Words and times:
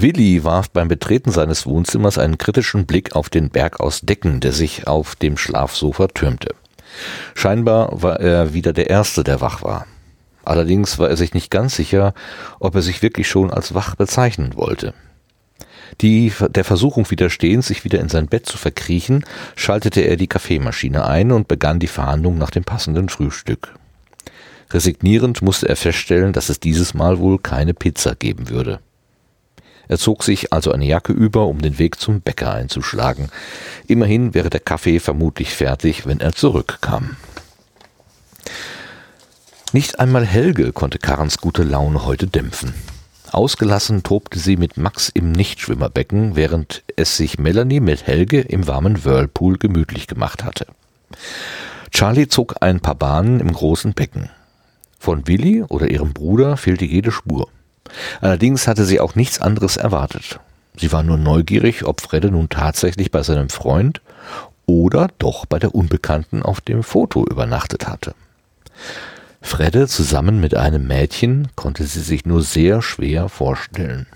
Willi 0.00 0.44
warf 0.44 0.70
beim 0.70 0.86
Betreten 0.86 1.32
seines 1.32 1.66
Wohnzimmers 1.66 2.18
einen 2.18 2.38
kritischen 2.38 2.86
Blick 2.86 3.16
auf 3.16 3.30
den 3.30 3.50
Berg 3.50 3.80
aus 3.80 4.02
Decken, 4.02 4.38
der 4.38 4.52
sich 4.52 4.86
auf 4.86 5.16
dem 5.16 5.36
Schlafsofa 5.36 6.06
türmte. 6.06 6.54
Scheinbar 7.34 8.00
war 8.00 8.20
er 8.20 8.54
wieder 8.54 8.72
der 8.72 8.90
Erste, 8.90 9.24
der 9.24 9.40
wach 9.40 9.62
war. 9.62 9.86
Allerdings 10.44 11.00
war 11.00 11.08
er 11.08 11.16
sich 11.16 11.34
nicht 11.34 11.50
ganz 11.50 11.74
sicher, 11.74 12.14
ob 12.60 12.76
er 12.76 12.82
sich 12.82 13.02
wirklich 13.02 13.28
schon 13.28 13.50
als 13.50 13.74
wach 13.74 13.96
bezeichnen 13.96 14.54
wollte. 14.54 14.94
Die, 16.00 16.32
der 16.48 16.64
Versuchung 16.64 17.10
widerstehend, 17.10 17.64
sich 17.64 17.82
wieder 17.82 17.98
in 17.98 18.08
sein 18.08 18.28
Bett 18.28 18.46
zu 18.46 18.56
verkriechen, 18.56 19.24
schaltete 19.56 20.02
er 20.02 20.14
die 20.14 20.28
Kaffeemaschine 20.28 21.06
ein 21.06 21.32
und 21.32 21.48
begann 21.48 21.80
die 21.80 21.88
Verhandlung 21.88 22.38
nach 22.38 22.50
dem 22.50 22.62
passenden 22.62 23.08
Frühstück. 23.08 23.74
Resignierend 24.70 25.42
musste 25.42 25.68
er 25.68 25.76
feststellen, 25.76 26.32
dass 26.32 26.50
es 26.50 26.60
dieses 26.60 26.94
Mal 26.94 27.18
wohl 27.18 27.38
keine 27.40 27.74
Pizza 27.74 28.14
geben 28.14 28.48
würde. 28.48 28.78
Er 29.88 29.98
zog 29.98 30.22
sich 30.22 30.52
also 30.52 30.70
eine 30.70 30.86
Jacke 30.86 31.12
über, 31.12 31.46
um 31.46 31.60
den 31.60 31.78
Weg 31.78 31.98
zum 31.98 32.20
Bäcker 32.20 32.52
einzuschlagen. 32.52 33.30
Immerhin 33.86 34.34
wäre 34.34 34.50
der 34.50 34.60
Kaffee 34.60 35.00
vermutlich 35.00 35.54
fertig, 35.54 36.06
wenn 36.06 36.20
er 36.20 36.32
zurückkam. 36.32 37.16
Nicht 39.72 40.00
einmal 40.00 40.24
Helge 40.24 40.72
konnte 40.72 40.98
Karens 40.98 41.38
gute 41.38 41.62
Laune 41.62 42.04
heute 42.04 42.26
dämpfen. 42.26 42.74
Ausgelassen 43.32 44.02
tobte 44.02 44.38
sie 44.38 44.56
mit 44.56 44.78
Max 44.78 45.10
im 45.10 45.32
Nichtschwimmerbecken, 45.32 46.36
während 46.36 46.82
es 46.96 47.16
sich 47.18 47.38
Melanie 47.38 47.80
mit 47.80 48.06
Helge 48.06 48.40
im 48.40 48.66
warmen 48.66 49.04
Whirlpool 49.04 49.58
gemütlich 49.58 50.06
gemacht 50.06 50.44
hatte. 50.44 50.66
Charlie 51.90 52.28
zog 52.28 52.56
ein 52.60 52.80
paar 52.80 52.94
Bahnen 52.94 53.40
im 53.40 53.52
großen 53.52 53.92
Becken. 53.92 54.30
Von 54.98 55.26
Willi 55.26 55.62
oder 55.62 55.90
ihrem 55.90 56.12
Bruder 56.12 56.56
fehlte 56.56 56.84
jede 56.84 57.12
Spur. 57.12 57.48
Allerdings 58.20 58.66
hatte 58.66 58.84
sie 58.84 59.00
auch 59.00 59.14
nichts 59.14 59.40
anderes 59.40 59.76
erwartet. 59.76 60.40
Sie 60.76 60.92
war 60.92 61.02
nur 61.02 61.16
neugierig, 61.16 61.84
ob 61.84 62.00
Fredde 62.00 62.30
nun 62.30 62.48
tatsächlich 62.48 63.10
bei 63.10 63.22
seinem 63.22 63.48
Freund 63.48 64.00
oder 64.66 65.08
doch 65.18 65.46
bei 65.46 65.58
der 65.58 65.74
Unbekannten 65.74 66.42
auf 66.42 66.60
dem 66.60 66.82
Foto 66.82 67.24
übernachtet 67.24 67.88
hatte. 67.88 68.14
Fredde 69.40 69.88
zusammen 69.88 70.40
mit 70.40 70.54
einem 70.54 70.86
Mädchen 70.86 71.48
konnte 71.56 71.84
sie 71.84 72.00
sich 72.00 72.26
nur 72.26 72.42
sehr 72.42 72.82
schwer 72.82 73.28
vorstellen. 73.28 74.06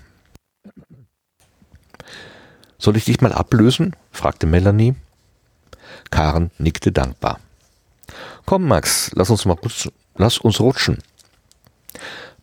Soll 2.78 2.96
ich 2.96 3.04
dich 3.04 3.20
mal 3.20 3.32
ablösen? 3.32 3.94
fragte 4.10 4.46
Melanie. 4.46 4.94
Karen 6.10 6.50
nickte 6.58 6.92
dankbar. 6.92 7.38
Komm, 8.44 8.66
Max, 8.66 9.10
lass 9.14 9.30
uns 9.30 9.44
mal. 9.44 9.56
Lass 10.16 10.38
uns 10.38 10.60
rutschen. 10.60 10.98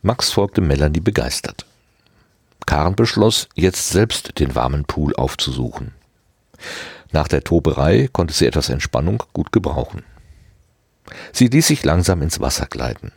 Max 0.02 0.32
folgte 0.32 0.62
Melanie 0.62 1.02
begeistert. 1.02 1.66
Karen 2.66 2.96
beschloss, 2.96 3.50
jetzt 3.56 3.90
selbst 3.90 4.40
den 4.40 4.56
warmen 4.56 4.86
Pool 4.86 5.14
aufzusuchen. 5.16 5.94
Nach 7.12 7.28
der 7.28 7.44
Toberei 7.44 8.08
konnte 8.12 8.34
sie 8.34 8.46
etwas 8.46 8.70
Entspannung 8.70 9.24
gut 9.34 9.52
gebrauchen. 9.52 10.04
Sie 11.34 11.48
ließ 11.48 11.68
sich 11.68 11.84
langsam 11.84 12.22
ins 12.22 12.40
Wasser 12.40 12.68
gleiten. 12.68 13.12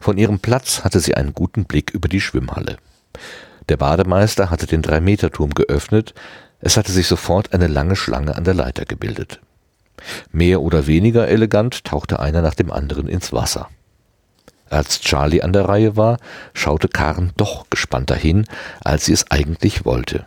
Von 0.00 0.18
ihrem 0.18 0.40
Platz 0.40 0.82
hatte 0.82 0.98
sie 0.98 1.14
einen 1.14 1.34
guten 1.34 1.66
Blick 1.66 1.90
über 1.90 2.08
die 2.08 2.20
Schwimmhalle. 2.20 2.78
Der 3.68 3.76
Bademeister 3.76 4.50
hatte 4.50 4.66
den 4.66 4.82
Drei-Meter-Turm 4.82 5.50
geöffnet, 5.50 6.14
es 6.60 6.76
hatte 6.76 6.90
sich 6.90 7.06
sofort 7.06 7.52
eine 7.52 7.68
lange 7.68 7.94
Schlange 7.94 8.34
an 8.34 8.42
der 8.42 8.54
Leiter 8.54 8.86
gebildet. 8.86 9.40
Mehr 10.32 10.62
oder 10.62 10.86
weniger 10.88 11.28
elegant 11.28 11.84
tauchte 11.84 12.18
einer 12.18 12.42
nach 12.42 12.54
dem 12.54 12.72
anderen 12.72 13.08
ins 13.08 13.32
Wasser. 13.32 13.68
Als 14.70 15.00
Charlie 15.00 15.42
an 15.42 15.52
der 15.52 15.68
Reihe 15.68 15.96
war, 15.96 16.18
schaute 16.52 16.88
Karen 16.88 17.32
doch 17.36 17.70
gespannter 17.70 18.16
hin, 18.16 18.46
als 18.80 19.06
sie 19.06 19.12
es 19.12 19.30
eigentlich 19.30 19.84
wollte. 19.84 20.26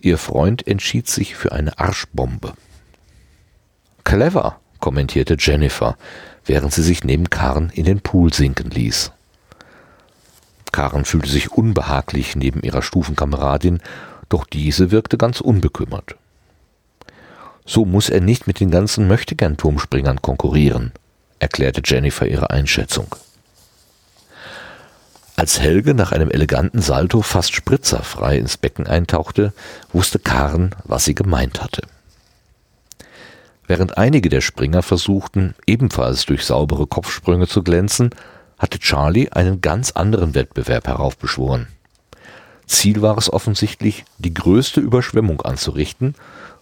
Ihr 0.00 0.18
Freund 0.18 0.66
entschied 0.66 1.08
sich 1.08 1.36
für 1.36 1.52
eine 1.52 1.78
Arschbombe. 1.78 2.54
Clever, 4.04 4.58
kommentierte 4.80 5.36
Jennifer, 5.38 5.96
während 6.44 6.72
sie 6.72 6.82
sich 6.82 7.04
neben 7.04 7.30
Karen 7.30 7.70
in 7.70 7.84
den 7.84 8.00
Pool 8.00 8.32
sinken 8.32 8.70
ließ. 8.70 9.12
Karen 10.72 11.04
fühlte 11.04 11.28
sich 11.28 11.52
unbehaglich 11.52 12.34
neben 12.34 12.62
ihrer 12.62 12.82
Stufenkameradin, 12.82 13.80
doch 14.28 14.44
diese 14.44 14.90
wirkte 14.90 15.18
ganz 15.18 15.40
unbekümmert. 15.40 16.16
So 17.64 17.84
muss 17.84 18.08
er 18.08 18.20
nicht 18.20 18.46
mit 18.48 18.58
den 18.58 18.70
ganzen 18.70 19.06
Möchtegern-Turmspringern 19.06 20.20
konkurrieren, 20.20 20.92
erklärte 21.42 21.82
Jennifer 21.84 22.26
ihre 22.26 22.50
Einschätzung. 22.50 23.14
Als 25.34 25.58
Helge 25.58 25.92
nach 25.92 26.12
einem 26.12 26.30
eleganten 26.30 26.80
Salto 26.80 27.20
fast 27.20 27.54
spritzerfrei 27.54 28.38
ins 28.38 28.56
Becken 28.56 28.86
eintauchte, 28.86 29.52
wusste 29.92 30.18
Karen, 30.18 30.74
was 30.84 31.04
sie 31.04 31.14
gemeint 31.14 31.62
hatte. 31.62 31.82
Während 33.66 33.96
einige 33.96 34.28
der 34.28 34.40
Springer 34.40 34.82
versuchten, 34.82 35.54
ebenfalls 35.66 36.26
durch 36.26 36.44
saubere 36.44 36.86
Kopfsprünge 36.86 37.48
zu 37.48 37.62
glänzen, 37.62 38.10
hatte 38.58 38.78
Charlie 38.78 39.30
einen 39.30 39.60
ganz 39.60 39.92
anderen 39.92 40.34
Wettbewerb 40.34 40.86
heraufbeschworen. 40.86 41.66
Ziel 42.66 43.02
war 43.02 43.18
es 43.18 43.32
offensichtlich, 43.32 44.04
die 44.18 44.34
größte 44.34 44.80
Überschwemmung 44.80 45.40
anzurichten 45.40 46.14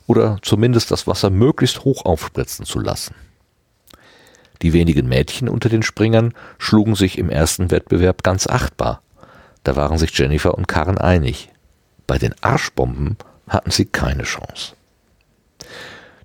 oder 0.07 0.39
zumindest 0.41 0.91
das 0.91 1.07
Wasser 1.07 1.29
möglichst 1.29 1.85
hoch 1.85 2.05
aufspritzen 2.07 2.65
zu 2.65 2.79
lassen. 2.79 3.15
Die 4.63 4.73
wenigen 4.73 5.09
Mädchen 5.09 5.49
unter 5.49 5.69
den 5.69 5.83
Springern 5.83 6.35
schlugen 6.59 6.95
sich 6.95 7.19
im 7.19 7.31
ersten 7.31 7.71
Wettbewerb 7.71 8.23
ganz 8.23 8.47
achtbar. 8.47 9.03
Da 9.65 9.77
waren 9.77 9.99
sich 9.99 10.17
Jennifer 10.17 10.55
und 10.57 10.69
Karen 10.69 10.99
einig. 10.99 11.51
Bei 12.07 12.19
den 12.19 12.35
Arschbomben 12.41 13.17
hatten 13.49 13.71
sie 13.71 13.87
keine 13.87 14.25
Chance. 14.25 14.75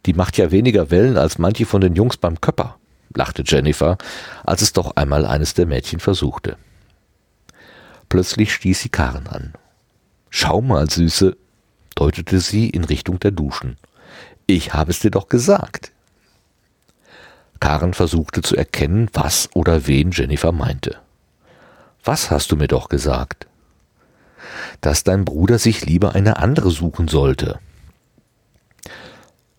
Die 0.06 0.14
macht 0.14 0.38
ja 0.38 0.52
weniger 0.52 0.92
Wellen 0.92 1.18
als 1.18 1.38
manche 1.38 1.66
von 1.66 1.82
den 1.82 1.96
Jungs 1.96 2.18
beim 2.18 2.40
Köpper, 2.40 2.78
lachte 3.14 3.44
Jennifer, 3.46 3.98
als 4.44 4.62
es 4.62 4.74
doch 4.74 4.96
einmal 4.96 5.26
eines 5.26 5.54
der 5.54 5.66
Mädchen 5.66 6.00
versuchte. 6.00 6.58
Plötzlich 8.10 8.54
stieß 8.54 8.82
sie 8.82 8.90
Karen 8.90 9.28
an. 9.28 9.54
Schau 10.30 10.62
mal, 10.62 10.90
Süße, 10.90 11.36
deutete 11.96 12.40
sie 12.40 12.70
in 12.70 12.84
Richtung 12.84 13.20
der 13.20 13.32
Duschen. 13.32 13.78
Ich 14.46 14.74
habe 14.74 14.92
es 14.92 15.00
dir 15.00 15.12
doch 15.12 15.28
gesagt. 15.28 15.92
Karen 17.60 17.94
versuchte 17.94 18.42
zu 18.42 18.56
erkennen, 18.56 19.10
was 19.14 19.50
oder 19.54 19.88
wen 19.88 20.12
Jennifer 20.12 20.52
meinte. 20.52 20.98
Was 22.04 22.30
hast 22.32 22.52
du 22.52 22.56
mir 22.56 22.68
doch 22.68 22.90
gesagt? 22.90 23.48
Dass 24.82 25.04
dein 25.04 25.26
Bruder 25.26 25.58
sich 25.58 25.86
lieber 25.86 26.14
eine 26.14 26.38
andere 26.38 26.70
suchen 26.70 27.08
sollte. 27.08 27.60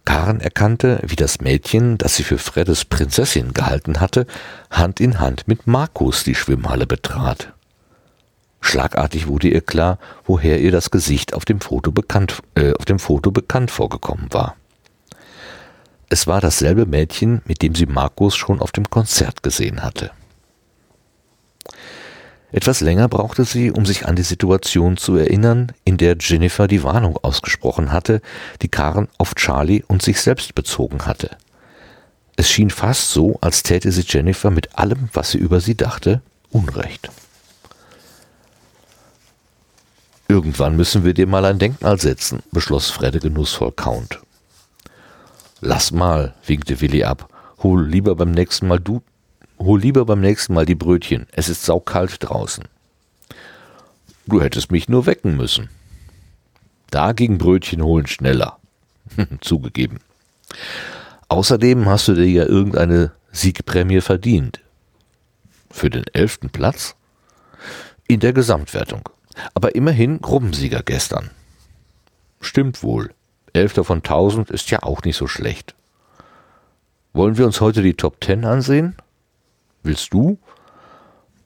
Karen 0.05 0.41
erkannte, 0.41 1.01
wie 1.05 1.17
das 1.17 1.41
Mädchen, 1.41 1.99
das 1.99 2.15
sie 2.15 2.23
für 2.23 2.39
Freddes 2.39 2.85
Prinzessin 2.85 3.53
gehalten 3.53 4.01
hatte, 4.01 4.27
Hand 4.71 5.01
in 5.01 5.19
Hand 5.19 5.49
mit 5.49 5.67
Markus 5.67 6.23
die 6.23 6.37
Schwimmhalle 6.37 6.87
betrat. 6.87 7.53
Schlagartig 8.61 9.27
wurde 9.27 9.49
ihr 9.49 9.61
klar, 9.61 9.99
woher 10.25 10.61
ihr 10.61 10.71
das 10.71 10.91
Gesicht 10.91 11.35
auf 11.35 11.45
dem 11.45 11.61
Foto 11.61 11.91
bekannt, 11.91 12.41
äh, 12.55 12.73
auf 12.75 12.85
dem 12.85 13.01
Foto 13.01 13.33
bekannt 13.33 13.71
vorgekommen 13.71 14.33
war. 14.33 14.57
Es 16.09 16.27
war 16.27 16.41
dasselbe 16.41 16.87
Mädchen, 16.87 17.43
mit 17.47 17.63
dem 17.63 17.75
sie 17.75 17.87
Markus 17.87 18.37
schon 18.37 18.61
auf 18.61 18.73
dem 18.73 18.89
Konzert 18.89 19.43
gesehen 19.43 19.83
hatte. 19.83 20.13
Etwas 22.53 22.81
länger 22.81 23.09
brauchte 23.09 23.45
sie, 23.45 23.73
um 23.73 23.85
sich 23.85 24.07
an 24.07 24.15
die 24.15 24.23
Situation 24.23 24.97
zu 24.97 25.17
erinnern, 25.17 25.73
in 25.85 25.97
der 25.97 26.17
Jennifer 26.19 26.69
die 26.69 26.85
Warnung 26.85 27.17
ausgesprochen 27.17 27.93
hatte, 27.93 28.23
die 28.63 28.69
Karen 28.69 29.09
auf 29.19 29.35
Charlie 29.35 29.83
und 29.89 30.01
sich 30.01 30.21
selbst 30.21 30.55
bezogen 30.55 31.07
hatte. 31.07 31.37
Es 32.37 32.51
schien 32.51 32.71
fast 32.71 33.11
so, 33.11 33.39
als 33.41 33.63
täte 33.63 33.91
sie 33.91 34.05
Jennifer 34.07 34.51
mit 34.51 34.79
allem, 34.79 35.09
was 35.13 35.33
sie 35.33 35.39
über 35.39 35.61
sie 35.61 35.75
dachte, 35.75 36.23
Unrecht. 36.51 37.11
Irgendwann 40.29 40.77
müssen 40.77 41.05
wir 41.05 41.15
dir 41.15 41.27
mal 41.27 41.45
ein 41.45 41.59
Denkmal 41.59 42.01
setzen, 42.01 42.43
beschloss 42.53 42.91
Fredde 42.91 43.21
genussvoll 43.21 43.73
kauend. 43.73 44.21
Lass 45.69 45.91
mal, 45.91 46.33
winkte 46.47 46.81
Willi 46.81 47.03
ab. 47.03 47.29
Hol 47.59 47.85
lieber 47.85 48.15
beim 48.15 48.31
nächsten 48.31 48.69
Mal 48.69 48.79
du, 48.79 49.03
hol 49.59 49.81
lieber 49.81 50.05
beim 50.05 50.21
nächsten 50.21 50.55
Mal 50.55 50.65
die 50.65 50.77
Brötchen. 50.77 51.27
Es 51.33 51.49
ist 51.49 51.65
saukalt 51.65 52.19
draußen. 52.21 52.67
Du 54.29 54.41
hättest 54.41 54.71
mich 54.71 54.89
nur 54.89 55.07
wecken 55.07 55.37
müssen. 55.37 55.69
Da 56.91 57.11
ging 57.11 57.37
Brötchen 57.37 57.83
holen 57.83 58.07
schneller. 58.07 58.61
Zugegeben. 59.41 59.99
Außerdem 61.27 61.87
hast 61.87 62.07
du 62.07 62.15
dir 62.15 62.31
ja 62.31 62.45
irgendeine 62.45 63.11
Siegprämie 63.33 64.03
verdient. 64.03 64.61
Für 65.73 65.91
den 65.91 66.05
elften 66.13 66.51
Platz? 66.51 66.95
In 68.07 68.21
der 68.21 68.33
Gesamtwertung. 68.33 69.09
Aber 69.53 69.75
immerhin 69.75 70.21
Gruppensieger 70.21 70.85
gestern. 70.85 71.31
Stimmt 72.41 72.85
wohl. 72.85 73.16
Elfter 73.57 73.85
von 73.85 74.03
tausend 74.03 74.51
ist 74.51 74.71
ja 74.71 74.83
auch 74.83 75.03
nicht 75.03 75.17
so 75.17 75.27
schlecht. 75.27 75.75
Wollen 77.13 77.39
wir 77.39 77.47
uns 77.47 77.61
heute 77.61 77.83
die 77.83 77.95
Top 77.95 78.21
Ten 78.21 78.45
ansehen? 78.45 78.97
Willst 79.83 80.13
du? 80.13 80.39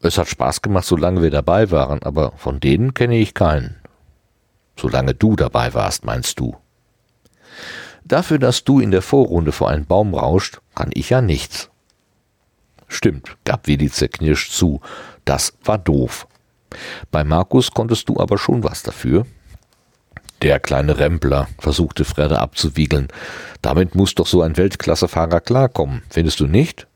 Es 0.02 0.18
hat 0.18 0.28
Spaß 0.28 0.62
gemacht, 0.62 0.86
solange 0.86 1.22
wir 1.22 1.30
dabei 1.30 1.70
waren, 1.70 2.02
aber 2.02 2.32
von 2.36 2.58
denen 2.58 2.94
kenne 2.94 3.18
ich 3.18 3.34
keinen. 3.34 3.76
Solange 4.76 5.14
du 5.14 5.36
dabei 5.36 5.74
warst, 5.74 6.04
meinst 6.04 6.40
du. 6.40 6.56
Dafür, 8.04 8.38
dass 8.38 8.64
du 8.64 8.80
in 8.80 8.90
der 8.90 9.02
Vorrunde 9.02 9.52
vor 9.52 9.68
einen 9.68 9.86
Baum 9.86 10.14
rauscht, 10.14 10.60
kann 10.74 10.90
ich 10.94 11.10
ja 11.10 11.20
nichts. 11.20 11.70
Stimmt, 12.88 13.36
gab 13.44 13.66
Willi 13.66 13.90
zerknirscht 13.90 14.52
zu. 14.52 14.80
Das 15.24 15.52
war 15.64 15.78
doof. 15.78 16.26
Bei 17.10 17.22
Markus 17.24 17.70
konntest 17.70 18.08
du 18.08 18.18
aber 18.18 18.38
schon 18.38 18.64
was 18.64 18.82
dafür. 18.82 19.26
Der 20.42 20.58
kleine 20.58 20.98
Rempler, 20.98 21.48
versuchte 21.58 22.04
Fredde 22.04 22.40
abzuwiegeln. 22.40 23.08
Damit 23.60 23.94
muss 23.94 24.14
doch 24.14 24.26
so 24.26 24.40
ein 24.40 24.56
Weltklassefahrer 24.56 25.40
klarkommen, 25.40 26.02
findest 26.08 26.40
du 26.40 26.46
nicht? 26.46 26.86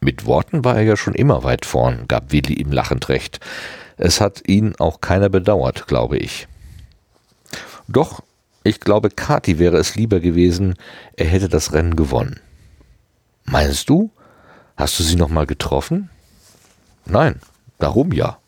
Mit 0.00 0.24
Worten 0.24 0.64
war 0.64 0.76
er 0.76 0.82
ja 0.82 0.96
schon 0.96 1.14
immer 1.14 1.44
weit 1.44 1.66
vorn, 1.66 2.08
gab 2.08 2.32
Willi 2.32 2.54
ihm 2.54 2.72
lachend 2.72 3.10
recht. 3.10 3.40
Es 3.98 4.22
hat 4.22 4.48
ihn 4.48 4.74
auch 4.78 5.02
keiner 5.02 5.28
bedauert, 5.28 5.86
glaube 5.86 6.16
ich. 6.16 6.48
Doch, 7.86 8.22
ich 8.64 8.80
glaube, 8.80 9.10
Kati 9.10 9.58
wäre 9.58 9.76
es 9.76 9.94
lieber 9.94 10.20
gewesen, 10.20 10.76
er 11.16 11.26
hätte 11.26 11.50
das 11.50 11.74
Rennen 11.74 11.96
gewonnen. 11.96 12.40
Meinst 13.44 13.90
du? 13.90 14.10
Hast 14.76 14.98
du 14.98 15.02
sie 15.02 15.16
noch 15.16 15.28
mal 15.28 15.44
getroffen? 15.44 16.08
Nein, 17.04 17.40
darum 17.78 18.12
ja. 18.12 18.38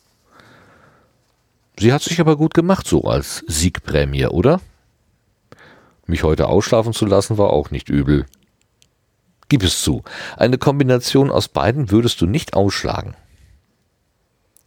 Sie 1.78 1.92
hat 1.92 2.02
sich 2.02 2.20
aber 2.20 2.36
gut 2.36 2.54
gemacht, 2.54 2.86
so 2.86 3.02
als 3.04 3.44
Siegprämie, 3.46 4.26
oder? 4.26 4.60
Mich 6.06 6.22
heute 6.22 6.48
ausschlafen 6.48 6.92
zu 6.92 7.06
lassen 7.06 7.38
war 7.38 7.50
auch 7.50 7.70
nicht 7.70 7.88
übel. 7.88 8.26
Gib 9.48 9.62
es 9.62 9.82
zu, 9.82 10.02
eine 10.36 10.58
Kombination 10.58 11.30
aus 11.30 11.48
beiden 11.48 11.90
würdest 11.90 12.20
du 12.20 12.26
nicht 12.26 12.54
ausschlagen. 12.54 13.14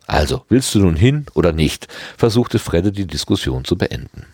Also, 0.08 0.46
willst 0.50 0.76
du 0.76 0.80
nun 0.80 0.96
hin 0.96 1.26
oder 1.34 1.52
nicht? 1.52 1.88
versuchte 2.18 2.60
Fredde 2.60 2.92
die 2.92 3.08
Diskussion 3.08 3.66
zu 3.66 3.78
beenden. 3.78 4.28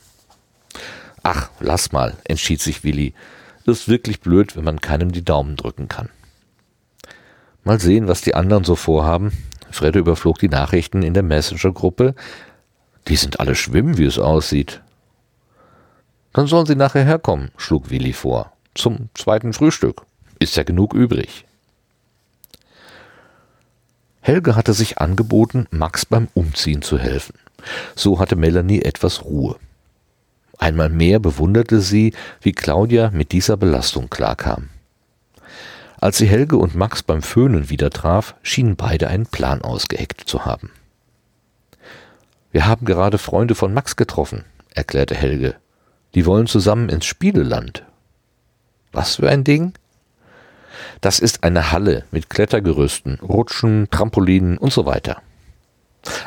Ach, 1.24 1.50
lass 1.60 1.92
mal, 1.92 2.18
entschied 2.26 2.62
sich 2.62 2.84
Willi. 2.84 3.14
Ist 3.66 3.88
wirklich 3.88 4.22
blöd, 4.22 4.56
wenn 4.58 4.64
man 4.64 4.82
keinem 4.82 5.12
die 5.12 5.24
Daumen 5.24 5.56
drücken 5.56 5.88
kann. 5.88 6.10
Mal 7.64 7.80
sehen, 7.80 8.08
was 8.08 8.22
die 8.22 8.36
anderen 8.36 8.64
so 8.64 8.76
vorhaben. 8.76 9.32
Fredde 9.70 10.00
überflog 10.00 10.40
die 10.40 10.50
Nachrichten 10.50 11.04
in 11.04 11.14
der 11.14 11.24
Messenger-Gruppe, 11.24 12.16
die 13.08 13.16
sind 13.16 13.40
alle 13.40 13.56
schwimmen, 13.56 13.98
wie 13.98 14.06
es 14.06 14.20
aussieht. 14.20 14.82
Dann 16.34 16.48
sollen 16.48 16.66
sie 16.66 16.76
nachher 16.76 17.04
herkommen, 17.04 17.52
schlug 17.58 17.90
Willi 17.90 18.14
vor. 18.14 18.54
Zum 18.74 19.10
zweiten 19.14 19.54
Frühstück. 19.54 20.04
Ist 20.40 20.56
ja 20.56 20.64
genug 20.64 20.94
übrig. 20.94 21.46
Helge 24.22 24.56
hatte 24.56 24.74
sich 24.74 25.00
angeboten, 25.00 25.68
Max 25.72 26.06
beim 26.06 26.28
Umziehen 26.34 26.82
zu 26.82 26.98
helfen. 26.98 27.36
So 27.96 28.20
hatte 28.20 28.36
Melanie 28.36 28.82
etwas 28.82 29.26
Ruhe. 29.26 29.58
Einmal 30.58 30.90
mehr 30.90 31.20
bewunderte 31.20 31.82
sie, 31.82 32.14
wie 32.40 32.52
Claudia 32.52 33.10
mit 33.12 33.32
dieser 33.32 33.58
Belastung 33.58 34.10
klarkam. 34.10 34.70
Als 36.00 36.18
sie 36.18 36.28
Helge 36.28 36.58
und 36.58 36.76
Max 36.76 37.04
beim 37.04 37.22
Föhnen 37.22 37.70
wieder 37.70 37.90
traf, 37.90 38.36
schienen 38.42 38.76
beide 38.76 39.08
einen 39.08 39.26
Plan 39.26 39.62
ausgeheckt 39.62 40.22
zu 40.22 40.46
haben. 40.46 40.72
Wir 42.52 42.66
haben 42.66 42.86
gerade 42.86 43.18
Freunde 43.18 43.56
von 43.56 43.74
Max 43.74 43.96
getroffen, 43.96 44.44
erklärte 44.74 45.16
Helge. 45.16 45.56
Die 46.16 46.26
wollen 46.26 46.48
zusammen 46.48 46.90
ins 46.90 47.06
Spieleland. 47.06 47.84
Was 48.92 49.16
für 49.16 49.30
ein 49.30 49.44
Ding? 49.44 49.74
Das 51.00 51.20
ist 51.20 51.44
eine 51.44 51.72
Halle 51.72 52.06
mit 52.12 52.30
Klettergerüsten, 52.30 53.20
Rutschen, 53.22 53.88
Trampolinen 53.90 54.58
und 54.58 54.74
so 54.74 54.86
weiter. 54.86 55.22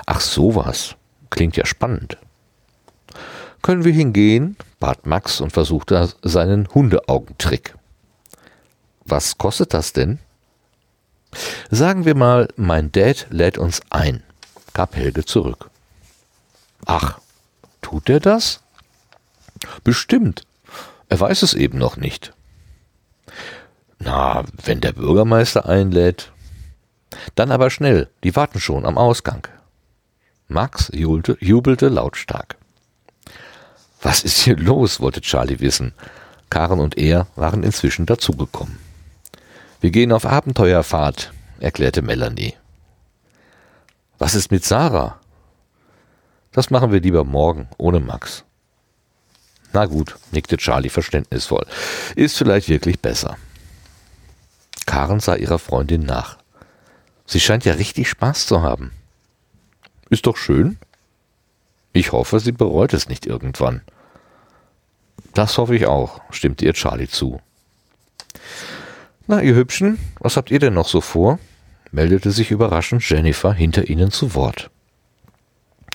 Ach 0.07 0.21
sowas. 0.21 0.97
Klingt 1.31 1.57
ja 1.57 1.67
spannend. 1.67 2.17
Können 3.61 3.85
wir 3.85 3.93
hingehen? 3.93 4.57
bat 4.79 5.07
Max 5.07 5.41
und 5.41 5.53
versuchte 5.53 6.11
seinen 6.23 6.69
Hundeaugentrick. 6.69 7.75
Was 9.05 9.37
kostet 9.39 9.75
das 9.75 9.93
denn? 9.93 10.19
Sagen 11.71 12.05
wir 12.05 12.15
mal, 12.15 12.49
mein 12.57 12.93
Dad 12.93 13.27
lädt 13.31 13.59
uns 13.59 13.81
ein, 13.91 14.23
gab 14.75 14.95
Helge 14.95 15.25
zurück. 15.25 15.71
Ach, 16.87 17.19
tut 17.83 18.09
er 18.09 18.21
das? 18.21 18.61
Bestimmt. 19.83 20.47
Er 21.09 21.21
weiß 21.21 21.43
es 21.43 21.55
eben 21.55 21.79
noch 21.79 21.97
nicht. 21.97 22.33
Na, 23.99 24.45
wenn 24.65 24.81
der 24.81 24.93
Bürgermeister 24.93 25.67
einlädt. 25.67 26.33
Dann 27.35 27.53
aber 27.53 27.71
schnell, 27.71 28.09
die 28.23 28.37
warten 28.37 28.61
schon 28.61 28.85
am 28.85 28.99
Ausgang. 28.99 29.47
Max 30.49 30.91
jubelte, 30.93 31.37
jubelte 31.41 31.89
lautstark. 31.89 32.57
Was 34.03 34.23
ist 34.23 34.43
hier 34.43 34.57
los? 34.57 35.01
wollte 35.01 35.23
Charlie 35.23 35.61
wissen. 35.61 35.95
Karen 36.51 36.81
und 36.81 36.99
er 36.99 37.27
waren 37.37 37.63
inzwischen 37.63 38.05
dazugekommen. 38.05 38.79
Wir 39.81 39.91
gehen 39.91 40.13
auf 40.13 40.27
Abenteuerfahrt, 40.27 41.33
erklärte 41.61 42.03
Melanie. 42.03 42.55
Was 44.19 44.35
ist 44.35 44.51
mit 44.51 44.65
Sarah? 44.65 45.19
Das 46.55 46.71
machen 46.71 46.93
wir 46.93 47.01
lieber 47.01 47.25
morgen, 47.25 47.69
ohne 47.79 47.99
Max. 47.99 48.45
Na 49.73 49.87
gut, 49.87 50.17
nickte 50.31 50.57
Charlie 50.57 50.89
verständnisvoll. 50.89 51.67
Ist 52.15 52.39
vielleicht 52.39 52.69
wirklich 52.69 53.01
besser. 53.01 53.37
Karen 54.87 55.19
sah 55.19 55.35
ihrer 55.35 55.59
Freundin 55.59 56.03
nach. 56.03 56.39
Sie 57.27 57.41
scheint 57.41 57.65
ja 57.65 57.75
richtig 57.75 58.09
Spaß 58.09 58.47
zu 58.47 58.63
haben. 58.63 58.93
Ist 60.11 60.27
doch 60.27 60.37
schön. 60.37 60.79
Ich 61.93 62.13
hoffe, 62.13 62.39
sie 62.39 62.53
bereut 62.53 62.95
es 62.95 63.09
nicht 63.09 63.27
irgendwann. 63.27 63.83
Das 65.33 65.59
hoffe 65.59 65.75
ich 65.75 65.87
auch, 65.87 66.21
stimmte 66.31 66.65
ihr 66.65 66.75
Charlie 66.75 67.09
zu. 67.09 67.41
Na, 69.27 69.43
ihr 69.43 69.57
Hübschen, 69.57 69.99
was 70.21 70.37
habt 70.37 70.53
ihr 70.53 70.61
denn 70.61 70.75
noch 70.75 70.89
so 70.89 71.01
vor? 71.01 71.41
meldete 71.91 72.31
sich 72.31 72.53
überraschend 72.53 73.09
Jennifer 73.09 73.53
hinter 73.53 73.89
ihnen 73.89 74.13
zu 74.13 74.35
Wort. 74.35 74.71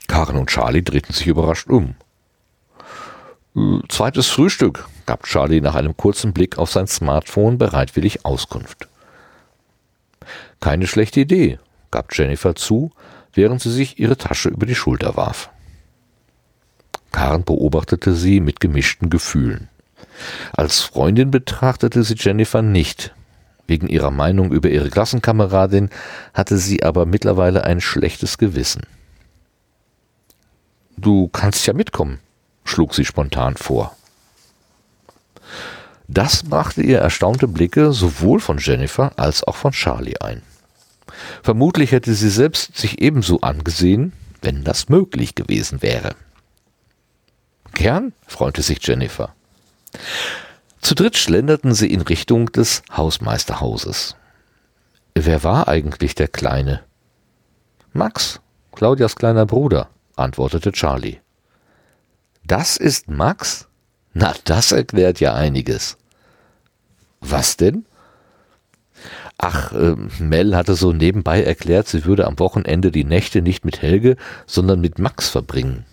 Karen 0.09 0.38
und 0.38 0.50
Charlie 0.50 0.83
drehten 0.83 1.13
sich 1.13 1.27
überrascht 1.27 1.69
um. 1.69 1.95
Äh, 3.56 3.79
zweites 3.88 4.27
Frühstück, 4.27 4.85
gab 5.06 5.23
Charlie 5.23 5.61
nach 5.61 5.75
einem 5.75 5.95
kurzen 5.95 6.33
Blick 6.33 6.57
auf 6.57 6.71
sein 6.71 6.88
Smartphone 6.88 7.57
bereitwillig 7.57 8.25
Auskunft. 8.25 8.89
Keine 10.60 10.88
schlechte 10.88 11.22
Idee, 11.22 11.60
gab 11.91 12.13
Jennifer 12.13 12.55
zu, 12.55 12.91
während 13.34 13.62
sie 13.62 13.72
sich 13.72 14.00
ihre 14.00 14.17
Tasche 14.17 14.50
über 14.50 14.65
die 14.65 14.75
Schulter 14.75 15.15
warf. 15.15 15.51
Karen 17.12 17.43
beobachtete 17.43 18.13
sie 18.13 18.39
mit 18.39 18.60
gemischten 18.60 19.10
Gefühlen. 19.10 19.69
Als 20.53 20.81
Freundin 20.81 21.31
betrachtete 21.31 22.03
sie 22.03 22.15
Jennifer 22.17 22.62
nicht. 22.62 23.13
Wegen 23.67 23.88
ihrer 23.88 24.12
Meinung 24.12 24.51
über 24.51 24.69
ihre 24.69 24.89
Klassenkameradin 24.89 25.91
hatte 26.34 26.57
sie 26.57 26.81
aber 26.84 27.05
mittlerweile 27.05 27.63
ein 27.63 27.79
schlechtes 27.79 28.39
Gewissen. 28.39 28.81
Du 31.01 31.29
kannst 31.29 31.65
ja 31.65 31.72
mitkommen, 31.72 32.20
schlug 32.65 32.94
sie 32.94 33.06
spontan 33.06 33.56
vor. 33.56 33.96
Das 36.10 36.44
brachte 36.44 36.82
ihr 36.82 37.00
erstaunte 37.00 37.48
Blicke 37.48 37.94
sowohl 37.94 38.41
von 38.41 38.58
Jennifer 38.58 39.13
als 39.15 39.46
auch 39.46 39.56
von 39.56 39.72
Charlie 39.72 40.20
ein. 40.20 40.41
Vermutlich 41.41 41.94
hätte 41.94 42.13
sie 42.13 42.29
selbst 42.29 42.75
sich 42.75 43.00
ebenso 43.00 43.39
angesehen, 43.39 44.12
wenn 44.41 44.65
das 44.65 44.89
möglich 44.89 45.36
gewesen 45.36 45.82
wäre. 45.82 46.15
Gern, 47.75 48.12
freute 48.27 48.62
sich 48.62 48.86
Jennifer. 48.86 49.34
Zu 50.82 50.96
dritt 50.96 51.15
schlenderten 51.15 51.74
sie 51.74 51.94
in 51.94 52.01
Richtung 52.01 52.51
des 52.51 52.84
Hausmeisterhauses. 52.91 54.18
Wer 55.15 55.44
war 55.46 55.70
eigentlich 55.70 56.13
der 56.15 56.27
Kleine? 56.27 56.82
Max, 57.94 58.41
Claudias 58.74 59.15
kleiner 59.15 59.46
Bruder 59.46 59.88
antwortete 60.19 60.71
Charlie. 60.71 61.19
Das 62.43 62.77
ist 62.77 63.09
Max? 63.09 63.67
Na, 64.13 64.33
das 64.43 64.71
erklärt 64.71 65.19
ja 65.19 65.33
einiges. 65.33 65.97
Was 67.21 67.57
denn? 67.57 67.85
Ach, 69.38 69.71
äh, 69.71 69.95
Mel 70.19 70.55
hatte 70.55 70.75
so 70.75 70.91
nebenbei 70.91 71.43
erklärt, 71.43 71.88
sie 71.88 72.05
würde 72.05 72.27
am 72.27 72.39
Wochenende 72.39 72.91
die 72.91 73.05
Nächte 73.05 73.41
nicht 73.41 73.63
mit 73.63 73.81
Helge, 73.81 74.17
sondern 74.45 74.81
mit 74.81 74.99
Max 74.99 75.29
verbringen. 75.29 75.85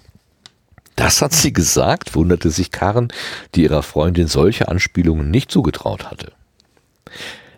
Das 0.97 1.21
hat 1.21 1.35
sie 1.35 1.53
gesagt, 1.53 2.15
wunderte 2.15 2.51
sich 2.51 2.71
Karen, 2.71 3.13
die 3.55 3.65
ihrer 3.65 3.83
Freundin 3.83 4.29
solche 4.29 4.69
Anspielungen 4.69 5.31
nicht 5.31 5.51
zugetraut 5.51 6.11
hatte. 6.11 6.33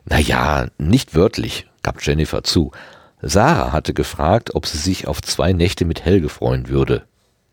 Na 0.05 0.19
ja, 0.19 0.67
nicht 0.77 1.15
wörtlich, 1.15 1.67
gab 1.83 2.05
Jennifer 2.05 2.43
zu, 2.43 2.73
Sarah 3.21 3.73
hatte 3.73 3.95
gefragt, 3.95 4.55
ob 4.55 4.67
sie 4.67 4.79
sich 4.79 5.09
auf 5.09 5.21
zwei 5.23 5.53
Nächte 5.53 5.85
mit 5.85 6.05
Helge 6.05 6.29
freuen 6.29 6.69
würde. 6.69 7.05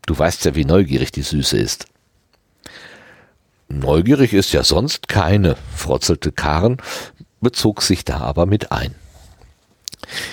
Du 0.06 0.16
weißt 0.16 0.44
ja, 0.44 0.54
wie 0.54 0.64
neugierig 0.64 1.10
die 1.10 1.22
Süße 1.22 1.56
ist. 1.56 1.86
Neugierig 3.68 4.32
ist 4.32 4.52
ja 4.52 4.62
sonst 4.62 5.08
keine, 5.08 5.56
frotzelte 5.74 6.30
Karen, 6.30 6.76
bezog 7.40 7.82
sich 7.82 8.04
da 8.04 8.18
aber 8.18 8.46
mit 8.46 8.70
ein. 8.70 8.94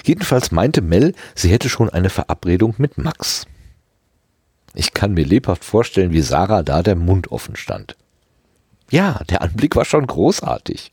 Jedenfalls 0.05 0.51
meinte 0.51 0.81
Mel, 0.81 1.15
sie 1.33 1.49
hätte 1.49 1.69
schon 1.69 1.89
eine 1.89 2.11
Verabredung 2.11 2.75
mit 2.77 2.97
Max. 2.99 3.47
Ich 4.75 4.93
kann 4.93 5.13
mir 5.13 5.25
lebhaft 5.25 5.63
vorstellen, 5.63 6.11
wie 6.11 6.21
Sarah 6.21 6.63
da 6.63 6.83
der 6.83 6.95
Mund 6.95 7.31
offen 7.31 7.55
stand. 7.55 7.95
Ja, 8.91 9.21
der 9.29 9.41
Anblick 9.41 9.75
war 9.75 9.85
schon 9.85 10.05
großartig. 10.05 10.91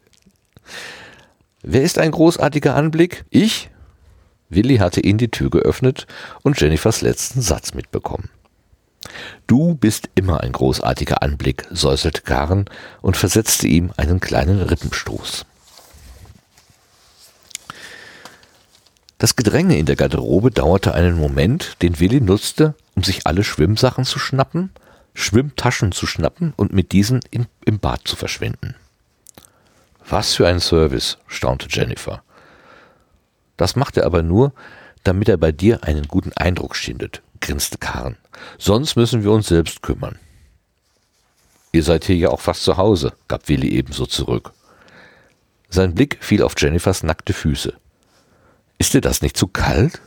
Wer 1.62 1.82
ist 1.82 1.98
ein 1.98 2.10
großartiger 2.10 2.74
Anblick? 2.74 3.24
Ich? 3.28 3.69
Willi 4.50 4.78
hatte 4.78 5.00
ihn 5.00 5.16
die 5.16 5.30
Tür 5.30 5.48
geöffnet 5.48 6.06
und 6.42 6.60
Jennifers 6.60 7.00
letzten 7.00 7.40
Satz 7.40 7.72
mitbekommen. 7.72 8.28
Du 9.46 9.74
bist 9.74 10.10
immer 10.14 10.40
ein 10.40 10.52
großartiger 10.52 11.22
Anblick, 11.22 11.66
säuselte 11.70 12.22
Karen 12.22 12.66
und 13.00 13.16
versetzte 13.16 13.66
ihm 13.66 13.92
einen 13.96 14.20
kleinen 14.20 14.60
Rippenstoß. 14.60 15.46
Das 19.18 19.36
Gedränge 19.36 19.76
in 19.78 19.86
der 19.86 19.96
Garderobe 19.96 20.50
dauerte 20.50 20.94
einen 20.94 21.18
Moment, 21.18 21.76
den 21.82 22.00
Willi 22.00 22.20
nutzte, 22.20 22.74
um 22.94 23.04
sich 23.04 23.26
alle 23.26 23.44
Schwimmsachen 23.44 24.04
zu 24.04 24.18
schnappen, 24.18 24.70
Schwimmtaschen 25.14 25.92
zu 25.92 26.06
schnappen 26.06 26.54
und 26.56 26.72
mit 26.72 26.92
diesen 26.92 27.20
in, 27.30 27.46
im 27.64 27.78
Bad 27.78 28.00
zu 28.04 28.16
verschwinden. 28.16 28.74
Was 30.08 30.34
für 30.34 30.48
ein 30.48 30.60
Service, 30.60 31.18
staunte 31.26 31.66
Jennifer. 31.68 32.22
Das 33.60 33.76
macht 33.76 33.98
er 33.98 34.06
aber 34.06 34.22
nur, 34.22 34.54
damit 35.04 35.28
er 35.28 35.36
bei 35.36 35.52
dir 35.52 35.84
einen 35.84 36.08
guten 36.08 36.32
Eindruck 36.32 36.74
schindet, 36.74 37.20
grinste 37.42 37.76
Karen. 37.76 38.16
Sonst 38.56 38.96
müssen 38.96 39.22
wir 39.22 39.32
uns 39.32 39.48
selbst 39.48 39.82
kümmern. 39.82 40.18
Ihr 41.70 41.82
seid 41.82 42.04
hier 42.06 42.16
ja 42.16 42.30
auch 42.30 42.40
fast 42.40 42.64
zu 42.64 42.78
Hause, 42.78 43.12
gab 43.28 43.50
Willi 43.50 43.68
ebenso 43.68 44.06
zurück. 44.06 44.54
Sein 45.68 45.94
Blick 45.94 46.16
fiel 46.22 46.42
auf 46.42 46.54
Jennifers 46.56 47.02
nackte 47.02 47.34
Füße. 47.34 47.74
Ist 48.78 48.94
dir 48.94 49.02
das 49.02 49.20
nicht 49.20 49.36
zu 49.36 49.46
kalt? 49.46 50.00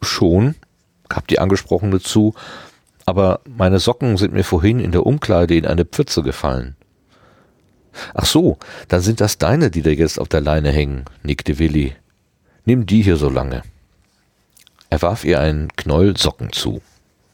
Schon, 0.00 0.54
gab 1.10 1.28
die 1.28 1.38
Angesprochene 1.38 2.00
zu, 2.00 2.34
aber 3.04 3.40
meine 3.44 3.78
Socken 3.78 4.16
sind 4.16 4.32
mir 4.32 4.44
vorhin 4.44 4.80
in 4.80 4.92
der 4.92 5.04
Umkleide 5.04 5.54
in 5.54 5.66
eine 5.66 5.84
Pfütze 5.84 6.22
gefallen. 6.22 6.76
Ach 8.14 8.24
so, 8.24 8.56
dann 8.88 9.02
sind 9.02 9.20
das 9.20 9.36
deine, 9.36 9.70
die 9.70 9.82
da 9.82 9.90
jetzt 9.90 10.18
auf 10.18 10.28
der 10.28 10.40
Leine 10.40 10.72
hängen, 10.72 11.04
nickte 11.22 11.58
Willi. 11.58 11.94
Nimm 12.66 12.84
die 12.84 13.02
hier 13.02 13.16
so 13.16 13.30
lange. 13.30 13.62
Er 14.90 15.00
warf 15.00 15.24
ihr 15.24 15.40
einen 15.40 15.74
Knäuel 15.76 16.16
Socken 16.16 16.52
zu. 16.52 16.82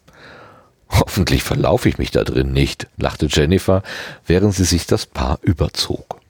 Hoffentlich 0.91 1.43
verlaufe 1.43 1.89
ich 1.89 1.99
mich 1.99 2.11
da 2.11 2.23
drin 2.23 2.53
nicht, 2.53 2.87
lachte 2.99 3.27
Jennifer, 3.27 3.83
während 4.27 4.55
sie 4.55 4.65
sich 4.65 4.87
das 4.87 5.07
Paar 5.07 5.39
überzog. 5.43 6.21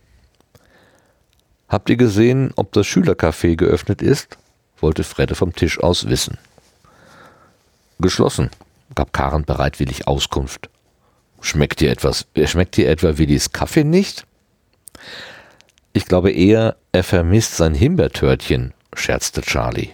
Habt 1.68 1.90
ihr 1.90 1.96
gesehen, 1.96 2.52
ob 2.54 2.72
das 2.72 2.86
Schülercafé 2.86 3.56
geöffnet 3.56 4.02
ist? 4.02 4.38
wollte 4.78 5.04
Fredde 5.04 5.34
vom 5.34 5.54
Tisch 5.54 5.80
aus 5.80 6.08
wissen. 6.08 6.38
Geschlossen, 7.98 8.50
gab 8.94 9.12
Karen 9.12 9.44
bereitwillig 9.44 10.06
Auskunft. 10.06 10.68
Schmeckt 11.40 11.80
dir 11.80 11.90
etwas, 11.90 12.26
äh, 12.34 12.46
schmeckt 12.46 12.76
dir 12.76 12.88
etwa 12.88 13.18
Willis 13.18 13.52
Kaffee 13.52 13.84
nicht? 13.84 14.26
Ich 15.92 16.06
glaube 16.06 16.30
eher, 16.30 16.76
er 16.92 17.04
vermisst 17.04 17.56
sein 17.56 17.74
Himbeertörtchen, 17.74 18.74
scherzte 18.94 19.42
Charlie. 19.42 19.90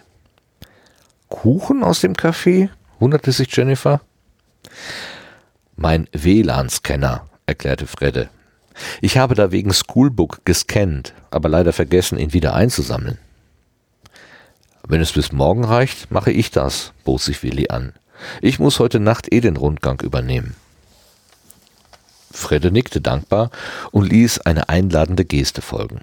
Kuchen 1.28 1.82
aus 1.84 2.00
dem 2.00 2.14
Café? 2.14 2.70
wunderte 2.98 3.32
sich 3.32 3.54
Jennifer. 3.54 4.00
Mein 5.76 6.08
WLAN-Scanner, 6.12 7.28
erklärte 7.46 7.86
Fredde. 7.86 8.28
Ich 9.00 9.18
habe 9.18 9.34
da 9.34 9.52
wegen 9.52 9.72
Schoolbook 9.72 10.44
gescannt, 10.44 11.14
aber 11.30 11.48
leider 11.48 11.72
vergessen, 11.72 12.18
ihn 12.18 12.32
wieder 12.32 12.54
einzusammeln. 12.54 13.18
Wenn 14.86 15.00
es 15.00 15.12
bis 15.12 15.32
morgen 15.32 15.64
reicht, 15.64 16.10
mache 16.10 16.32
ich 16.32 16.50
das, 16.50 16.92
bot 17.04 17.20
sich 17.20 17.42
Willi 17.42 17.68
an. 17.68 17.92
Ich 18.40 18.58
muss 18.58 18.80
heute 18.80 19.00
Nacht 19.00 19.32
eh 19.32 19.40
den 19.40 19.56
Rundgang 19.56 20.00
übernehmen. 20.00 20.56
Fredde 22.30 22.70
nickte 22.70 23.00
dankbar 23.00 23.50
und 23.90 24.08
ließ 24.08 24.40
eine 24.40 24.68
einladende 24.68 25.24
Geste 25.24 25.62
folgen. 25.62 26.02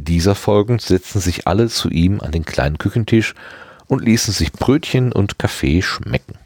Dieser 0.00 0.36
folgend 0.36 0.80
setzten 0.80 1.18
sich 1.18 1.48
alle 1.48 1.68
zu 1.68 1.90
ihm 1.90 2.20
an 2.20 2.30
den 2.30 2.44
kleinen 2.44 2.78
Küchentisch 2.78 3.34
und 3.88 4.04
ließen 4.04 4.32
sich 4.32 4.52
Brötchen 4.52 5.10
und 5.10 5.40
Kaffee 5.40 5.82
schmecken. 5.82 6.38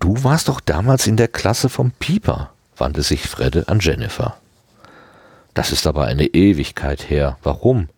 Du 0.00 0.24
warst 0.24 0.48
doch 0.48 0.60
damals 0.60 1.06
in 1.06 1.18
der 1.18 1.28
Klasse 1.28 1.68
vom 1.68 1.90
Pieper, 1.90 2.50
wandte 2.78 3.02
sich 3.02 3.28
Fredde 3.28 3.68
an 3.68 3.80
Jennifer. 3.80 4.38
Das 5.52 5.72
ist 5.72 5.86
aber 5.86 6.06
eine 6.06 6.24
Ewigkeit 6.24 7.10
her. 7.10 7.36
Warum? 7.42 7.90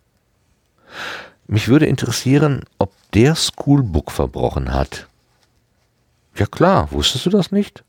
Mich 1.46 1.68
würde 1.68 1.87
interessieren, 1.87 2.64
ob 2.78 2.90
der 3.12 3.37
Schoolbook 3.37 4.11
verbrochen 4.11 4.75
hat. 4.75 5.06
Ja 6.34 6.46
klar, 6.46 6.90
wusstest 6.90 7.26
du 7.26 7.30
das 7.30 7.52
nicht? 7.52 7.84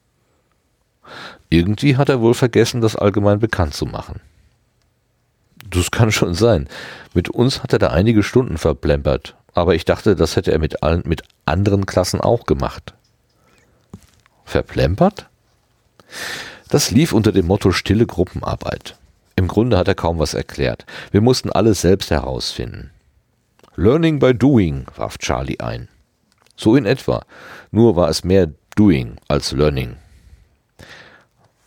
Irgendwie 1.49 1.97
hat 1.97 2.09
er 2.09 2.21
wohl 2.21 2.35
vergessen, 2.35 2.81
das 2.81 2.95
allgemein 2.95 3.39
bekannt 3.39 3.73
zu 3.73 3.87
machen. 3.87 4.21
Das 5.69 5.91
kann 5.91 6.11
schon 6.11 6.33
sein. 6.33 6.67
Mit 7.13 7.29
uns 7.29 7.63
hat 7.63 7.73
er 7.73 7.79
da 7.79 7.87
einige 7.87 8.23
Stunden 8.23 8.57
verplempert, 8.57 9.35
aber 9.53 9.75
ich 9.75 9.85
dachte, 9.85 10.15
das 10.15 10.35
hätte 10.35 10.51
er 10.51 10.59
mit 10.59 10.83
allen, 10.83 11.03
mit 11.05 11.23
anderen 11.45 11.85
Klassen 11.85 12.21
auch 12.21 12.45
gemacht. 12.45 12.93
Verplempert? 14.45 15.27
Das 16.69 16.91
lief 16.91 17.13
unter 17.13 17.31
dem 17.31 17.47
Motto 17.47 17.71
stille 17.71 18.05
Gruppenarbeit. 18.05 18.95
Im 19.35 19.47
Grunde 19.47 19.77
hat 19.77 19.87
er 19.87 19.95
kaum 19.95 20.19
was 20.19 20.33
erklärt. 20.33 20.85
Wir 21.11 21.21
mussten 21.21 21.51
alles 21.51 21.81
selbst 21.81 22.11
herausfinden. 22.11 22.91
Learning 23.75 24.19
by 24.19 24.33
doing, 24.33 24.85
warf 24.95 25.17
Charlie 25.17 25.59
ein. 25.59 25.89
So 26.55 26.75
in 26.75 26.85
etwa. 26.85 27.25
Nur 27.71 27.95
war 27.95 28.09
es 28.09 28.23
mehr 28.23 28.49
doing 28.75 29.17
als 29.27 29.51
learning. 29.51 29.97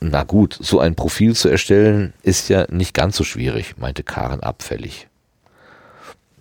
Na 0.00 0.22
gut, 0.22 0.56
so 0.60 0.78
ein 0.78 0.94
Profil 0.94 1.34
zu 1.34 1.48
erstellen 1.48 2.12
ist 2.22 2.48
ja 2.48 2.66
nicht 2.70 2.94
ganz 2.94 3.16
so 3.16 3.24
schwierig, 3.24 3.78
meinte 3.78 4.04
Karen 4.04 4.40
abfällig. 4.40 5.08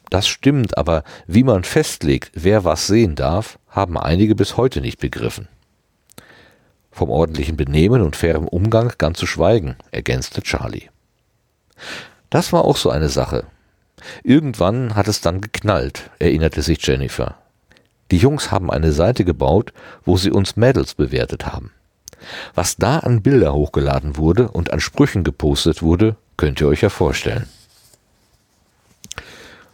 Das 0.10 0.28
stimmt, 0.28 0.78
aber 0.78 1.04
wie 1.26 1.44
man 1.44 1.64
festlegt, 1.64 2.32
wer 2.34 2.64
was 2.64 2.88
sehen 2.88 3.16
darf, 3.16 3.60
haben 3.70 3.98
einige 3.98 4.36
bis 4.36 4.58
heute 4.58 4.80
nicht 4.80 5.00
begriffen. 5.00 5.48
Vom 6.92 7.10
ordentlichen 7.10 7.58
Benehmen 7.58 8.02
und 8.02 8.16
fairem 8.16 8.48
Umgang 8.48 8.94
ganz 8.98 9.20
zu 9.20 9.28
schweigen, 9.28 9.76
ergänzte 9.92 10.42
Charlie. 10.42 10.90
Das 12.30 12.54
war 12.54 12.64
auch 12.64 12.78
so 12.78 12.90
eine 12.90 13.10
Sache. 13.10 13.46
Irgendwann 14.24 14.96
hat 14.96 15.08
es 15.08 15.22
dann 15.22 15.42
geknallt, 15.42 16.10
erinnerte 16.20 16.62
sich 16.62 16.86
Jennifer. 16.86 17.36
Die 18.12 18.18
Jungs 18.18 18.52
haben 18.52 18.72
eine 18.72 18.94
Seite 18.94 19.26
gebaut, 19.26 19.74
wo 20.06 20.18
sie 20.18 20.32
uns 20.32 20.56
Mädels 20.56 20.94
bewertet 20.94 21.46
haben. 21.46 21.72
Was 22.56 22.78
da 22.78 23.00
an 23.00 23.22
Bilder 23.22 23.54
hochgeladen 23.54 24.18
wurde 24.18 24.50
und 24.50 24.72
an 24.72 24.80
Sprüchen 24.80 25.24
gepostet 25.24 25.82
wurde, 25.82 26.16
könnt 26.36 26.62
ihr 26.62 26.68
euch 26.68 26.82
ja 26.82 26.90
vorstellen. 26.90 27.48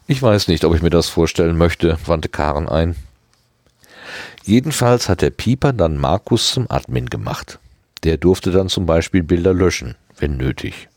Ich 0.08 0.22
weiß 0.22 0.48
nicht, 0.50 0.66
ob 0.66 0.76
ich 0.76 0.82
mir 0.82 0.90
das 0.90 1.08
vorstellen 1.08 1.58
möchte, 1.58 1.98
wandte 2.06 2.30
Karen 2.30 2.68
ein. 2.68 2.96
Jedenfalls 4.44 5.08
hat 5.08 5.22
der 5.22 5.30
Pieper 5.30 5.72
dann 5.72 5.98
Markus 5.98 6.52
zum 6.52 6.70
Admin 6.70 7.10
gemacht. 7.10 7.60
Der 8.04 8.18
durfte 8.18 8.52
dann 8.52 8.68
zum 8.68 8.86
Beispiel 8.86 9.24
Bilder 9.24 9.54
löschen, 9.54 9.96
wenn 10.18 10.36
nötig. 10.36 10.90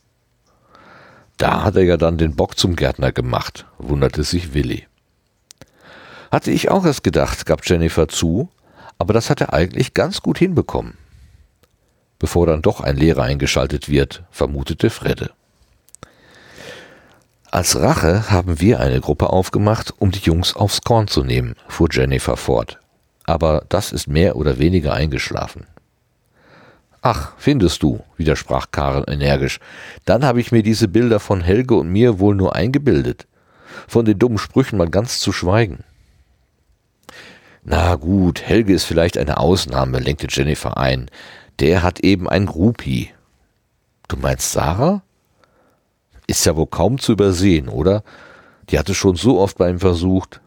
Da 1.37 1.63
hat 1.63 1.77
er 1.77 1.83
ja 1.83 1.97
dann 1.97 2.17
den 2.17 2.35
Bock 2.35 2.57
zum 2.57 2.75
Gärtner 2.75 3.11
gemacht, 3.11 3.65
wunderte 3.77 4.23
sich 4.23 4.53
Willi. 4.53 4.87
Hatte 6.31 6.51
ich 6.51 6.69
auch 6.69 6.85
erst 6.85 7.03
gedacht, 7.03 7.45
gab 7.45 7.65
Jennifer 7.65 8.09
zu, 8.09 8.49
aber 8.97 9.13
das 9.13 9.29
hat 9.29 9.39
er 9.39 9.53
eigentlich 9.53 9.93
ganz 9.93 10.21
gut 10.21 10.39
hinbekommen. 10.39 10.97
Bevor 12.19 12.47
dann 12.47 12.61
doch 12.61 12.81
ein 12.81 12.97
Lehrer 12.97 13.23
eingeschaltet 13.23 13.89
wird, 13.89 14.23
vermutete 14.31 14.89
Fredde. 14.89 15.31
Als 17.49 17.79
Rache 17.79 18.29
haben 18.29 18.59
wir 18.59 18.79
eine 18.79 18.99
Gruppe 18.99 19.29
aufgemacht, 19.29 19.93
um 19.99 20.11
die 20.11 20.19
Jungs 20.19 20.55
aufs 20.55 20.81
Korn 20.81 21.07
zu 21.07 21.23
nehmen, 21.23 21.55
fuhr 21.67 21.87
Jennifer 21.91 22.35
fort. 22.35 22.79
Aber 23.25 23.63
das 23.69 23.91
ist 23.91 24.07
mehr 24.07 24.35
oder 24.35 24.59
weniger 24.59 24.93
eingeschlafen. 24.93 25.65
Ach, 27.01 27.33
findest 27.37 27.83
du, 27.83 28.01
widersprach 28.17 28.71
Karen 28.71 29.05
energisch. 29.07 29.59
Dann 30.05 30.25
habe 30.25 30.41
ich 30.41 30.51
mir 30.51 30.63
diese 30.63 30.87
Bilder 30.87 31.19
von 31.19 31.41
Helge 31.41 31.75
und 31.75 31.89
mir 31.89 32.19
wohl 32.19 32.35
nur 32.35 32.55
eingebildet. 32.55 33.27
Von 33.87 34.05
den 34.05 34.19
dummen 34.19 34.37
Sprüchen 34.37 34.77
mal 34.77 34.89
ganz 34.89 35.19
zu 35.19 35.31
schweigen. 35.31 35.83
Na 37.63 37.95
gut, 37.95 38.41
Helge 38.41 38.73
ist 38.73 38.85
vielleicht 38.85 39.17
eine 39.17 39.37
Ausnahme, 39.37 39.99
lenkte 39.99 40.27
Jennifer 40.29 40.77
ein. 40.77 41.09
Der 41.59 41.83
hat 41.83 42.01
eben 42.01 42.29
ein 42.29 42.45
Groupie. 42.45 43.11
Du 44.07 44.17
meinst 44.17 44.51
Sarah? 44.51 45.01
Ist 46.27 46.45
ja 46.45 46.55
wohl 46.55 46.67
kaum 46.67 46.99
zu 46.99 47.13
übersehen, 47.13 47.69
oder? 47.69 48.03
Die 48.69 48.77
hatte 48.77 48.93
schon 48.93 49.15
so 49.15 49.39
oft 49.39 49.57
bei 49.57 49.69
ihm 49.69 49.79
versucht. 49.79 50.41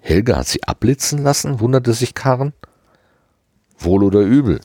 Helge 0.00 0.36
hat 0.36 0.46
sie 0.46 0.64
abblitzen 0.64 1.22
lassen, 1.22 1.60
wunderte 1.60 1.92
sich 1.92 2.14
Karen. 2.14 2.54
Wohl 3.78 4.02
oder 4.02 4.20
übel. 4.20 4.60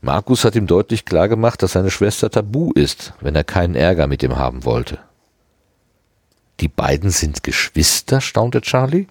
Markus 0.00 0.44
hat 0.44 0.54
ihm 0.54 0.66
deutlich 0.66 1.04
klargemacht, 1.04 1.62
dass 1.62 1.72
seine 1.72 1.90
Schwester 1.90 2.30
tabu 2.30 2.72
ist, 2.72 3.12
wenn 3.20 3.34
er 3.34 3.44
keinen 3.44 3.74
Ärger 3.74 4.06
mit 4.06 4.22
ihm 4.22 4.36
haben 4.36 4.64
wollte. 4.64 4.98
Die 6.60 6.68
beiden 6.68 7.10
sind 7.10 7.42
Geschwister, 7.42 8.20
staunte 8.20 8.60
Charlie. 8.60 9.06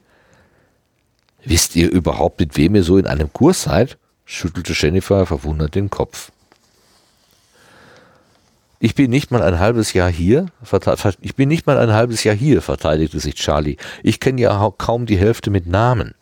Wisst 1.44 1.76
ihr 1.76 1.92
überhaupt, 1.92 2.40
mit 2.40 2.58
wem 2.58 2.76
ihr 2.76 2.84
so 2.84 2.98
in 2.98 3.08
einem 3.08 3.32
Kurs 3.32 3.64
seid? 3.64 3.98
Schüttelte 4.28 4.74
Jennifer 4.74 5.26
verwundert 5.26 5.74
den 5.74 5.90
Kopf. 5.90 6.32
Ich 8.80 8.94
bin 8.94 9.10
nicht 9.10 9.32
mal 9.32 9.42
ein 9.42 9.58
halbes 9.58 9.94
Jahr 9.94 10.12
hier, 10.12 10.48
ich 11.22 11.36
bin 11.36 11.50
nicht 11.50 11.66
mal 11.66 11.80
ein 11.80 11.94
halbes 11.94 12.24
Jahr 12.24 12.36
hier, 12.36 12.62
verteidigte 12.62 13.20
sich 13.20 13.34
Charlie. 13.34 13.78
Ich 14.04 14.20
kenne 14.20 14.40
ja 14.40 14.72
kaum 14.78 15.08
die 15.08 15.18
Hälfte 15.18 15.50
mit 15.50 15.66
Namen. 15.66 16.14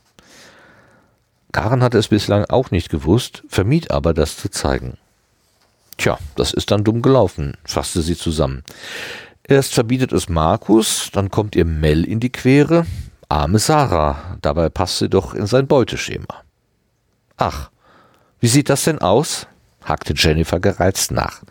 Karen 1.52 1.84
hatte 1.84 1.98
es 1.98 2.08
bislang 2.08 2.46
auch 2.46 2.72
nicht 2.72 2.90
gewusst, 2.90 3.44
vermied 3.50 3.92
aber, 3.92 4.14
das 4.14 4.38
zu 4.38 4.50
zeigen. 4.50 4.98
Tja, 5.98 6.18
das 6.36 6.54
ist 6.54 6.72
dann 6.72 6.84
dumm 6.84 7.02
gelaufen, 7.02 7.56
fasste 7.66 8.02
sie 8.02 8.16
zusammen. 8.16 8.64
Erst 9.44 9.74
verbietet 9.74 10.14
es 10.14 10.30
Markus, 10.30 11.10
dann 11.12 11.30
kommt 11.30 11.56
ihr 11.56 11.66
Mel 11.66 12.06
in 12.06 12.20
die 12.20 12.32
Quere. 12.32 12.86
Arme 13.28 13.60
Sarah, 13.60 14.38
dabei 14.42 14.70
passt 14.70 15.00
sie 15.00 15.10
doch 15.10 15.34
in 15.34 15.46
sein 15.46 15.68
Beuteschema. 15.68 16.44
Ach, 17.38 17.70
wie 18.46 18.50
sieht 18.50 18.70
das 18.70 18.84
denn 18.84 19.00
aus? 19.00 19.48
hakte 19.84 20.14
Jennifer 20.16 20.60
gereizt 20.60 21.10
nach. 21.10 21.42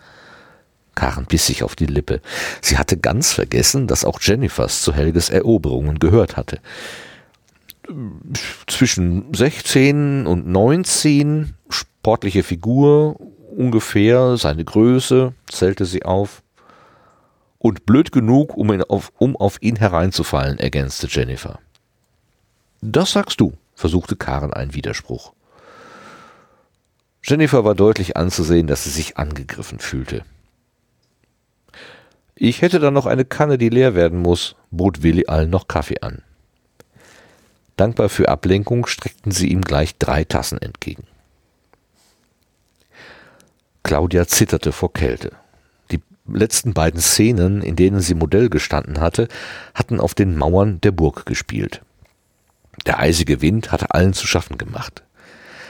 Karen 0.94 1.26
biss 1.26 1.44
sich 1.44 1.64
auf 1.64 1.74
die 1.74 1.86
Lippe. 1.86 2.20
Sie 2.60 2.78
hatte 2.78 2.96
ganz 2.96 3.32
vergessen, 3.32 3.88
dass 3.88 4.04
auch 4.04 4.20
Jennifers 4.20 4.82
zu 4.82 4.94
Helges 4.94 5.28
Eroberungen 5.28 5.98
gehört 5.98 6.36
hatte. 6.36 6.60
Zwischen 8.68 9.34
16 9.34 10.28
und 10.28 10.46
19, 10.46 11.54
sportliche 11.68 12.44
Figur, 12.44 13.16
ungefähr 13.50 14.36
seine 14.36 14.64
Größe, 14.64 15.34
zählte 15.50 15.86
sie 15.86 16.04
auf. 16.04 16.44
Und 17.58 17.86
blöd 17.86 18.12
genug, 18.12 18.56
um, 18.56 18.70
auf, 18.82 19.10
um 19.18 19.34
auf 19.34 19.60
ihn 19.60 19.74
hereinzufallen, 19.74 20.60
ergänzte 20.60 21.08
Jennifer. 21.10 21.58
Das 22.82 23.10
sagst 23.10 23.40
du, 23.40 23.54
versuchte 23.74 24.14
Karen 24.14 24.52
einen 24.52 24.74
Widerspruch. 24.74 25.32
Jennifer 27.26 27.64
war 27.64 27.74
deutlich 27.74 28.18
anzusehen, 28.18 28.66
dass 28.66 28.84
sie 28.84 28.90
sich 28.90 29.16
angegriffen 29.16 29.78
fühlte. 29.78 30.24
Ich 32.34 32.60
hätte 32.60 32.80
da 32.80 32.90
noch 32.90 33.06
eine 33.06 33.24
Kanne, 33.24 33.56
die 33.56 33.70
leer 33.70 33.94
werden 33.94 34.20
muss, 34.20 34.56
bot 34.70 35.02
Willi 35.02 35.26
allen 35.26 35.48
noch 35.48 35.66
Kaffee 35.66 36.00
an. 36.02 36.22
Dankbar 37.76 38.10
für 38.10 38.28
Ablenkung 38.28 38.86
streckten 38.86 39.32
sie 39.32 39.48
ihm 39.48 39.62
gleich 39.62 39.96
drei 39.96 40.24
Tassen 40.24 40.60
entgegen. 40.60 41.04
Claudia 43.82 44.26
zitterte 44.26 44.72
vor 44.72 44.92
Kälte. 44.92 45.32
Die 45.90 46.02
letzten 46.26 46.74
beiden 46.74 47.00
Szenen, 47.00 47.62
in 47.62 47.74
denen 47.74 48.00
sie 48.00 48.14
Modell 48.14 48.50
gestanden 48.50 49.00
hatte, 49.00 49.28
hatten 49.74 49.98
auf 49.98 50.14
den 50.14 50.36
Mauern 50.36 50.80
der 50.82 50.92
Burg 50.92 51.24
gespielt. 51.24 51.80
Der 52.84 52.98
eisige 52.98 53.40
Wind 53.40 53.72
hatte 53.72 53.94
allen 53.94 54.12
zu 54.12 54.26
schaffen 54.26 54.58
gemacht. 54.58 55.02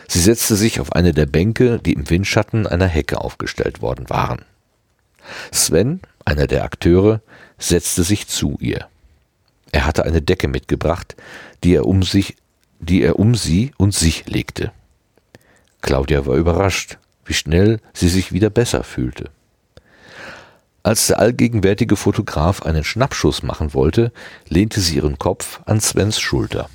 Sie 0.09 0.21
setzte 0.21 0.57
sich 0.57 0.81
auf 0.81 0.93
eine 0.93 1.13
der 1.13 1.27
Bänke, 1.27 1.79
die 1.79 1.95
im 1.95 2.09
Windschatten 2.09 2.67
einer 2.67 2.87
Hecke 2.87 3.21
aufgestellt 3.21 3.83
worden 3.83 4.11
waren. 4.11 4.45
Sven, 5.53 6.01
einer 6.25 6.47
der 6.47 6.65
Akteure, 6.65 7.21
setzte 7.59 8.03
sich 8.03 8.29
zu 8.29 8.57
ihr. 8.61 8.89
Er 9.73 9.87
hatte 9.87 10.05
eine 10.05 10.23
Decke 10.23 10.49
mitgebracht, 10.49 11.17
die 11.63 11.75
er 11.75 11.87
um 11.87 12.03
sich, 12.03 12.37
die 12.79 13.03
er 13.03 13.19
um 13.19 13.35
sie 13.35 13.73
und 13.79 13.95
sich 13.95 14.27
legte. 14.27 14.73
Claudia 15.81 16.27
war 16.27 16.37
überrascht 16.37 16.99
wie 17.27 17.35
schnell 17.35 17.81
sie 17.93 18.09
sich 18.09 18.33
wieder 18.33 18.51
besser 18.51 18.85
fühlte. 18.85 19.31
Als 20.83 21.07
der 21.07 21.19
allgegenwärtige 21.19 21.97
Fotograf 21.97 22.63
einen 22.63 22.85
Schnappschuss 22.85 23.43
machen 23.43 23.73
wollte, 23.73 24.13
lehnte 24.49 24.81
sie 24.81 24.97
ihren 24.97 25.19
Kopf 25.19 25.61
an 25.65 25.81
Svens 25.81 26.21
Schulter. 26.21 26.69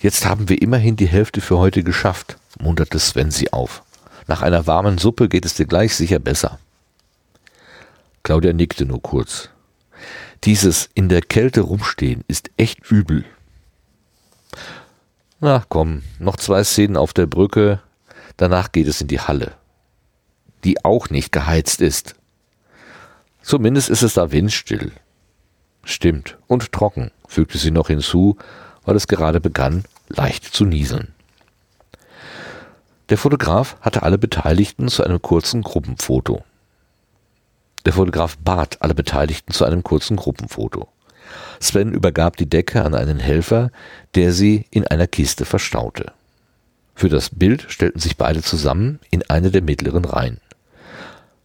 Jetzt 0.00 0.26
haben 0.26 0.48
wir 0.48 0.62
immerhin 0.62 0.96
die 0.96 1.08
Hälfte 1.08 1.40
für 1.40 1.58
heute 1.58 1.82
geschafft, 1.82 2.36
munterte 2.60 2.98
Sven 2.98 3.30
sie 3.30 3.52
auf. 3.52 3.82
Nach 4.26 4.42
einer 4.42 4.66
warmen 4.66 4.98
Suppe 4.98 5.28
geht 5.28 5.44
es 5.44 5.54
dir 5.54 5.66
gleich 5.66 5.94
sicher 5.96 6.18
besser. 6.18 6.58
Claudia 8.22 8.52
nickte 8.52 8.84
nur 8.84 9.02
kurz. 9.02 9.48
Dieses 10.44 10.88
in 10.94 11.08
der 11.08 11.22
Kälte 11.22 11.62
rumstehen 11.62 12.24
ist 12.28 12.50
echt 12.56 12.90
übel. 12.90 13.24
Na 15.40 15.64
komm, 15.68 16.02
noch 16.18 16.36
zwei 16.36 16.62
Szenen 16.62 16.96
auf 16.96 17.12
der 17.12 17.26
Brücke, 17.26 17.80
Danach 18.38 18.70
geht 18.70 18.86
es 18.86 19.00
in 19.00 19.08
die 19.08 19.20
Halle, 19.20 19.52
die 20.64 20.84
auch 20.84 21.10
nicht 21.10 21.32
geheizt 21.32 21.82
ist. 21.82 22.14
Zumindest 23.42 23.90
ist 23.90 24.02
es 24.02 24.14
da 24.14 24.30
windstill. 24.30 24.92
Stimmt, 25.84 26.38
und 26.46 26.70
trocken, 26.70 27.10
fügte 27.26 27.58
sie 27.58 27.72
noch 27.72 27.88
hinzu, 27.88 28.38
weil 28.88 28.96
es 28.96 29.06
gerade 29.06 29.38
begann, 29.38 29.84
leicht 30.08 30.46
zu 30.46 30.64
nieseln. 30.64 31.08
Der 33.10 33.18
Fotograf 33.18 33.76
hatte 33.82 34.02
alle 34.02 34.16
Beteiligten 34.16 34.88
zu 34.88 35.04
einem 35.04 35.20
kurzen 35.20 35.60
Gruppenfoto. 35.60 36.42
Der 37.84 37.92
Fotograf 37.92 38.38
bat 38.38 38.80
alle 38.80 38.94
Beteiligten 38.94 39.52
zu 39.52 39.66
einem 39.66 39.82
kurzen 39.82 40.16
Gruppenfoto. 40.16 40.88
Sven 41.60 41.92
übergab 41.92 42.38
die 42.38 42.48
Decke 42.48 42.82
an 42.82 42.94
einen 42.94 43.18
Helfer, 43.18 43.72
der 44.14 44.32
sie 44.32 44.64
in 44.70 44.86
einer 44.86 45.06
Kiste 45.06 45.44
verstaute. 45.44 46.12
Für 46.94 47.10
das 47.10 47.28
Bild 47.28 47.66
stellten 47.68 48.00
sich 48.00 48.16
beide 48.16 48.40
zusammen 48.40 49.00
in 49.10 49.22
eine 49.28 49.50
der 49.50 49.60
mittleren 49.60 50.06
Reihen. 50.06 50.40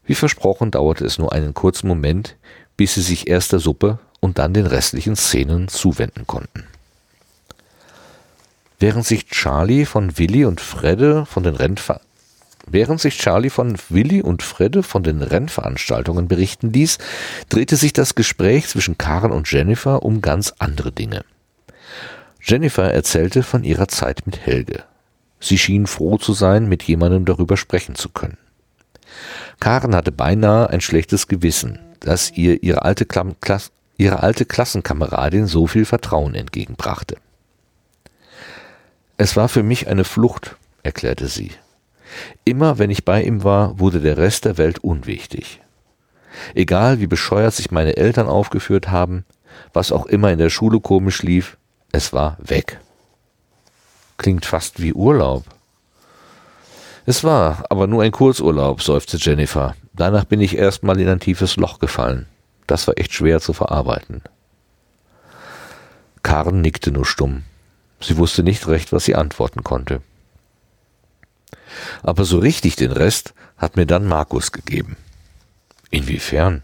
Wie 0.06 0.16
versprochen 0.16 0.72
dauerte 0.72 1.04
es 1.04 1.18
nur 1.18 1.34
einen 1.34 1.54
kurzen 1.54 1.90
Moment, 1.90 2.38
bis 2.78 2.94
sie 2.94 3.02
sich 3.02 3.28
erst 3.28 3.52
der 3.52 3.60
Suppe 3.60 4.00
und 4.22 4.40
dann 4.40 4.54
den 4.54 4.66
restlichen 4.66 5.18
Szenen 5.18 5.68
zuwenden 5.68 6.26
konnten. 6.26 6.68
Während 8.84 9.06
sich 9.06 9.28
Charlie 9.28 9.86
von 9.86 10.18
Willi 10.18 10.44
und 10.44 10.60
Fredde 10.60 11.26
von 11.26 11.44
den 11.44 11.56
Rennver 11.56 12.02
Während 12.68 13.00
sich 13.00 13.18
Charlie 13.18 13.50
von 13.50 13.78
Willi 13.88 14.22
und 14.22 14.44
Fredde 14.44 14.84
von 14.84 15.04
den 15.04 15.22
Rennveranstaltungen 15.22 16.28
berichten 16.28 16.74
ließ, 16.74 16.98
drehte 17.48 17.78
sich 17.78 17.94
das 17.94 18.14
Gespräch 18.14 18.68
zwischen 18.68 18.98
Karen 18.98 19.32
und 19.32 19.50
Jennifer 19.50 20.04
um 20.04 20.20
ganz 20.20 20.54
andere 20.60 20.92
Dinge. 20.92 21.24
Jennifer 22.42 22.92
erzählte 22.92 23.42
von 23.42 23.64
ihrer 23.64 23.88
Zeit 23.88 24.24
mit 24.26 24.46
Helge. 24.46 24.84
Sie 25.40 25.58
schien 25.58 25.88
froh 25.88 26.18
zu 26.18 26.34
sein, 26.34 26.68
mit 26.68 26.84
jemandem 26.84 27.24
darüber 27.24 27.56
sprechen 27.56 27.96
zu 27.96 28.10
können. 28.10 28.38
Karen 29.62 29.96
hatte 29.96 30.12
beinahe 30.12 30.70
ein 30.70 30.82
schlechtes 30.82 31.30
Gewissen, 31.30 31.80
dass 32.02 32.32
ihr 32.32 32.62
ihre 32.64 32.82
alte, 32.82 33.06
Klass 33.06 33.72
ihre 33.96 34.22
alte 34.24 34.44
Klassenkameradin 34.44 35.48
so 35.48 35.68
viel 35.68 35.86
Vertrauen 35.86 36.36
entgegenbrachte. 36.36 37.16
Es 39.18 39.36
war 39.36 39.48
für 39.48 39.64
mich 39.64 39.88
eine 39.88 40.04
Flucht, 40.04 40.56
erklärte 40.82 41.28
sie. 41.28 41.52
Immer 42.46 42.80
wenn 42.80 42.90
ich 42.90 43.06
bei 43.06 43.24
ihm 43.24 43.44
war, 43.44 43.80
wurde 43.80 44.00
der 44.00 44.18
Rest 44.18 44.46
der 44.46 44.58
Welt 44.58 44.80
unwichtig. 44.80 45.62
Egal 46.56 47.00
wie 47.00 47.08
bescheuert 47.08 47.54
sich 47.54 47.72
meine 47.72 47.96
Eltern 47.96 48.28
aufgeführt 48.28 48.90
haben, 48.90 49.26
was 49.72 49.92
auch 49.92 50.08
immer 50.08 50.32
in 50.32 50.40
der 50.40 50.50
Schule 50.50 50.80
komisch 50.80 51.22
lief, 51.22 51.58
es 51.92 52.12
war 52.12 52.38
weg. 52.40 52.80
Klingt 54.18 54.46
fast 54.46 54.82
wie 54.82 54.94
Urlaub. 54.94 55.44
Es 57.06 57.24
war 57.24 57.66
aber 57.70 57.88
nur 57.88 58.02
ein 58.02 58.12
Kurzurlaub, 58.12 58.82
seufzte 58.82 59.18
Jennifer. 59.18 59.76
Danach 59.94 60.26
bin 60.26 60.42
ich 60.42 60.58
erstmal 60.58 61.00
in 61.00 61.10
ein 61.10 61.20
tiefes 61.20 61.56
Loch 61.58 61.80
gefallen. 61.80 62.28
Das 62.66 62.88
war 62.88 62.98
echt 62.98 63.14
schwer 63.14 63.42
zu 63.42 63.54
verarbeiten. 63.54 64.22
Karen 66.24 66.62
nickte 66.62 66.92
nur 66.92 67.06
stumm. 67.06 67.44
Sie 68.04 68.18
wusste 68.18 68.44
nicht 68.44 68.68
recht, 68.68 68.92
was 68.92 69.06
sie 69.06 69.16
antworten 69.16 69.64
konnte. 69.64 70.02
Aber 72.02 72.26
so 72.26 72.38
richtig 72.38 72.76
den 72.76 72.92
Rest 72.92 73.34
hat 73.58 73.76
mir 73.76 73.86
dann 73.86 74.06
Markus 74.06 74.52
gegeben. 74.52 74.98
Inwiefern? 75.90 76.64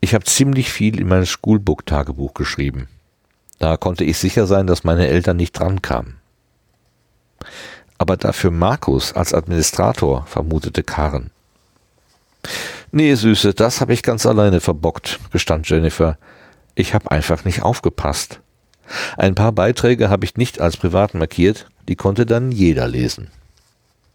Ich 0.00 0.14
habe 0.14 0.24
ziemlich 0.24 0.70
viel 0.70 1.00
in 1.00 1.08
mein 1.08 1.26
Schoolbook-Tagebuch 1.26 2.34
geschrieben. 2.34 2.88
Da 3.58 3.76
konnte 3.76 4.04
ich 4.04 4.18
sicher 4.18 4.46
sein, 4.46 4.66
dass 4.66 4.84
meine 4.84 5.08
Eltern 5.08 5.36
nicht 5.36 5.58
drankamen. 5.58 6.18
Aber 7.98 8.16
dafür 8.16 8.50
Markus 8.50 9.12
als 9.12 9.32
Administrator, 9.32 10.26
vermutete 10.26 10.82
Karen. 10.82 11.30
Nee, 12.92 13.14
Süße, 13.14 13.54
das 13.54 13.80
habe 13.80 13.94
ich 13.94 14.02
ganz 14.02 14.26
alleine 14.26 14.60
verbockt, 14.60 15.18
gestand 15.32 15.68
Jennifer. 15.68 16.18
Ich 16.74 16.94
habe 16.94 17.10
einfach 17.10 17.44
nicht 17.44 17.62
aufgepasst. 17.62 18.40
Ein 19.16 19.34
paar 19.34 19.52
Beiträge 19.52 20.10
habe 20.10 20.24
ich 20.24 20.36
nicht 20.36 20.60
als 20.60 20.76
privat 20.76 21.14
markiert, 21.14 21.66
die 21.88 21.96
konnte 21.96 22.26
dann 22.26 22.52
jeder 22.52 22.88
lesen. 22.88 23.30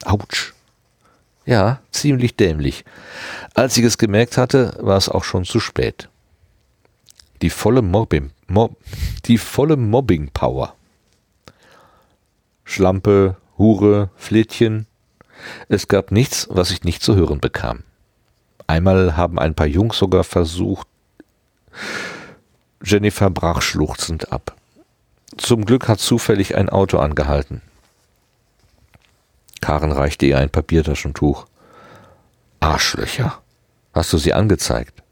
Autsch. 0.05 0.53
Ja, 1.45 1.81
ziemlich 1.91 2.35
dämlich. 2.35 2.85
Als 3.53 3.77
ich 3.77 3.83
es 3.83 3.97
gemerkt 3.97 4.37
hatte, 4.37 4.77
war 4.79 4.97
es 4.97 5.09
auch 5.09 5.23
schon 5.23 5.45
zu 5.45 5.59
spät. 5.59 6.09
Die 7.41 7.49
volle 7.49 7.81
Mobbing, 7.81 8.31
Mob, 8.47 8.77
die 9.25 9.37
volle 9.37 9.77
Mobbing-Power. 9.77 10.75
Schlampe, 12.65 13.37
Hure, 13.57 14.09
Flittchen. 14.15 14.85
Es 15.69 15.87
gab 15.87 16.11
nichts, 16.11 16.47
was 16.51 16.71
ich 16.71 16.83
nicht 16.83 17.01
zu 17.01 17.15
hören 17.15 17.39
bekam. 17.39 17.83
Einmal 18.67 19.17
haben 19.17 19.39
ein 19.39 19.55
paar 19.55 19.67
Jungs 19.67 19.97
sogar 19.97 20.23
versucht. 20.23 20.87
Jennifer 22.83 23.29
brach 23.29 23.61
schluchzend 23.61 24.31
ab. 24.31 24.55
Zum 25.37 25.65
Glück 25.65 25.87
hat 25.87 25.99
zufällig 25.99 26.55
ein 26.55 26.69
Auto 26.69 26.97
angehalten. 26.97 27.61
Karen 29.61 29.91
reichte 29.91 30.25
ihr 30.25 30.37
ein 30.37 30.49
Papiertaschentuch. 30.49 31.45
Arschlöcher. 32.59 33.41
Hast 33.93 34.13
du 34.13 34.17
sie 34.17 34.33
angezeigt? 34.33 35.03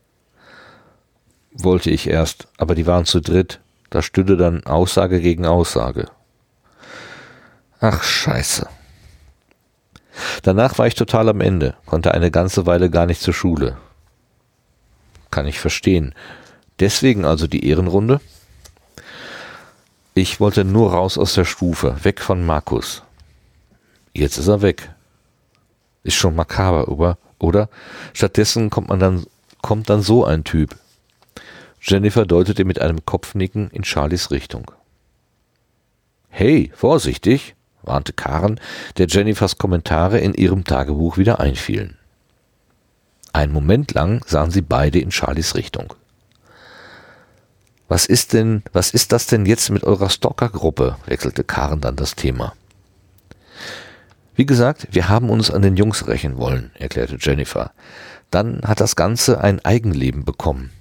Wollte 1.51 1.89
ich 1.89 2.07
erst, 2.07 2.47
aber 2.57 2.75
die 2.75 2.87
waren 2.87 3.05
zu 3.05 3.19
dritt. 3.19 3.59
Da 3.89 4.01
stünde 4.01 4.37
dann 4.37 4.65
Aussage 4.65 5.21
gegen 5.21 5.45
Aussage. 5.45 6.09
Ach, 7.79 8.03
scheiße. 8.03 8.67
Danach 10.41 10.77
war 10.77 10.87
ich 10.87 10.95
total 10.95 11.29
am 11.29 11.41
Ende, 11.41 11.75
konnte 11.85 12.13
eine 12.13 12.31
ganze 12.31 12.65
Weile 12.65 12.89
gar 12.89 13.05
nicht 13.05 13.21
zur 13.21 13.33
Schule. 13.33 13.77
Kann 15.29 15.45
ich 15.45 15.59
verstehen. 15.59 16.15
Deswegen 16.79 17.25
also 17.25 17.47
die 17.47 17.67
Ehrenrunde? 17.67 18.19
Ich 20.17 20.39
wollte 20.39 20.65
nur 20.65 20.93
raus 20.93 21.19
aus 21.19 21.35
der 21.35 21.45
Stufe, 21.45 22.03
weg 22.03 22.21
von 22.21 22.43
Markus. 22.43 23.03
Jetzt 24.13 24.39
ist 24.39 24.47
er 24.47 24.63
weg. 24.63 24.89
Ist 26.01 26.15
schon 26.15 26.33
makaber, 26.33 26.87
oder? 26.87 27.19
oder? 27.37 27.69
Stattdessen 28.13 28.71
kommt 28.71 28.89
man 28.89 28.99
dann, 28.99 29.27
kommt 29.61 29.91
dann 29.91 30.01
so 30.01 30.25
ein 30.25 30.43
Typ. 30.43 30.75
Jennifer 31.79 32.25
deutete 32.25 32.65
mit 32.65 32.81
einem 32.81 33.05
Kopfnicken 33.05 33.69
in 33.69 33.83
Charlies 33.83 34.31
Richtung. 34.31 34.71
Hey, 36.29 36.71
vorsichtig, 36.73 37.53
warnte 37.83 38.11
Karen, 38.11 38.59
der 38.97 39.05
Jennifers 39.05 39.59
Kommentare 39.59 40.17
in 40.17 40.33
ihrem 40.33 40.63
Tagebuch 40.63 41.19
wieder 41.19 41.39
einfielen. 41.39 41.95
Einen 43.33 43.53
Moment 43.53 43.93
lang 43.93 44.25
sahen 44.25 44.49
sie 44.49 44.63
beide 44.63 44.97
in 44.97 45.11
Charlies 45.11 45.53
Richtung. 45.53 45.93
Was 47.87 48.05
ist 48.05 48.33
denn, 48.33 48.63
was 48.73 48.91
ist 48.91 49.11
das 49.11 49.27
denn 49.27 49.45
jetzt 49.45 49.69
mit 49.69 49.83
eurer 49.83 50.09
Stalker-Gruppe? 50.09 50.97
wechselte 51.05 51.43
Karen 51.43 51.79
dann 51.79 51.95
das 51.95 52.15
Thema. 52.15 52.53
Wie 54.35 54.45
gesagt, 54.45 54.87
wir 54.91 55.09
haben 55.09 55.29
uns 55.29 55.49
an 55.49 55.61
den 55.61 55.77
Jungs 55.77 56.07
rächen 56.07 56.37
wollen, 56.37 56.71
erklärte 56.77 57.17
Jennifer. 57.19 57.71
Dann 58.29 58.61
hat 58.63 58.81
das 58.81 58.95
Ganze 58.95 59.41
ein 59.41 59.63
Eigenleben 59.63 60.25
bekommen. 60.25 60.71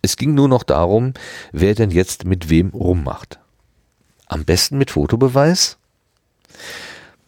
Es 0.00 0.16
ging 0.16 0.34
nur 0.34 0.48
noch 0.48 0.62
darum, 0.62 1.12
wer 1.52 1.74
denn 1.74 1.90
jetzt 1.90 2.24
mit 2.24 2.48
wem 2.50 2.70
rummacht. 2.70 3.40
Am 4.26 4.44
besten 4.44 4.78
mit 4.78 4.92
Fotobeweis? 4.92 5.76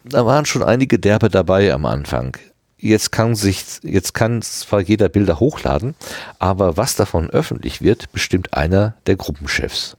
Da 0.03 0.25
waren 0.25 0.45
schon 0.45 0.63
einige 0.63 0.99
Derbe 0.99 1.29
dabei 1.29 1.73
am 1.73 1.85
Anfang. 1.85 2.37
Jetzt 2.81 3.11
kann 3.11 3.35
sich, 3.35 3.63
jetzt 3.83 4.15
kann 4.15 4.41
zwar 4.41 4.81
jeder 4.81 5.07
Bilder 5.07 5.39
hochladen, 5.39 5.93
aber 6.39 6.77
was 6.77 6.95
davon 6.95 7.29
öffentlich 7.29 7.83
wird, 7.83 8.11
bestimmt 8.11 8.55
einer 8.55 8.95
der 9.05 9.17
Gruppenchefs. 9.17 9.97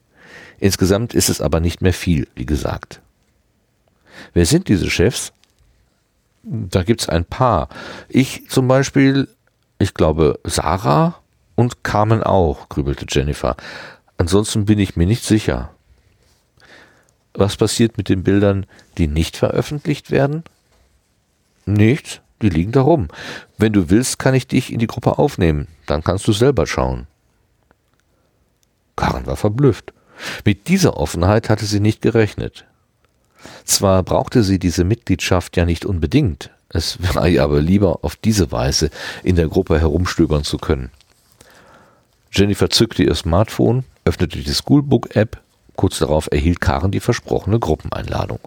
Insgesamt 0.58 1.14
ist 1.14 1.28
es 1.28 1.40
aber 1.40 1.60
nicht 1.60 1.80
mehr 1.80 1.92
viel, 1.92 2.26
wie 2.34 2.44
gesagt. 2.44 3.00
Wer 4.34 4.46
sind 4.46 4.66
diese 4.66 4.90
Chefs? 4.90 5.32
Da 6.42 6.82
gibt's 6.82 7.08
ein 7.08 7.24
paar. 7.24 7.68
Ich 8.08 8.48
zum 8.48 8.66
Beispiel, 8.66 9.28
ich 9.78 9.94
glaube, 9.94 10.40
Sarah 10.42 11.20
und 11.54 11.84
Carmen 11.84 12.24
auch, 12.24 12.68
grübelte 12.68 13.06
Jennifer. 13.08 13.56
Ansonsten 14.18 14.64
bin 14.64 14.80
ich 14.80 14.96
mir 14.96 15.06
nicht 15.06 15.24
sicher. 15.24 15.72
Was 17.32 17.56
passiert 17.56 17.96
mit 17.96 18.08
den 18.08 18.24
Bildern, 18.24 18.66
die 18.98 19.06
nicht 19.06 19.36
veröffentlicht 19.36 20.10
werden? 20.10 20.42
Nichts, 21.64 22.20
die 22.42 22.48
liegen 22.48 22.72
da 22.72 22.82
rum. 22.82 23.08
Wenn 23.58 23.72
du 23.72 23.90
willst, 23.90 24.18
kann 24.18 24.34
ich 24.34 24.46
dich 24.46 24.72
in 24.72 24.78
die 24.78 24.86
Gruppe 24.86 25.18
aufnehmen. 25.18 25.68
Dann 25.86 26.04
kannst 26.04 26.26
du 26.28 26.32
selber 26.32 26.66
schauen. 26.66 27.06
Karen 28.96 29.26
war 29.26 29.36
verblüfft. 29.36 29.92
Mit 30.44 30.68
dieser 30.68 30.96
Offenheit 30.98 31.48
hatte 31.48 31.64
sie 31.64 31.80
nicht 31.80 32.02
gerechnet. 32.02 32.64
Zwar 33.64 34.02
brauchte 34.02 34.42
sie 34.42 34.58
diese 34.58 34.84
Mitgliedschaft 34.84 35.56
ja 35.56 35.64
nicht 35.64 35.84
unbedingt, 35.84 36.50
es 36.68 36.98
war 37.14 37.26
ihr 37.28 37.42
aber 37.42 37.60
lieber, 37.60 37.98
auf 38.02 38.16
diese 38.16 38.52
Weise 38.52 38.90
in 39.24 39.36
der 39.36 39.48
Gruppe 39.48 39.80
herumstöbern 39.80 40.44
zu 40.44 40.58
können. 40.58 40.90
Jennifer 42.30 42.70
zückte 42.70 43.02
ihr 43.02 43.14
Smartphone, 43.14 43.84
öffnete 44.04 44.38
die 44.38 44.54
Schoolbook-App 44.54 45.42
Kurz 45.76 45.98
darauf 45.98 46.28
erhielt 46.30 46.60
Karen 46.60 46.90
die 46.90 47.00
versprochene 47.00 47.58
Gruppeneinladung. 47.58 48.40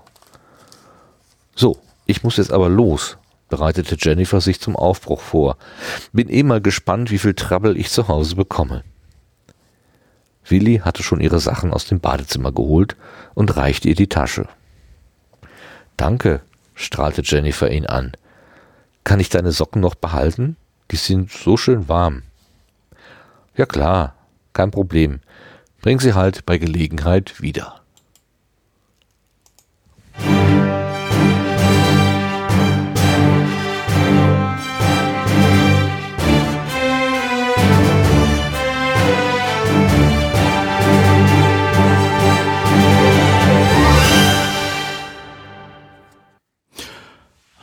So, 1.56 1.78
ich 2.06 2.24
muss 2.24 2.38
jetzt 2.38 2.52
aber 2.52 2.70
los, 2.70 3.18
bereitete 3.50 3.96
Jennifer 4.00 4.42
sich 4.42 4.60
zum 4.60 4.76
Aufbruch 4.76 5.22
vor. 5.22 5.58
Bin 6.14 6.30
eh 6.30 6.44
mal 6.44 6.62
gespannt, 6.62 7.12
wie 7.12 7.18
viel 7.18 7.34
Trouble 7.34 7.78
ich 7.78 7.90
zu 7.90 8.08
Hause 8.08 8.36
bekomme. 8.36 8.84
Willi 10.48 10.78
hatte 10.84 11.04
schon 11.04 11.22
ihre 11.22 11.40
Sachen 11.40 11.74
aus 11.74 11.86
dem 11.86 12.00
Badezimmer 12.00 12.52
geholt 12.52 12.96
und 13.34 13.56
reichte 13.58 13.90
ihr 13.90 13.96
die 13.96 14.10
Tasche. 14.10 14.48
Danke, 15.98 16.42
strahlte 16.76 17.22
Jennifer 17.24 17.72
ihn 17.72 17.86
an. 17.86 18.12
Kann 19.04 19.20
ich 19.20 19.30
deine 19.30 19.52
Socken 19.52 19.82
noch 19.82 19.96
behalten? 19.96 20.58
Die 20.92 20.98
sind 20.98 21.32
so 21.32 21.58
schön 21.58 21.88
warm. 21.88 22.24
Ja 23.56 23.66
klar, 23.66 24.16
kein 24.54 24.72
Problem. 24.72 25.20
Bring 25.82 26.00
sie 26.00 26.14
halt 26.14 26.46
bei 26.46 26.58
Gelegenheit 26.58 27.42
wieder. 27.42 27.82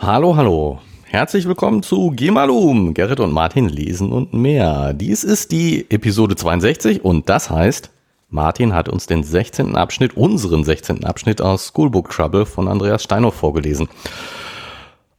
Hallo, 0.04 0.34
hallo. 0.34 0.80
Herzlich 1.04 1.46
willkommen 1.46 1.84
zu 1.84 2.10
Gemalum, 2.10 2.92
Gerrit 2.92 3.20
und 3.20 3.30
Martin 3.30 3.68
lesen 3.68 4.10
und 4.10 4.34
mehr. 4.34 4.94
Dies 4.94 5.22
ist 5.22 5.52
die 5.52 5.86
Episode 5.90 6.34
62 6.34 7.04
und 7.04 7.28
das 7.28 7.50
heißt 7.50 7.88
Martin 8.28 8.74
hat 8.74 8.88
uns 8.88 9.06
den 9.06 9.22
16. 9.22 9.76
Abschnitt, 9.76 10.16
unseren 10.16 10.64
16. 10.64 11.04
Abschnitt 11.04 11.40
aus 11.40 11.68
Schoolbook 11.68 12.10
Trouble 12.10 12.46
von 12.46 12.66
Andreas 12.66 13.04
Steinhoff 13.04 13.36
vorgelesen. 13.36 13.88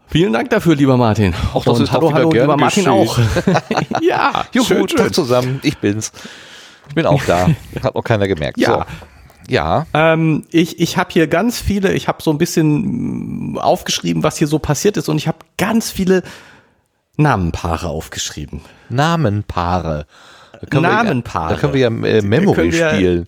Vielen 0.07 0.33
Dank 0.33 0.49
dafür, 0.49 0.75
lieber 0.75 0.97
Martin. 0.97 1.33
Auch 1.53 1.63
das 1.63 1.77
Und 1.77 1.83
ist 1.85 1.91
hallo, 1.93 2.13
hallo, 2.13 2.33
lieber 2.33 2.57
Martin 2.57 2.83
geschehen. 2.83 2.89
auch. 2.89 3.17
ja, 4.01 4.43
Juhu, 4.51 4.65
schön, 4.67 4.89
schön. 4.89 5.13
zusammen. 5.13 5.61
Ich 5.63 5.77
bin's. 5.77 6.11
Ich 6.89 6.93
bin 6.93 7.05
auch 7.05 7.23
da. 7.23 7.47
Hat 7.83 7.95
noch 7.95 8.03
keiner 8.03 8.27
gemerkt. 8.27 8.57
Ja. 8.57 8.79
So. 8.79 9.12
Ja. 9.49 9.85
Ähm, 9.93 10.45
ich 10.51 10.79
ich 10.79 10.97
habe 10.97 11.09
hier 11.11 11.27
ganz 11.27 11.59
viele, 11.59 11.93
ich 11.93 12.07
habe 12.07 12.21
so 12.23 12.31
ein 12.31 12.37
bisschen 12.37 13.53
mm, 13.53 13.57
aufgeschrieben, 13.57 14.23
was 14.23 14.37
hier 14.37 14.47
so 14.47 14.59
passiert 14.59 14.97
ist 14.97 15.09
und 15.09 15.17
ich 15.17 15.27
habe 15.27 15.39
ganz 15.57 15.91
viele 15.91 16.23
Namenpaare 17.17 17.87
aufgeschrieben. 17.87 18.61
Namenpaare. 18.89 20.05
Da 20.69 20.79
Namenpaare. 20.79 21.53
da 21.53 21.59
können 21.59 21.73
wir 21.73 21.81
ja 21.81 21.87
äh, 21.87 22.21
Memory 22.21 22.71
wir, 22.71 22.89
spielen. 22.89 23.25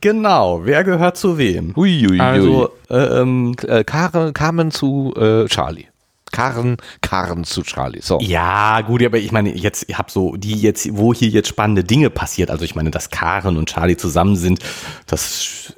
Genau, 0.00 0.64
wer 0.64 0.82
gehört 0.84 1.18
zu 1.18 1.36
wem? 1.36 1.74
Ui, 1.76 2.06
ui, 2.08 2.18
also, 2.20 2.70
äh, 2.88 2.96
ähm, 2.96 3.54
äh, 3.66 3.84
Carmen 3.84 4.70
zu 4.70 5.12
äh, 5.16 5.46
Charlie. 5.46 5.86
Karren, 6.32 6.76
Karren 7.00 7.44
zu 7.44 7.62
Charlie. 7.62 8.00
So. 8.02 8.18
Ja, 8.20 8.80
gut, 8.82 9.02
aber 9.02 9.18
ich 9.18 9.32
meine, 9.32 9.54
jetzt, 9.54 9.84
ich 9.88 9.98
habe 9.98 10.10
so, 10.10 10.36
die 10.36 10.60
jetzt, 10.60 10.88
wo 10.96 11.12
hier 11.12 11.28
jetzt 11.28 11.48
spannende 11.48 11.84
Dinge 11.84 12.10
passiert, 12.10 12.50
also 12.50 12.64
ich 12.64 12.74
meine, 12.74 12.90
dass 12.90 13.10
Karen 13.10 13.56
und 13.56 13.68
Charlie 13.68 13.96
zusammen 13.96 14.36
sind, 14.36 14.60
das 15.06 15.74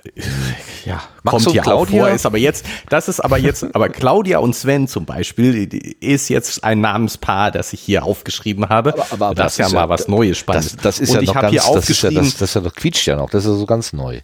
ja, 0.85 1.01
Max 1.23 1.45
kommt 1.45 1.57
ja 1.57 1.63
Claudia? 1.63 2.03
auch 2.03 2.07
vor, 2.07 2.15
ist 2.15 2.27
aber 2.27 2.39
jetzt, 2.39 2.67
das 2.89 3.09
ist 3.09 3.21
aber 3.21 3.39
jetzt, 3.39 3.75
aber 3.75 3.89
Claudia 3.89 4.39
und 4.39 4.55
Sven 4.55 4.89
zum 4.89 5.05
Beispiel 5.05 5.69
ist 6.01 6.29
jetzt 6.29 6.65
ein 6.65 6.81
Namenspaar, 6.81 7.51
das 7.51 7.73
ich 7.73 7.81
hier 7.81 8.05
aufgeschrieben 8.05 8.69
habe. 8.69 8.93
Aber, 8.93 9.07
aber, 9.11 9.27
aber 9.27 9.35
das, 9.35 9.57
das 9.57 9.67
ist 9.67 9.73
ja 9.73 9.81
mal 9.81 9.89
was 9.89 10.09
Neues, 10.09 10.39
Spannendes. 10.39 10.77
Das, 10.77 10.83
das 10.83 11.01
ist 11.01 11.11
und 11.11 11.23
ja 11.23 11.23
noch 11.23 11.41
ganz, 11.41 11.55
das 11.55 11.91
ist 11.91 12.03
ja, 12.03 12.11
das, 12.11 12.35
das 12.35 12.43
ist 12.43 12.55
ja 12.55 12.61
noch 12.61 12.75
quietscht 12.75 13.07
ja 13.07 13.17
noch, 13.17 13.31
das 13.31 13.45
ist 13.45 13.51
ja 13.51 13.57
so 13.57 13.67
ganz 13.67 13.93
neu. 13.93 14.21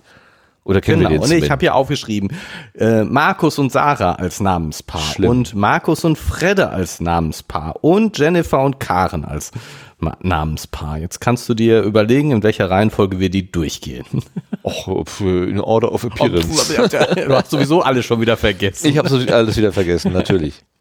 Oder 0.68 0.82
kennen 0.82 0.98
genau, 0.98 1.10
wir 1.10 1.18
den 1.18 1.24
und 1.24 1.32
ich 1.32 1.50
habe 1.50 1.60
hier 1.60 1.74
aufgeschrieben, 1.74 2.28
äh, 2.74 3.02
Markus 3.02 3.58
und 3.58 3.72
Sarah 3.72 4.12
als 4.12 4.38
Namenspaar 4.38 5.00
Schlimm. 5.00 5.30
und 5.30 5.54
Markus 5.54 6.04
und 6.04 6.18
Fredde 6.18 6.68
als 6.68 7.00
Namenspaar 7.00 7.82
und 7.82 8.18
Jennifer 8.18 8.62
und 8.62 8.78
Karen 8.78 9.24
als 9.24 9.50
Ma 9.98 10.14
Namenspaar. 10.20 10.98
Jetzt 10.98 11.20
kannst 11.20 11.48
du 11.48 11.54
dir 11.54 11.80
überlegen, 11.80 12.32
in 12.32 12.42
welcher 12.42 12.68
Reihenfolge 12.68 13.18
wir 13.18 13.30
die 13.30 13.50
durchgehen. 13.50 14.04
Och, 14.62 15.20
in 15.22 15.58
Order 15.58 15.90
of 15.90 16.04
Appearance. 16.04 16.74
du 17.16 17.34
hast 17.34 17.50
sowieso 17.50 17.80
alles 17.80 18.04
schon 18.04 18.20
wieder 18.20 18.36
vergessen. 18.36 18.88
Ich 18.88 18.98
habe 18.98 19.08
alles 19.32 19.56
wieder 19.56 19.72
vergessen, 19.72 20.12
natürlich. 20.12 20.62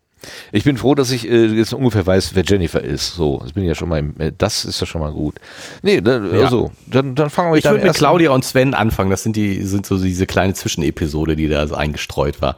Ich 0.52 0.64
bin 0.64 0.78
froh, 0.78 0.96
dass 0.96 1.12
ich 1.12 1.30
äh, 1.30 1.46
jetzt 1.46 1.74
ungefähr 1.74 2.06
weiß, 2.06 2.36
wer 2.36 2.44
Jennifer 2.44 2.84
ist. 2.84 3.16
So, 3.16 3.40
das 3.44 3.54
bin 3.54 3.64
ich 3.64 3.70
ja 3.70 3.76
schon 3.76 3.90
mal. 3.90 4.00
Im, 4.00 4.20
äh, 4.20 4.32
das 4.38 4.66
ist 4.66 4.80
ja 4.80 4.88
schon 4.88 5.02
mal 5.02 5.12
gut. 5.12 5.36
Nee, 5.82 6.02
dann, 6.02 6.34
ja. 6.34 6.46
also 6.46 6.72
dann, 6.88 7.16
dann 7.16 7.30
fangen 7.30 7.52
wir. 7.52 7.58
Ich 7.58 7.66
würde 7.66 7.84
mit 7.84 7.94
Claudia 7.94 8.32
und 8.32 8.44
Sven 8.44 8.74
anfangen. 8.74 9.10
Das 9.10 9.24
sind 9.24 9.36
die 9.36 9.64
sind 9.64 9.86
so 9.86 9.98
diese 9.98 10.26
kleine 10.26 10.54
Zwischenepisode, 10.54 11.36
die 11.36 11.48
da 11.48 11.68
so 11.68 11.76
eingestreut 11.76 12.42
war. 12.42 12.56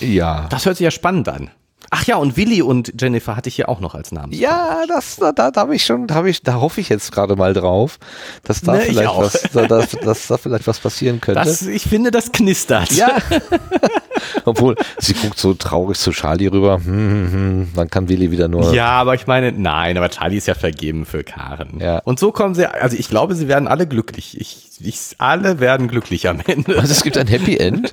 Ja. 0.00 0.46
Das 0.50 0.66
hört 0.66 0.76
sich 0.76 0.84
ja 0.84 0.90
spannend 0.90 1.28
an. 1.28 1.50
Ach 1.90 2.04
ja, 2.04 2.16
und 2.16 2.36
Willi 2.36 2.62
und 2.62 3.00
Jennifer 3.00 3.36
hatte 3.36 3.48
ich 3.48 3.56
hier 3.56 3.68
auch 3.68 3.80
noch 3.80 3.94
als 3.94 4.10
Namen. 4.10 4.32
Ja, 4.32 4.82
das, 4.88 5.16
da, 5.16 5.30
da, 5.32 5.50
da 5.50 5.60
habe 5.60 5.76
ich 5.76 5.84
schon, 5.84 6.08
da 6.08 6.16
habe 6.16 6.28
ich, 6.28 6.42
da 6.42 6.54
hoffe 6.54 6.80
ich 6.80 6.88
jetzt 6.88 7.12
gerade 7.12 7.36
mal 7.36 7.54
drauf, 7.54 7.98
dass 8.42 8.60
da 8.60 8.72
ne, 8.72 8.80
vielleicht 8.80 9.16
was, 9.16 9.42
da, 9.52 9.66
dass, 9.66 9.90
dass 9.92 10.26
da 10.26 10.36
vielleicht 10.36 10.66
was 10.66 10.80
passieren 10.80 11.20
könnte. 11.20 11.40
Das, 11.44 11.62
ich 11.62 11.84
finde, 11.84 12.10
das 12.10 12.32
knistert. 12.32 12.90
Ja. 12.92 13.16
Obwohl, 14.44 14.76
sie 14.98 15.14
guckt 15.14 15.38
so 15.38 15.54
traurig 15.54 15.98
zu 15.98 16.10
Charlie 16.10 16.46
rüber. 16.46 16.76
Hm, 16.76 16.86
hm, 16.86 17.32
hm. 17.32 17.68
Dann 17.74 17.90
kann 17.90 18.08
Willi 18.08 18.30
wieder 18.30 18.48
nur. 18.48 18.72
Ja, 18.74 18.90
aber 18.90 19.14
ich 19.14 19.26
meine, 19.26 19.52
nein, 19.52 19.96
aber 19.96 20.08
Charlie 20.10 20.36
ist 20.36 20.46
ja 20.46 20.54
vergeben 20.54 21.04
für 21.04 21.24
Karen. 21.24 21.80
Ja. 21.80 21.98
Und 21.98 22.18
so 22.18 22.32
kommen 22.32 22.54
sie, 22.54 22.70
also 22.70 22.96
ich 22.96 23.08
glaube, 23.08 23.34
sie 23.34 23.48
werden 23.48 23.68
alle 23.68 23.86
glücklich. 23.86 24.40
Ich, 24.40 24.80
ich, 24.80 25.16
alle 25.18 25.60
werden 25.60 25.88
glücklich 25.88 26.28
am 26.28 26.40
Ende. 26.46 26.78
Also 26.78 26.92
es 26.92 27.02
gibt 27.02 27.16
ein 27.16 27.26
Happy 27.26 27.56
End. 27.56 27.92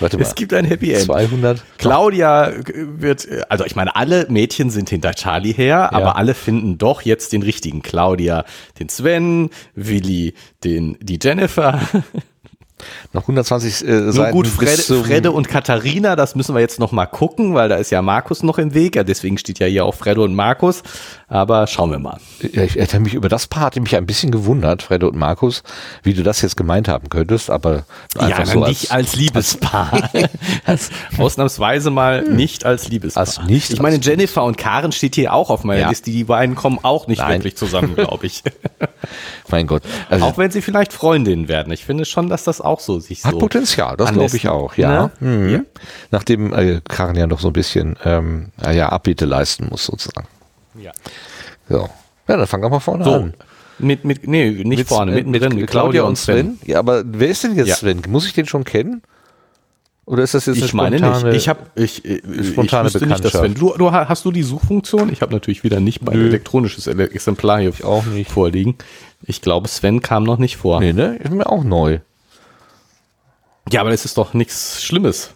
Warte 0.00 0.16
mal. 0.18 0.22
Es 0.22 0.34
gibt 0.34 0.52
ein 0.52 0.64
Happy 0.64 0.92
End. 0.92 1.04
200. 1.04 1.62
Claudia 1.78 2.52
wird, 2.74 3.28
also 3.48 3.64
ich 3.64 3.76
meine, 3.76 3.96
alle 3.96 4.26
Mädchen 4.28 4.70
sind 4.70 4.90
hinter 4.90 5.14
Charlie 5.14 5.52
her, 5.52 5.88
ja. 5.90 5.92
aber 5.92 6.16
alle 6.16 6.34
finden 6.34 6.78
doch 6.78 7.02
jetzt 7.02 7.32
den 7.32 7.42
richtigen. 7.42 7.82
Claudia, 7.82 8.44
den 8.78 8.88
Sven, 8.88 9.50
Willi, 9.74 10.34
den, 10.62 10.96
die 11.00 11.18
Jennifer. 11.22 11.80
Noch 13.12 13.22
120 13.22 13.86
äh, 13.86 14.12
Seiten. 14.12 14.32
Gut, 14.32 14.46
Fred, 14.46 14.80
Fredde 14.80 15.32
und 15.32 15.48
Katharina, 15.48 16.16
das 16.16 16.34
müssen 16.34 16.54
wir 16.54 16.60
jetzt 16.60 16.78
noch 16.78 16.92
mal 16.92 17.06
gucken, 17.06 17.54
weil 17.54 17.68
da 17.68 17.76
ist 17.76 17.90
ja 17.90 18.02
Markus 18.02 18.42
noch 18.42 18.58
im 18.58 18.74
Weg. 18.74 18.96
Ja, 18.96 19.04
deswegen 19.04 19.38
steht 19.38 19.58
ja 19.58 19.66
hier 19.66 19.84
auch 19.84 19.94
Fredde 19.94 20.22
und 20.22 20.34
Markus. 20.34 20.82
Aber 21.28 21.66
schauen 21.66 21.90
wir 21.90 21.98
mal. 21.98 22.18
Ja, 22.52 22.62
ich 22.62 22.76
hätte 22.76 23.00
mich 23.00 23.14
über 23.14 23.28
das 23.28 23.46
Paar 23.46 23.64
hatte 23.64 23.80
mich 23.80 23.96
ein 23.96 24.06
bisschen 24.06 24.30
gewundert, 24.30 24.82
Fredde 24.82 25.08
und 25.08 25.16
Markus, 25.16 25.62
wie 26.02 26.14
du 26.14 26.22
das 26.22 26.42
jetzt 26.42 26.56
gemeint 26.56 26.86
haben 26.86 27.08
könntest, 27.08 27.50
aber 27.50 27.84
einfach 28.18 28.40
ja, 28.40 28.46
so 28.46 28.64
nicht 28.64 28.92
als, 28.92 29.10
als 29.10 29.16
Liebespaar. 29.16 30.10
als, 30.64 30.90
ausnahmsweise 31.18 31.90
mal 31.90 32.22
nicht 32.22 32.64
als 32.64 32.88
Liebespaar. 32.88 33.22
Als 33.22 33.42
nicht 33.42 33.70
ich 33.70 33.80
meine, 33.80 33.96
Jennifer 33.96 34.44
und 34.44 34.58
Karen 34.58 34.92
steht 34.92 35.14
hier 35.14 35.32
auch 35.32 35.50
auf 35.50 35.64
meiner 35.64 35.80
ja. 35.80 35.88
Liste. 35.88 36.10
Die 36.10 36.24
beiden 36.24 36.54
kommen 36.54 36.78
auch 36.82 37.06
nicht 37.06 37.18
Nein. 37.18 37.40
wirklich 37.40 37.56
zusammen, 37.56 37.94
glaube 37.94 38.26
ich. 38.26 38.42
mein 39.48 39.66
Gott. 39.66 39.82
Also, 40.08 40.24
auch 40.24 40.38
wenn 40.38 40.50
sie 40.50 40.62
vielleicht 40.62 40.92
Freundinnen 40.92 41.48
werden. 41.48 41.72
Ich 41.72 41.84
finde 41.84 42.04
schon, 42.04 42.28
dass 42.28 42.44
das 42.44 42.60
auch 42.60 42.73
so 42.80 42.98
sich 43.00 43.24
hat 43.24 43.32
so. 43.32 43.36
Hat 43.36 43.40
Potenzial, 43.40 43.96
das 43.96 44.12
glaube 44.12 44.36
ich 44.36 44.48
auch, 44.48 44.76
ja. 44.76 45.10
Ne? 45.20 45.28
Mhm. 45.28 45.48
ja. 45.50 45.60
Nachdem 46.10 46.52
äh, 46.52 46.80
Karen 46.88 47.16
ja 47.16 47.26
noch 47.26 47.40
so 47.40 47.48
ein 47.48 47.52
bisschen 47.52 47.96
ähm, 48.04 48.52
ja, 48.72 48.88
Abbiete 48.88 49.24
leisten 49.24 49.68
muss, 49.70 49.84
sozusagen. 49.84 50.26
Ja. 50.80 50.92
So. 51.68 51.88
Ja, 52.28 52.36
dann 52.36 52.46
fangen 52.46 52.64
wir 52.64 52.70
mal 52.70 52.80
vorne 52.80 53.04
so. 53.04 53.14
an. 53.14 53.34
Mit, 53.78 54.04
mit, 54.04 54.26
nee, 54.26 54.50
nicht 54.50 54.78
mit, 54.78 54.88
vorne, 54.88 55.12
mit, 55.12 55.26
mit, 55.26 55.54
mit 55.54 55.66
Claudia 55.68 56.04
und 56.04 56.16
Sven. 56.16 56.58
Sven. 56.58 56.68
Ja, 56.68 56.78
aber 56.78 57.02
wer 57.04 57.28
ist 57.28 57.42
denn 57.44 57.56
jetzt 57.56 57.68
ja. 57.68 57.74
Sven? 57.74 58.02
Muss 58.08 58.26
ich 58.26 58.32
den 58.32 58.46
schon 58.46 58.64
kennen? 58.64 59.02
Oder 60.06 60.22
ist 60.22 60.34
das 60.34 60.46
jetzt 60.46 60.58
eine 60.58 60.66
ich 60.66 60.74
meine 60.74 60.98
spontane, 60.98 61.30
nicht. 61.30 61.36
Ich 61.36 61.48
habe 61.48 61.60
ich, 61.74 62.04
ich, 62.04 62.48
spontane 62.48 62.88
ich 62.88 63.00
nicht, 63.00 63.24
dass 63.24 63.32
Sven, 63.32 63.54
du, 63.54 63.74
du 63.76 63.90
hast 63.90 64.24
du 64.24 64.30
die 64.30 64.42
Suchfunktion? 64.42 65.10
Ich 65.10 65.22
habe 65.22 65.32
natürlich 65.32 65.64
wieder 65.64 65.80
nicht 65.80 66.02
mein 66.02 66.18
Nö. 66.18 66.28
elektronisches 66.28 66.86
Exemplar 66.86 67.60
hier 67.60 67.70
ich 67.70 67.84
auch 67.84 68.04
nicht 68.04 68.30
vorliegen. 68.30 68.76
Ich 69.22 69.40
glaube, 69.40 69.68
Sven 69.68 70.02
kam 70.02 70.24
noch 70.24 70.38
nicht 70.38 70.58
vor. 70.58 70.80
Nee, 70.80 70.92
ne? 70.92 71.16
Ist 71.16 71.32
mir 71.32 71.48
auch 71.48 71.64
neu. 71.64 72.00
Ja, 73.72 73.80
aber 73.80 73.90
es 73.90 74.04
ist 74.04 74.18
doch 74.18 74.34
nichts 74.34 74.84
Schlimmes. 74.84 75.30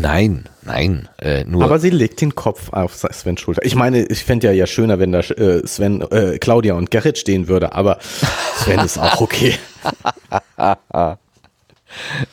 Nein, 0.00 0.48
nein, 0.62 1.08
äh, 1.18 1.44
nur. 1.44 1.64
Aber 1.64 1.78
sie 1.78 1.90
legt 1.90 2.20
den 2.20 2.34
Kopf 2.34 2.72
auf 2.72 2.94
Svens 2.94 3.40
Schulter. 3.40 3.64
Ich 3.64 3.74
meine, 3.74 4.04
ich 4.04 4.24
fände 4.24 4.46
ja 4.46 4.52
ja 4.52 4.66
schöner, 4.66 4.98
wenn 4.98 5.12
da 5.12 5.20
äh, 5.20 5.66
Sven, 5.66 6.00
äh, 6.10 6.38
Claudia 6.38 6.74
und 6.74 6.90
Gerrit 6.90 7.18
stehen 7.18 7.48
würde, 7.48 7.72
aber 7.74 7.98
Sven 8.56 8.80
ist 8.80 8.98
auch 8.98 9.20
okay. 9.20 9.54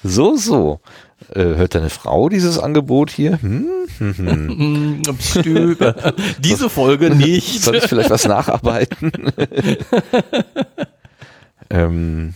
so, 0.04 0.36
so. 0.38 0.80
Äh, 1.36 1.42
hört 1.42 1.76
deine 1.76 1.90
Frau 1.90 2.30
dieses 2.30 2.58
Angebot 2.58 3.12
hier? 3.12 3.42
Hm? 3.42 3.68
Hm, 3.98 4.18
hm. 4.18 5.02
Diese 6.40 6.70
Folge 6.70 7.10
nicht. 7.10 7.62
Soll 7.62 7.76
ich 7.76 7.84
vielleicht 7.84 8.10
was 8.10 8.26
nacharbeiten? 8.26 9.12
ähm, 11.70 12.34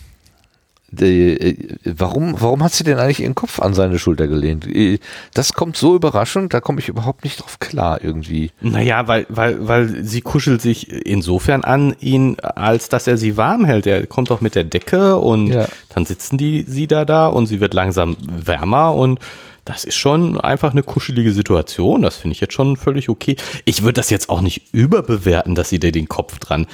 die, 1.00 1.40
äh, 1.40 1.58
warum, 1.84 2.36
warum 2.40 2.64
hat 2.64 2.74
sie 2.74 2.84
denn 2.84 2.98
eigentlich 2.98 3.22
ihren 3.22 3.36
Kopf 3.36 3.60
an 3.60 3.74
seine 3.74 4.00
Schulter 4.00 4.28
gelehnt? 4.28 4.68
Äh, 4.68 5.00
das 5.34 5.54
kommt 5.54 5.78
so 5.78 5.96
überraschend, 5.96 6.54
da 6.54 6.62
komme 6.62 6.80
ich 6.80 6.90
überhaupt 6.90 7.24
nicht 7.24 7.42
drauf 7.42 7.60
klar 7.60 8.04
irgendwie. 8.04 8.52
Naja, 8.62 9.08
weil, 9.08 9.26
weil, 9.30 9.68
weil 9.68 10.04
sie 10.06 10.22
kuschelt 10.22 10.62
sich 10.62 10.92
insofern 10.92 11.64
an 11.64 11.96
ihn, 12.00 12.38
als 12.40 12.90
dass 12.90 13.08
er 13.08 13.18
sie 13.18 13.38
warm 13.38 13.66
hält. 13.66 13.88
Er 13.88 14.06
kommt 14.08 14.30
doch 14.30 14.42
mit 14.42 14.56
der 14.56 14.64
Decke 14.64 15.18
und 15.18 15.48
ja. 15.48 15.68
dann 15.94 16.06
sitzen 16.06 16.38
die, 16.38 16.64
sie 16.68 16.88
da 16.88 17.06
da 17.06 17.28
und 17.28 17.48
sie 17.48 17.60
wird 17.60 17.74
langsam 17.74 18.16
wärmer 18.22 18.94
und 18.94 19.20
das 19.66 19.86
ist 19.86 19.96
schon 19.96 20.40
einfach 20.40 20.72
eine 20.72 20.84
kuschelige 20.84 21.32
Situation. 21.32 22.02
Das 22.02 22.18
finde 22.18 22.34
ich 22.34 22.42
jetzt 22.42 22.54
schon 22.54 22.76
völlig 22.76 23.08
okay. 23.10 23.38
Ich 23.66 23.82
würde 23.82 23.94
das 23.94 24.10
jetzt 24.10 24.30
auch 24.30 24.42
nicht 24.42 24.74
überbewerten, 24.74 25.56
dass 25.56 25.70
sie 25.70 25.80
da 25.80 25.90
den 25.92 26.10
Kopf 26.10 26.40
dran 26.40 26.68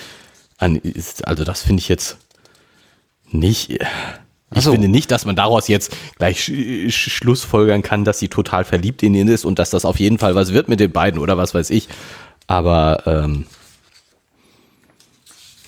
an 0.57 0.75
ist. 0.75 1.27
Also 1.27 1.43
das 1.43 1.61
finde 1.61 1.81
ich 1.81 1.87
jetzt 1.87 2.17
nicht. 3.31 3.79
Ich 4.55 4.63
so. 4.63 4.71
finde 4.71 4.87
nicht, 4.87 5.11
dass 5.11 5.25
man 5.25 5.35
daraus 5.35 5.67
jetzt 5.67 5.95
gleich 6.17 6.43
sch 6.43 6.91
Schlussfolgern 6.91 7.81
kann, 7.83 8.03
dass 8.03 8.19
sie 8.19 8.29
total 8.29 8.65
verliebt 8.65 9.03
in 9.03 9.13
ihn 9.13 9.27
ist 9.27 9.45
und 9.45 9.59
dass 9.59 9.69
das 9.69 9.85
auf 9.85 9.99
jeden 9.99 10.17
Fall 10.17 10.33
was 10.35 10.53
wird 10.53 10.69
mit 10.69 10.79
den 10.79 10.91
beiden 10.91 11.19
oder 11.19 11.37
was 11.37 11.53
weiß 11.53 11.69
ich. 11.69 11.87
Aber 12.47 13.03
ähm, 13.05 13.45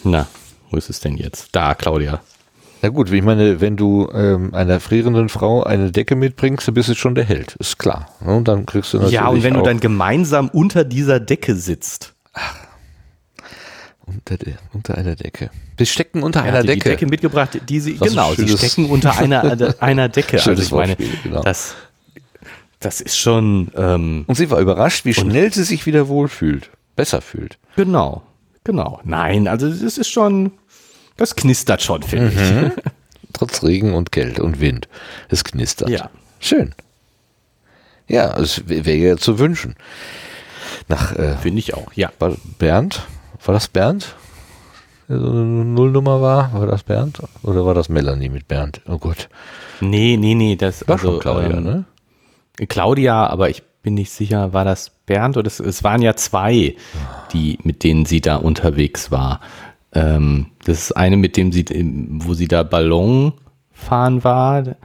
na, 0.04 0.28
wo 0.72 0.78
ist 0.78 0.90
es 0.90 1.00
denn 1.00 1.16
jetzt? 1.16 1.50
Da, 1.52 1.76
Claudia. 1.76 2.22
Na 2.82 2.90
gut, 2.90 3.12
ich 3.12 3.22
meine, 3.22 3.62
wenn 3.62 3.78
du 3.78 4.10
ähm, 4.12 4.56
einer 4.56 4.80
frierenden 4.80 5.30
Frau 5.30 5.64
eine 5.64 5.92
Decke 5.92 6.16
mitbringst, 6.16 6.68
dann 6.68 6.74
bist 6.74 6.90
du 6.90 6.96
schon 6.96 7.14
der 7.14 7.26
Held, 7.26 7.56
ist 7.58 7.78
klar. 7.78 8.08
Ne? 8.22 8.36
Und 8.36 8.48
dann 8.48 8.66
kriegst 8.66 8.94
du 8.94 8.98
natürlich 8.98 9.14
Ja, 9.14 9.28
und 9.28 9.44
wenn 9.44 9.54
du 9.54 9.62
dann 9.62 9.80
gemeinsam 9.80 10.50
unter 10.50 10.84
dieser 10.84 11.20
Decke 11.20 11.56
sitzt. 11.56 12.16
Ach, 12.34 12.56
unter, 14.06 14.38
der, 14.38 14.56
unter 14.74 14.98
einer 14.98 15.16
Decke. 15.16 15.50
Wir 15.78 15.86
stecken 15.86 16.24
unter 16.24 16.42
ja, 16.42 16.48
einer 16.48 16.62
die, 16.62 16.68
Decke. 16.68 16.84
Die 16.84 16.90
Decke 16.90 17.06
mitgebracht, 17.08 17.60
die 17.68 17.80
sie, 17.80 17.98
das 17.98 18.10
genau, 18.10 18.34
sie 18.34 18.48
stecken 18.50 18.90
unter 18.90 19.18
einer, 19.18 19.76
einer 19.82 20.10
Decke. 20.10 20.38
also 20.38 20.62
ich 20.62 20.72
meine, 20.72 20.96
genau. 20.96 21.42
das, 21.42 21.76
das 22.80 23.02
ist 23.02 23.18
schon. 23.18 23.72
Ähm, 23.76 24.26
und 24.28 24.36
sie 24.36 24.50
war 24.50 24.60
überrascht, 24.60 25.06
wie 25.06 25.14
schnell 25.14 25.54
sie 25.54 25.64
sich 25.64 25.86
wieder 25.86 26.08
wohlfühlt, 26.08 26.70
besser 26.96 27.22
fühlt. 27.22 27.58
Genau, 27.76 28.24
genau. 28.64 29.00
Nein, 29.04 29.48
also 29.48 29.70
das 29.70 29.98
ist 29.98 30.10
schon, 30.10 30.52
das 31.18 31.36
knistert 31.36 31.82
schon, 31.82 32.04
finde 32.04 32.32
mhm. 32.32 32.72
ich. 32.76 32.84
Trotz 33.34 33.64
Regen 33.64 33.94
und 33.94 34.12
Kälte 34.12 34.44
und 34.44 34.60
Wind. 34.60 34.88
Es 35.30 35.44
knistert. 35.44 35.90
Ja. 35.90 36.10
Schön. 36.40 36.74
Ja, 38.08 38.38
es 38.38 38.68
wäre 38.68 38.92
ja 38.92 39.18
zu 39.18 39.40
wünschen. 39.40 39.76
Nach, 40.88 41.16
äh, 41.16 41.38
Finde 41.38 41.60
ich 41.60 41.74
auch, 41.74 41.94
ja. 41.94 42.12
Bernd, 42.60 43.08
war 43.48 43.54
das 43.54 43.68
Bernd? 43.68 44.16
Der 45.10 45.20
so 45.20 45.30
eine 45.30 45.42
Nullnummer 45.42 46.22
war? 46.22 46.54
War 46.54 46.68
das 46.68 46.84
Bernd? 46.84 47.22
Oder 47.44 47.66
war 47.66 47.74
das 47.74 47.90
Melanie 47.90 48.30
mit 48.30 48.48
Bernd? 48.48 48.82
Oh 48.88 48.98
Gott. 48.98 49.30
Nee, 49.82 50.18
nee, 50.18 50.36
nee. 50.36 50.56
Das 50.56 50.88
war 50.88 50.96
also, 50.96 51.12
schon 51.14 51.20
Claudia, 51.20 51.58
ähm, 51.58 51.64
ne? 51.64 51.86
Claudia, 52.68 53.28
aber 53.28 53.50
ich 53.50 53.64
bin 53.82 53.96
nicht 53.96 54.12
sicher, 54.12 54.54
war 54.54 54.64
das 54.64 54.92
Bernd 55.06 55.38
oder 55.38 55.48
es, 55.48 55.60
es 55.60 55.84
waren 55.84 56.02
ja 56.02 56.16
zwei, 56.16 56.76
die, 57.34 57.58
mit 57.64 57.84
denen 57.84 58.06
sie 58.06 58.22
da 58.22 58.36
unterwegs 58.36 59.12
war. 59.12 59.42
Ähm, 59.94 60.48
das 60.66 60.80
ist 60.80 60.92
eine, 60.94 61.18
mit 61.18 61.36
dem 61.36 61.52
sie, 61.52 61.66
wo 62.24 62.34
sie 62.34 62.48
da 62.48 62.64
Ballon 62.64 63.34
fahren 63.72 64.24
war. 64.24 64.76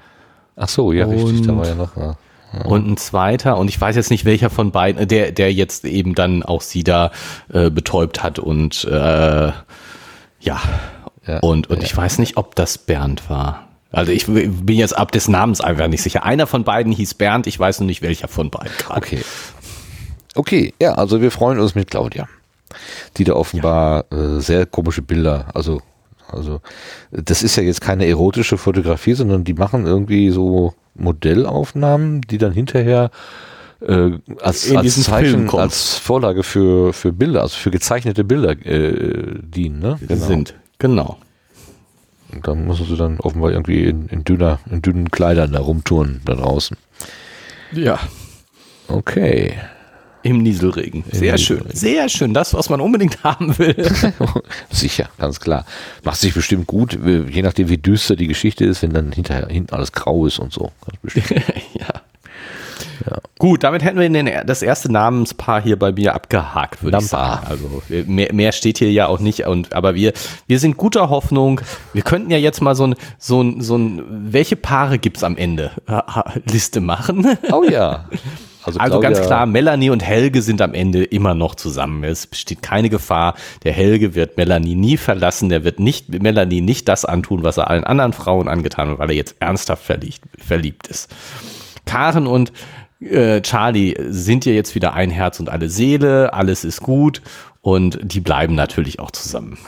Ach 0.56 0.68
so, 0.68 0.92
ja, 0.92 1.04
Und 1.06 1.12
richtig, 1.12 1.46
da 1.46 1.56
war 1.56 1.66
ja 1.66 1.74
noch. 1.74 1.96
Ja. 1.96 2.16
Und 2.64 2.88
ein 2.88 2.96
zweiter, 2.96 3.56
und 3.58 3.68
ich 3.68 3.80
weiß 3.80 3.96
jetzt 3.96 4.10
nicht 4.10 4.24
welcher 4.24 4.50
von 4.50 4.70
beiden, 4.70 5.06
der, 5.08 5.32
der 5.32 5.52
jetzt 5.52 5.84
eben 5.84 6.14
dann 6.14 6.42
auch 6.42 6.62
sie 6.62 6.84
da 6.84 7.10
äh, 7.52 7.70
betäubt 7.70 8.22
hat 8.22 8.38
und 8.38 8.84
äh, 8.84 8.90
ja. 8.90 9.54
ja. 10.40 11.38
Und, 11.40 11.68
und 11.68 11.78
ja. 11.78 11.84
ich 11.84 11.96
weiß 11.96 12.18
nicht, 12.18 12.36
ob 12.36 12.54
das 12.54 12.78
Bernd 12.78 13.28
war. 13.28 13.68
Also 13.92 14.12
ich 14.12 14.26
bin 14.26 14.76
jetzt 14.76 14.96
ab 14.96 15.12
des 15.12 15.28
Namens 15.28 15.60
einfach 15.60 15.88
nicht 15.88 16.02
sicher. 16.02 16.24
Einer 16.24 16.46
von 16.46 16.64
beiden 16.64 16.92
hieß 16.92 17.14
Bernd, 17.14 17.46
ich 17.46 17.58
weiß 17.58 17.80
noch 17.80 17.86
nicht 17.86 18.02
welcher 18.02 18.28
von 18.28 18.50
beiden 18.50 18.72
gerade. 18.78 18.98
Okay. 18.98 19.20
Okay, 20.34 20.74
ja, 20.80 20.92
also 20.92 21.22
wir 21.22 21.30
freuen 21.30 21.58
uns 21.58 21.74
mit 21.74 21.90
Claudia, 21.90 22.28
die 23.16 23.24
da 23.24 23.32
offenbar 23.32 24.04
ja. 24.12 24.36
äh, 24.36 24.40
sehr 24.40 24.66
komische 24.66 25.00
Bilder, 25.00 25.46
also 25.54 25.80
also 26.28 26.60
das 27.10 27.42
ist 27.42 27.56
ja 27.56 27.62
jetzt 27.62 27.80
keine 27.80 28.06
erotische 28.06 28.58
Fotografie, 28.58 29.14
sondern 29.14 29.44
die 29.44 29.54
machen 29.54 29.86
irgendwie 29.86 30.30
so 30.30 30.74
Modellaufnahmen, 30.98 32.20
die 32.22 32.38
dann 32.38 32.52
hinterher 32.52 33.10
äh, 33.80 34.12
als, 34.40 34.74
als 34.74 35.02
Zeichen, 35.02 35.50
als 35.50 35.96
Vorlage 35.96 36.42
für, 36.42 36.92
für 36.92 37.12
Bilder, 37.12 37.42
also 37.42 37.56
für 37.56 37.70
gezeichnete 37.70 38.24
Bilder 38.24 38.52
äh, 38.64 39.38
dienen. 39.42 39.80
Ne? 39.80 39.98
Genau. 40.06 40.26
Sind, 40.26 40.54
genau. 40.78 41.18
Und 42.32 42.46
dann 42.46 42.66
müssen 42.66 42.86
sie 42.86 42.96
dann 42.96 43.20
offenbar 43.20 43.52
irgendwie 43.52 43.84
in, 43.84 44.06
in, 44.08 44.24
dünner, 44.24 44.58
in 44.70 44.82
dünnen 44.82 45.10
Kleidern 45.10 45.52
da 45.52 45.60
rumtouren 45.60 46.20
da 46.24 46.34
draußen. 46.34 46.76
Ja. 47.72 47.98
Okay. 48.88 49.54
Im 50.26 50.42
Nieselregen. 50.42 51.04
Sehr 51.12 51.32
Im 51.32 51.38
schön. 51.38 51.56
Nieselregen. 51.58 51.78
Sehr 51.78 52.08
schön. 52.08 52.34
Das, 52.34 52.52
was 52.52 52.68
man 52.68 52.80
unbedingt 52.80 53.22
haben 53.24 53.56
will. 53.58 53.76
Sicher, 54.70 55.08
ganz 55.18 55.38
klar. 55.40 55.64
Macht 56.02 56.18
sich 56.20 56.34
bestimmt 56.34 56.66
gut, 56.66 56.98
je 57.04 57.42
nachdem, 57.42 57.68
wie 57.68 57.78
düster 57.78 58.16
die 58.16 58.26
Geschichte 58.26 58.64
ist, 58.64 58.82
wenn 58.82 58.92
dann 58.92 59.12
hinterher 59.12 59.46
hinten 59.48 59.74
alles 59.74 59.92
grau 59.92 60.26
ist 60.26 60.38
und 60.38 60.52
so. 60.52 60.72
ja. 61.78 61.86
Ja. 63.08 63.18
Gut, 63.38 63.62
damit 63.62 63.84
hätten 63.84 63.98
wir 63.98 64.08
den, 64.08 64.30
das 64.46 64.62
erste 64.62 64.90
Namenspaar 64.90 65.62
hier 65.62 65.78
bei 65.78 65.92
mir 65.92 66.14
abgehakt, 66.14 66.82
würde 66.82 66.98
ich 66.98 67.06
sagen. 67.06 67.46
Also 67.46 67.82
mehr, 67.88 68.32
mehr 68.32 68.52
steht 68.52 68.78
hier 68.78 68.90
ja 68.90 69.06
auch 69.06 69.20
nicht. 69.20 69.46
Und, 69.46 69.74
aber 69.74 69.94
wir, 69.94 70.12
wir 70.46 70.58
sind 70.58 70.76
guter 70.76 71.08
Hoffnung. 71.08 71.60
Wir 71.92 72.02
könnten 72.02 72.30
ja 72.30 72.38
jetzt 72.38 72.60
mal 72.60 72.74
so 72.74 72.86
ein, 72.88 72.94
so 73.18 73.42
ein, 73.42 73.60
so 73.60 73.76
ein 73.76 74.32
welche 74.32 74.56
Paare 74.56 74.98
gibt's 74.98 75.22
am 75.22 75.36
Ende? 75.36 75.70
Liste 76.50 76.80
machen. 76.80 77.26
Oh 77.52 77.64
ja. 77.64 78.08
Also, 78.66 78.80
also 78.80 79.00
ganz 79.00 79.20
klar, 79.20 79.46
Melanie 79.46 79.90
und 79.90 80.02
Helge 80.02 80.42
sind 80.42 80.60
am 80.60 80.74
Ende 80.74 81.04
immer 81.04 81.34
noch 81.34 81.54
zusammen. 81.54 82.04
Es 82.04 82.26
besteht 82.26 82.62
keine 82.62 82.90
Gefahr. 82.90 83.34
Der 83.64 83.72
Helge 83.72 84.14
wird 84.14 84.36
Melanie 84.36 84.74
nie 84.74 84.96
verlassen. 84.96 85.48
Der 85.48 85.64
wird 85.64 85.78
nicht 85.78 86.22
Melanie 86.22 86.60
nicht 86.60 86.88
das 86.88 87.04
antun, 87.04 87.42
was 87.42 87.56
er 87.56 87.70
allen 87.70 87.84
anderen 87.84 88.12
Frauen 88.12 88.48
angetan 88.48 88.90
hat, 88.90 88.98
weil 88.98 89.10
er 89.10 89.16
jetzt 89.16 89.36
ernsthaft 89.40 89.84
verliebt, 89.84 90.20
verliebt 90.38 90.88
ist. 90.88 91.14
Karen 91.84 92.26
und 92.26 92.52
äh, 93.00 93.40
Charlie 93.42 93.94
sind 94.08 94.44
ja 94.46 94.52
jetzt 94.52 94.74
wieder 94.74 94.94
ein 94.94 95.10
Herz 95.10 95.40
und 95.40 95.48
eine 95.48 95.68
Seele. 95.68 96.32
Alles 96.32 96.64
ist 96.64 96.80
gut 96.80 97.22
und 97.60 97.98
die 98.02 98.20
bleiben 98.20 98.54
natürlich 98.54 98.98
auch 99.00 99.10
zusammen. 99.10 99.58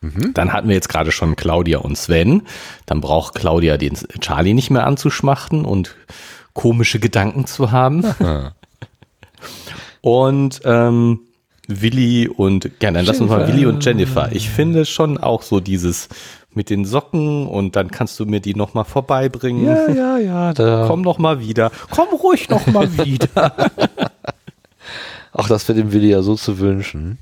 Mhm. 0.00 0.32
Dann 0.34 0.52
hatten 0.52 0.68
wir 0.68 0.74
jetzt 0.74 0.88
gerade 0.88 1.12
schon 1.12 1.36
Claudia 1.36 1.78
und 1.78 1.96
Sven. 1.96 2.42
Dann 2.86 3.00
braucht 3.00 3.34
Claudia 3.34 3.76
den 3.76 3.94
Charlie 4.20 4.54
nicht 4.54 4.70
mehr 4.70 4.86
anzuschmachten 4.86 5.64
und 5.64 5.96
komische 6.58 6.98
Gedanken 6.98 7.46
zu 7.46 7.70
haben. 7.70 8.02
und 10.00 10.60
ähm, 10.64 11.20
Willi 11.68 12.26
und, 12.26 12.64
ja, 12.82 12.90
dann 12.90 13.04
lass 13.04 13.20
uns 13.20 13.30
mal 13.30 13.46
Willi 13.46 13.64
und 13.64 13.84
Jennifer. 13.84 14.32
Ich 14.32 14.50
finde 14.50 14.84
schon 14.84 15.18
auch 15.18 15.42
so 15.42 15.60
dieses 15.60 16.08
mit 16.52 16.68
den 16.68 16.84
Socken 16.84 17.46
und 17.46 17.76
dann 17.76 17.92
kannst 17.92 18.18
du 18.18 18.26
mir 18.26 18.40
die 18.40 18.56
nochmal 18.56 18.84
vorbeibringen. 18.84 19.66
Ja, 19.66 19.88
ja, 19.88 20.18
ja. 20.18 20.52
Da. 20.52 20.86
Komm 20.88 21.02
noch 21.02 21.18
mal 21.18 21.38
wieder. 21.38 21.70
Komm 21.90 22.08
ruhig 22.08 22.48
noch 22.48 22.66
mal 22.66 22.90
wieder. 23.04 23.54
Ach, 25.32 25.46
das 25.46 25.68
wäre 25.68 25.78
dem 25.78 25.92
Willi 25.92 26.10
ja 26.10 26.22
so 26.22 26.34
zu 26.34 26.58
wünschen. 26.58 27.18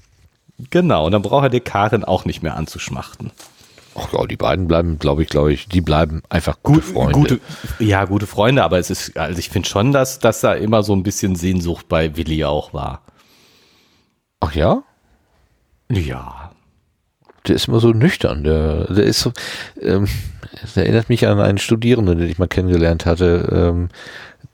Genau, 0.71 1.05
und 1.05 1.13
dann 1.13 1.21
braucht 1.21 1.45
er 1.45 1.51
die 1.51 1.61
Karin 1.61 2.05
auch 2.05 2.25
nicht 2.25 2.43
mehr 2.43 2.57
anzuschmachten. 2.57 3.33
Ach 3.99 4.13
ja, 4.13 4.27
die 4.27 4.37
beiden 4.37 4.69
bleiben, 4.69 4.99
glaube 4.99 5.23
ich, 5.23 5.29
glaube 5.29 5.53
ich, 5.53 5.69
die 5.69 5.81
bleiben 5.81 6.23
einfach 6.29 6.59
gute 6.63 6.83
Freunde. 6.83 7.13
Gute, 7.13 7.41
ja, 7.79 8.05
gute 8.05 8.27
Freunde, 8.27 8.63
aber 8.63 8.79
es 8.79 8.91
ist, 8.91 9.17
also 9.17 9.39
ich 9.39 9.49
finde 9.49 9.69
schon, 9.69 9.93
dass, 9.93 10.19
dass 10.19 10.41
da 10.41 10.53
immer 10.53 10.83
so 10.83 10.95
ein 10.95 11.03
bisschen 11.03 11.35
Sehnsucht 11.35 11.89
bei 11.89 12.17
Willi 12.17 12.45
auch 12.45 12.75
war. 12.75 13.03
Ach 14.41 14.55
ja? 14.55 14.83
Ja. 15.91 16.53
Der 17.47 17.55
ist 17.55 17.69
immer 17.69 17.81
so 17.81 17.93
nüchtern. 17.93 18.45
Der, 18.45 18.93
der 18.93 19.05
ist 19.05 19.21
so, 19.21 19.33
ähm, 19.81 20.09
der 20.75 20.85
erinnert 20.85 21.09
mich 21.09 21.27
an 21.27 21.41
einen 21.41 21.59
Studierenden, 21.59 22.19
den 22.19 22.29
ich 22.29 22.39
mal 22.39 22.49
kennengelernt 22.49 23.07
hatte, 23.07 23.73
ähm, 23.73 23.89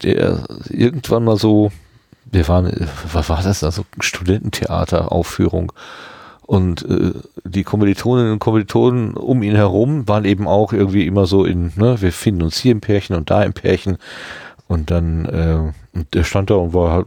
der 0.02 0.44
irgendwann 0.68 1.24
mal 1.24 1.36
so, 1.36 1.72
wir 2.26 2.46
waren, 2.48 2.88
was 3.12 3.28
war 3.28 3.42
das, 3.42 3.64
also 3.64 3.84
Studententheater-Aufführung 3.98 5.72
und 6.42 6.82
äh, 6.88 7.12
die 7.44 7.62
Kommilitoninnen 7.62 8.32
und 8.32 8.38
Kommilitonen 8.38 9.14
um 9.14 9.42
ihn 9.42 9.54
herum 9.54 10.08
waren 10.08 10.24
eben 10.24 10.46
auch 10.46 10.72
irgendwie 10.72 11.06
immer 11.06 11.26
so 11.26 11.44
in, 11.44 11.72
ne, 11.76 12.00
wir 12.00 12.12
finden 12.12 12.42
uns 12.42 12.58
hier 12.58 12.72
im 12.72 12.80
Pärchen 12.80 13.16
und 13.16 13.30
da 13.30 13.42
im 13.42 13.52
Pärchen. 13.52 13.98
Und 14.68 14.90
dann, 14.90 15.26
äh, 15.26 15.72
und 15.92 16.14
der 16.14 16.24
stand 16.24 16.50
da 16.50 16.54
und 16.54 16.72
war 16.72 16.92
halt 16.92 17.06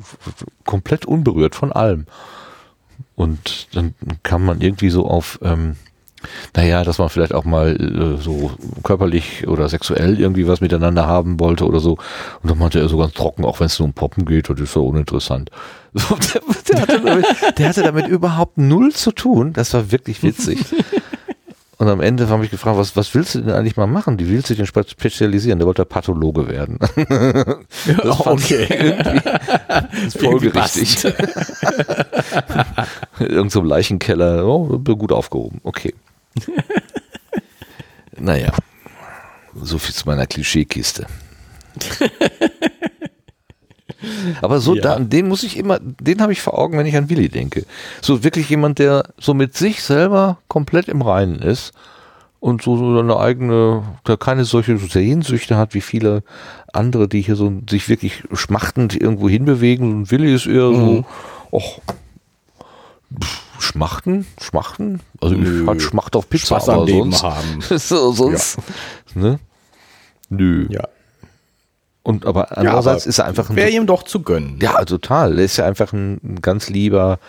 komplett 0.65 1.05
unberührt 1.05 1.55
von 1.55 1.71
allem. 1.71 2.05
Und 3.15 3.67
dann 3.73 3.95
kam 4.23 4.45
man 4.45 4.61
irgendwie 4.61 4.89
so 4.89 5.07
auf, 5.07 5.39
ähm, 5.41 5.75
naja, 6.55 6.83
dass 6.83 6.97
man 6.97 7.09
vielleicht 7.09 7.33
auch 7.33 7.45
mal 7.45 7.75
äh, 7.75 8.21
so 8.21 8.51
körperlich 8.83 9.47
oder 9.47 9.69
sexuell 9.69 10.19
irgendwie 10.19 10.47
was 10.47 10.61
miteinander 10.61 11.07
haben 11.07 11.39
wollte 11.39 11.65
oder 11.65 11.79
so. 11.79 11.97
Und 12.41 12.49
dann 12.49 12.57
meinte 12.57 12.79
er 12.79 12.89
so 12.89 12.97
ganz 12.97 13.13
trocken, 13.13 13.45
auch 13.45 13.59
wenn 13.59 13.67
es 13.67 13.79
nur 13.79 13.87
um 13.87 13.93
Poppen 13.93 14.25
geht, 14.25 14.49
das 14.49 14.59
ist 14.59 14.73
so 14.73 14.85
uninteressant. 14.85 15.49
So, 15.97 16.13
der, 16.15 16.41
der, 16.67 16.81
hatte 16.81 17.01
damit, 17.01 17.25
der 17.57 17.69
hatte 17.69 17.81
damit 17.81 18.07
überhaupt 18.09 18.57
null 18.57 18.91
zu 18.91 19.13
tun. 19.13 19.53
Das 19.53 19.73
war 19.73 19.93
wirklich 19.93 20.23
witzig. 20.23 20.59
Und 21.77 21.89
am 21.89 21.99
Ende 21.99 22.29
habe 22.29 22.45
ich 22.45 22.51
gefragt, 22.51 22.77
was, 22.77 22.95
was 22.95 23.13
willst 23.13 23.35
du 23.35 23.41
denn 23.41 23.53
eigentlich 23.53 23.75
mal 23.75 23.87
machen? 23.87 24.17
Die 24.17 24.29
willst 24.29 24.49
du 24.49 24.55
denn 24.55 24.65
spezialisieren? 24.65 25.59
Der 25.59 25.67
wollte 25.67 25.85
Pathologe 25.85 26.47
werden. 26.47 26.79
Das 27.85 28.17
fand 28.17 28.41
okay. 28.41 28.97
Das 30.03 30.15
folgerichtig. 30.19 31.05
Irgend 33.19 33.51
so 33.51 33.61
Leichenkeller. 33.61 34.45
Oh, 34.45 34.79
gut 34.79 35.11
aufgehoben. 35.11 35.59
Okay. 35.63 35.93
naja. 38.17 38.51
So 39.55 39.77
viel 39.77 39.95
zu 39.95 40.05
meiner 40.05 40.27
Klischeekiste. 40.27 41.07
Aber 44.41 44.59
so, 44.59 44.75
ja. 44.75 44.81
da, 44.81 44.99
den 44.99 45.27
muss 45.27 45.43
ich 45.43 45.57
immer, 45.57 45.79
den 45.79 46.21
habe 46.21 46.33
ich 46.33 46.41
vor 46.41 46.57
Augen, 46.57 46.77
wenn 46.77 46.85
ich 46.85 46.95
an 46.95 47.09
Willi 47.09 47.29
denke. 47.29 47.65
So 48.01 48.23
wirklich 48.23 48.49
jemand, 48.49 48.79
der 48.79 49.13
so 49.17 49.33
mit 49.33 49.55
sich 49.55 49.81
selber 49.81 50.37
komplett 50.47 50.87
im 50.87 51.01
Reinen 51.01 51.39
ist 51.39 51.73
und 52.39 52.61
so, 52.61 52.77
so 52.77 52.99
eine 52.99 53.17
eigene, 53.17 53.83
der 54.07 54.17
keine 54.17 54.45
solche 54.45 54.77
Sehnsüchte 54.77 55.57
hat 55.57 55.73
wie 55.73 55.81
viele 55.81 56.23
andere, 56.73 57.07
die 57.07 57.21
hier 57.21 57.35
so 57.35 57.51
sich 57.69 57.89
wirklich 57.89 58.23
schmachtend 58.33 58.99
irgendwo 58.99 59.29
hinbewegen. 59.29 59.91
Und 59.91 60.11
Willi 60.11 60.33
ist 60.33 60.45
eher 60.45 60.69
mhm. 60.69 61.05
so, 61.51 61.57
ach, 61.57 61.79
Schmachten? 63.59 64.25
Schmachten? 64.41 65.01
Also 65.21 65.35
Nö. 65.35 65.71
ich 65.73 65.83
Schmacht 65.83 66.15
auf 66.15 66.29
Pizza, 66.29 66.59
Spaß 66.59 66.69
aber 66.69 66.87
sonst, 66.87 67.23
haben. 67.23 67.61
so, 67.77 68.11
sonst, 68.11 68.57
ja. 69.15 69.21
ne? 69.21 69.39
Nö. 70.29 70.67
Ja. 70.69 70.87
Und 72.03 72.25
aber 72.25 72.57
andererseits 72.57 73.05
ja, 73.05 73.07
aber 73.07 73.09
ist 73.09 73.19
er 73.19 73.25
einfach 73.25 73.49
ein. 73.49 73.55
Wäre 73.55 73.69
ihm 73.71 73.87
doch 73.87 74.03
zu 74.03 74.21
gönnen. 74.21 74.59
Ja, 74.61 74.83
total. 74.85 75.39
Er 75.39 75.45
ist 75.45 75.57
ja 75.57 75.65
einfach 75.65 75.91
ein 75.91 76.39
ganz 76.41 76.69
lieber, 76.69 77.19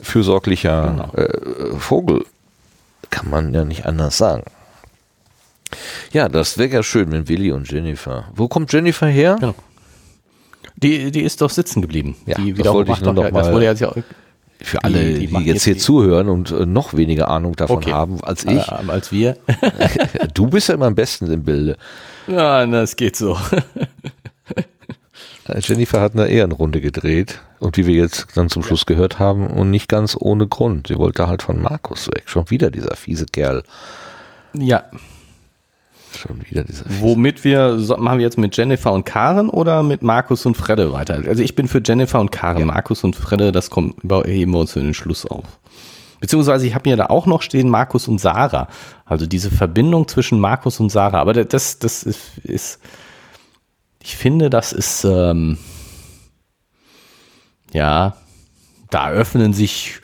fürsorglicher 0.00 1.10
genau. 1.12 1.12
äh, 1.14 1.78
Vogel. 1.78 2.24
Kann 3.10 3.28
man 3.28 3.52
ja 3.52 3.64
nicht 3.64 3.86
anders 3.86 4.16
sagen. 4.16 4.44
Ja, 6.12 6.28
das 6.28 6.58
wäre 6.58 6.70
ja 6.70 6.82
schön 6.82 7.08
mit 7.08 7.28
Willi 7.28 7.52
und 7.52 7.70
Jennifer. 7.70 8.24
Wo 8.34 8.48
kommt 8.48 8.72
Jennifer 8.72 9.06
her? 9.06 9.36
Genau. 9.40 9.54
Die, 10.76 11.10
die 11.10 11.22
ist 11.22 11.40
doch 11.40 11.50
sitzen 11.50 11.82
geblieben. 11.82 12.16
Ja, 12.26 12.36
die 12.36 12.52
das 12.54 12.72
wollte 12.72 12.92
ich 12.92 13.00
nur 13.00 13.12
noch 13.12 13.30
mal, 13.30 13.42
das 13.42 13.52
wurde 13.52 13.64
ja 13.66 13.74
für 14.60 14.82
alle, 14.84 15.14
die, 15.14 15.26
die, 15.26 15.36
die 15.36 15.44
jetzt 15.44 15.64
hier 15.64 15.78
zuhören 15.78 16.28
und 16.28 16.50
äh, 16.50 16.66
noch 16.66 16.94
weniger 16.94 17.28
Ahnung 17.28 17.56
davon 17.56 17.78
okay. 17.78 17.92
haben 17.92 18.22
als 18.22 18.44
ich. 18.44 18.68
Äh, 18.68 18.88
als 18.88 19.12
wir. 19.12 19.36
du 20.34 20.46
bist 20.46 20.68
ja 20.68 20.74
immer 20.74 20.86
am 20.86 20.94
besten 20.94 21.30
im 21.30 21.44
Bilde. 21.44 21.76
Ja, 22.26 22.66
das 22.66 22.96
geht 22.96 23.16
so. 23.16 23.38
Äh, 25.46 25.60
Jennifer 25.60 26.00
hat 26.00 26.14
eine 26.14 26.28
Ehrenrunde 26.28 26.80
gedreht 26.80 27.40
und 27.58 27.76
wie 27.76 27.86
wir 27.86 27.94
jetzt 27.94 28.28
dann 28.34 28.48
zum 28.48 28.62
Schluss 28.62 28.86
gehört 28.86 29.18
haben 29.18 29.46
und 29.46 29.70
nicht 29.70 29.88
ganz 29.88 30.16
ohne 30.18 30.46
Grund. 30.46 30.88
Sie 30.88 30.96
wollte 30.96 31.28
halt 31.28 31.42
von 31.42 31.60
Markus 31.60 32.08
weg. 32.08 32.22
Schon 32.26 32.50
wieder 32.50 32.70
dieser 32.70 32.96
fiese 32.96 33.26
Kerl. 33.26 33.62
Ja. 34.54 34.84
Schon 36.18 36.40
wieder 36.48 36.64
dieser. 36.64 36.84
Womit 37.00 37.44
wir, 37.44 37.78
machen 37.98 38.18
wir 38.18 38.24
jetzt 38.24 38.38
mit 38.38 38.56
Jennifer 38.56 38.92
und 38.92 39.04
Karen 39.04 39.48
oder 39.48 39.82
mit 39.82 40.02
Markus 40.02 40.46
und 40.46 40.56
Fredde 40.56 40.92
weiter? 40.92 41.22
Also 41.26 41.42
ich 41.42 41.54
bin 41.54 41.68
für 41.68 41.82
Jennifer 41.84 42.20
und 42.20 42.32
Karen. 42.32 42.60
Ja. 42.60 42.66
Markus 42.66 43.04
und 43.04 43.16
Fredde, 43.16 43.52
das 43.52 43.70
kommt, 43.70 43.96
heben 44.02 44.52
wir 44.52 44.58
uns 44.58 44.72
für 44.72 44.80
den 44.80 44.94
Schluss 44.94 45.26
auf. 45.26 45.44
Beziehungsweise 46.20 46.66
ich 46.66 46.74
habe 46.74 46.88
mir 46.88 46.96
da 46.96 47.06
auch 47.06 47.26
noch 47.26 47.42
stehen 47.42 47.68
Markus 47.68 48.08
und 48.08 48.18
Sarah. 48.18 48.68
Also 49.04 49.26
diese 49.26 49.50
Verbindung 49.50 50.08
zwischen 50.08 50.40
Markus 50.40 50.80
und 50.80 50.90
Sarah. 50.90 51.20
Aber 51.20 51.32
das, 51.32 51.78
das 51.78 52.02
ist, 52.02 52.38
ist 52.42 52.80
ich 54.02 54.16
finde, 54.16 54.50
das 54.50 54.72
ist, 54.72 55.04
ähm, 55.04 55.58
ja, 57.72 58.16
da 58.90 59.10
öffnen 59.10 59.52
sich 59.52 60.00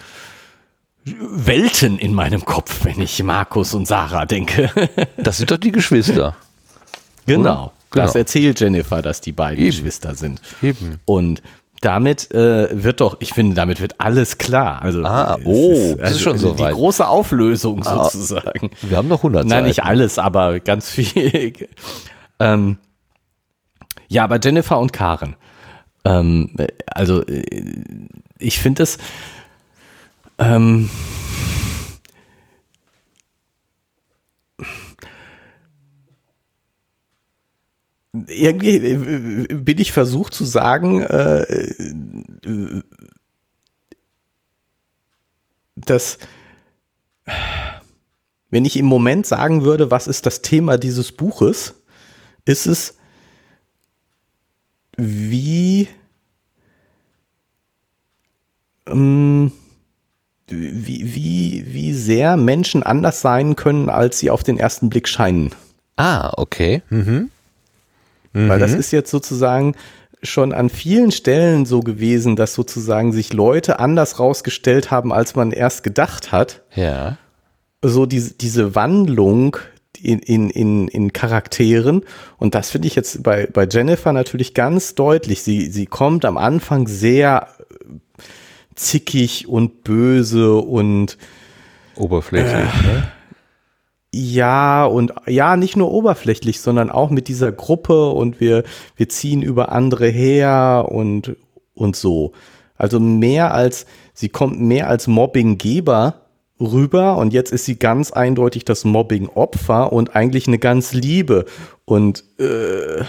Welten 1.04 1.98
in 1.98 2.14
meinem 2.14 2.44
Kopf, 2.44 2.84
wenn 2.84 3.00
ich 3.00 3.22
Markus 3.22 3.74
und 3.74 3.86
Sarah 3.86 4.26
denke. 4.26 4.70
das 5.16 5.38
sind 5.38 5.50
doch 5.50 5.56
die 5.56 5.72
Geschwister. 5.72 6.36
Genau. 7.26 7.72
Genau. 7.90 8.04
Das 8.06 8.14
erzählt 8.14 8.60
Jennifer, 8.60 9.02
dass 9.02 9.20
die 9.20 9.32
beiden 9.32 9.58
Eben. 9.58 9.70
Geschwister 9.70 10.14
sind. 10.14 10.40
Eben. 10.62 11.00
Und 11.06 11.42
damit 11.80 12.30
äh, 12.32 12.84
wird 12.84 13.00
doch, 13.00 13.16
ich 13.20 13.32
finde, 13.32 13.56
damit 13.56 13.80
wird 13.80 13.94
alles 13.98 14.38
klar. 14.38 14.82
Also, 14.82 15.02
ah, 15.04 15.38
oh, 15.44 15.72
ist, 15.72 15.80
also, 15.80 15.96
das 15.96 16.10
ist 16.12 16.20
schon 16.20 16.38
so 16.38 16.52
Die 16.52 16.62
große 16.62 17.06
Auflösung 17.06 17.82
ah, 17.86 18.04
sozusagen. 18.04 18.70
Wir 18.82 18.96
haben 18.96 19.08
noch 19.08 19.20
100 19.20 19.44
Nein, 19.44 19.50
Seiten. 19.50 19.66
nicht 19.66 19.84
alles, 19.84 20.18
aber 20.18 20.60
ganz 20.60 20.90
viel. 20.90 21.54
ähm, 22.38 22.78
ja, 24.08 24.24
aber 24.24 24.38
Jennifer 24.42 24.78
und 24.78 24.92
Karen. 24.92 25.36
Ähm, 26.04 26.54
also, 26.86 27.24
äh, 27.26 27.44
ich 28.38 28.58
finde 28.58 28.82
es. 28.82 28.98
Ähm, 30.40 30.88
irgendwie 38.26 38.76
äh, 38.76 39.54
bin 39.54 39.78
ich 39.78 39.92
versucht 39.92 40.32
zu 40.32 40.46
sagen, 40.46 41.02
äh, 41.02 42.82
dass 45.76 46.18
wenn 48.48 48.64
ich 48.64 48.76
im 48.78 48.86
Moment 48.86 49.26
sagen 49.26 49.62
würde, 49.62 49.90
was 49.90 50.06
ist 50.06 50.24
das 50.24 50.40
Thema 50.40 50.78
dieses 50.78 51.12
Buches, 51.12 51.74
ist 52.46 52.66
es 52.66 52.96
wie, 54.96 55.88
ähm, 58.86 59.52
wie, 60.50 61.14
wie, 61.14 61.64
wie 61.68 61.92
sehr 61.92 62.36
Menschen 62.36 62.82
anders 62.82 63.20
sein 63.20 63.56
können, 63.56 63.88
als 63.88 64.18
sie 64.18 64.30
auf 64.30 64.42
den 64.42 64.58
ersten 64.58 64.90
Blick 64.90 65.08
scheinen. 65.08 65.50
Ah, 65.96 66.32
okay. 66.36 66.82
Mhm. 66.90 67.30
Mhm. 68.32 68.48
Weil 68.48 68.58
das 68.58 68.72
mhm. 68.72 68.80
ist 68.80 68.90
jetzt 68.90 69.10
sozusagen 69.10 69.74
schon 70.22 70.52
an 70.52 70.68
vielen 70.68 71.12
Stellen 71.12 71.66
so 71.66 71.80
gewesen, 71.80 72.36
dass 72.36 72.54
sozusagen 72.54 73.12
sich 73.12 73.32
Leute 73.32 73.78
anders 73.78 74.18
rausgestellt 74.18 74.90
haben, 74.90 75.12
als 75.12 75.34
man 75.34 75.50
erst 75.50 75.82
gedacht 75.82 76.32
hat. 76.32 76.62
Ja. 76.74 77.16
So 77.82 78.06
diese, 78.06 78.34
diese 78.34 78.74
Wandlung 78.74 79.56
in, 80.02 80.18
in, 80.20 80.50
in, 80.50 80.88
in 80.88 81.12
Charakteren. 81.12 82.02
Und 82.38 82.54
das 82.54 82.70
finde 82.70 82.88
ich 82.88 82.94
jetzt 82.94 83.22
bei, 83.22 83.46
bei 83.46 83.66
Jennifer 83.66 84.12
natürlich 84.12 84.54
ganz 84.54 84.94
deutlich. 84.94 85.42
Sie, 85.42 85.70
sie 85.70 85.86
kommt 85.86 86.24
am 86.24 86.36
Anfang 86.36 86.86
sehr 86.86 87.48
zickig 88.80 89.46
und 89.46 89.84
böse 89.84 90.54
und 90.54 91.18
oberflächlich. 91.96 92.52
Äh, 92.54 92.86
ne? 92.86 93.12
Ja, 94.12 94.86
und 94.86 95.12
ja, 95.26 95.56
nicht 95.56 95.76
nur 95.76 95.92
oberflächlich, 95.92 96.60
sondern 96.60 96.90
auch 96.90 97.10
mit 97.10 97.28
dieser 97.28 97.52
Gruppe 97.52 98.10
und 98.10 98.40
wir, 98.40 98.64
wir 98.96 99.08
ziehen 99.08 99.42
über 99.42 99.70
andere 99.70 100.08
her 100.08 100.86
und, 100.88 101.36
und 101.74 101.94
so. 101.94 102.32
Also 102.76 102.98
mehr 102.98 103.54
als, 103.54 103.86
sie 104.14 104.30
kommt 104.30 104.60
mehr 104.60 104.88
als 104.88 105.06
Mobbinggeber 105.06 106.22
rüber 106.58 107.18
und 107.18 107.32
jetzt 107.32 107.52
ist 107.52 107.66
sie 107.66 107.78
ganz 107.78 108.10
eindeutig 108.10 108.64
das 108.64 108.84
Mobbing-Opfer 108.84 109.92
und 109.92 110.16
eigentlich 110.16 110.48
eine 110.48 110.58
ganz 110.58 110.92
Liebe 110.92 111.44
und 111.84 112.24
äh, 112.38 113.04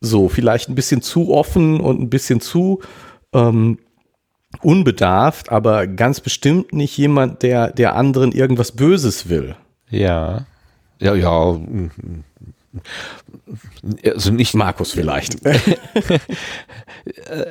so, 0.00 0.28
vielleicht 0.28 0.68
ein 0.68 0.74
bisschen 0.74 1.02
zu 1.02 1.32
offen 1.32 1.80
und 1.80 2.00
ein 2.00 2.10
bisschen 2.10 2.40
zu 2.40 2.80
ähm, 3.32 3.78
unbedarft, 4.62 5.50
aber 5.50 5.86
ganz 5.86 6.20
bestimmt 6.20 6.72
nicht 6.72 6.96
jemand, 6.96 7.42
der 7.42 7.70
der 7.70 7.96
anderen 7.96 8.32
irgendwas 8.32 8.72
Böses 8.72 9.28
will. 9.28 9.56
Ja. 9.90 10.46
Ja, 10.98 11.14
ja. 11.14 11.58
Also 14.04 14.32
nicht 14.32 14.54
Markus 14.54 14.92
vielleicht. 14.92 15.36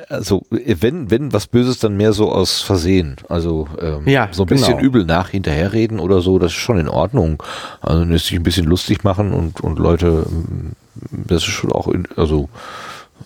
also 0.08 0.44
wenn 0.50 1.10
wenn 1.10 1.32
was 1.32 1.46
Böses, 1.46 1.78
dann 1.78 1.96
mehr 1.96 2.12
so 2.12 2.30
aus 2.30 2.60
Versehen. 2.60 3.16
Also 3.28 3.68
ähm, 3.80 4.06
ja, 4.06 4.28
so 4.32 4.44
ein 4.44 4.46
bisschen 4.46 4.76
genau. 4.76 4.86
übel 4.86 5.04
nach 5.04 5.30
hinterherreden 5.30 6.00
oder 6.00 6.20
so, 6.20 6.38
das 6.38 6.52
ist 6.52 6.58
schon 6.58 6.78
in 6.78 6.88
Ordnung. 6.88 7.42
Also 7.80 8.04
sich 8.16 8.34
ein 8.34 8.42
bisschen 8.42 8.66
lustig 8.66 9.04
machen 9.04 9.32
und 9.32 9.60
und 9.60 9.78
Leute, 9.78 10.26
das 11.10 11.42
ist 11.42 11.50
schon 11.50 11.72
auch 11.72 11.88
in, 11.88 12.06
also 12.16 12.48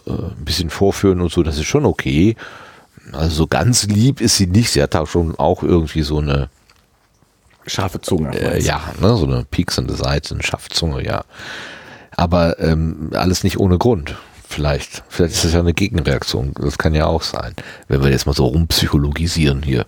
äh, 0.07 0.13
ein 0.13 0.45
bisschen 0.45 0.71
vorführen 0.71 1.21
und 1.21 1.33
so, 1.33 1.43
das 1.43 1.59
ist 1.59 1.67
schon 1.67 1.87
okay. 1.87 2.37
Also 3.13 3.35
so 3.35 3.47
ganz 3.47 3.87
lieb 3.87 4.21
ist 4.21 4.37
sie 4.37 4.47
nicht. 4.47 4.71
Sie 4.71 4.83
hat 4.83 4.95
da 4.95 5.07
schon 5.07 5.35
auch 5.37 5.63
irgendwie 5.63 6.03
so 6.03 6.19
eine 6.19 6.49
Scharfe 7.67 8.01
Zunge. 8.01 8.37
Äh, 8.39 8.63
ja, 8.63 8.81
ne, 9.01 9.17
so 9.17 9.27
eine 9.27 9.45
pieksende 9.45 9.95
Seite, 9.95 10.35
eine 10.35 10.43
scharfe 10.43 10.71
Zunge, 10.71 11.05
ja. 11.05 11.25
Aber 12.17 12.59
ähm, 12.59 13.11
alles 13.15 13.45
nicht 13.45 13.59
ohne 13.59 13.79
Grund. 13.79 14.17
Vielleicht. 14.49 15.05
Vielleicht 15.09 15.35
ist 15.35 15.45
das 15.45 15.53
ja 15.53 15.61
eine 15.61 15.75
Gegenreaktion. 15.75 16.53
Das 16.61 16.77
kann 16.77 16.95
ja 16.95 17.07
auch 17.07 17.23
sein. 17.23 17.55
Wenn 17.87 18.03
wir 18.03 18.11
jetzt 18.11 18.27
mal 18.27 18.35
so 18.35 18.47
rumpsychologisieren 18.47 19.63
hier. 19.63 19.87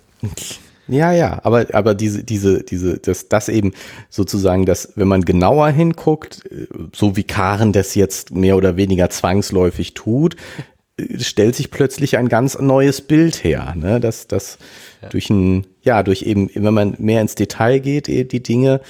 Ja, 0.87 1.11
ja, 1.11 1.39
aber, 1.43 1.67
aber 1.73 1.95
diese, 1.95 2.23
diese, 2.23 2.63
diese, 2.63 2.97
das, 2.97 3.29
das 3.29 3.49
eben 3.49 3.71
sozusagen, 4.09 4.65
dass, 4.65 4.93
wenn 4.95 5.07
man 5.07 5.23
genauer 5.23 5.69
hinguckt, 5.69 6.45
äh, 6.51 6.67
so 6.93 7.15
wie 7.15 7.23
Karen 7.23 7.71
das 7.71 7.95
jetzt 7.95 8.31
mehr 8.31 8.57
oder 8.57 8.75
weniger 8.75 9.09
zwangsläufig 9.09 9.93
tut, 9.93 10.35
stellt 11.17 11.55
sich 11.55 11.71
plötzlich 11.71 12.17
ein 12.17 12.29
ganz 12.29 12.59
neues 12.59 13.01
Bild 13.01 13.43
her, 13.43 13.73
ne? 13.75 13.99
dass, 13.99 14.27
dass 14.27 14.59
ja. 15.01 15.09
durch 15.09 15.29
ein, 15.29 15.65
ja, 15.81 16.03
durch 16.03 16.21
eben, 16.21 16.49
wenn 16.53 16.73
man 16.73 16.95
mehr 16.99 17.21
ins 17.21 17.35
Detail 17.35 17.79
geht, 17.79 18.09
eh, 18.09 18.23
die 18.23 18.43
Dinge 18.43 18.81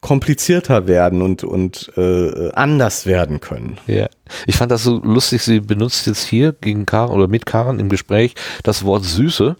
komplizierter 0.00 0.86
werden 0.86 1.20
und, 1.20 1.42
und 1.42 1.92
äh, 1.96 2.50
anders 2.52 3.06
werden 3.06 3.40
können. 3.40 3.78
Ja. 3.86 4.08
Ich 4.46 4.56
fand 4.56 4.70
das 4.70 4.84
so 4.84 5.00
lustig, 5.02 5.42
sie 5.42 5.60
benutzt 5.60 6.06
jetzt 6.06 6.24
hier 6.26 6.52
gegen 6.52 6.86
Karen 6.86 7.10
oder 7.10 7.28
mit 7.28 7.44
Karen 7.44 7.80
im 7.80 7.88
Gespräch 7.88 8.34
das 8.62 8.84
Wort 8.84 9.04
Süße. 9.04 9.56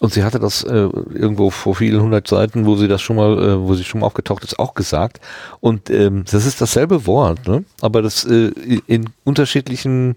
Und 0.00 0.12
sie 0.12 0.24
hatte 0.24 0.38
das 0.38 0.62
äh, 0.62 0.88
irgendwo 1.14 1.50
vor 1.50 1.74
vielen 1.74 2.00
hundert 2.00 2.26
Seiten, 2.26 2.64
wo 2.64 2.76
sie 2.76 2.88
das 2.88 3.02
schon 3.02 3.16
mal, 3.16 3.38
äh, 3.38 3.60
wo 3.60 3.74
sie 3.74 3.84
schon 3.84 4.00
mal 4.00 4.06
aufgetaucht 4.06 4.44
ist, 4.44 4.58
auch 4.58 4.74
gesagt. 4.74 5.20
Und 5.60 5.90
ähm, 5.90 6.24
das 6.30 6.46
ist 6.46 6.60
dasselbe 6.60 7.06
Wort, 7.06 7.46
ne? 7.46 7.64
aber 7.80 8.00
das 8.00 8.24
äh, 8.24 8.52
in 8.86 9.10
unterschiedlichen 9.24 10.16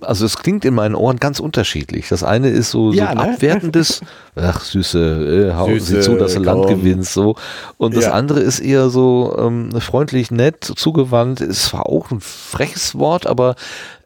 also 0.00 0.24
es 0.24 0.36
klingt 0.38 0.64
in 0.64 0.74
meinen 0.74 0.94
Ohren 0.94 1.18
ganz 1.18 1.40
unterschiedlich. 1.40 2.08
Das 2.08 2.22
eine 2.22 2.48
ist 2.48 2.70
so, 2.70 2.92
so 2.92 2.98
ja, 2.98 3.14
ne? 3.14 3.34
abwertendes, 3.34 4.00
ach 4.36 4.60
süße, 4.60 5.50
äh, 5.50 5.54
hau, 5.54 5.66
Süße, 5.66 5.96
sieh 5.96 6.00
zu, 6.00 6.16
dass 6.16 6.34
du 6.34 6.40
Land 6.40 6.68
gewinnst, 6.68 7.12
so. 7.12 7.36
Und 7.76 7.96
das 7.96 8.04
ja. 8.04 8.12
andere 8.12 8.40
ist 8.40 8.60
eher 8.60 8.90
so 8.90 9.36
ähm, 9.38 9.72
freundlich, 9.80 10.30
nett, 10.30 10.64
zugewandt. 10.64 11.40
Ist 11.40 11.64
zwar 11.64 11.86
auch 11.86 12.10
ein 12.10 12.20
freches 12.20 12.96
Wort, 12.96 13.26
aber 13.26 13.56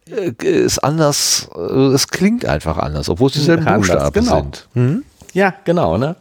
äh, 0.06 0.32
ist 0.42 0.78
anders, 0.78 1.50
äh, 1.54 1.60
es 1.60 2.08
klingt 2.08 2.46
einfach 2.46 2.78
anders, 2.78 3.08
obwohl 3.08 3.28
es 3.28 3.34
dieselben 3.34 3.66
anders, 3.66 3.88
Buchstaben 3.88 4.12
genau. 4.12 4.36
sind. 4.36 4.68
Hm? 4.72 5.04
Ja, 5.34 5.54
genau, 5.64 5.98
ne? 5.98 6.16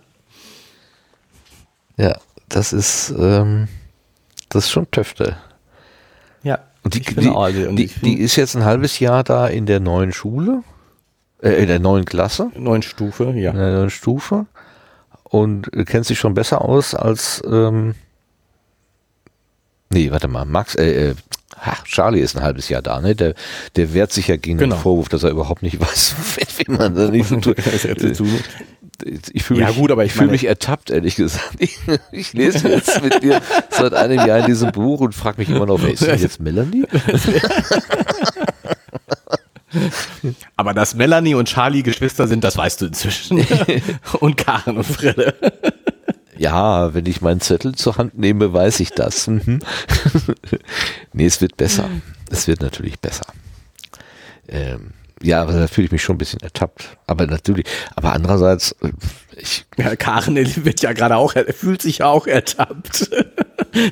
Ja, 1.97 2.17
das 2.49 2.73
ist, 2.73 3.13
ähm, 3.17 3.67
das 4.49 4.65
ist 4.65 4.71
schon 4.71 4.89
Töfte. 4.91 5.37
Und 6.78 6.78
die, 6.89 7.01
die, 7.01 7.75
die, 7.75 7.87
die, 7.87 8.13
ist 8.19 8.35
jetzt 8.35 8.55
ein 8.55 8.65
halbes 8.65 8.99
Jahr 8.99 9.23
da 9.23 9.47
in 9.47 9.65
der 9.65 9.79
neuen 9.79 10.11
Schule, 10.11 10.63
äh, 11.41 11.51
in 11.61 11.67
der 11.67 11.79
neuen 11.79 12.05
Klasse. 12.05 12.51
Neuen 12.55 12.81
Stufe, 12.81 13.31
ja. 13.35 13.51
In 13.51 13.57
der 13.57 13.71
neuen 13.73 13.89
Stufe. 13.89 14.45
Und 15.23 15.69
kennt 15.85 16.05
sich 16.05 16.17
schon 16.17 16.33
besser 16.33 16.63
aus 16.63 16.95
als, 16.95 17.43
ähm, 17.45 17.95
nee, 19.91 20.09
warte 20.11 20.27
mal, 20.27 20.45
Max, 20.45 20.75
äh, 20.75 21.09
äh, 21.09 21.15
Charlie 21.83 22.21
ist 22.21 22.35
ein 22.35 22.43
halbes 22.43 22.69
Jahr 22.69 22.81
da, 22.81 23.01
ne? 23.01 23.15
Der, 23.15 23.33
der 23.75 23.93
wehrt 23.93 24.11
sich 24.11 24.27
ja 24.27 24.37
gegen 24.37 24.57
genau. 24.57 24.75
den 24.75 24.81
Vorwurf, 24.81 25.09
dass 25.09 25.23
er 25.23 25.31
überhaupt 25.31 25.61
nicht 25.61 25.79
weiß, 25.81 26.15
wie 26.57 26.71
man 26.71 26.95
da 26.95 27.09
nicht 27.09 27.27
so 27.27 27.35
tut 27.37 27.57
ich 29.03 29.43
fühle 29.43 29.65
mich, 29.65 29.75
gut, 29.75 29.91
aber 29.91 30.05
ich 30.05 30.13
fühle 30.13 30.31
mich 30.31 30.45
ertappt, 30.45 30.89
ehrlich 30.89 31.15
gesagt. 31.15 31.55
Ich, 31.59 31.77
ich, 32.11 32.33
lese 32.33 32.69
jetzt 32.69 33.01
mit 33.03 33.21
dir 33.23 33.41
seit 33.69 33.93
einem 33.93 34.25
Jahr 34.25 34.39
in 34.39 34.45
diesem 34.45 34.71
Buch 34.71 35.01
und 35.01 35.13
frage 35.13 35.39
mich 35.41 35.49
immer 35.49 35.65
noch, 35.65 35.81
wer 35.81 35.91
ist 35.91 36.05
denn 36.05 36.19
jetzt 36.19 36.39
Melanie? 36.39 36.85
aber 40.55 40.73
dass 40.73 40.95
Melanie 40.95 41.35
und 41.35 41.47
Charlie 41.47 41.83
Geschwister 41.83 42.27
sind, 42.27 42.43
das 42.43 42.57
weißt 42.57 42.81
du 42.81 42.87
inzwischen. 42.87 43.45
und 44.19 44.37
Karen 44.37 44.77
und 44.77 44.85
Frille. 44.85 45.35
Ja, 46.37 46.93
wenn 46.93 47.05
ich 47.05 47.21
meinen 47.21 47.41
Zettel 47.41 47.75
zur 47.75 47.97
Hand 47.97 48.17
nehme, 48.17 48.53
weiß 48.53 48.79
ich 48.79 48.91
das. 48.91 49.27
Mhm. 49.27 49.59
nee, 51.13 51.25
es 51.25 51.41
wird 51.41 51.57
besser. 51.57 51.89
Es 52.31 52.47
wird 52.47 52.61
natürlich 52.61 52.99
besser. 52.99 53.25
Ähm, 54.47 54.93
ja, 55.21 55.45
da 55.45 55.67
fühle 55.67 55.85
ich 55.85 55.91
mich 55.91 56.03
schon 56.03 56.15
ein 56.15 56.19
bisschen 56.19 56.39
ertappt. 56.41 56.97
Aber 57.07 57.27
natürlich, 57.27 57.65
aber 57.95 58.13
andererseits, 58.13 58.73
äh, 58.81 58.91
ich. 59.37 59.65
Ja, 59.77 59.95
Karen 59.95 60.35
wird 60.35 60.81
ja 60.81 60.93
gerade 60.93 61.15
auch, 61.15 61.33
fühlt 61.55 61.81
sich 61.81 61.99
ja 61.99 62.07
auch 62.07 62.27
ertappt. 62.27 63.09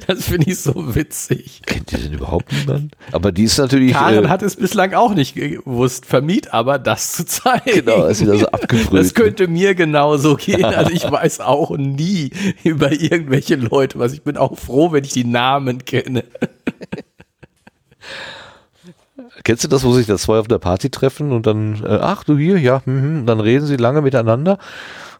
Das 0.08 0.26
finde 0.26 0.50
ich 0.50 0.60
so 0.60 0.96
witzig. 0.96 1.62
Kennt 1.66 1.92
ihr 1.92 2.00
denn 2.00 2.14
überhaupt 2.14 2.52
niemanden? 2.52 2.90
Aber 3.12 3.32
die 3.32 3.44
ist 3.44 3.60
natürlich. 3.60 3.94
Karen 3.94 4.26
äh, 4.26 4.28
hat 4.28 4.42
es 4.42 4.56
bislang 4.56 4.94
auch 4.94 5.14
nicht 5.14 5.36
gewusst, 5.36 6.08
vermied 6.08 6.52
aber 6.52 6.80
das 6.80 7.12
zu 7.12 7.26
zeigen. 7.26 7.86
Genau, 7.86 8.06
ist 8.06 8.22
wieder 8.22 8.40
so 8.40 8.48
abgebrüht. 8.52 9.00
Das 9.00 9.14
könnte 9.14 9.48
mir 9.48 9.76
genauso 9.76 10.36
gehen. 10.36 10.66
Also 10.78 10.92
ich 10.92 11.10
weiß 11.10 11.42
auch 11.42 11.78
nie 11.78 12.32
über 12.64 12.92
irgendwelche 12.92 13.56
Leute 13.56 14.00
was. 14.00 14.14
Ich 14.14 14.24
bin 14.24 14.36
auch 14.36 14.58
froh, 14.58 14.92
wenn 14.92 15.04
ich 15.04 15.14
die 15.14 15.26
Namen 15.26 15.86
kenne. 15.86 16.24
Kennst 19.44 19.64
du 19.64 19.68
das, 19.68 19.84
wo 19.84 19.94
sich 19.94 20.08
da 20.08 20.18
zwei 20.18 20.40
auf 20.40 20.48
der 20.48 20.58
Party 20.58 20.90
treffen 20.90 21.32
und 21.32 21.46
dann, 21.46 21.84
äh, 21.84 22.00
ach 22.02 22.24
du 22.24 22.38
hier, 22.38 22.60
ja, 22.60 22.82
mh, 22.86 23.26
dann 23.26 23.40
reden 23.40 23.66
sie 23.66 23.78
lange 23.78 24.02
miteinander 24.02 24.58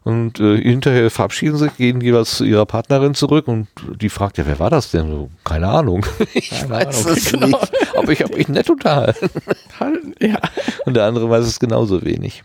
und 0.04 0.40
äh, 0.40 0.60
hinterher 0.60 1.10
verabschieden 1.10 1.56
sich, 1.56 1.76
gehen 1.76 2.00
jeweils 2.00 2.36
zu 2.36 2.44
ihrer 2.44 2.66
Partnerin 2.66 3.14
zurück 3.14 3.48
und 3.48 3.68
die 4.00 4.08
fragt 4.08 4.38
ja, 4.38 4.46
wer 4.46 4.58
war 4.58 4.70
das 4.70 4.90
denn? 4.90 5.10
So, 5.10 5.30
keine 5.44 5.68
Ahnung. 5.68 6.06
ich 6.34 6.50
keine 6.50 6.70
weiß 6.70 7.04
Ahnung. 7.04 7.18
es 7.18 7.32
genau. 7.32 7.46
nicht. 7.46 7.72
Aber 7.96 8.12
ich 8.12 8.22
habe 8.22 8.36
mich 8.36 8.48
nett 8.48 8.70
unterhalten. 8.70 9.30
ja. 10.20 10.38
Und 10.86 10.94
der 10.94 11.04
andere 11.04 11.28
weiß 11.28 11.44
es 11.44 11.60
genauso 11.60 12.02
wenig. 12.02 12.42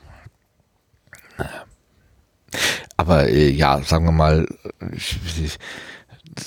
Aber 2.98 3.30
äh, 3.30 3.50
ja, 3.50 3.82
sagen 3.82 4.06
wir 4.06 4.12
mal, 4.12 4.48
ich, 4.96 5.18
ich, 5.42 5.58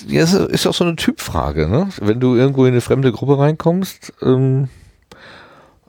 ja, 0.07 0.23
ist 0.23 0.67
auch 0.67 0.73
so 0.73 0.83
eine 0.83 0.95
Typfrage, 0.95 1.67
ne? 1.67 1.89
Wenn 1.99 2.19
du 2.19 2.35
irgendwo 2.35 2.65
in 2.65 2.73
eine 2.73 2.81
fremde 2.81 3.11
Gruppe 3.11 3.39
reinkommst, 3.39 4.13
ähm, 4.21 4.69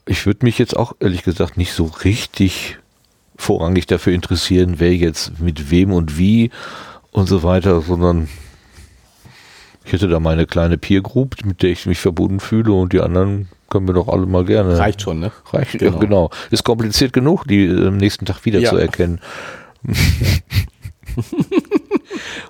ich 0.09 0.27
würde 0.27 0.45
mich 0.45 0.59
jetzt 0.59 0.77
auch 0.77 0.95
ehrlich 1.01 1.23
gesagt 1.23 1.57
nicht 1.57 1.73
so 1.73 1.85
richtig 1.85 2.79
vorrangig 3.37 3.87
dafür 3.87 4.15
interessieren, 4.15 4.75
wer 4.79 4.95
jetzt 4.95 5.39
mit 5.39 5.71
wem 5.71 5.93
und 5.93 6.19
wie 6.19 6.51
und 7.13 7.29
so 7.29 7.43
weiter, 7.43 7.83
sondern 7.83 8.29
ich 9.85 9.93
hätte 9.93 10.09
da 10.09 10.19
meine 10.19 10.47
kleine 10.47 10.79
Peer 10.79 11.03
Group, 11.03 11.37
mit 11.45 11.63
der 11.63 11.71
ich 11.71 11.87
mich 11.87 11.99
verbunden 11.99 12.41
fühle 12.41 12.73
und 12.73 12.93
die 12.93 13.01
anderen 13.01 13.49
können 13.71 13.87
wir 13.87 13.95
doch 13.95 14.09
alle 14.09 14.27
mal 14.27 14.45
gerne. 14.45 14.79
Reicht 14.79 15.03
schon, 15.03 15.21
ne? 15.21 15.31
Reicht, 15.53 15.79
genau. 15.79 15.93
Ja, 15.93 15.99
genau. 15.99 16.31
Ist 16.51 16.65
kompliziert 16.65 17.13
genug, 17.13 17.45
die 17.45 17.67
äh, 17.67 17.89
am 17.89 17.99
nächsten 17.99 18.25
Tag 18.25 18.45
wieder 18.45 18.61
ja. 18.61 18.71
zu 18.71 18.77
erkennen. 18.77 19.21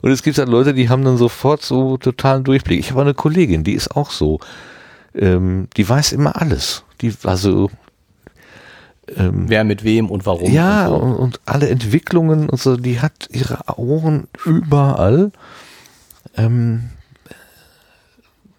Und 0.01 0.11
es 0.13 0.23
gibt 0.23 0.39
halt 0.39 0.49
Leute, 0.49 0.75
die 0.75 0.89
haben 0.89 1.05
dann 1.05 1.17
sofort 1.17 1.63
so 1.63 1.97
totalen 1.97 2.45
Durchblick. 2.45 2.79
Ich 2.79 2.91
habe 2.91 3.01
eine 3.01 3.15
Kollegin, 3.15 3.65
die 3.65 3.73
ist 3.73 3.97
auch 3.97 4.11
so. 4.11 4.39
Ähm, 5.15 5.69
die 5.77 5.89
weiß 5.89 6.13
immer 6.13 6.41
alles. 6.41 6.85
Die, 7.01 7.15
also 7.25 7.71
ähm, 9.17 9.49
Wer 9.49 9.65
mit 9.65 9.85
wem 9.85 10.11
und 10.11 10.27
warum. 10.27 10.53
Ja, 10.53 10.89
und, 10.89 11.01
so. 11.01 11.07
und, 11.07 11.17
und, 11.17 11.41
alle 11.47 11.69
Entwicklungen 11.69 12.49
und 12.49 12.61
so, 12.61 12.77
die 12.77 13.01
hat 13.01 13.29
ihre 13.31 13.59
Ohren 13.79 14.29
überall. 14.45 15.33
Ähm, 16.37 16.91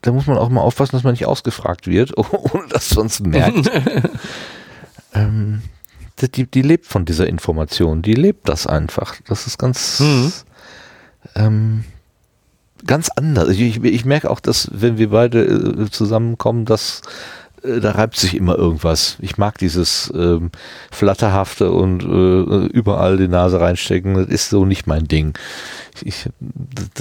da 0.01 0.11
muss 0.11 0.27
man 0.27 0.37
auch 0.37 0.49
mal 0.49 0.61
aufpassen, 0.61 0.93
dass 0.93 1.03
man 1.03 1.13
nicht 1.13 1.25
ausgefragt 1.25 1.87
wird, 1.87 2.17
ohne 2.31 2.67
dass 2.69 2.95
man 2.95 3.07
es 3.07 3.19
merkt. 3.19 3.69
ähm, 5.13 5.61
die, 6.19 6.45
die 6.45 6.61
lebt 6.61 6.85
von 6.85 7.05
dieser 7.05 7.27
Information, 7.27 8.01
die 8.01 8.13
lebt 8.13 8.49
das 8.49 8.67
einfach. 8.67 9.15
Das 9.27 9.47
ist 9.47 9.57
ganz, 9.57 9.99
mhm. 9.99 10.33
ähm, 11.35 11.83
ganz 12.85 13.09
anders. 13.09 13.49
Ich, 13.49 13.61
ich, 13.61 13.83
ich, 13.83 14.05
merke 14.05 14.29
auch, 14.29 14.39
dass 14.39 14.69
wenn 14.71 14.97
wir 14.97 15.09
beide 15.09 15.43
äh, 15.43 15.89
zusammenkommen, 15.89 16.65
dass 16.65 17.01
äh, 17.63 17.79
da 17.79 17.91
reibt 17.91 18.17
sich 18.17 18.35
immer 18.35 18.57
irgendwas. 18.57 19.17
Ich 19.19 19.37
mag 19.37 19.57
dieses 19.57 20.11
ähm, 20.15 20.51
Flatterhafte 20.91 21.71
und 21.71 22.03
äh, 22.03 22.67
überall 22.67 23.17
die 23.17 23.27
Nase 23.27 23.59
reinstecken. 23.59 24.13
Das 24.15 24.27
ist 24.27 24.49
so 24.49 24.65
nicht 24.65 24.87
mein 24.87 25.07
Ding. 25.07 25.37
Ich, 26.01 26.29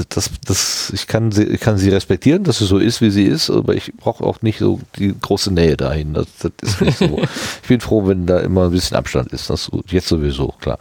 das, 0.08 0.30
das, 0.44 0.90
ich, 0.92 1.06
kann 1.06 1.30
sie, 1.30 1.44
ich 1.44 1.60
kann 1.60 1.78
sie 1.78 1.90
respektieren, 1.90 2.42
dass 2.44 2.58
sie 2.58 2.66
so 2.66 2.78
ist, 2.78 3.00
wie 3.00 3.10
sie 3.10 3.24
ist, 3.24 3.50
aber 3.50 3.74
ich 3.74 3.92
brauche 3.96 4.24
auch 4.24 4.42
nicht 4.42 4.58
so 4.58 4.80
die 4.96 5.14
große 5.18 5.52
Nähe 5.52 5.76
dahin. 5.76 6.14
Das, 6.14 6.26
das 6.38 6.52
ist 6.62 6.80
nicht 6.80 6.98
so. 6.98 7.20
ich 7.62 7.68
bin 7.68 7.80
froh, 7.80 8.06
wenn 8.06 8.26
da 8.26 8.40
immer 8.40 8.64
ein 8.64 8.70
bisschen 8.72 8.96
Abstand 8.96 9.32
ist. 9.32 9.50
Das 9.50 9.70
jetzt 9.88 10.08
sowieso, 10.08 10.48
klar. 10.60 10.78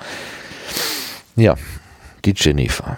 Ja, 1.35 1.55
die 2.25 2.33
Jennifer. 2.35 2.97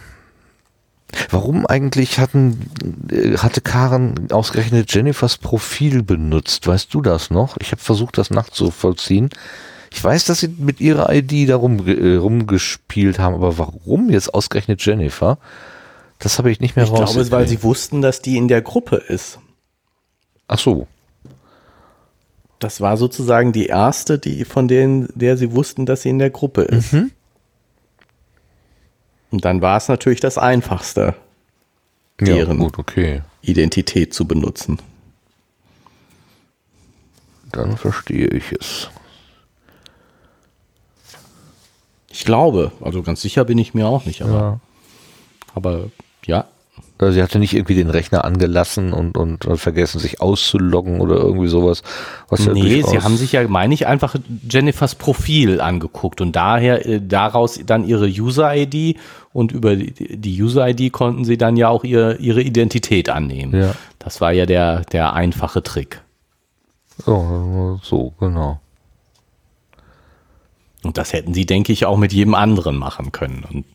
Warum 1.29 1.65
eigentlich 1.65 2.19
hatten, 2.19 2.69
äh, 3.11 3.37
hatte 3.37 3.61
Karen 3.61 4.31
ausgerechnet 4.31 4.93
Jennifers 4.93 5.37
Profil 5.37 6.03
benutzt? 6.03 6.67
Weißt 6.67 6.93
du 6.93 7.01
das 7.01 7.29
noch? 7.31 7.57
Ich 7.59 7.71
habe 7.71 7.81
versucht, 7.81 8.17
das 8.17 8.29
nachzuvollziehen. 8.29 9.29
Ich 9.91 10.03
weiß, 10.03 10.25
dass 10.25 10.39
sie 10.39 10.49
mit 10.49 10.79
ihrer 10.81 11.11
ID 11.11 11.49
da 11.49 11.55
rum, 11.55 11.87
äh, 11.87 12.15
rumgespielt 12.15 13.17
haben, 13.17 13.35
aber 13.35 13.57
warum 13.57 14.09
jetzt 14.09 14.33
ausgerechnet 14.33 14.85
Jennifer? 14.85 15.39
Das 16.19 16.37
habe 16.37 16.51
ich 16.51 16.59
nicht 16.59 16.75
mehr 16.75 16.85
raus. 16.85 16.99
Ich 16.99 17.05
glaube, 17.05 17.21
es 17.21 17.31
weil 17.31 17.47
sie 17.47 17.63
wussten, 17.63 18.01
dass 18.01 18.21
die 18.21 18.37
in 18.37 18.47
der 18.47 18.61
Gruppe 18.61 18.97
ist. 18.97 19.39
Ach 20.47 20.59
so. 20.59 20.87
Das 22.59 22.81
war 22.81 22.97
sozusagen 22.97 23.53
die 23.53 23.67
erste, 23.67 24.19
die 24.19 24.43
von 24.43 24.67
denen, 24.67 25.07
der 25.15 25.37
sie 25.37 25.53
wussten, 25.53 25.85
dass 25.85 26.01
sie 26.01 26.09
in 26.09 26.19
der 26.19 26.29
Gruppe 26.29 26.63
ist. 26.63 26.93
Mhm. 26.93 27.11
Und 29.31 29.45
dann 29.45 29.61
war 29.61 29.77
es 29.77 29.87
natürlich 29.87 30.19
das 30.19 30.37
Einfachste, 30.37 31.15
deren 32.19 32.57
ja, 32.57 32.63
gut, 32.65 32.79
okay. 32.79 33.21
Identität 33.41 34.13
zu 34.13 34.27
benutzen. 34.27 34.79
Dann 37.51 37.77
verstehe 37.77 38.27
ich 38.27 38.51
es. 38.51 38.89
Ich 42.09 42.25
glaube, 42.25 42.71
also 42.81 43.01
ganz 43.01 43.21
sicher 43.21 43.45
bin 43.45 43.57
ich 43.57 43.73
mir 43.73 43.87
auch 43.87 44.05
nicht, 44.05 44.21
aber, 44.21 44.33
ja. 44.33 44.59
aber 45.53 45.91
ja, 46.25 46.47
sie 46.99 47.23
hatte 47.23 47.39
nicht 47.39 47.53
irgendwie 47.53 47.75
den 47.75 47.89
Rechner 47.89 48.25
angelassen 48.25 48.91
und, 48.91 49.17
und, 49.17 49.45
vergessen, 49.57 49.99
sich 49.99 50.19
auszuloggen 50.19 50.99
oder 50.99 51.15
irgendwie 51.15 51.47
sowas. 51.47 51.81
Was 52.27 52.45
nee, 52.45 52.79
ja 52.79 52.87
sie 52.87 52.99
haben 52.99 53.15
sich 53.15 53.31
ja, 53.31 53.47
meine 53.47 53.73
ich, 53.73 53.87
einfach 53.87 54.15
Jennifers 54.49 54.95
Profil 54.95 55.61
angeguckt 55.61 56.19
und 56.19 56.35
daher 56.35 56.85
äh, 56.85 57.01
daraus 57.01 57.59
dann 57.65 57.87
ihre 57.87 58.07
User-ID 58.07 58.97
und 59.31 59.53
über 59.53 59.77
die, 59.77 60.17
die 60.17 60.41
User-ID 60.41 60.91
konnten 60.91 61.23
sie 61.23 61.37
dann 61.37 61.55
ja 61.55 61.69
auch 61.69 61.85
ihr, 61.85 62.19
ihre 62.19 62.41
Identität 62.41 63.09
annehmen. 63.09 63.57
Ja. 63.57 63.75
Das 63.97 64.19
war 64.19 64.33
ja 64.33 64.45
der, 64.45 64.81
der 64.91 65.13
einfache 65.13 65.63
Trick. 65.63 66.01
Oh, 67.05 67.79
so, 67.81 68.13
genau. 68.19 68.59
Und 70.83 70.97
das 70.97 71.13
hätten 71.13 71.33
sie, 71.33 71.45
denke 71.45 71.71
ich, 71.71 71.85
auch 71.85 71.97
mit 71.97 72.11
jedem 72.11 72.35
anderen 72.35 72.77
machen 72.77 73.11
können. 73.11 73.45
Und 73.49 73.65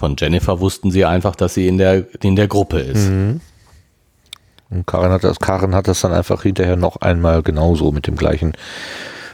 von 0.00 0.16
Jennifer 0.18 0.60
wussten 0.60 0.90
sie 0.90 1.04
einfach, 1.04 1.36
dass 1.36 1.52
sie 1.52 1.68
in 1.68 1.76
der, 1.76 2.06
in 2.22 2.34
der 2.34 2.48
Gruppe 2.48 2.80
ist. 2.80 3.10
Mhm. 3.10 3.42
Und 4.70 4.86
Karin 4.86 5.12
hat 5.12 5.24
das, 5.24 5.38
Karin 5.38 5.74
hat 5.74 5.88
das 5.88 6.00
dann 6.00 6.14
einfach 6.14 6.42
hinterher 6.42 6.76
noch 6.76 6.96
einmal 7.02 7.42
genauso 7.42 7.92
mit 7.92 8.06
dem 8.06 8.16
gleichen, 8.16 8.54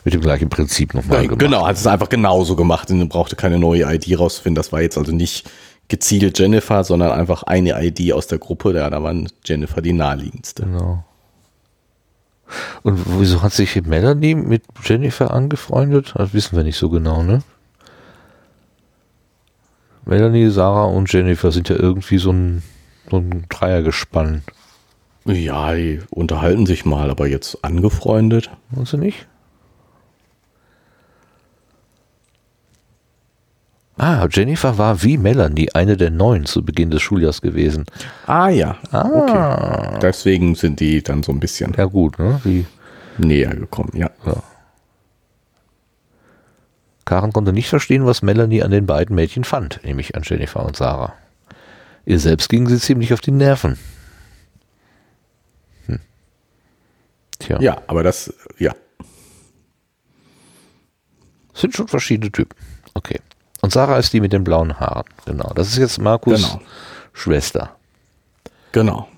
mit 0.04 0.12
dem 0.12 0.20
gleichen 0.22 0.48
Prinzip 0.48 0.92
nochmal 0.92 1.18
ja, 1.18 1.22
gemacht. 1.22 1.38
Genau, 1.38 1.64
hat 1.64 1.76
es 1.76 1.86
einfach 1.86 2.08
genauso 2.08 2.56
gemacht 2.56 2.90
und 2.90 3.08
brauchte 3.08 3.36
keine 3.36 3.60
neue 3.60 3.82
ID 3.94 4.18
rauszufinden. 4.18 4.56
Das 4.56 4.72
war 4.72 4.82
jetzt 4.82 4.98
also 4.98 5.12
nicht 5.12 5.48
gezielt 5.86 6.36
Jennifer, 6.36 6.82
sondern 6.82 7.12
einfach 7.12 7.44
eine 7.44 7.80
ID 7.80 8.12
aus 8.12 8.26
der 8.26 8.38
Gruppe. 8.38 8.74
Ja, 8.74 8.90
da 8.90 9.00
war 9.04 9.14
Jennifer 9.44 9.80
die 9.80 9.92
naheliegendste. 9.92 10.64
Genau. 10.64 11.04
Und 12.82 13.20
wieso 13.20 13.42
hat 13.42 13.52
sich 13.52 13.80
Melanie 13.84 14.34
mit 14.34 14.64
Jennifer 14.84 15.32
angefreundet? 15.32 16.14
Das 16.16 16.34
wissen 16.34 16.56
wir 16.56 16.64
nicht 16.64 16.76
so 16.76 16.90
genau, 16.90 17.22
ne? 17.22 17.42
Melanie, 20.06 20.48
Sarah 20.50 20.84
und 20.84 21.12
Jennifer 21.12 21.50
sind 21.50 21.68
ja 21.68 21.76
irgendwie 21.76 22.18
so 22.18 22.30
ein, 22.30 22.62
so 23.10 23.18
ein 23.18 23.44
Dreiergespann. 23.48 24.42
Ja, 25.24 25.74
die 25.74 26.00
unterhalten 26.10 26.64
sich 26.64 26.84
mal, 26.84 27.10
aber 27.10 27.26
jetzt 27.26 27.64
angefreundet. 27.64 28.48
Meinst 28.70 28.92
du 28.92 28.98
nicht? 28.98 29.26
Ah, 33.98 34.28
Jennifer 34.30 34.78
war 34.78 35.02
wie 35.02 35.18
Melanie 35.18 35.70
eine 35.72 35.96
der 35.96 36.10
neun 36.10 36.44
zu 36.44 36.64
Beginn 36.64 36.90
des 36.90 37.02
Schuljahrs 37.02 37.40
gewesen. 37.40 37.86
Ah 38.26 38.48
ja. 38.48 38.76
Ah. 38.92 39.08
Okay. 39.08 39.98
Deswegen 40.02 40.54
sind 40.54 40.78
die 40.78 41.02
dann 41.02 41.24
so 41.24 41.32
ein 41.32 41.40
bisschen. 41.40 41.72
Ja 41.76 41.86
gut, 41.86 42.18
ne? 42.18 42.40
Wie 42.44 42.64
näher 43.18 43.56
gekommen, 43.56 43.90
ja. 43.94 44.10
ja. 44.24 44.36
Karen 47.06 47.32
konnte 47.32 47.52
nicht 47.52 47.68
verstehen, 47.68 48.04
was 48.04 48.20
Melanie 48.20 48.62
an 48.62 48.72
den 48.72 48.84
beiden 48.84 49.14
Mädchen 49.14 49.44
fand, 49.44 49.80
nämlich 49.84 50.16
an 50.16 50.22
Jennifer 50.24 50.66
und 50.66 50.76
Sarah. 50.76 51.14
Ihr 52.04 52.18
selbst 52.18 52.48
ging 52.48 52.68
sie 52.68 52.78
ziemlich 52.78 53.14
auf 53.14 53.20
die 53.20 53.30
Nerven. 53.30 53.78
Hm. 55.86 56.00
Tja. 57.38 57.60
Ja, 57.60 57.80
aber 57.86 58.02
das, 58.02 58.34
ja. 58.58 58.74
Sind 61.54 61.74
schon 61.74 61.88
verschiedene 61.88 62.30
Typen. 62.30 62.58
Okay. 62.94 63.20
Und 63.62 63.72
Sarah 63.72 63.98
ist 63.98 64.12
die 64.12 64.20
mit 64.20 64.32
den 64.32 64.44
blauen 64.44 64.78
Haaren. 64.78 65.06
Genau. 65.24 65.52
Das 65.54 65.68
ist 65.68 65.78
jetzt 65.78 65.98
Markus 65.98 66.42
genau. 66.42 66.62
Schwester. 67.12 67.76
Genau. 68.72 69.08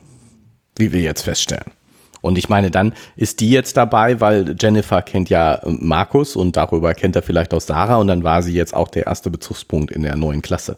Wie 0.76 0.92
wir 0.92 1.00
jetzt 1.00 1.22
feststellen. 1.22 1.72
Und 2.20 2.38
ich 2.38 2.48
meine, 2.48 2.70
dann 2.70 2.94
ist 3.16 3.40
die 3.40 3.50
jetzt 3.50 3.76
dabei, 3.76 4.20
weil 4.20 4.56
Jennifer 4.58 5.02
kennt 5.02 5.30
ja 5.30 5.60
Markus 5.64 6.36
und 6.36 6.56
darüber 6.56 6.94
kennt 6.94 7.16
er 7.16 7.22
vielleicht 7.22 7.54
auch 7.54 7.60
Sarah 7.60 7.96
und 7.96 8.08
dann 8.08 8.24
war 8.24 8.42
sie 8.42 8.54
jetzt 8.54 8.74
auch 8.74 8.88
der 8.88 9.06
erste 9.06 9.30
Bezugspunkt 9.30 9.90
in 9.90 10.02
der 10.02 10.16
neuen 10.16 10.42
Klasse. 10.42 10.76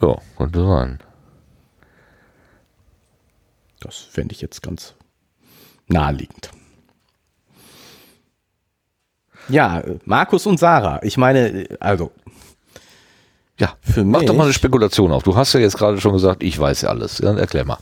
Ja, 0.00 0.16
könnte 0.36 0.64
sein. 0.64 0.98
Das 3.80 3.96
fände 3.96 4.34
ich 4.34 4.40
jetzt 4.40 4.62
ganz 4.62 4.94
naheliegend. 5.86 6.50
Ja, 9.48 9.82
Markus 10.04 10.46
und 10.46 10.58
Sarah. 10.58 11.00
Ich 11.02 11.16
meine, 11.16 11.66
also. 11.80 12.10
Ja, 13.58 13.74
für 13.80 14.04
mich. 14.04 14.12
Mach 14.12 14.22
doch 14.22 14.34
mal 14.34 14.44
eine 14.44 14.52
Spekulation 14.52 15.10
auf. 15.10 15.22
Du 15.22 15.36
hast 15.36 15.52
ja 15.52 15.60
jetzt 15.60 15.78
gerade 15.78 16.00
schon 16.00 16.12
gesagt, 16.12 16.42
ich 16.42 16.58
weiß 16.58 16.82
ja 16.82 16.90
alles. 16.90 17.16
Dann 17.16 17.38
erklär 17.38 17.64
mal. 17.64 17.78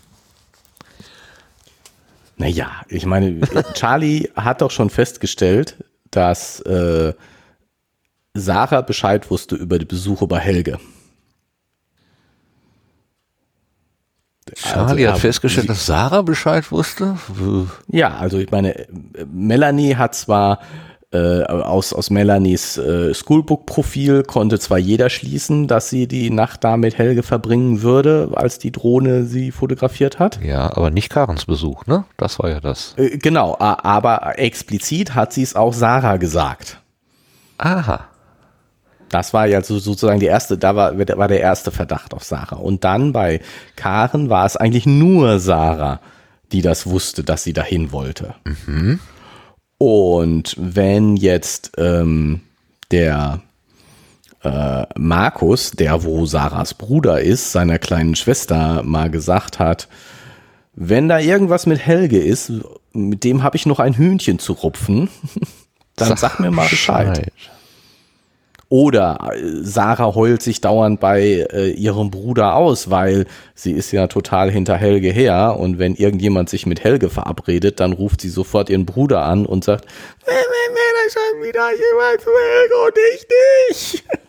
Naja, 2.36 2.82
ich 2.88 3.06
meine, 3.06 3.40
Charlie 3.74 4.30
hat 4.36 4.60
doch 4.60 4.70
schon 4.70 4.90
festgestellt, 4.90 5.82
dass 6.10 6.60
äh, 6.60 7.14
Sarah 8.34 8.82
Bescheid 8.82 9.30
wusste 9.30 9.56
über 9.56 9.78
die 9.78 9.86
Besuche 9.86 10.26
bei 10.26 10.38
Helge. 10.38 10.78
Charlie 14.54 15.06
also, 15.06 15.14
hat 15.14 15.20
festgestellt, 15.20 15.68
dass 15.68 15.86
Sarah 15.86 16.22
Bescheid 16.22 16.70
wusste? 16.70 17.18
Ja, 17.88 18.16
also 18.16 18.38
ich 18.38 18.50
meine, 18.50 18.86
Melanie 19.32 19.96
hat 19.96 20.14
zwar 20.14 20.60
äh, 21.16 21.52
aus, 21.52 21.92
aus 21.92 22.10
Melanies 22.10 22.78
äh, 22.78 23.14
Schoolbook-Profil 23.14 24.22
konnte 24.22 24.58
zwar 24.58 24.78
jeder 24.78 25.10
schließen, 25.10 25.68
dass 25.68 25.90
sie 25.90 26.06
die 26.06 26.30
Nacht 26.30 26.64
da 26.64 26.76
mit 26.76 26.98
Helge 26.98 27.22
verbringen 27.22 27.82
würde, 27.82 28.30
als 28.34 28.58
die 28.58 28.72
Drohne 28.72 29.24
sie 29.24 29.50
fotografiert 29.50 30.18
hat. 30.18 30.40
Ja, 30.42 30.76
aber 30.76 30.90
nicht 30.90 31.10
Karens 31.10 31.44
Besuch, 31.44 31.86
ne? 31.86 32.04
Das 32.16 32.38
war 32.38 32.50
ja 32.50 32.60
das. 32.60 32.94
Äh, 32.96 33.18
genau, 33.18 33.56
aber 33.58 34.38
explizit 34.38 35.14
hat 35.14 35.32
sie 35.32 35.42
es 35.42 35.56
auch 35.56 35.72
Sarah 35.72 36.16
gesagt. 36.16 36.80
Aha. 37.58 38.06
Das 39.08 39.32
war 39.32 39.46
ja 39.46 39.62
sozusagen 39.62 40.20
die 40.20 40.26
erste, 40.26 40.58
da 40.58 40.74
war, 40.74 40.98
war 40.98 41.28
der 41.28 41.40
erste 41.40 41.70
Verdacht 41.70 42.12
auf 42.12 42.24
Sarah. 42.24 42.56
Und 42.56 42.84
dann 42.84 43.12
bei 43.12 43.40
Karen 43.76 44.30
war 44.30 44.44
es 44.46 44.56
eigentlich 44.56 44.86
nur 44.86 45.38
Sarah, 45.38 46.00
die 46.52 46.62
das 46.62 46.86
wusste, 46.86 47.22
dass 47.22 47.44
sie 47.44 47.52
dahin 47.52 47.92
wollte. 47.92 48.34
Mhm. 48.44 48.98
Und 49.78 50.54
wenn 50.58 51.16
jetzt 51.16 51.72
ähm, 51.76 52.40
der 52.90 53.42
äh, 54.42 54.86
Markus, 54.96 55.72
der 55.72 56.04
wo 56.04 56.24
Sarahs 56.26 56.74
Bruder 56.74 57.20
ist, 57.20 57.52
seiner 57.52 57.78
kleinen 57.78 58.14
Schwester 58.14 58.82
mal 58.82 59.10
gesagt 59.10 59.58
hat, 59.58 59.88
wenn 60.74 61.08
da 61.08 61.18
irgendwas 61.18 61.66
mit 61.66 61.78
Helge 61.78 62.18
ist, 62.18 62.52
mit 62.92 63.24
dem 63.24 63.42
habe 63.42 63.56
ich 63.56 63.66
noch 63.66 63.80
ein 63.80 63.94
Hühnchen 63.94 64.38
zu 64.38 64.52
rupfen, 64.52 65.08
dann 65.96 66.08
sag, 66.08 66.18
sag 66.18 66.40
mir 66.40 66.50
mal 66.50 66.68
Bescheid. 66.68 67.08
Bescheid. 67.08 67.32
Oder 68.68 69.18
äh, 69.32 69.62
Sarah 69.62 70.14
heult 70.14 70.42
sich 70.42 70.60
dauernd 70.60 70.98
bei 70.98 71.46
äh, 71.52 71.70
ihrem 71.70 72.10
Bruder 72.10 72.56
aus, 72.56 72.90
weil 72.90 73.26
sie 73.54 73.72
ist 73.72 73.92
ja 73.92 74.08
total 74.08 74.50
hinter 74.50 74.76
Helge 74.76 75.10
her 75.10 75.56
und 75.58 75.78
wenn 75.78 75.94
irgendjemand 75.94 76.48
sich 76.48 76.66
mit 76.66 76.82
Helge 76.82 77.08
verabredet, 77.08 77.78
dann 77.78 77.92
ruft 77.92 78.20
sie 78.20 78.28
sofort 78.28 78.68
ihren 78.68 78.84
Bruder 78.84 79.22
an 79.22 79.46
und 79.46 79.62
sagt, 79.62 79.86
nee, 80.26 80.32
nee, 80.32 80.74
nee, 80.74 80.78
da 80.94 81.20
schon 81.20 81.42
wieder 81.42 81.70
jemand 81.70 82.20
zu 82.20 82.30
Helge 82.30 82.74
und 82.86 82.98
ich 83.14 83.92
nicht. 83.92 84.04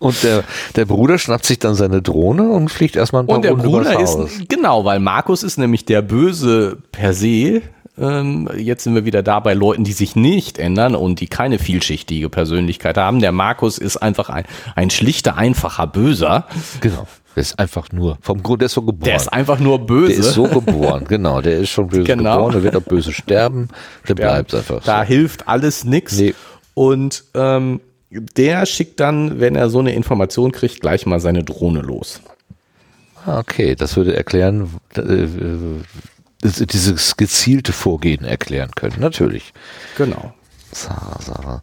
Und 0.00 0.22
der, 0.22 0.44
der 0.76 0.84
Bruder 0.84 1.18
schnappt 1.18 1.44
sich 1.44 1.58
dann 1.58 1.74
seine 1.74 2.00
Drohne 2.00 2.50
und 2.50 2.68
fliegt 2.68 2.94
erstmal 2.94 3.24
ein 3.24 3.26
paar 3.26 3.36
Und 3.36 3.42
der 3.42 3.52
Runden 3.52 3.66
Bruder 3.66 3.98
ist, 3.98 4.48
genau, 4.48 4.84
weil 4.84 5.00
Markus 5.00 5.42
ist 5.42 5.58
nämlich 5.58 5.84
der 5.86 6.02
Böse 6.02 6.78
per 6.92 7.12
se. 7.12 7.62
Ähm, 8.00 8.48
jetzt 8.56 8.84
sind 8.84 8.94
wir 8.94 9.04
wieder 9.04 9.22
da 9.22 9.40
bei 9.40 9.54
Leuten, 9.54 9.84
die 9.84 9.92
sich 9.92 10.16
nicht 10.16 10.58
ändern 10.58 10.94
und 10.94 11.20
die 11.20 11.26
keine 11.26 11.58
vielschichtige 11.58 12.28
Persönlichkeit 12.28 12.96
haben. 12.96 13.20
Der 13.20 13.32
Markus 13.32 13.78
ist 13.78 13.96
einfach 13.96 14.30
ein, 14.30 14.44
ein 14.74 14.90
schlichter, 14.90 15.36
einfacher 15.36 15.86
Böser. 15.86 16.46
Genau. 16.80 17.06
Der 17.34 17.42
ist 17.42 17.58
einfach 17.58 17.92
nur, 17.92 18.18
vom 18.20 18.42
Grund, 18.42 18.62
der 18.62 18.66
ist 18.66 18.72
so 18.72 18.82
geboren. 18.82 19.04
Der 19.04 19.16
ist 19.16 19.32
einfach 19.32 19.60
nur 19.60 19.86
böse. 19.86 20.08
Der 20.08 20.18
ist 20.18 20.32
so 20.32 20.44
geboren, 20.44 21.04
genau. 21.08 21.40
Der 21.40 21.58
ist 21.58 21.70
schon 21.70 21.86
böse 21.86 22.04
genau. 22.04 22.36
geboren, 22.36 22.52
der 22.52 22.62
wird 22.64 22.76
auch 22.76 22.82
böse 22.82 23.12
sterben. 23.12 23.68
Der 24.08 24.14
sterben. 24.14 24.20
bleibt 24.20 24.54
einfach 24.54 24.82
so. 24.82 24.86
Da 24.86 25.04
hilft 25.04 25.46
alles 25.46 25.84
nix. 25.84 26.18
Nee. 26.18 26.34
Und 26.74 27.24
ähm, 27.34 27.80
der 28.10 28.66
schickt 28.66 29.00
dann, 29.00 29.40
wenn 29.40 29.54
er 29.54 29.70
so 29.70 29.78
eine 29.78 29.94
Information 29.94 30.52
kriegt, 30.52 30.80
gleich 30.80 31.06
mal 31.06 31.20
seine 31.20 31.44
Drohne 31.44 31.80
los. 31.80 32.20
Ah, 33.26 33.38
okay, 33.38 33.74
das 33.74 33.96
würde 33.96 34.16
erklären, 34.16 34.70
äh, 34.96 35.26
dieses 36.42 37.16
gezielte 37.16 37.72
Vorgehen 37.72 38.24
erklären 38.24 38.70
können, 38.72 39.00
natürlich. 39.00 39.52
Genau. 39.96 40.34
Sarah, 40.72 41.18
Sarah. 41.24 41.62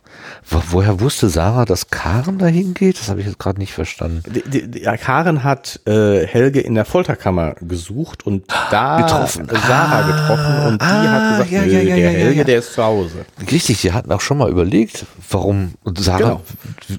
Woher 0.49 0.99
wusste 0.99 1.29
Sarah, 1.29 1.65
dass 1.65 1.89
Karen 1.89 2.37
dahin 2.37 2.73
geht? 2.73 2.99
Das 2.99 3.09
habe 3.09 3.19
ich 3.19 3.27
jetzt 3.27 3.39
gerade 3.39 3.59
nicht 3.59 3.73
verstanden. 3.73 4.23
Die, 4.25 4.69
die, 4.69 4.81
ja, 4.81 4.97
Karen 4.97 5.43
hat 5.43 5.79
äh, 5.85 6.25
Helge 6.25 6.59
in 6.59 6.75
der 6.75 6.85
Folterkammer 6.85 7.55
gesucht 7.61 8.25
und 8.25 8.45
da 8.71 9.01
getroffen. 9.01 9.47
Sarah 9.49 9.99
ah, 9.99 10.01
getroffen 10.01 10.67
und 10.67 10.81
ah, 10.81 11.01
die 11.01 11.07
hat 11.07 11.31
gesagt, 11.31 11.51
ja, 11.51 11.63
ja, 11.63 11.81
ja, 11.81 11.95
der 11.95 12.09
Helge, 12.09 12.45
der 12.45 12.59
ist 12.59 12.73
zu 12.73 12.83
Hause. 12.83 13.25
Richtig, 13.51 13.81
die 13.81 13.93
hatten 13.93 14.11
auch 14.11 14.21
schon 14.21 14.37
mal 14.37 14.49
überlegt, 14.49 15.05
warum 15.29 15.73
und 15.83 15.99
Sarah, 15.99 16.17
genau. 16.17 16.41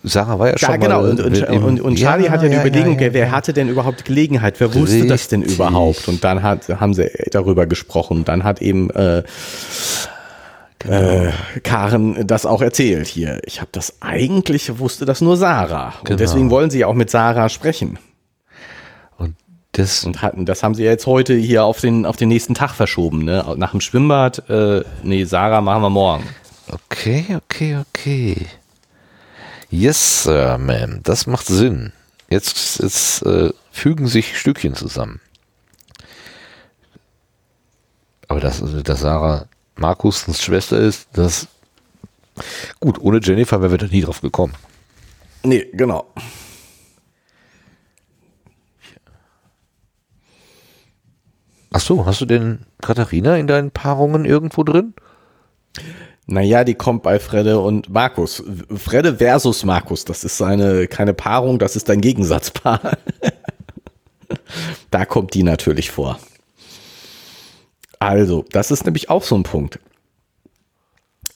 Sarah 0.05 0.39
war 0.39 0.51
ja 0.51 0.59
schon 0.59 0.81
genau. 0.81 1.03
mal. 1.03 1.11
Und, 1.11 1.21
und, 1.21 1.43
und, 1.43 1.81
und 1.81 1.97
Charlie 1.97 2.31
hat 2.31 2.43
ja 2.43 2.49
die 2.49 2.57
Überlegung, 2.57 2.99
wer 2.99 3.31
hatte 3.31 3.53
denn 3.53 3.69
überhaupt 3.69 4.05
Gelegenheit? 4.05 4.61
Wer 4.61 4.73
wusste 4.75 4.95
Richtig. 4.95 5.09
das 5.09 5.29
denn 5.29 5.43
überhaupt? 5.43 6.09
Und 6.09 6.23
dann 6.23 6.43
hat, 6.43 6.69
haben 6.69 6.95
sie 6.95 7.11
darüber 7.31 7.67
gesprochen. 7.67 8.25
Dann 8.25 8.45
hat 8.45 8.63
eben 8.63 8.91
äh, 8.91 9.23
genau. 10.87 10.99
äh, 10.99 11.33
Karen 11.63 12.27
das 12.27 12.47
auch 12.47 12.63
erzählt 12.63 13.07
hier. 13.07 13.41
Ich 13.45 13.61
habe 13.61 13.71
das 13.73 14.01
eigentlich, 14.01 14.79
wusste 14.79 15.05
das 15.05 15.21
nur 15.21 15.37
Sarah. 15.37 15.95
Genau. 15.99 16.13
Und 16.13 16.21
deswegen 16.21 16.51
wollen 16.51 16.71
sie 16.71 16.85
auch 16.85 16.95
mit 16.95 17.11
Sarah 17.11 17.49
sprechen. 17.49 17.99
Und 19.19 19.37
das, 19.73 20.05
und 20.05 20.23
hatten, 20.23 20.47
das 20.47 20.63
haben 20.63 20.75
sie 20.75 20.85
jetzt 20.85 21.07
heute 21.07 21.35
hier 21.35 21.65
auf 21.65 21.81
den, 21.81 22.07
auf 22.07 22.17
den 22.17 22.29
nächsten 22.29 22.55
Tag 22.55 22.73
verschoben, 22.75 23.25
ne? 23.25 23.45
Nach 23.57 23.73
dem 23.73 23.81
Schwimmbad, 23.81 24.49
äh, 24.49 24.83
nee, 25.03 25.25
Sarah 25.25 25.61
machen 25.61 25.83
wir 25.83 25.91
morgen. 25.91 26.25
Okay, 26.69 27.25
okay, 27.37 27.79
okay. 27.79 28.47
Yes, 29.71 30.25
Sir, 30.25 30.59
Ma'am, 30.59 31.01
das 31.03 31.27
macht 31.27 31.47
Sinn. 31.47 31.93
Jetzt, 32.29 32.81
jetzt 32.81 33.23
äh, 33.23 33.51
fügen 33.71 34.07
sich 34.07 34.39
Stückchen 34.39 34.75
zusammen. 34.75 35.21
Aber 38.29 38.41
dass, 38.41 38.63
dass 38.83 39.01
Sarah 39.01 39.47
Markus' 39.77 40.25
Schwester 40.43 40.79
ist, 40.79 41.09
das 41.13 41.49
gut, 42.81 42.99
ohne 43.01 43.21
Jennifer 43.23 43.61
wären 43.61 43.71
wir 43.71 43.79
da 43.79 43.87
nie 43.87 44.03
drauf 44.03 44.21
gekommen. 44.21 44.55
Nee, 45.43 45.67
genau. 45.73 46.07
Ach 51.73 51.81
so, 51.81 52.07
hast 52.07 52.23
du 52.23 52.27
denn 52.27 52.61
Katharina 52.81 53.37
in 53.37 53.47
deinen 53.47 53.71
Paarungen 53.71 54.25
irgendwo 54.25 54.65
drin? 54.65 54.95
Naja, 56.27 56.65
die 56.65 56.75
kommt 56.75 57.03
bei 57.03 57.21
Fredde 57.21 57.61
und 57.61 57.91
Markus. 57.91 58.43
Fredde 58.75 59.17
versus 59.17 59.65
Markus, 59.65 60.05
das 60.05 60.25
ist 60.25 60.41
eine, 60.43 60.89
keine 60.89 61.15
Paarung, 61.15 61.59
das 61.59 61.77
ist 61.77 61.89
ein 61.91 62.01
Gegensatzpaar. 62.01 62.97
da 64.91 65.05
kommt 65.05 65.35
die 65.35 65.43
natürlich 65.43 65.91
vor. 65.91 66.19
Also, 68.07 68.45
das 68.53 68.71
ist 68.71 68.85
nämlich 68.85 69.11
auch 69.11 69.25
so 69.25 69.35
ein 69.35 69.43
Punkt. 69.43 69.81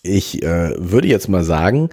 Ich 0.02 0.40
äh, 0.44 0.72
würde 0.78 1.08
jetzt 1.08 1.28
mal 1.28 1.42
sagen, 1.42 1.90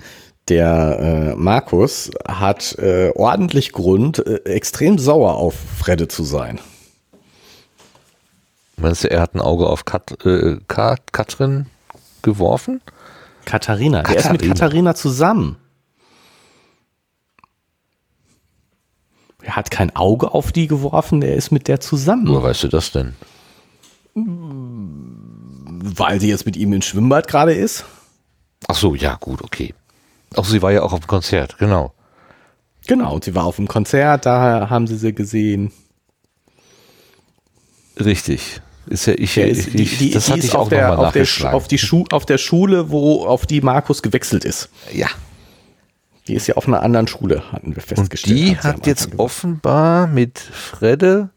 der 0.50 1.00
äh, 1.00 1.36
Markus 1.36 2.12
hat 2.28 2.78
äh, 2.78 3.12
ordentlich 3.16 3.72
Grund, 3.72 4.26
äh, 4.26 4.36
extrem 4.46 5.00
sauer 5.00 5.36
auf 5.36 5.56
Fredde 5.56 6.08
zu 6.08 6.24
sein. 6.24 6.60
Meinst 8.76 9.04
du, 9.04 9.10
er 9.10 9.22
hat 9.22 9.34
ein 9.34 9.42
Auge 9.42 9.66
auf 9.66 9.84
Kat, 9.86 10.24
äh, 10.24 10.58
Kat, 10.68 11.12
Katrin 11.12 11.66
geworfen? 12.22 12.82
Katharina. 13.46 14.04
Katharina. 14.04 14.14
Er 14.14 14.16
ist 14.16 14.32
mit 14.32 14.48
Katharina 14.48 14.94
zusammen. 14.94 15.58
Er 19.42 19.56
hat 19.56 19.72
kein 19.72 19.96
Auge 19.96 20.36
auf 20.36 20.52
die 20.52 20.68
geworfen, 20.68 21.24
er 21.24 21.36
ist 21.36 21.52
mit 21.52 21.68
der 21.68 21.80
zusammen. 21.80 22.28
Woher 22.28 22.44
weißt 22.44 22.66
du 22.66 22.68
das 22.68 22.92
denn? 22.92 23.16
Weil 25.98 26.22
sie 26.22 26.30
jetzt 26.30 26.46
mit 26.46 26.56
ihm 26.56 26.74
im 26.74 26.82
Schwimmbad 26.82 27.28
gerade 27.28 27.54
ist? 27.54 27.84
Ach 28.68 28.76
so, 28.76 28.96
ja, 28.96 29.18
gut, 29.20 29.42
okay. 29.42 29.74
Ach, 30.36 30.46
sie 30.46 30.62
war 30.62 30.72
ja 30.72 30.84
auch 30.84 30.94
auf 30.94 31.02
dem 31.02 31.08
Konzert, 31.08 31.58
genau. 31.58 31.94
Genau, 32.88 33.16
und 33.16 33.24
sie 33.24 33.36
war 33.36 33.46
auf 33.46 33.58
dem 33.58 33.68
Konzert, 33.68 34.26
da 34.26 34.70
haben 34.70 34.88
sie 34.88 34.98
sie 34.98 35.14
gesehen. 35.14 35.72
Richtig. 38.00 38.62
Ist 38.86 39.08
ja 39.08 39.14
ich, 39.14 39.36
ist, 39.38 39.74
die, 39.74 39.86
die, 39.86 40.12
das 40.12 40.30
hatte 40.30 40.40
ich 40.40 40.56
auch 40.56 40.70
der, 40.70 40.98
auf, 40.98 41.12
der, 41.12 41.54
auf, 41.54 41.68
die 41.68 41.78
Schu 41.78 42.06
auf 42.12 42.26
der 42.26 42.38
Schule, 42.38 42.90
wo 42.90 43.26
auf 43.26 43.46
die 43.46 43.60
Markus 43.60 44.02
gewechselt 44.02 44.46
ist. 44.46 44.70
Ja. 44.94 45.08
Die 46.28 46.36
ist 46.36 46.48
ja 46.48 46.56
auf 46.56 46.68
einer 46.68 46.84
anderen 46.84 47.08
Schule, 47.08 47.52
hatten 47.52 47.76
wir 47.76 47.82
festgestellt. 47.82 48.40
Und 48.40 48.46
die 48.46 48.58
hat, 48.58 48.64
hat 48.78 48.88
jetzt 48.88 49.06
gesagt. 49.06 49.20
offenbar 49.20 50.08
mit 50.08 50.40
Fredde 50.40 51.32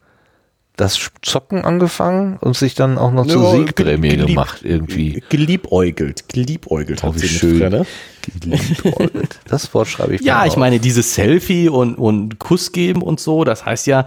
das 0.80 1.10
Zocken 1.22 1.64
angefangen 1.64 2.38
und 2.38 2.56
sich 2.56 2.74
dann 2.74 2.98
auch 2.98 3.12
noch 3.12 3.26
zur 3.26 3.52
Siegprämie 3.52 4.16
gemacht 4.16 4.60
irgendwie. 4.62 5.22
Geliebäugelt, 5.28 6.28
geliebäugelt 6.28 7.04
oh, 7.04 7.08
hat 7.08 7.18
sie 7.18 7.28
schön. 7.28 7.84
Geliebäugelt. 8.22 9.38
Das 9.48 9.72
Wort 9.74 9.88
schreibe 9.88 10.14
ich 10.14 10.22
Ja, 10.22 10.46
ich 10.46 10.56
meine, 10.56 10.80
dieses 10.80 11.14
Selfie 11.14 11.68
und, 11.68 11.96
und 11.96 12.38
Kuss 12.38 12.72
geben 12.72 13.02
und 13.02 13.20
so, 13.20 13.44
das 13.44 13.64
heißt 13.64 13.86
ja, 13.86 14.06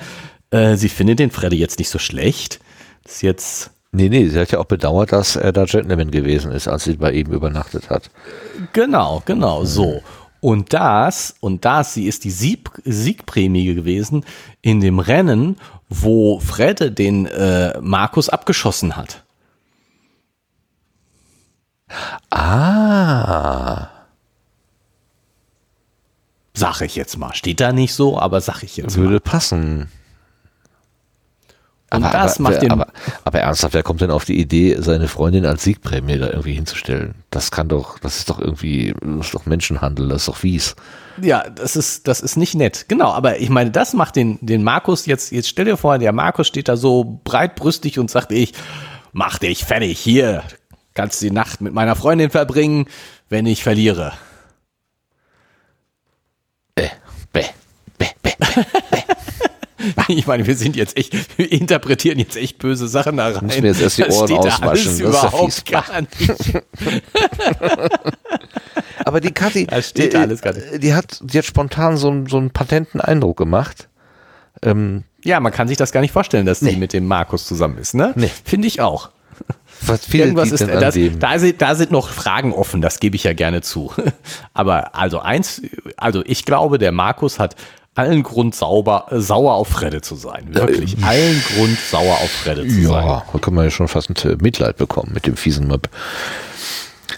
äh, 0.52 0.76
sie 0.76 0.90
findet 0.90 1.20
den 1.20 1.32
Freddy 1.32 1.58
jetzt 1.58 1.80
nicht 1.80 1.90
so 1.90 2.00
schlecht. 2.00 2.60
Das 3.04 3.16
ist 3.16 3.22
jetzt. 3.22 3.72
Nee, 3.92 4.10
nee, 4.10 4.28
sie 4.28 4.40
hat 4.40 4.52
ja 4.52 4.60
auch 4.60 4.66
bedauert, 4.66 5.12
dass 5.12 5.36
er 5.36 5.52
da 5.52 5.66
Gentleman 5.66 6.10
gewesen 6.10 6.52
ist, 6.52 6.68
als 6.68 6.86
sie 6.86 6.94
bei 6.94 7.12
ihm 7.12 7.32
übernachtet 7.32 7.92
hat. 7.92 8.10
Genau, 8.74 9.22
genau, 9.26 9.62
mhm. 9.62 9.66
so. 9.66 10.02
Und 10.44 10.74
das, 10.74 11.36
und 11.40 11.64
das, 11.64 11.94
sie 11.94 12.06
ist 12.06 12.26
die 12.26 12.30
Sieg, 12.30 12.70
Siegprämie 12.84 13.76
gewesen 13.76 14.26
in 14.62 14.82
dem 14.82 15.00
Rennen, 15.00 15.56
wo 15.90 16.40
Fredde 16.40 16.92
den 16.92 17.26
äh, 17.26 17.80
Markus 17.82 18.30
abgeschossen 18.30 18.96
hat. 18.96 19.24
Ah. 22.30 23.90
Sag 26.54 26.82
ich 26.82 26.96
jetzt 26.96 27.18
mal. 27.18 27.34
Steht 27.34 27.60
da 27.60 27.72
nicht 27.72 27.94
so, 27.94 28.20
aber 28.20 28.42
sag 28.42 28.64
ich 28.64 28.78
jetzt 28.78 28.96
Würde 28.96 29.02
mal. 29.02 29.12
Würde 29.14 29.20
passen. 29.20 29.92
Und 31.94 32.04
aber, 32.04 32.18
das 32.18 32.40
aber, 32.40 32.50
macht 32.50 32.62
den. 32.64 32.72
Aber, 32.72 32.88
aber, 33.24 33.40
ernsthaft, 33.40 33.76
wer 33.76 33.84
kommt 33.84 34.02
denn 34.02 34.10
auf 34.10 34.26
die 34.26 34.40
Idee, 34.40 34.78
seine 34.80 35.08
Freundin 35.08 35.46
als 35.46 35.64
Siegprämie 35.64 36.18
da 36.18 36.28
irgendwie 36.28 36.54
hinzustellen? 36.54 37.14
Das 37.30 37.52
kann 37.52 37.68
doch, 37.68 38.00
das 38.00 38.18
ist 38.18 38.30
doch 38.32 38.40
irgendwie, 38.40 38.96
das 39.00 39.28
ist 39.28 39.36
doch 39.36 39.46
Menschenhandel, 39.46 40.10
das 40.10 40.24
ist 40.24 40.28
doch 40.28 40.38
fies. 40.38 40.76
Ja, 41.22 41.48
das 41.48 41.76
ist, 41.76 42.08
das 42.08 42.22
ist 42.22 42.36
nicht 42.36 42.56
nett. 42.56 42.86
Genau, 42.88 43.12
aber 43.12 43.40
ich 43.40 43.50
meine, 43.50 43.70
das 43.70 43.94
macht 43.94 44.16
den, 44.16 44.40
den 44.42 44.64
Markus 44.64 45.06
jetzt, 45.06 45.32
jetzt 45.32 45.48
stell 45.48 45.66
dir 45.66 45.78
vor, 45.78 46.00
der 46.00 46.14
Markus 46.14 46.48
steht 46.48 46.68
da 46.68 46.78
so 46.78 47.22
breitbrüstig 47.24 48.00
und 48.00 48.10
sagt, 48.10 48.32
ich 48.32 48.54
mach 49.12 49.38
dich 49.38 49.64
fertig, 49.64 50.00
hier, 50.00 50.44
kannst 50.96 51.22
die 51.22 51.30
Nacht 51.30 51.62
mit 51.62 51.74
meiner 51.74 51.96
Freundin 51.96 52.32
verbringen, 52.32 52.88
wenn 53.30 53.46
ich 53.46 53.62
verliere. 53.62 54.14
Bäh, 56.74 56.90
bäh, 57.32 57.46
bäh, 58.00 58.08
bäh, 58.24 58.34
bäh. 58.40 58.64
ich 60.08 60.28
meine, 60.28 60.46
wir 60.46 60.56
sind 60.56 60.76
jetzt 60.76 60.98
echt, 60.98 61.38
wir 61.38 61.52
interpretieren 61.52 62.20
jetzt 62.20 62.36
echt 62.38 62.58
böse 62.58 62.88
Sachen 62.88 63.18
da 63.18 63.30
rein. 63.30 63.46
Müssen 63.46 63.64
wir 63.64 63.72
jetzt 63.72 63.82
erst 63.82 63.98
die 63.98 64.04
Ohren 64.04 64.32
auswaschen. 64.34 65.00
Das, 65.00 65.00
das 65.00 65.00
überhaupt 65.00 65.70
ja 65.70 65.82
gar 65.82 66.02
nicht. 66.02 66.64
Aber 69.06 69.20
die 69.20 69.32
Kathi, 69.32 69.68
die, 69.68 70.10
die, 70.10 70.80
die, 70.80 70.94
hat, 70.94 71.20
die 71.22 71.38
hat 71.38 71.46
spontan 71.46 71.98
so, 71.98 72.26
so 72.28 72.38
einen 72.38 72.52
patenten 72.52 73.02
Eindruck 73.02 73.38
gemacht. 73.38 73.90
Ähm, 74.62 75.04
ja, 75.24 75.40
man 75.40 75.52
kann 75.52 75.68
sich 75.68 75.78
das 75.78 75.92
gar 75.92 76.02
nicht 76.02 76.12
vorstellen, 76.12 76.46
dass 76.46 76.62
nee. 76.62 76.72
die 76.72 76.78
mit 76.78 76.94
dem 76.94 77.06
Markus 77.06 77.46
zusammen 77.46 77.78
ist, 77.78 77.94
ne? 77.94 78.14
Nee. 78.16 78.32
Finde 78.44 78.68
ich 78.68 78.82
auch. 78.82 79.10
Was 79.82 80.08
Irgendwas 80.14 80.52
ist, 80.52 80.62
das, 80.62 80.96
da, 81.20 81.40
sind, 81.40 81.62
da 81.62 81.76
sind 81.76 81.92
noch 81.92 82.10
Fragen 82.10 82.54
offen, 82.54 82.82
das 82.82 83.00
gebe 83.00 83.16
ich 83.16 83.24
ja 83.24 83.34
gerne 83.34 83.62
zu. 83.62 83.92
Aber 84.54 84.96
also 84.96 85.20
eins, 85.20 85.62
also 85.98 86.24
ich 86.26 86.46
glaube, 86.46 86.78
der 86.78 86.92
Markus 86.92 87.40
hat 87.40 87.56
allen 87.96 88.24
Grund 88.24 88.56
sauber, 88.56 89.06
sauer 89.12 89.54
auf 89.54 89.70
Fredde 89.70 90.02
zu 90.02 90.16
sein. 90.16 90.48
Wirklich. 90.50 90.98
Äh, 91.00 91.04
allen 91.04 91.44
Grund 91.56 91.78
sauer 91.80 92.16
auf 92.16 92.30
Fredde 92.30 92.68
zu 92.68 92.80
ja, 92.80 92.90
sein. 92.90 93.06
Ja, 93.06 93.26
da 93.32 93.40
kann 93.40 93.54
man 93.54 93.66
ja 93.66 93.72
schon 93.72 93.88
fast 93.88 94.10
ein 94.10 94.38
Mitleid 94.42 94.78
bekommen 94.78 95.12
mit 95.14 95.28
dem 95.28 95.38
fiesen 95.38 95.68
Möb. 95.68 95.90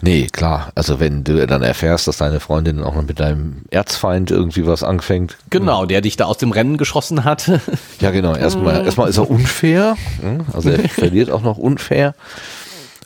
Nee, 0.01 0.27
klar. 0.31 0.71
Also 0.75 0.99
wenn 0.99 1.23
du 1.23 1.47
dann 1.47 1.61
erfährst, 1.61 2.07
dass 2.07 2.17
deine 2.17 2.39
Freundin 2.39 2.83
auch 2.83 2.95
noch 2.95 3.03
mit 3.03 3.19
deinem 3.19 3.63
Erzfeind 3.69 4.29
irgendwie 4.29 4.67
was 4.67 4.83
anfängt. 4.83 5.37
Genau, 5.49 5.85
der 5.85 6.01
dich 6.01 6.17
da 6.17 6.25
aus 6.25 6.37
dem 6.37 6.51
Rennen 6.51 6.77
geschossen 6.77 7.23
hat. 7.23 7.51
Ja, 8.01 8.11
genau. 8.11 8.35
Erstmal, 8.35 8.85
erstmal 8.85 9.09
ist 9.09 9.17
er 9.17 9.29
unfair. 9.29 9.95
Hm? 10.21 10.45
Also 10.53 10.69
er 10.69 10.79
verliert 10.89 11.31
auch 11.31 11.41
noch 11.41 11.57
unfair. 11.57 12.13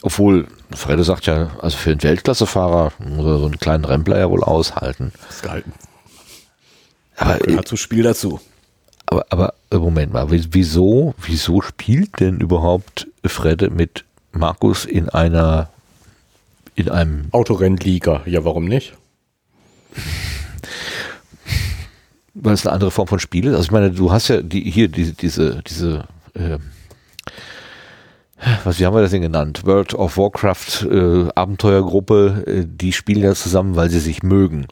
Obwohl, 0.02 0.46
Fredde 0.72 1.04
sagt 1.04 1.26
ja, 1.26 1.50
also 1.60 1.76
für 1.76 1.90
einen 1.90 2.02
Weltklassefahrer 2.02 2.92
muss 2.98 3.26
er 3.26 3.38
so 3.38 3.46
einen 3.46 3.58
kleinen 3.58 3.84
Rempler 3.84 4.18
ja 4.18 4.28
wohl 4.28 4.42
aushalten. 4.42 5.12
Das 5.28 5.42
gehalten. 5.42 5.72
Aber 7.20 7.38
gehört 7.38 7.68
zum 7.68 7.78
Spiel 7.78 8.02
dazu. 8.02 8.40
Aber, 9.06 9.26
aber 9.30 9.54
Moment 9.72 10.12
mal, 10.12 10.30
wieso, 10.30 11.14
wieso 11.22 11.60
spielt 11.62 12.20
denn 12.20 12.40
überhaupt 12.40 13.08
Fredde 13.24 13.70
mit 13.70 14.04
Markus 14.32 14.84
in 14.84 15.08
einer 15.08 15.68
in 16.74 16.88
einem 16.88 17.28
Autorennliga. 17.32 18.22
Ja, 18.26 18.44
warum 18.44 18.64
nicht? 18.64 18.94
Weil 22.34 22.54
es 22.54 22.64
eine 22.64 22.72
andere 22.72 22.90
Form 22.90 23.08
von 23.08 23.18
Spiel 23.18 23.46
ist. 23.46 23.54
Also 23.54 23.64
ich 23.64 23.70
meine, 23.70 23.90
du 23.90 24.10
hast 24.12 24.28
ja 24.28 24.40
die, 24.40 24.70
hier 24.70 24.88
die, 24.88 25.12
diese, 25.12 25.62
diese, 25.62 26.04
äh, 26.34 26.58
was 28.64 28.78
wie 28.78 28.86
haben 28.86 28.94
wir 28.94 29.02
das 29.02 29.10
denn 29.10 29.20
genannt? 29.22 29.66
World 29.66 29.94
of 29.94 30.16
Warcraft 30.16 30.86
äh, 30.90 31.28
Abenteuergruppe, 31.34 32.44
äh, 32.46 32.64
die 32.66 32.92
spielen 32.92 33.22
ja 33.22 33.34
zusammen, 33.34 33.76
weil 33.76 33.90
sie 33.90 34.00
sich 34.00 34.22
mögen. 34.22 34.66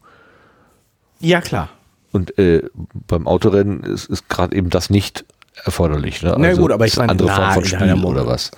Ja, 1.21 1.41
klar. 1.41 1.69
Und 2.13 2.39
äh, 2.39 2.63
beim 3.07 3.27
Autorennen 3.27 3.83
ist, 3.83 4.07
ist 4.07 4.29
gerade 4.29 4.57
eben 4.57 4.71
das 4.71 4.91
nicht 4.91 5.25
erforderlich. 5.65 6.23
Ne? 6.23 6.31
Also 6.31 6.41
Na 6.41 6.55
gut, 6.55 6.73
aber 6.73 6.87
ich 6.87 6.97
meine, 6.97 7.11
andere 7.11 7.29
Form 7.29 7.53
von 7.53 7.65
Spiel 7.65 8.05
oder 8.05 8.27
was? 8.27 8.51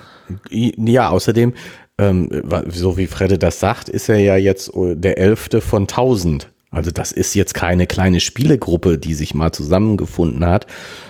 Ja, 0.51 1.09
außerdem 1.09 1.55
ähm, 2.01 2.29
so 2.69 2.97
wie 2.97 3.07
Fredde 3.07 3.39
das 3.39 3.61
sagt, 3.61 3.89
ist 3.89 4.09
er 4.09 4.19
ja 4.19 4.37
jetzt 4.37 4.75
äh, 4.75 4.97
der 4.97 5.19
Elfte 5.19 5.61
von 5.61 5.87
tausend. 5.87 6.49
Also 6.71 6.91
das 6.91 7.13
ist 7.13 7.35
jetzt 7.35 7.53
keine 7.53 7.87
kleine 7.87 8.21
Spielegruppe, 8.21 8.97
die 8.97 9.15
sich 9.15 9.35
mal 9.35 9.53
zusammengefunden 9.53 10.45
hat, 10.47 10.67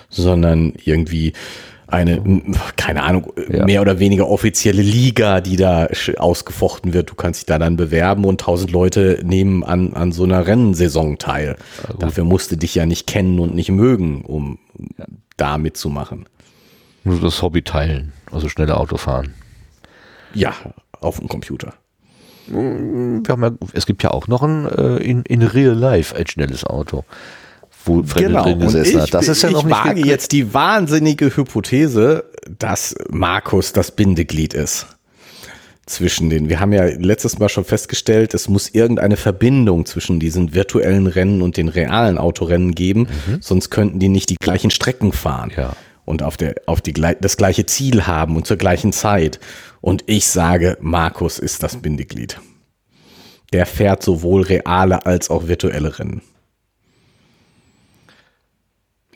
sondern 0.09 0.73
irgendwie 0.83 1.33
eine, 1.91 2.41
keine 2.77 3.03
Ahnung, 3.03 3.33
ja. 3.49 3.65
mehr 3.65 3.81
oder 3.81 3.99
weniger 3.99 4.29
offizielle 4.29 4.81
Liga, 4.81 5.41
die 5.41 5.55
da 5.55 5.87
ausgefochten 6.17 6.93
wird. 6.93 7.09
Du 7.09 7.15
kannst 7.15 7.41
dich 7.41 7.45
da 7.45 7.59
dann 7.59 7.77
bewerben 7.77 8.25
und 8.25 8.41
tausend 8.41 8.71
Leute 8.71 9.19
nehmen 9.23 9.63
an, 9.63 9.93
an 9.93 10.11
so 10.11 10.23
einer 10.23 10.47
Rennsaison 10.47 11.17
teil. 11.17 11.57
Ja, 11.87 11.95
Dafür 11.97 12.23
musst 12.23 12.51
du 12.51 12.57
dich 12.57 12.75
ja 12.75 12.85
nicht 12.85 13.07
kennen 13.07 13.39
und 13.39 13.53
nicht 13.55 13.71
mögen, 13.71 14.21
um 14.21 14.59
ja. 14.97 15.05
da 15.37 15.57
mitzumachen. 15.57 16.25
Nur 17.03 17.19
das 17.19 17.41
Hobby 17.41 17.63
teilen, 17.63 18.13
also 18.31 18.47
schnelle 18.47 18.77
Auto 18.77 18.97
fahren. 18.97 19.33
Ja, 20.33 20.53
auf 20.99 21.19
dem 21.19 21.27
Computer. 21.27 21.73
Mm, 22.47 23.23
ja, 23.27 23.51
es 23.73 23.85
gibt 23.85 24.03
ja 24.03 24.11
auch 24.11 24.27
noch 24.27 24.43
ein 24.43 24.67
äh, 24.67 24.97
in, 24.97 25.23
in 25.23 25.41
Real 25.41 25.73
Life 25.73 26.15
ein 26.15 26.27
schnelles 26.27 26.63
Auto, 26.63 27.03
wo 27.95 28.03
Freddy 28.03 28.27
genau. 28.27 28.43
drin 28.43 28.59
gesessen 28.59 28.97
ich, 28.97 29.01
hat. 29.01 29.13
Das 29.13 29.27
ist 29.27 29.41
ja 29.43 29.51
noch 29.51 29.59
ich 29.59 29.65
nicht 29.65 29.85
wage 29.85 30.05
jetzt 30.05 30.31
die 30.31 30.53
wahnsinnige 30.53 31.35
Hypothese, 31.35 32.25
dass 32.59 32.95
Markus 33.09 33.73
das 33.73 33.91
Bindeglied 33.91 34.53
ist 34.53 34.87
zwischen 35.85 36.29
den. 36.29 36.49
Wir 36.49 36.59
haben 36.59 36.71
ja 36.73 36.85
letztes 36.85 37.39
Mal 37.39 37.49
schon 37.49 37.65
festgestellt, 37.65 38.33
es 38.33 38.47
muss 38.47 38.69
irgendeine 38.69 39.17
Verbindung 39.17 39.85
zwischen 39.85 40.19
diesen 40.19 40.53
virtuellen 40.53 41.07
Rennen 41.07 41.41
und 41.41 41.57
den 41.57 41.67
realen 41.67 42.17
Autorennen 42.17 42.73
geben, 42.73 43.07
mhm. 43.27 43.37
sonst 43.41 43.69
könnten 43.69 43.99
die 43.99 44.09
nicht 44.09 44.29
die 44.29 44.37
gleichen 44.37 44.71
Strecken 44.71 45.11
fahren. 45.11 45.51
Ja 45.55 45.73
und 46.05 46.23
auf, 46.23 46.35
der, 46.35 46.55
auf 46.65 46.81
die, 46.81 46.93
das 46.93 47.37
gleiche 47.37 47.65
Ziel 47.65 48.07
haben 48.07 48.35
und 48.35 48.45
zur 48.45 48.57
gleichen 48.57 48.91
Zeit. 48.91 49.39
Und 49.79 50.03
ich 50.07 50.27
sage, 50.27 50.77
Markus 50.81 51.39
ist 51.39 51.63
das 51.63 51.77
Bindeglied. 51.77 52.39
Der 53.53 53.65
fährt 53.65 54.03
sowohl 54.03 54.41
reale 54.41 55.05
als 55.05 55.29
auch 55.29 55.47
virtuelle 55.47 55.99
Rennen. 55.99 56.21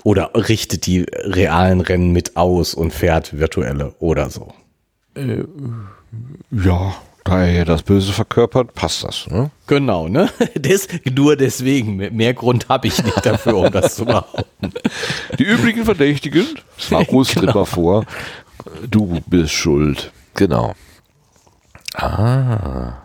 Oder 0.05 0.29
richtet 0.35 0.85
die 0.85 1.03
realen 1.09 1.81
Rennen 1.81 2.11
mit 2.11 2.37
aus 2.37 2.75
und 2.75 2.93
fährt 2.93 3.39
virtuelle 3.39 3.95
oder 3.97 4.29
so. 4.29 4.53
Äh, 5.15 5.45
ja, 6.51 6.93
da 7.23 7.43
er 7.43 7.65
das 7.65 7.81
Böse 7.81 8.13
verkörpert, 8.13 8.75
passt 8.75 9.03
das, 9.03 9.25
ne? 9.31 9.49
Genau, 9.65 10.07
ne? 10.07 10.29
Des, 10.55 10.87
nur 11.11 11.35
deswegen. 11.35 11.97
Mehr 12.15 12.35
Grund 12.35 12.69
habe 12.69 12.87
ich 12.87 13.03
nicht 13.03 13.25
dafür, 13.25 13.57
um 13.57 13.71
das 13.71 13.95
zu 13.95 14.05
behaupten. 14.05 14.73
Die 15.39 15.43
übrigen 15.43 15.85
Verdächtigen, 15.85 16.45
Markus 16.91 17.29
genau. 17.33 17.53
mal 17.53 17.65
vor, 17.65 18.05
du 18.87 19.19
bist 19.25 19.53
schuld. 19.53 20.11
Genau. 20.35 20.75
Ah. 21.95 23.04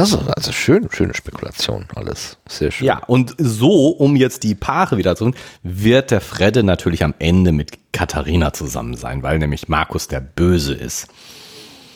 Also, 0.00 0.18
also 0.34 0.52
schön, 0.52 0.88
schöne 0.90 1.14
Spekulation, 1.14 1.86
alles. 1.94 2.38
Sehr 2.48 2.70
schön. 2.70 2.86
Ja, 2.86 3.02
und 3.06 3.34
so, 3.36 3.88
um 3.88 4.16
jetzt 4.16 4.42
die 4.44 4.54
Paare 4.54 4.96
wieder 4.96 5.14
zu 5.14 5.24
tun, 5.24 5.34
wird 5.62 6.10
der 6.10 6.22
Fredde 6.22 6.62
natürlich 6.62 7.04
am 7.04 7.14
Ende 7.18 7.52
mit 7.52 7.92
Katharina 7.92 8.52
zusammen 8.52 8.96
sein, 8.96 9.22
weil 9.22 9.38
nämlich 9.38 9.68
Markus 9.68 10.08
der 10.08 10.20
Böse 10.20 10.72
ist. 10.72 11.08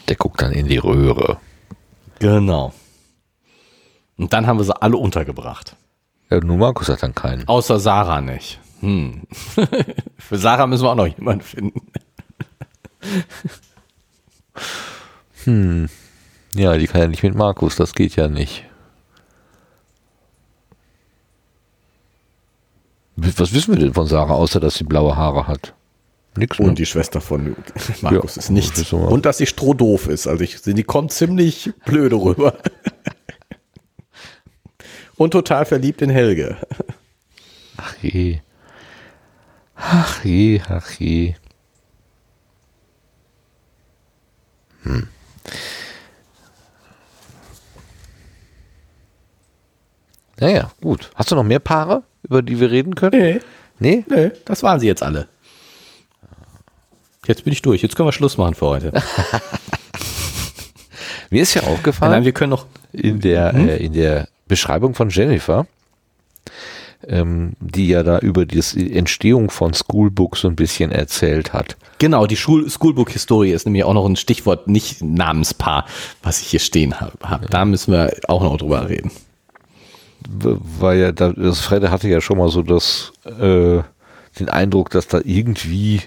Der 0.08 0.16
guckt 0.16 0.42
dann 0.42 0.52
in 0.52 0.68
die 0.68 0.76
Röhre. 0.76 1.38
Genau. 2.18 2.74
Und 4.18 4.32
dann 4.34 4.46
haben 4.46 4.58
wir 4.58 4.64
sie 4.64 4.82
alle 4.82 4.98
untergebracht. 4.98 5.74
Ja, 6.30 6.40
nur 6.40 6.58
Markus 6.58 6.88
hat 6.90 7.02
dann 7.02 7.14
keinen. 7.14 7.48
Außer 7.48 7.80
Sarah 7.80 8.20
nicht. 8.20 8.60
Hm. 8.80 9.22
Für 10.18 10.36
Sarah 10.36 10.66
müssen 10.66 10.84
wir 10.84 10.90
auch 10.90 10.94
noch 10.94 11.06
jemanden 11.06 11.42
finden. 11.42 11.80
hm. 15.44 15.88
Ja, 16.54 16.76
die 16.76 16.86
kann 16.86 17.00
ja 17.00 17.08
nicht 17.08 17.22
mit 17.22 17.34
Markus, 17.34 17.76
das 17.76 17.94
geht 17.94 18.16
ja 18.16 18.28
nicht. 18.28 18.64
Was 23.16 23.52
wissen 23.52 23.74
wir 23.74 23.80
denn 23.80 23.94
von 23.94 24.06
Sarah, 24.06 24.34
außer 24.34 24.60
dass 24.60 24.74
sie 24.76 24.84
blaue 24.84 25.16
Haare 25.16 25.46
hat? 25.46 25.74
Nix, 26.36 26.58
Und 26.58 26.66
ne? 26.66 26.74
die 26.74 26.86
Schwester 26.86 27.20
von 27.20 27.54
Markus 28.02 28.36
ja, 28.36 28.40
ist 28.40 28.50
nichts. 28.50 28.92
Und 28.92 29.24
dass 29.24 29.38
sie 29.38 29.46
strohdoof 29.46 30.08
ist. 30.08 30.26
Also 30.26 30.42
ich, 30.42 30.60
die 30.62 30.82
kommt 30.82 31.12
ziemlich 31.12 31.70
blöde 31.84 32.16
rüber. 32.16 32.58
Und 35.16 35.30
total 35.30 35.64
verliebt 35.64 36.02
in 36.02 36.10
Helge. 36.10 36.56
Ach 37.76 37.94
je. 38.02 38.40
Ach 39.76 40.24
je, 40.24 40.60
ach 40.68 40.90
je. 40.92 41.34
Hm. 44.82 45.08
Naja, 50.40 50.70
gut. 50.80 51.10
Hast 51.14 51.30
du 51.30 51.34
noch 51.36 51.44
mehr 51.44 51.60
Paare, 51.60 52.02
über 52.22 52.42
die 52.42 52.58
wir 52.60 52.70
reden 52.70 52.94
können? 52.94 53.20
Nee. 53.20 53.40
Nee? 53.78 54.04
Nee, 54.08 54.30
das 54.44 54.62
waren 54.62 54.80
sie 54.80 54.86
jetzt 54.86 55.02
alle. 55.02 55.28
Jetzt 57.26 57.44
bin 57.44 57.52
ich 57.52 57.62
durch. 57.62 57.82
Jetzt 57.82 57.96
können 57.96 58.08
wir 58.08 58.12
Schluss 58.12 58.36
machen 58.36 58.54
für 58.54 58.66
heute. 58.66 58.92
Mir 61.30 61.42
ist 61.42 61.54
ja 61.54 61.62
aufgefallen, 61.62 62.12
Nein, 62.12 62.24
wir 62.24 62.32
können 62.32 62.50
noch 62.50 62.66
in 62.92 63.20
der, 63.20 63.52
hm? 63.52 63.68
äh, 63.68 63.76
in 63.76 63.92
der 63.92 64.28
Beschreibung 64.46 64.94
von 64.94 65.08
Jennifer, 65.08 65.66
ähm, 67.06 67.54
die 67.60 67.88
ja 67.88 68.02
da 68.02 68.18
über 68.18 68.46
die 68.46 68.60
Entstehung 68.94 69.50
von 69.50 69.74
Schoolbook 69.74 70.36
so 70.36 70.48
ein 70.48 70.54
bisschen 70.54 70.92
erzählt 70.92 71.52
hat. 71.52 71.76
Genau, 71.98 72.26
die 72.26 72.36
Schoolbook-Historie 72.36 73.52
ist 73.52 73.64
nämlich 73.64 73.84
auch 73.84 73.94
noch 73.94 74.06
ein 74.06 74.16
Stichwort, 74.16 74.68
nicht 74.68 75.02
Namenspaar, 75.02 75.86
was 76.22 76.40
ich 76.42 76.48
hier 76.48 76.60
stehen 76.60 77.00
habe. 77.00 77.46
Da 77.48 77.64
müssen 77.64 77.92
wir 77.92 78.12
auch 78.28 78.42
noch 78.42 78.56
drüber 78.58 78.88
reden 78.88 79.10
war 80.28 80.94
ja, 80.94 81.12
das 81.12 81.60
Fredde 81.60 81.90
hatte 81.90 82.08
ja 82.08 82.20
schon 82.20 82.38
mal 82.38 82.48
so 82.48 82.62
das, 82.62 83.12
äh, 83.24 83.82
den 84.38 84.48
Eindruck, 84.48 84.90
dass 84.90 85.06
da 85.06 85.20
irgendwie 85.24 86.02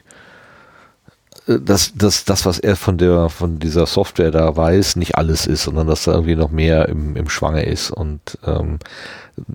äh, 1.47 1.59
dass, 1.59 1.93
dass 1.93 2.26
das, 2.26 2.45
was 2.45 2.59
er 2.59 2.76
von 2.76 2.97
der 2.97 3.30
von 3.30 3.59
dieser 3.59 3.86
Software 3.86 4.32
da 4.32 4.55
weiß, 4.55 4.95
nicht 4.95 5.15
alles 5.15 5.47
ist, 5.47 5.63
sondern 5.63 5.88
dass 5.88 6.03
da 6.03 6.13
irgendwie 6.13 6.36
noch 6.36 6.51
mehr 6.51 6.89
im, 6.89 7.15
im 7.15 7.30
Schwange 7.30 7.63
ist. 7.63 7.91
Und 7.91 8.38
ähm, 8.45 8.80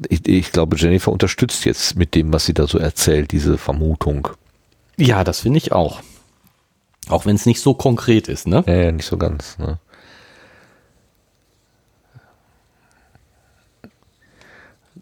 ich, 0.09 0.27
ich 0.27 0.53
glaube, 0.53 0.77
Jennifer 0.77 1.13
unterstützt 1.13 1.65
jetzt 1.65 1.97
mit 1.97 2.15
dem, 2.15 2.33
was 2.33 2.47
sie 2.47 2.55
da 2.55 2.67
so 2.67 2.79
erzählt, 2.79 3.33
diese 3.33 3.59
Vermutung. 3.59 4.29
Ja, 4.97 5.25
das 5.25 5.41
finde 5.41 5.59
ich 5.59 5.73
auch. 5.73 6.01
Auch 7.09 7.27
wenn 7.27 7.37
es 7.37 7.47
nicht 7.47 7.61
so 7.61 7.75
konkret 7.75 8.29
ist, 8.29 8.47
ne? 8.47 8.63
Ja, 8.67 8.75
ja 8.75 8.93
nicht 8.93 9.07
so 9.07 9.17
ganz, 9.17 9.59
ne? 9.59 9.79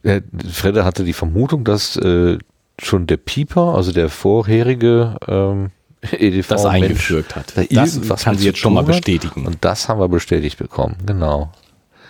Fredde 0.02 0.84
hatte 0.84 1.04
die 1.04 1.12
Vermutung, 1.12 1.64
dass 1.64 1.96
äh, 1.96 2.38
schon 2.78 3.06
der 3.06 3.18
Pieper, 3.18 3.74
also 3.74 3.92
der 3.92 4.08
vorherige 4.08 5.16
ähm, 5.28 5.70
EDV 6.12 6.48
das 6.48 6.64
eingefügt 6.64 7.36
hat. 7.36 7.56
Da 7.56 7.62
das 7.64 8.00
kann 8.22 8.38
sie 8.38 8.46
jetzt 8.46 8.58
schon 8.58 8.74
mal 8.74 8.84
bestätigen. 8.84 9.46
Und 9.46 9.58
das 9.60 9.88
haben 9.88 10.00
wir 10.00 10.08
bestätigt 10.08 10.58
bekommen, 10.58 10.96
genau. 11.04 11.52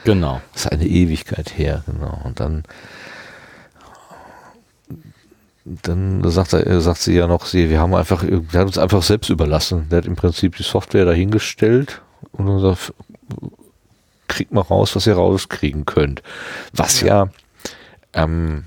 Genau. 0.05 0.41
Das 0.53 0.65
ist 0.65 0.73
eine 0.73 0.87
Ewigkeit 0.87 1.59
her, 1.59 1.83
genau. 1.87 2.21
Und 2.25 2.41
dann, 2.41 2.63
dann 5.65 6.23
sagt, 6.31 6.53
er, 6.55 6.81
sagt 6.81 7.01
sie 7.01 7.15
ja 7.15 7.27
noch, 7.27 7.45
sie, 7.45 7.69
wir 7.69 7.81
haben 7.81 7.95
einfach, 7.95 8.23
wir 8.23 8.61
haben 8.61 8.69
uns 8.69 8.79
einfach 8.79 9.03
selbst 9.03 9.29
überlassen. 9.29 9.89
Der 9.91 9.99
hat 9.99 10.07
im 10.07 10.17
Prinzip 10.17 10.57
die 10.57 10.63
Software 10.63 11.05
dahingestellt 11.05 12.01
und 12.33 12.47
dann 12.47 12.61
sagt, 12.61 12.95
kriegt 14.29 14.53
mal 14.53 14.61
raus, 14.61 14.95
was 14.95 15.07
ihr 15.07 15.15
rauskriegen 15.15 15.85
könnt. 15.85 16.23
Was 16.73 17.01
ja, 17.01 17.07
ja 17.07 17.31
ähm, 18.13 18.65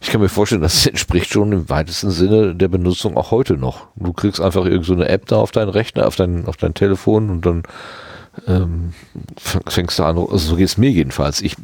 ich 0.00 0.08
kann 0.10 0.20
mir 0.20 0.28
vorstellen, 0.28 0.62
das 0.62 0.86
entspricht 0.86 1.32
schon 1.32 1.52
im 1.52 1.68
weitesten 1.68 2.10
Sinne 2.10 2.54
der 2.54 2.68
Benutzung 2.68 3.16
auch 3.16 3.30
heute 3.30 3.54
noch. 3.54 3.88
Du 3.96 4.12
kriegst 4.12 4.40
einfach 4.40 4.64
irgendeine 4.64 5.04
so 5.04 5.10
App 5.10 5.26
da 5.26 5.36
auf 5.36 5.52
deinen 5.52 5.68
Rechner, 5.68 6.06
auf 6.06 6.16
dein, 6.16 6.46
auf 6.46 6.56
dein 6.56 6.74
Telefon 6.74 7.30
und 7.30 7.44
dann 7.46 7.62
ähm, 8.46 8.94
fängst 9.36 9.98
du 9.98 10.04
an, 10.04 10.16
also 10.16 10.38
so 10.38 10.56
geht 10.56 10.68
es 10.68 10.78
mir 10.78 10.90
jedenfalls. 10.90 11.42
Ich 11.42 11.56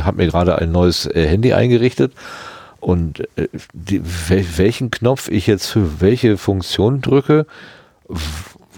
habe 0.00 0.16
mir 0.16 0.26
gerade 0.26 0.58
ein 0.58 0.72
neues 0.72 1.06
äh, 1.06 1.26
Handy 1.26 1.52
eingerichtet 1.52 2.12
und 2.80 3.20
äh, 3.36 3.48
die, 3.72 4.02
welchen 4.58 4.90
Knopf 4.90 5.28
ich 5.28 5.46
jetzt 5.46 5.66
für 5.66 6.00
welche 6.00 6.38
Funktion 6.38 7.00
drücke, 7.02 7.46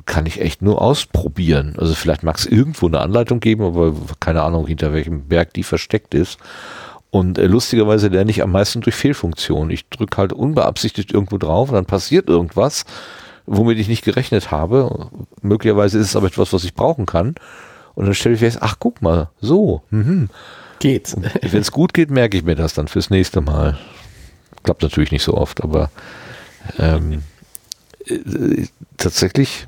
kann 0.08 0.26
ich 0.26 0.40
echt 0.40 0.62
nur 0.62 0.80
ausprobieren. 0.82 1.74
Also 1.78 1.94
vielleicht 1.94 2.22
mag 2.22 2.36
es 2.38 2.46
irgendwo 2.46 2.86
eine 2.86 3.00
Anleitung 3.00 3.40
geben, 3.40 3.62
aber 3.62 3.94
keine 4.18 4.42
Ahnung, 4.42 4.66
hinter 4.66 4.92
welchem 4.92 5.28
Berg 5.28 5.52
die 5.52 5.62
versteckt 5.62 6.14
ist. 6.14 6.38
Und 7.10 7.38
äh, 7.38 7.46
lustigerweise 7.46 8.08
lerne 8.08 8.30
ich 8.30 8.42
am 8.42 8.50
meisten 8.50 8.80
durch 8.80 8.94
Fehlfunktionen. 8.94 9.70
Ich 9.70 9.88
drücke 9.88 10.16
halt 10.16 10.32
unbeabsichtigt 10.32 11.12
irgendwo 11.12 11.36
drauf 11.38 11.68
und 11.68 11.74
dann 11.74 11.84
passiert 11.84 12.28
irgendwas, 12.28 12.84
womit 13.46 13.78
ich 13.78 13.88
nicht 13.88 14.04
gerechnet 14.04 14.50
habe. 14.50 15.10
Möglicherweise 15.42 15.98
ist 15.98 16.06
es 16.06 16.16
aber 16.16 16.26
etwas, 16.26 16.52
was 16.52 16.64
ich 16.64 16.74
brauchen 16.74 17.06
kann. 17.06 17.34
Und 17.94 18.06
dann 18.06 18.14
stelle 18.14 18.34
ich 18.34 18.40
fest, 18.40 18.58
ach 18.60 18.76
guck 18.78 19.02
mal, 19.02 19.28
so. 19.40 19.82
Mhm. 19.90 20.30
Geht's. 20.80 21.16
Wenn 21.42 21.60
es 21.60 21.70
gut 21.70 21.92
geht, 21.92 22.10
merke 22.10 22.36
ich 22.36 22.44
mir 22.44 22.56
das 22.56 22.72
dann 22.72 22.88
fürs 22.88 23.10
nächste 23.10 23.42
Mal. 23.42 23.78
Klappt 24.62 24.82
natürlich 24.82 25.12
nicht 25.12 25.22
so 25.22 25.34
oft, 25.34 25.62
aber 25.62 25.90
ähm, 26.78 27.22
äh, 28.06 28.66
tatsächlich 28.96 29.66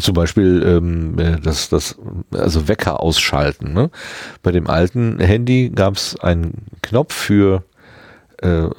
zum 0.00 0.14
Beispiel 0.14 0.62
ähm, 0.64 1.18
äh, 1.18 1.38
das, 1.40 1.68
das, 1.68 1.96
also 2.32 2.68
Wecker 2.68 3.00
ausschalten. 3.00 3.72
Ne? 3.72 3.90
Bei 4.42 4.52
dem 4.52 4.68
alten 4.68 5.18
Handy 5.20 5.70
gab 5.70 5.96
es 5.96 6.18
einen 6.18 6.66
Knopf 6.82 7.14
für, 7.14 7.64
äh, 8.42 8.64
äh, 8.64 8.70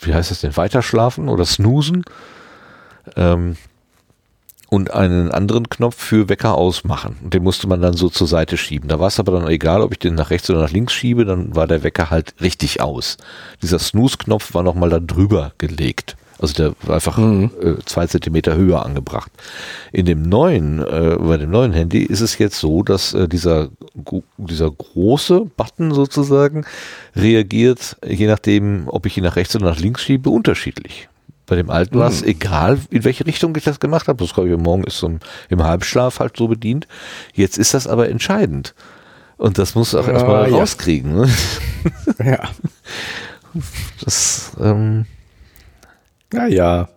wie 0.00 0.14
heißt 0.14 0.30
das 0.30 0.40
denn, 0.40 0.56
Weiterschlafen 0.56 1.28
oder 1.28 1.44
Snoosen 1.44 2.04
ähm, 3.16 3.56
und 4.70 4.92
einen 4.92 5.30
anderen 5.30 5.68
Knopf 5.68 5.96
für 5.96 6.28
Wecker 6.28 6.54
ausmachen. 6.54 7.16
Und 7.22 7.34
den 7.34 7.42
musste 7.42 7.68
man 7.68 7.80
dann 7.80 7.94
so 7.94 8.08
zur 8.08 8.26
Seite 8.26 8.56
schieben. 8.56 8.88
Da 8.88 8.98
war 8.98 9.08
es 9.08 9.20
aber 9.20 9.32
dann 9.32 9.48
egal, 9.48 9.82
ob 9.82 9.92
ich 9.92 9.98
den 9.98 10.14
nach 10.14 10.30
rechts 10.30 10.50
oder 10.50 10.60
nach 10.60 10.72
links 10.72 10.92
schiebe, 10.92 11.24
dann 11.24 11.54
war 11.54 11.66
der 11.66 11.82
Wecker 11.82 12.10
halt 12.10 12.34
richtig 12.40 12.80
aus. 12.80 13.16
Dieser 13.62 13.78
Snooze-Knopf 13.78 14.54
war 14.54 14.62
nochmal 14.62 14.90
da 14.90 15.00
drüber 15.00 15.52
gelegt. 15.58 16.16
Also 16.38 16.54
der 16.54 16.74
war 16.82 16.96
einfach 16.96 17.16
mhm. 17.16 17.50
äh, 17.60 17.74
zwei 17.84 18.06
Zentimeter 18.06 18.56
höher 18.56 18.84
angebracht. 18.84 19.30
In 19.92 20.06
dem 20.06 20.22
neuen, 20.22 20.82
äh, 20.82 21.16
bei 21.18 21.36
dem 21.36 21.50
neuen 21.50 21.72
Handy 21.72 22.02
ist 22.02 22.20
es 22.20 22.38
jetzt 22.38 22.58
so, 22.58 22.82
dass 22.82 23.14
äh, 23.14 23.28
dieser, 23.28 23.68
dieser 24.36 24.70
große 24.70 25.46
Button 25.56 25.94
sozusagen 25.94 26.64
reagiert, 27.14 27.96
je 28.06 28.26
nachdem, 28.26 28.84
ob 28.88 29.06
ich 29.06 29.16
ihn 29.16 29.24
nach 29.24 29.36
rechts 29.36 29.54
oder 29.54 29.66
nach 29.66 29.78
links 29.78 30.02
schiebe, 30.02 30.30
unterschiedlich. 30.30 31.08
Bei 31.46 31.56
dem 31.56 31.70
alten 31.70 31.96
mhm. 31.96 32.00
war 32.00 32.08
es 32.08 32.22
egal, 32.22 32.78
in 32.90 33.04
welche 33.04 33.26
Richtung 33.26 33.54
ich 33.56 33.64
das 33.64 33.78
gemacht 33.78 34.08
habe. 34.08 34.24
Das 34.24 34.34
glaube 34.34 34.50
ich, 34.50 34.56
morgen 34.56 34.84
ist 34.84 34.98
so 34.98 35.06
im, 35.06 35.20
im 35.50 35.62
Halbschlaf 35.62 36.18
halt 36.18 36.36
so 36.36 36.48
bedient. 36.48 36.88
Jetzt 37.34 37.58
ist 37.58 37.74
das 37.74 37.86
aber 37.86 38.08
entscheidend. 38.08 38.74
Und 39.36 39.58
das 39.58 39.74
muss 39.74 39.94
auch 39.94 40.06
ja, 40.06 40.14
erstmal 40.14 40.50
ja. 40.50 40.56
rauskriegen. 40.56 41.14
Ne? 41.14 41.28
Ja. 42.24 42.40
Das, 44.04 44.50
ähm, 44.60 45.06
naja. 46.34 46.88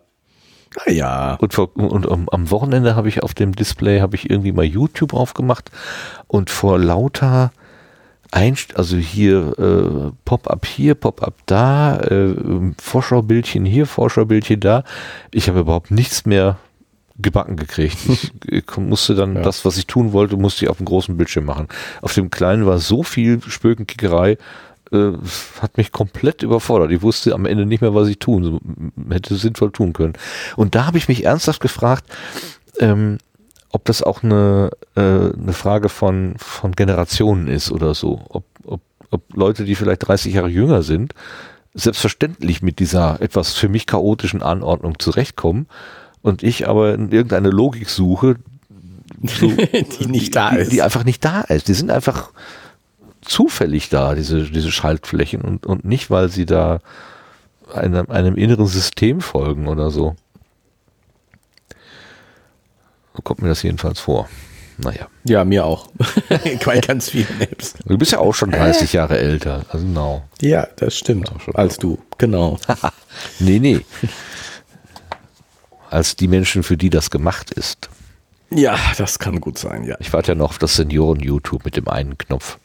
Naja. 0.86 1.38
Und, 1.40 1.54
vor, 1.54 1.76
und, 1.76 2.06
und 2.06 2.34
am 2.34 2.52
Wochenende 2.52 2.96
habe 2.96 3.10
ich 3.10 3.24
auf 3.24 3.34
dem 3.34 3.54
Display, 3.54 4.02
habe 4.02 4.16
ich 4.16 4.30
irgendwie 4.30 4.52
mal 4.52 4.66
YouTube 4.66 5.14
aufgemacht 5.14 5.72
und 6.28 6.50
vor 6.50 6.78
lauter 6.78 7.52
Einst 8.32 8.76
also 8.76 8.98
hier 8.98 9.58
äh, 9.58 10.12
Pop-up 10.26 10.66
hier, 10.66 10.96
Pop-up 10.96 11.36
da, 11.46 11.98
äh, 12.00 12.36
Vorschaubildchen 12.78 13.64
hier, 13.64 13.86
Vorschaubildchen 13.86 14.60
da. 14.60 14.84
Ich 15.32 15.48
habe 15.48 15.62
überhaupt 15.62 15.92
nichts 15.92 16.26
mehr 16.26 16.58
gebacken 17.18 17.56
gekriegt. 17.56 17.98
Ich, 18.10 18.32
ich 18.48 18.78
musste 18.78 19.16
dann 19.16 19.36
ja. 19.36 19.42
das, 19.42 19.64
was 19.64 19.78
ich 19.78 19.88
tun 19.88 20.12
wollte, 20.12 20.36
musste 20.36 20.66
ich 20.66 20.70
auf 20.70 20.78
dem 20.78 20.86
großen 20.86 21.16
Bildschirm 21.16 21.46
machen. 21.46 21.68
Auf 22.02 22.14
dem 22.14 22.30
kleinen 22.30 22.66
war 22.66 22.80
so 22.80 23.02
viel 23.02 23.42
Spökenkickerei, 23.42 24.38
äh, 24.92 25.14
hat 25.62 25.78
mich 25.78 25.92
komplett 25.92 26.44
überfordert. 26.44 26.92
Ich 26.92 27.02
wusste 27.02 27.34
am 27.34 27.46
Ende 27.46 27.66
nicht 27.66 27.82
mehr, 27.82 27.96
was 27.96 28.08
ich 28.08 28.20
tun, 28.20 28.60
hätte 29.10 29.36
sinnvoll 29.36 29.72
tun 29.72 29.94
können. 29.94 30.14
Und 30.56 30.76
da 30.76 30.86
habe 30.86 30.98
ich 30.98 31.08
mich 31.08 31.26
ernsthaft 31.26 31.62
gefragt, 31.62 32.06
ähm, 32.80 33.18
ob 33.72 33.86
das 33.86 34.02
auch 34.02 34.24
eine, 34.24 34.72
äh, 34.96 35.02
eine 35.02 35.54
Frage 35.54 35.90
von, 35.90 36.36
von 36.38 36.72
Generationen 36.74 37.48
ist 37.48 37.72
oder 37.72 37.94
so. 37.94 38.22
Ob, 38.30 38.46
ob, 38.66 38.82
ob 39.12 39.22
Leute, 39.36 39.66
die 39.66 39.76
vielleicht 39.76 40.08
30 40.08 40.34
Jahre 40.34 40.50
jünger 40.50 40.84
sind, 40.84 41.14
selbstverständlich 41.74 42.62
mit 42.62 42.80
dieser 42.80 43.22
etwas 43.22 43.54
für 43.54 43.70
mich 43.70 43.86
chaotischen 43.86 44.42
Anordnung 44.42 45.00
zurechtkommen 45.00 45.68
und 46.22 46.44
ich 46.44 46.68
aber 46.68 46.94
in 46.94 47.12
irgendeine 47.12 47.50
Logik 47.50 47.90
suche, 47.90 48.38
so, 49.24 49.48
die 50.00 50.08
nicht 50.08 50.36
da 50.36 50.52
die, 50.52 50.58
ist. 50.58 50.72
Die 50.72 50.82
einfach 50.82 51.04
nicht 51.04 51.24
da 51.24 51.42
ist. 51.42 51.68
Die 51.68 51.74
sind 51.74 51.92
einfach 51.92 52.32
zufällig 53.28 53.90
da, 53.90 54.16
diese, 54.16 54.44
diese 54.44 54.72
Schaltflächen 54.72 55.42
und, 55.42 55.66
und 55.66 55.86
nicht, 55.86 56.10
weil 56.10 56.30
sie 56.30 56.46
da 56.46 56.80
einem, 57.74 58.10
einem 58.10 58.36
inneren 58.36 58.68
System 58.68 59.22
folgen 59.22 59.68
oder 59.68 59.92
so. 59.92 60.16
So 63.16 63.22
kommt 63.24 63.42
mir 63.42 63.50
das 63.50 63.64
jedenfalls 63.64 64.00
vor. 64.00 64.30
Naja. 64.78 65.08
Ja, 65.24 65.44
mir 65.44 65.66
auch. 65.66 65.90
Bei 66.66 66.80
ganz 66.80 67.10
vielen 67.10 67.42
Apps. 67.42 67.74
Du 67.86 67.98
bist 67.98 68.12
ja 68.12 68.20
auch 68.20 68.34
schon 68.34 68.52
30 68.52 68.94
Jahre 68.94 69.18
älter. 69.18 69.66
Also 69.70 69.86
genau. 69.86 70.24
Ja, 70.40 70.68
das 70.76 70.96
stimmt. 70.96 71.32
Als 71.56 71.78
du. 71.78 71.98
Genau. 72.20 72.60
nee, 73.40 73.58
nee. 73.58 73.82
Als 75.90 76.16
die 76.16 76.28
Menschen, 76.28 76.62
für 76.62 76.78
die 76.78 76.92
das 76.92 77.10
gemacht 77.10 77.52
ist. 77.52 77.90
Ja, 78.52 78.78
das 78.98 79.18
kann 79.18 79.42
gut 79.42 79.58
sein, 79.58 79.84
ja. 79.84 79.96
Ich 80.00 80.14
warte 80.14 80.34
ja 80.34 80.36
noch 80.36 80.52
auf 80.52 80.58
das 80.60 80.76
Senioren-YouTube 80.76 81.66
mit 81.66 81.76
dem 81.76 81.88
einen 81.88 82.18
Knopf 82.18 82.60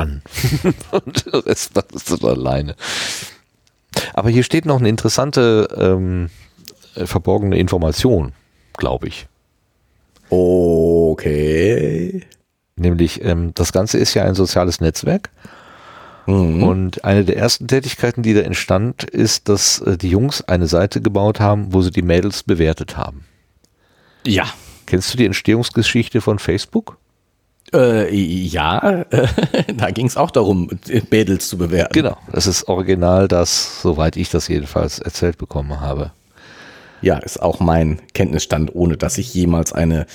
an. 0.00 0.22
und 0.90 1.26
der 1.26 1.46
Rest 1.46 1.76
ist 1.94 2.10
dann 2.10 2.30
alleine. 2.30 2.74
Aber 4.14 4.30
hier 4.30 4.42
steht 4.42 4.66
noch 4.66 4.78
eine 4.78 4.88
interessante 4.88 5.68
ähm, 5.76 6.30
äh, 6.94 7.06
verborgene 7.06 7.58
Information, 7.58 8.32
glaube 8.76 9.08
ich. 9.08 9.26
Okay. 10.30 12.24
Nämlich, 12.76 13.22
ähm, 13.24 13.52
das 13.54 13.72
Ganze 13.72 13.98
ist 13.98 14.14
ja 14.14 14.24
ein 14.24 14.34
soziales 14.34 14.80
Netzwerk. 14.80 15.30
Mhm. 16.26 16.62
Und 16.62 17.04
eine 17.04 17.24
der 17.24 17.36
ersten 17.36 17.66
Tätigkeiten, 17.66 18.22
die 18.22 18.34
da 18.34 18.40
entstand, 18.40 19.04
ist, 19.04 19.48
dass 19.48 19.80
äh, 19.80 19.96
die 19.96 20.10
Jungs 20.10 20.42
eine 20.42 20.66
Seite 20.66 21.00
gebaut 21.00 21.40
haben, 21.40 21.72
wo 21.72 21.82
sie 21.82 21.90
die 21.90 22.02
Mädels 22.02 22.42
bewertet 22.42 22.96
haben. 22.96 23.24
Ja. 24.26 24.46
Kennst 24.86 25.12
du 25.12 25.18
die 25.18 25.26
Entstehungsgeschichte 25.26 26.20
von 26.20 26.38
Facebook? 26.38 26.98
Äh, 27.72 28.14
ja, 28.14 29.04
da 29.76 29.90
ging 29.90 30.06
es 30.06 30.16
auch 30.16 30.30
darum, 30.30 30.70
Mädels 31.10 31.48
zu 31.48 31.58
bewerten. 31.58 31.92
Genau, 31.92 32.16
das 32.32 32.46
ist 32.46 32.68
original 32.68 33.28
das, 33.28 33.82
soweit 33.82 34.16
ich 34.16 34.30
das 34.30 34.48
jedenfalls 34.48 34.98
erzählt 34.98 35.38
bekommen 35.38 35.80
habe. 35.80 36.12
Ja, 37.02 37.16
ist 37.16 37.40
auch 37.40 37.60
mein 37.60 38.00
Kenntnisstand, 38.12 38.74
ohne 38.74 38.96
dass 38.96 39.16
ich 39.16 39.32
jemals 39.32 39.72
eine 39.72 40.06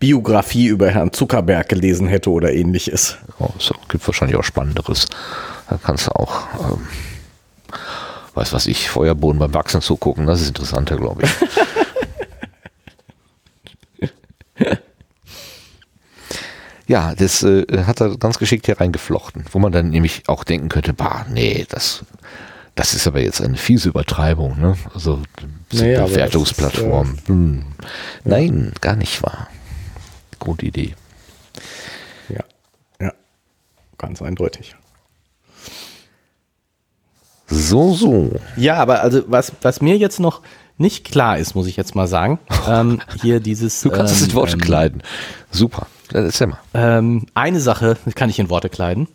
Biografie 0.00 0.66
über 0.66 0.90
Herrn 0.90 1.12
Zuckerberg 1.12 1.68
gelesen 1.68 2.08
hätte 2.08 2.30
oder 2.30 2.52
ähnliches. 2.52 3.16
Oh, 3.38 3.50
es 3.56 3.70
gibt 3.88 4.06
wahrscheinlich 4.08 4.36
auch 4.36 4.42
Spannenderes. 4.42 5.06
Da 5.70 5.78
kannst 5.80 6.08
du 6.08 6.10
auch 6.12 6.40
ähm, 6.58 6.88
weiß 8.34 8.52
was 8.52 8.66
ich, 8.66 8.88
Feuerbohnen 8.88 9.38
beim 9.38 9.54
Wachsen 9.54 9.80
zugucken, 9.80 10.26
das 10.26 10.40
ist 10.40 10.48
interessanter, 10.48 10.96
glaube 10.96 11.22
ich. 11.22 11.30
ja, 16.86 17.14
das 17.14 17.42
äh, 17.42 17.84
hat 17.84 18.00
er 18.00 18.16
ganz 18.18 18.38
geschickt 18.38 18.66
hier 18.66 18.80
reingeflochten, 18.80 19.44
wo 19.52 19.58
man 19.58 19.72
dann 19.72 19.90
nämlich 19.90 20.24
auch 20.28 20.44
denken 20.44 20.68
könnte, 20.68 20.92
bah, 20.92 21.26
nee, 21.30 21.66
das, 21.68 22.04
das 22.74 22.94
ist 22.94 23.06
aber 23.06 23.20
jetzt 23.20 23.40
eine 23.40 23.56
fiese 23.56 23.88
Übertreibung, 23.88 24.58
ne? 24.60 24.76
Also 24.94 25.20
nee, 25.72 25.96
Bewertungsplattform. 25.96 27.18
Äh, 27.24 27.28
hm. 27.28 27.64
Nein, 28.24 28.64
ja. 28.66 28.80
gar 28.80 28.96
nicht 28.96 29.22
wahr. 29.22 29.48
Gute 30.38 30.66
Idee. 30.66 30.94
Ja, 32.28 32.44
ja, 33.00 33.12
ganz 33.98 34.20
eindeutig. 34.22 34.74
So, 37.46 37.92
so. 37.92 38.30
Ja, 38.56 38.76
aber 38.76 39.02
also 39.02 39.24
was, 39.26 39.52
was 39.60 39.82
mir 39.82 39.98
jetzt 39.98 40.18
noch 40.18 40.40
nicht 40.78 41.04
klar 41.04 41.38
ist, 41.38 41.54
muss 41.54 41.66
ich 41.66 41.76
jetzt 41.76 41.94
mal 41.94 42.08
sagen, 42.08 42.38
ähm, 42.68 43.00
hier 43.20 43.40
dieses. 43.40 43.82
Du 43.82 43.90
kannst 43.90 44.14
ähm, 44.14 44.22
es 44.22 44.28
in 44.28 44.34
Worte 44.34 44.54
ähm, 44.54 44.60
kleiden. 44.60 45.02
Super. 45.50 45.86
Erzähl 46.12 46.48
mal. 46.48 46.60
Ähm, 46.74 47.26
eine 47.34 47.60
Sache 47.60 47.96
kann 48.14 48.30
ich 48.30 48.38
in 48.38 48.50
Worte 48.50 48.68
kleiden. 48.68 49.08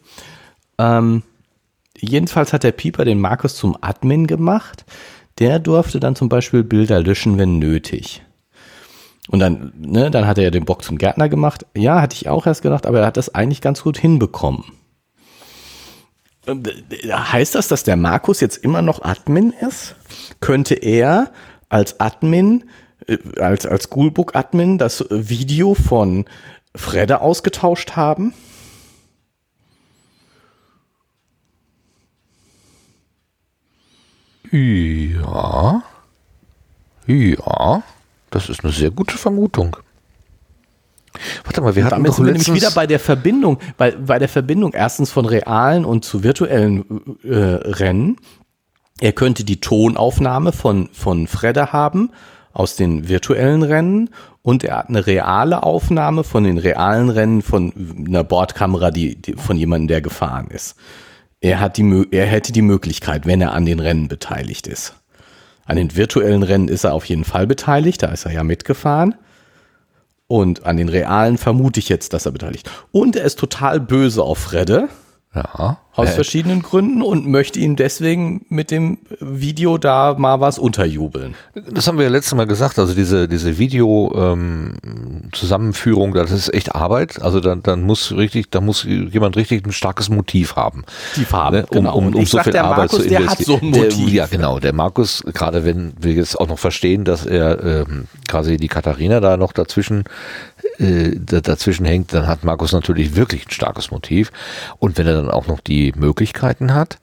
Ähm, 0.78 1.24
jedenfalls 1.98 2.54
hat 2.54 2.64
der 2.64 2.72
Pieper 2.72 3.06
den 3.06 3.20
Markus 3.20 3.56
zum 3.56 3.78
Admin 3.82 4.28
gemacht. 4.28 4.86
Der 5.40 5.60
durfte 5.60 6.00
dann 6.00 6.16
zum 6.16 6.30
Beispiel 6.30 6.64
Bilder 6.64 7.02
löschen, 7.02 7.38
wenn 7.38 7.60
nötig. 7.60 8.24
Und 9.30 9.40
dann, 9.40 9.74
ne, 9.78 10.10
dann 10.10 10.26
hat 10.26 10.38
er 10.38 10.46
ja 10.46 10.52
den 10.52 10.66
Bock 10.66 10.84
zum 10.84 10.98
Gärtner 10.98 11.30
gemacht. 11.30 11.66
Ja, 11.76 12.02
hatte 12.02 12.16
ich 12.16 12.30
auch 12.30 12.48
erst 12.48 12.62
gedacht, 12.62 12.86
aber 12.86 13.02
er 13.02 13.08
hat 13.08 13.18
das 13.18 13.34
eigentlich 13.36 13.62
ganz 13.62 13.84
gut 13.84 13.98
hinbekommen. 13.98 14.64
Äh, 16.46 16.56
heißt 17.12 17.56
das, 17.56 17.68
dass 17.68 17.84
der 17.84 17.98
Markus 17.98 18.40
jetzt 18.40 18.58
immer 18.58 18.82
noch 18.82 19.04
Admin 19.04 19.52
ist? 19.52 19.96
Könnte 20.40 20.76
er 20.76 21.32
als 21.70 22.00
Admin, 22.00 22.64
äh, 23.08 23.18
als, 23.40 23.66
als 23.66 23.90
Schoolbook-Admin 23.90 24.78
das 24.78 25.06
Video 25.10 25.74
von 25.74 26.26
Fredde 26.76 27.22
ausgetauscht 27.22 27.96
haben? 27.96 28.34
Ja. 34.52 35.84
Ja. 37.06 37.84
Das 38.30 38.50
ist 38.50 38.64
eine 38.64 38.74
sehr 38.74 38.92
gute 38.92 39.18
Vermutung. 39.18 39.78
Warte 41.44 41.62
mal, 41.62 41.76
wir 41.76 41.84
hatten 41.84 41.96
damit 41.96 42.10
doch 42.10 42.16
sind 42.16 42.26
wir 42.26 42.34
nämlich 42.34 42.54
wieder 42.54 42.72
bei 42.72 42.86
der 42.86 43.00
Verbindung, 43.00 43.60
bei, 43.78 43.92
bei 43.92 44.20
der 44.20 44.30
Verbindung 44.30 44.74
erstens 44.74 45.12
von 45.12 45.26
realen 45.26 45.86
und 45.86 46.06
zu 46.06 46.24
virtuellen 46.24 47.18
äh, 47.24 47.36
Rennen. 47.36 48.18
Er 49.00 49.14
könnte 49.14 49.44
die 49.44 49.60
Tonaufnahme 49.60 50.52
von, 50.52 50.90
von 50.94 51.28
Fredde 51.28 51.72
haben 51.72 52.12
aus 52.58 52.76
den 52.76 53.08
virtuellen 53.08 53.62
Rennen 53.62 54.10
und 54.42 54.64
er 54.64 54.78
hat 54.78 54.90
eine 54.90 55.06
reale 55.06 55.62
Aufnahme 55.62 56.24
von 56.24 56.44
den 56.44 56.58
realen 56.58 57.10
Rennen 57.10 57.44
von 57.44 57.72
einer 58.08 58.24
Bordkamera, 58.24 58.90
die, 58.90 59.16
die 59.16 59.34
von 59.34 59.58
jemandem, 59.58 59.88
der 59.90 60.02
gefahren 60.02 60.48
ist. 60.48 60.76
Er, 61.40 61.60
hat 61.60 61.78
die, 61.78 62.08
er 62.10 62.26
hätte 62.26 62.52
die 62.52 62.64
Möglichkeit, 62.64 63.28
wenn 63.28 63.42
er 63.42 63.54
an 63.54 63.66
den 63.66 63.80
Rennen 63.80 64.08
beteiligt 64.08 64.66
ist. 64.66 64.96
An 65.66 65.76
den 65.76 65.96
virtuellen 65.96 66.42
Rennen 66.42 66.68
ist 66.68 66.84
er 66.84 66.96
auf 66.96 67.06
jeden 67.06 67.26
Fall 67.26 67.46
beteiligt, 67.46 68.02
da 68.02 68.08
ist 68.08 68.26
er 68.26 68.32
ja 68.32 68.44
mitgefahren. 68.44 69.14
Und 70.26 70.66
an 70.66 70.78
den 70.78 70.90
realen 70.90 71.38
vermute 71.38 71.80
ich 71.80 71.90
jetzt, 71.90 72.14
dass 72.14 72.26
er 72.26 72.32
beteiligt. 72.32 72.72
Und 72.92 73.16
er 73.16 73.24
ist 73.24 73.38
total 73.38 73.80
böse 73.80 74.24
auf 74.24 74.40
Fredde. 74.40 74.90
Ja. 75.38 75.78
Aus 75.96 76.10
äh. 76.10 76.14
verschiedenen 76.14 76.62
Gründen 76.62 77.02
und 77.02 77.28
möchte 77.28 77.60
ihm 77.60 77.76
deswegen 77.76 78.46
mit 78.50 78.70
dem 78.70 79.00
Video 79.20 79.80
da 79.80 80.14
mal 80.16 80.40
was 80.40 80.60
unterjubeln. 80.60 81.34
Das 81.72 81.88
haben 81.88 81.98
wir 81.98 82.06
ja 82.06 82.12
letztes 82.12 82.36
Mal 82.36 82.46
gesagt, 82.46 82.78
also 82.78 82.94
diese, 82.94 83.28
diese 83.28 83.58
Video-Zusammenführung, 83.58 86.10
ähm, 86.10 86.16
das 86.16 86.30
ist 86.30 86.54
echt 86.54 86.76
Arbeit. 86.76 87.20
Also 87.24 87.40
dann, 87.40 87.64
dann 87.64 87.82
muss 87.82 88.12
richtig, 88.12 88.52
da 88.52 88.62
muss 88.62 88.84
jemand 88.84 89.38
richtig 89.38 89.66
ein 89.66 89.72
starkes 89.72 90.10
Motiv 90.10 90.56
haben. 90.56 90.84
Die 91.16 91.26
Farbe, 91.26 91.58
ne? 91.58 91.66
um, 91.66 91.78
genau. 91.78 91.96
um, 91.96 92.14
um 92.14 92.28
so 92.28 92.38
sag, 92.38 92.44
viel 92.44 92.58
Arbeit 92.58 92.92
Markus, 92.92 93.00
zu 93.00 93.06
investieren. 93.06 93.24
Der 93.24 93.32
hat 93.32 93.40
so 93.40 93.60
ein 93.60 93.72
Motiv. 93.72 94.06
Der, 94.06 94.14
ja, 94.14 94.28
genau. 94.28 94.60
Der 94.60 94.74
Markus, 94.74 95.24
gerade 95.34 95.66
wenn 95.66 95.94
wir 96.00 96.14
jetzt 96.14 96.40
auch 96.40 96.48
noch 96.48 96.60
verstehen, 96.60 97.06
dass 97.06 97.26
er 97.26 97.64
ähm, 97.64 98.06
quasi 98.28 98.58
die 98.58 98.68
Katharina 98.68 99.20
da 99.20 99.36
noch 99.36 99.52
dazwischen 99.52 100.04
äh, 100.80 101.16
dazwischen 101.16 101.86
hängt, 101.86 102.14
dann 102.14 102.28
hat 102.28 102.44
Markus 102.44 102.72
natürlich 102.72 103.16
wirklich 103.16 103.48
ein 103.48 103.52
starkes 103.52 103.92
Motiv. 103.92 104.32
Und 104.80 104.98
wenn 104.98 105.08
er 105.08 105.16
dann 105.16 105.32
auch 105.32 105.48
noch 105.48 105.60
die 105.60 105.94
Möglichkeiten 105.96 106.74
hat, 106.74 107.00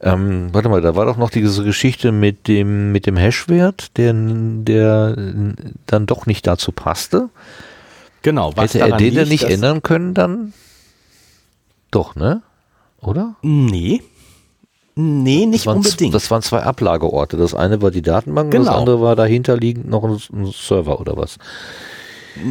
ähm, 0.00 0.48
warte 0.52 0.68
mal, 0.68 0.80
da 0.80 0.96
war 0.96 1.06
doch 1.06 1.16
noch 1.16 1.30
diese 1.30 1.64
Geschichte 1.64 2.12
mit 2.12 2.46
dem, 2.46 2.92
mit 2.92 3.06
dem 3.06 3.16
Hashwert, 3.16 3.96
der, 3.96 4.12
der 4.14 5.16
dann 5.86 6.06
doch 6.06 6.26
nicht 6.26 6.46
dazu 6.46 6.72
passte. 6.72 7.30
Genau, 8.22 8.52
was 8.56 8.74
Hätte 8.74 8.90
er 8.90 8.96
den 8.96 9.14
denn 9.14 9.28
nicht 9.28 9.44
ändern 9.44 9.82
können 9.82 10.14
dann? 10.14 10.52
Doch, 11.90 12.16
ne? 12.16 12.42
Oder? 13.00 13.36
Nee. 13.42 14.02
Nee, 14.96 15.46
nicht 15.46 15.62
das 15.62 15.66
waren, 15.66 15.76
unbedingt. 15.78 16.14
Das 16.14 16.30
waren 16.30 16.42
zwei 16.42 16.62
Ablageorte. 16.62 17.36
Das 17.36 17.54
eine 17.54 17.82
war 17.82 17.90
die 17.90 18.02
Datenbank, 18.02 18.50
genau. 18.50 18.64
das 18.64 18.74
andere 18.74 19.00
war 19.00 19.16
dahinterliegend 19.16 19.88
noch 19.88 20.04
ein, 20.04 20.18
ein 20.32 20.52
Server 20.52 21.00
oder 21.00 21.16
was. 21.16 21.38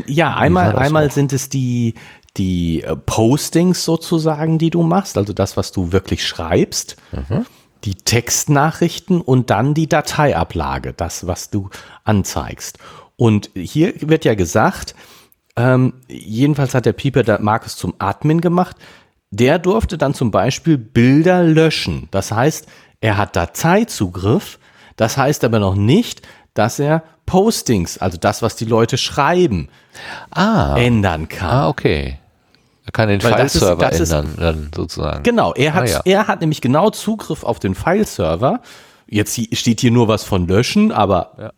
Ja, 0.07 0.36
einmal, 0.36 0.75
einmal 0.75 1.11
sind 1.11 1.34
es 1.34 1.49
die, 1.49 1.95
die 2.38 2.84
äh, 2.84 2.95
Postings 2.95 3.86
sozusagen, 3.86 4.57
die 4.57 4.69
du 4.69 4.84
machst, 4.84 5.17
also 5.17 5.34
das, 5.34 5.57
was 5.57 5.71
du 5.71 5.91
wirklich 5.91 6.25
schreibst, 6.25 6.97
mhm. 7.11 7.45
die 7.84 7.95
Textnachrichten 7.95 9.21
und 9.21 9.49
dann 9.49 9.73
die 9.73 9.88
Dateiablage, 9.88 10.93
das, 10.93 11.27
was 11.27 11.49
du 11.49 11.69
anzeigst. 12.03 12.79
Und 13.15 13.51
hier 13.55 13.93
wird 13.99 14.25
ja 14.25 14.36
gesagt, 14.36 14.95
ähm, 15.55 15.93
jedenfalls 16.07 16.73
hat 16.73 16.86
der 16.86 16.93
Pieper 16.93 17.23
der 17.23 17.41
Markus 17.41 17.75
zum 17.75 17.93
Admin 17.99 18.41
gemacht, 18.41 18.77
der 19.29 19.59
durfte 19.59 19.97
dann 19.97 20.13
zum 20.13 20.31
Beispiel 20.31 20.77
Bilder 20.77 21.43
löschen. 21.43 22.07
Das 22.11 22.31
heißt, 22.31 22.67
er 23.01 23.17
hat 23.17 23.36
Dateizugriff, 23.36 24.59
das 24.95 25.17
heißt 25.17 25.43
aber 25.43 25.59
noch 25.59 25.75
nicht, 25.75 26.21
dass 26.54 26.80
er 26.80 27.04
Postings, 27.26 27.97
also 27.97 28.18
das, 28.18 28.41
was 28.41 28.56
die 28.56 28.66
Leute 28.66 28.97
schreiben, 28.97 29.70
ah. 30.32 30.76
ändern 30.78 31.30
kann. 31.30 31.49
Ah, 31.49 31.68
okay. 31.70 32.20
Er 32.86 32.91
kann 32.91 33.08
den 33.08 33.22
File-Server 33.22 33.91
ändern, 33.91 34.01
ist, 34.01 34.39
dann 34.41 34.72
sozusagen. 34.76 35.24
Genau, 35.24 35.54
er 35.54 35.74
hat, 35.74 35.84
ah, 35.84 35.86
ja. 35.88 36.01
er 36.06 36.28
hat 36.28 36.41
nämlich 36.41 36.62
genau 36.62 36.89
Zugriff 36.89 37.43
auf 37.43 37.60
den 37.60 37.76
File-Server. 37.76 38.62
Jetzt 39.08 39.39
steht 39.56 39.82
hier 39.82 39.91
nur 39.91 40.08
was 40.08 40.24
von 40.24 40.47
löschen, 40.47 40.91
aber 40.91 41.32
ja. 41.38 41.51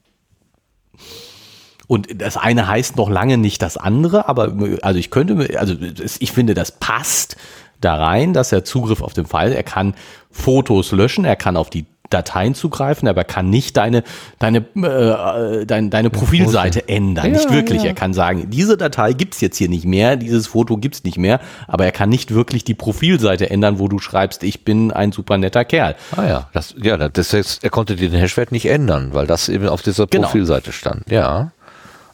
Und 1.87 2.19
das 2.19 2.35
eine 2.35 2.67
heißt 2.67 2.95
noch 2.95 3.09
lange 3.09 3.37
nicht 3.37 3.61
das 3.61 3.77
andere, 3.77 4.27
aber 4.27 4.53
also 4.81 4.99
ich 4.99 5.11
könnte, 5.11 5.59
also 5.59 5.75
ich 6.19 6.31
finde, 6.31 6.55
das 6.55 6.71
passt 6.71 7.35
da 7.79 7.95
rein, 7.95 8.33
dass 8.33 8.51
er 8.51 8.63
Zugriff 8.63 9.01
auf 9.01 9.13
den 9.13 9.25
File, 9.25 9.53
er 9.53 9.63
kann 9.63 9.93
Fotos 10.31 10.91
löschen, 10.91 11.25
er 11.25 11.35
kann 11.35 11.57
auf 11.57 11.69
die 11.69 11.85
Dateien 12.09 12.55
zugreifen, 12.55 13.07
aber 13.07 13.21
er 13.21 13.25
kann 13.25 13.49
nicht 13.49 13.77
deine, 13.77 14.03
deine, 14.39 14.59
äh, 14.59 15.65
deine, 15.65 15.89
deine 15.89 16.09
Profilseite 16.09 16.87
ändern. 16.87 17.25
Ja, 17.25 17.31
nicht 17.31 17.51
wirklich. 17.51 17.83
Ja. 17.83 17.89
Er 17.89 17.93
kann 17.93 18.13
sagen, 18.13 18.49
diese 18.49 18.77
Datei 18.77 19.13
gibt's 19.13 19.41
jetzt 19.41 19.57
hier 19.57 19.69
nicht 19.69 19.85
mehr, 19.85 20.15
dieses 20.15 20.47
Foto 20.47 20.77
gibt's 20.77 21.03
nicht 21.03 21.17
mehr, 21.17 21.39
aber 21.67 21.85
er 21.85 21.91
kann 21.91 22.09
nicht 22.09 22.33
wirklich 22.33 22.63
die 22.63 22.73
Profilseite 22.73 23.49
ändern, 23.49 23.79
wo 23.79 23.87
du 23.87 23.99
schreibst, 23.99 24.43
ich 24.43 24.63
bin 24.63 24.91
ein 24.91 25.11
super 25.11 25.37
netter 25.37 25.65
Kerl. 25.65 25.95
Ah 26.15 26.25
ja, 26.25 26.49
das, 26.53 26.75
ja, 26.81 26.97
das 26.97 27.33
heißt, 27.33 27.63
er 27.63 27.69
konnte 27.69 27.95
den 27.95 28.11
Hashwert 28.11 28.51
nicht 28.51 28.67
ändern, 28.67 29.13
weil 29.13 29.27
das 29.27 29.49
eben 29.49 29.67
auf 29.67 29.81
dieser 29.81 30.07
genau. 30.07 30.23
Profilseite 30.27 30.71
stand. 30.71 31.09
Ja. 31.09 31.51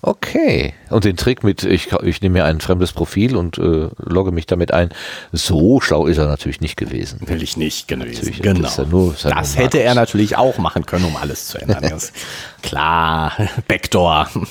Okay. 0.04 0.74
Und 0.90 1.06
den 1.06 1.16
Trick 1.16 1.44
mit, 1.44 1.64
ich, 1.64 1.92
ich 1.92 2.22
nehme 2.22 2.40
mir 2.40 2.46
ein 2.46 2.60
fremdes 2.60 2.92
Profil 2.92 3.36
und 3.36 3.60
äh, 3.60 3.90
logge 3.98 4.32
mich 4.32 4.48
damit 4.48 4.74
ein, 4.74 4.90
so 5.32 5.80
schlau 5.80 6.08
ist 6.08 6.18
er 6.18 6.26
natürlich 6.26 6.60
nicht 6.60 6.76
gewesen. 6.76 7.20
Will 7.28 7.44
ich 7.44 7.56
nicht 7.56 7.88
gewesen. 7.88 8.16
Natürlich, 8.16 8.42
genau. 8.42 8.62
Das, 8.62 8.88
nur, 8.88 9.16
ja 9.20 9.30
das 9.30 9.58
hätte 9.58 9.80
er 9.80 9.94
natürlich 9.94 10.38
auch 10.38 10.58
machen 10.58 10.88
können, 10.88 11.06
um 11.06 11.16
alles 11.18 11.50
zu 11.50 11.60
ändern. 11.60 12.02
klar, 12.64 13.34
Backdoor. 13.68 14.28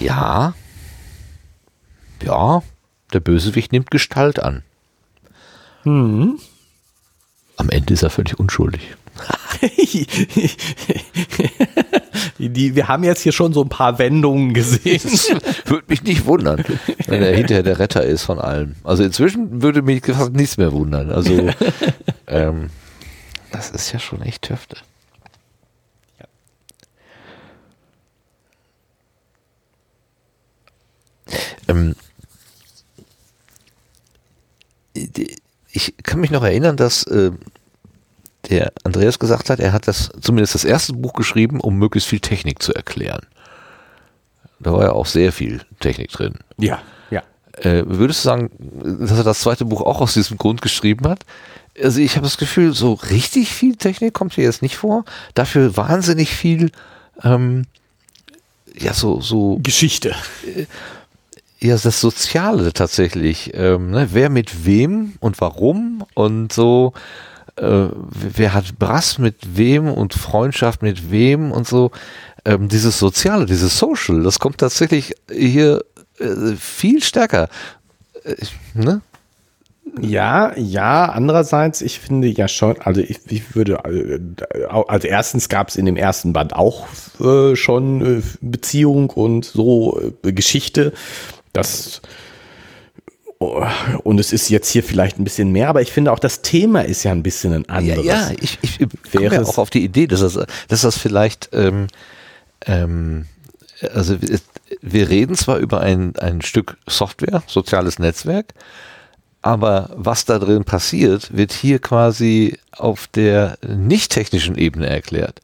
ja. 0.00 0.54
Ja, 2.22 2.62
der 3.12 3.20
Bösewicht 3.20 3.72
nimmt 3.72 3.90
Gestalt 3.90 4.42
an. 4.42 4.62
Hm. 5.82 6.38
Am 7.58 7.70
Ende 7.70 7.92
ist 7.92 8.02
er 8.02 8.10
völlig 8.10 8.38
unschuldig. 8.38 8.96
die, 12.38 12.74
wir 12.74 12.88
haben 12.88 13.04
jetzt 13.04 13.22
hier 13.22 13.32
schon 13.32 13.52
so 13.52 13.62
ein 13.62 13.68
paar 13.68 13.98
Wendungen 13.98 14.54
gesehen. 14.54 15.02
würde 15.66 15.84
mich 15.88 16.02
nicht 16.02 16.26
wundern, 16.26 16.64
wenn 17.06 17.22
er 17.22 17.34
hinterher 17.34 17.62
der 17.62 17.78
Retter 17.78 18.04
ist 18.04 18.22
von 18.22 18.38
allem. 18.38 18.76
Also 18.84 19.02
inzwischen 19.02 19.62
würde 19.62 19.82
mich 19.82 20.04
fast 20.04 20.32
nichts 20.32 20.56
mehr 20.56 20.72
wundern. 20.72 21.10
Also 21.10 21.48
ähm, 22.26 22.70
das 23.50 23.70
ist 23.70 23.92
ja 23.92 23.98
schon 23.98 24.22
echt 24.22 24.42
Töfte. 24.42 24.76
Ja. 26.18 26.26
Ähm, 31.68 31.94
ich 35.70 35.94
kann 36.02 36.20
mich 36.20 36.30
noch 36.30 36.42
erinnern, 36.42 36.76
dass 36.76 37.04
äh, 37.04 37.30
der 38.50 38.72
Andreas 38.84 39.18
gesagt 39.18 39.50
hat, 39.50 39.60
er 39.60 39.72
hat 39.72 39.88
das 39.88 40.10
zumindest 40.20 40.54
das 40.54 40.64
erste 40.64 40.92
Buch 40.92 41.12
geschrieben, 41.12 41.60
um 41.60 41.76
möglichst 41.76 42.08
viel 42.08 42.20
Technik 42.20 42.62
zu 42.62 42.72
erklären. 42.72 43.26
Da 44.60 44.72
war 44.72 44.82
ja 44.82 44.92
auch 44.92 45.06
sehr 45.06 45.32
viel 45.32 45.60
Technik 45.80 46.10
drin. 46.10 46.34
Ja, 46.56 46.80
ja. 47.10 47.22
Äh, 47.58 47.84
würdest 47.86 48.24
du 48.24 48.28
sagen, 48.28 48.50
dass 49.00 49.18
er 49.18 49.24
das 49.24 49.40
zweite 49.40 49.64
Buch 49.64 49.82
auch 49.82 50.00
aus 50.00 50.14
diesem 50.14 50.38
Grund 50.38 50.62
geschrieben 50.62 51.08
hat? 51.08 51.20
Also 51.80 52.00
ich 52.00 52.16
habe 52.16 52.24
das 52.24 52.38
Gefühl, 52.38 52.74
so 52.74 52.94
richtig 52.94 53.52
viel 53.52 53.76
Technik 53.76 54.14
kommt 54.14 54.34
hier 54.34 54.44
jetzt 54.44 54.62
nicht 54.62 54.76
vor. 54.76 55.04
Dafür 55.34 55.76
wahnsinnig 55.76 56.30
viel, 56.30 56.72
ähm, 57.22 57.66
ja 58.76 58.94
so 58.94 59.20
so 59.20 59.58
Geschichte. 59.62 60.14
Äh, 60.44 60.66
ja, 61.60 61.76
das 61.76 62.00
Soziale 62.00 62.72
tatsächlich. 62.72 63.52
Ähm, 63.54 63.90
ne? 63.90 64.08
Wer 64.12 64.30
mit 64.30 64.64
wem 64.64 65.14
und 65.20 65.40
warum 65.40 66.04
und 66.14 66.52
so. 66.52 66.92
Äh, 67.58 67.88
wer 67.92 68.54
hat 68.54 68.78
Brass 68.78 69.18
mit 69.18 69.56
wem 69.56 69.88
und 69.88 70.14
Freundschaft 70.14 70.82
mit 70.82 71.10
wem 71.10 71.50
und 71.50 71.66
so. 71.66 71.90
Ähm, 72.44 72.68
dieses 72.68 72.98
Soziale, 72.98 73.46
dieses 73.46 73.78
Social, 73.78 74.22
das 74.22 74.38
kommt 74.38 74.58
tatsächlich 74.58 75.14
hier 75.30 75.84
äh, 76.18 76.54
viel 76.56 77.02
stärker. 77.02 77.48
Äh, 78.24 78.36
ne? 78.74 79.00
Ja, 80.00 80.56
ja, 80.56 81.06
andererseits, 81.06 81.80
ich 81.80 81.98
finde 81.98 82.28
ja 82.28 82.46
schon, 82.46 82.80
also 82.80 83.00
ich, 83.00 83.20
ich 83.26 83.56
würde, 83.56 83.80
äh, 83.84 84.64
also 84.66 85.08
erstens 85.08 85.48
gab 85.48 85.68
es 85.68 85.76
in 85.76 85.86
dem 85.86 85.96
ersten 85.96 86.32
Band 86.32 86.54
auch 86.54 86.86
äh, 87.20 87.56
schon 87.56 88.18
äh, 88.18 88.22
Beziehung 88.40 89.10
und 89.10 89.44
so 89.44 90.00
Geschichte. 90.22 90.92
Das 91.52 92.02
und 93.38 94.18
es 94.18 94.32
ist 94.32 94.48
jetzt 94.48 94.68
hier 94.68 94.82
vielleicht 94.82 95.18
ein 95.18 95.24
bisschen 95.24 95.52
mehr, 95.52 95.68
aber 95.68 95.80
ich 95.80 95.92
finde 95.92 96.12
auch 96.12 96.18
das 96.18 96.42
Thema 96.42 96.80
ist 96.80 97.04
ja 97.04 97.12
ein 97.12 97.22
bisschen 97.22 97.52
ein 97.52 97.68
anderes. 97.68 98.04
Ja, 98.04 98.30
ja 98.30 98.36
ich, 98.40 98.58
ich 98.62 98.80
wäre 99.12 99.36
ja 99.36 99.42
auch 99.42 99.58
auf 99.58 99.70
die 99.70 99.84
Idee, 99.84 100.08
dass 100.08 100.20
das, 100.20 100.38
dass 100.66 100.80
das 100.80 100.98
vielleicht, 100.98 101.50
ähm, 101.52 101.86
ähm, 102.66 103.26
also 103.94 104.16
wir 104.80 105.08
reden 105.08 105.36
zwar 105.36 105.58
über 105.58 105.80
ein, 105.80 106.16
ein 106.16 106.42
Stück 106.42 106.78
Software, 106.88 107.44
soziales 107.46 108.00
Netzwerk, 108.00 108.54
aber 109.40 109.90
was 109.94 110.24
da 110.24 110.40
drin 110.40 110.64
passiert, 110.64 111.36
wird 111.36 111.52
hier 111.52 111.78
quasi 111.78 112.58
auf 112.72 113.06
der 113.06 113.56
nicht 113.64 114.10
technischen 114.10 114.58
Ebene 114.58 114.88
erklärt. 114.88 115.40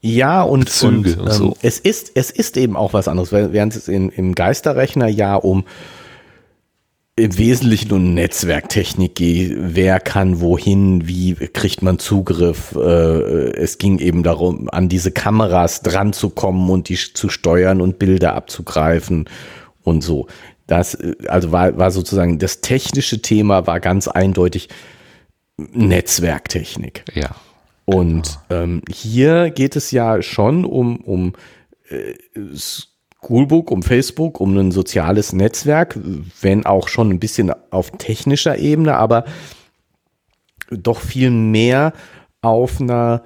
Ja, 0.00 0.42
und, 0.42 0.82
und 0.82 1.06
ähm, 1.06 1.30
so. 1.30 1.56
es, 1.62 1.80
ist, 1.80 2.12
es 2.14 2.30
ist 2.30 2.56
eben 2.58 2.76
auch 2.76 2.92
was 2.92 3.08
anderes, 3.08 3.32
während 3.32 3.74
es 3.74 3.88
in, 3.88 4.10
im 4.10 4.34
Geisterrechner 4.34 5.08
ja 5.08 5.34
um 5.34 5.64
im 7.16 7.38
Wesentlichen 7.38 7.92
um 7.92 8.14
Netzwerktechnik 8.14 9.14
geht, 9.14 9.54
wer 9.56 10.00
kann 10.00 10.40
wohin, 10.40 11.06
wie 11.06 11.34
kriegt 11.34 11.80
man 11.80 12.00
Zugriff. 12.00 12.74
Äh, 12.74 13.52
es 13.52 13.78
ging 13.78 14.00
eben 14.00 14.24
darum, 14.24 14.68
an 14.70 14.88
diese 14.88 15.12
Kameras 15.12 15.82
dran 15.82 16.12
zu 16.12 16.30
kommen 16.30 16.68
und 16.70 16.88
die 16.88 16.96
zu 16.96 17.28
steuern 17.28 17.80
und 17.80 18.00
Bilder 18.00 18.34
abzugreifen 18.34 19.28
und 19.82 20.02
so. 20.02 20.26
Das, 20.66 20.98
also 21.28 21.52
war, 21.52 21.76
war 21.78 21.90
sozusagen 21.92 22.38
das 22.38 22.62
technische 22.62 23.22
Thema 23.22 23.66
war 23.66 23.78
ganz 23.78 24.08
eindeutig 24.08 24.68
Netzwerktechnik. 25.56 27.04
Ja. 27.14 27.36
Und 27.84 28.40
genau. 28.48 28.62
ähm, 28.62 28.82
hier 28.90 29.50
geht 29.50 29.76
es 29.76 29.92
ja 29.92 30.20
schon 30.20 30.64
um, 30.64 30.96
um 30.96 31.34
äh, 31.88 32.14
Schoolbook, 33.24 33.70
um 33.70 33.82
Facebook, 33.82 34.40
um 34.40 34.56
ein 34.56 34.70
soziales 34.70 35.32
Netzwerk, 35.32 35.98
wenn 36.40 36.66
auch 36.66 36.88
schon 36.88 37.10
ein 37.10 37.20
bisschen 37.20 37.52
auf 37.70 37.90
technischer 37.92 38.58
Ebene, 38.58 38.96
aber 38.96 39.24
doch 40.70 41.00
viel 41.00 41.30
mehr 41.30 41.92
auf 42.42 42.80
einer, 42.80 43.22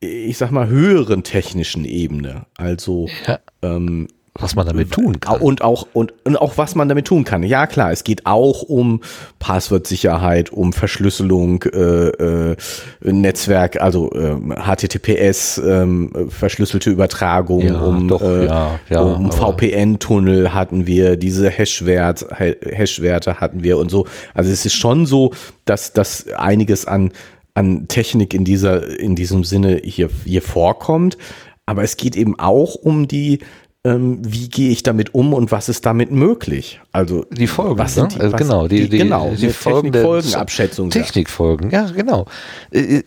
ich 0.00 0.36
sag 0.38 0.50
mal, 0.50 0.68
höheren 0.68 1.22
technischen 1.22 1.84
Ebene. 1.84 2.46
Also 2.56 3.08
ja. 3.26 3.38
ähm, 3.62 4.08
was 4.40 4.54
man 4.54 4.66
damit 4.66 4.92
tun 4.92 5.20
kann. 5.20 5.40
Und 5.40 5.62
auch, 5.62 5.86
und, 5.92 6.14
und 6.24 6.36
auch 6.36 6.56
was 6.56 6.74
man 6.74 6.88
damit 6.88 7.06
tun 7.06 7.24
kann. 7.24 7.42
Ja, 7.42 7.66
klar, 7.66 7.92
es 7.92 8.04
geht 8.04 8.26
auch 8.26 8.62
um 8.62 9.00
Passwortsicherheit, 9.38 10.50
um 10.50 10.72
Verschlüsselung, 10.72 11.62
äh, 11.64 12.08
äh, 12.08 12.56
Netzwerk, 13.02 13.80
also 13.80 14.12
äh, 14.12 14.36
HTTPS, 14.54 15.58
äh, 15.58 15.86
verschlüsselte 16.28 16.90
Übertragung, 16.90 17.62
ja, 17.62 17.80
um, 17.80 18.08
doch, 18.08 18.22
äh, 18.22 18.46
ja, 18.46 18.80
ja, 18.88 19.00
um 19.00 19.32
VPN-Tunnel 19.32 20.54
hatten 20.54 20.86
wir, 20.86 21.16
diese 21.16 21.50
Hashwert, 21.50 22.26
Hashwerte 22.30 23.40
hatten 23.40 23.62
wir 23.62 23.78
und 23.78 23.90
so. 23.90 24.06
Also 24.34 24.50
es 24.50 24.64
ist 24.64 24.74
schon 24.74 25.06
so, 25.06 25.32
dass, 25.64 25.92
dass 25.92 26.28
einiges 26.28 26.86
an, 26.86 27.12
an 27.54 27.88
Technik 27.88 28.34
in 28.34 28.44
dieser, 28.44 28.98
in 29.00 29.16
diesem 29.16 29.42
Sinne 29.42 29.80
hier, 29.82 30.08
hier 30.24 30.42
vorkommt. 30.42 31.18
Aber 31.66 31.82
es 31.82 31.96
geht 31.96 32.16
eben 32.16 32.38
auch 32.38 32.76
um 32.76 33.08
die 33.08 33.40
ähm, 33.84 34.18
wie 34.22 34.48
gehe 34.48 34.70
ich 34.70 34.82
damit 34.82 35.14
um 35.14 35.32
und 35.32 35.52
was 35.52 35.68
ist 35.68 35.86
damit 35.86 36.10
möglich? 36.10 36.80
Also 36.92 37.24
die 37.30 37.46
Folgen, 37.46 37.78
was 37.78 37.94
sind 37.94 38.14
die, 38.14 38.20
also 38.20 38.36
genau, 38.36 38.68
die, 38.68 38.88
die, 38.88 38.98
genau, 38.98 39.30
die, 39.30 39.36
die 39.36 39.48
Folgen 39.50 39.92
Folgenabschätzung. 39.92 40.90
Technikfolgen, 40.90 41.70
ja, 41.70 41.86
genau. 41.90 42.26
Äh, 42.70 42.98
äh, 42.98 43.04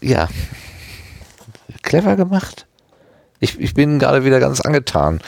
ja, 0.00 0.28
clever 1.82 2.16
gemacht. 2.16 2.66
Ich, 3.40 3.58
ich 3.58 3.74
bin 3.74 3.98
gerade 3.98 4.24
wieder 4.24 4.40
ganz 4.40 4.60
angetan 4.60 5.20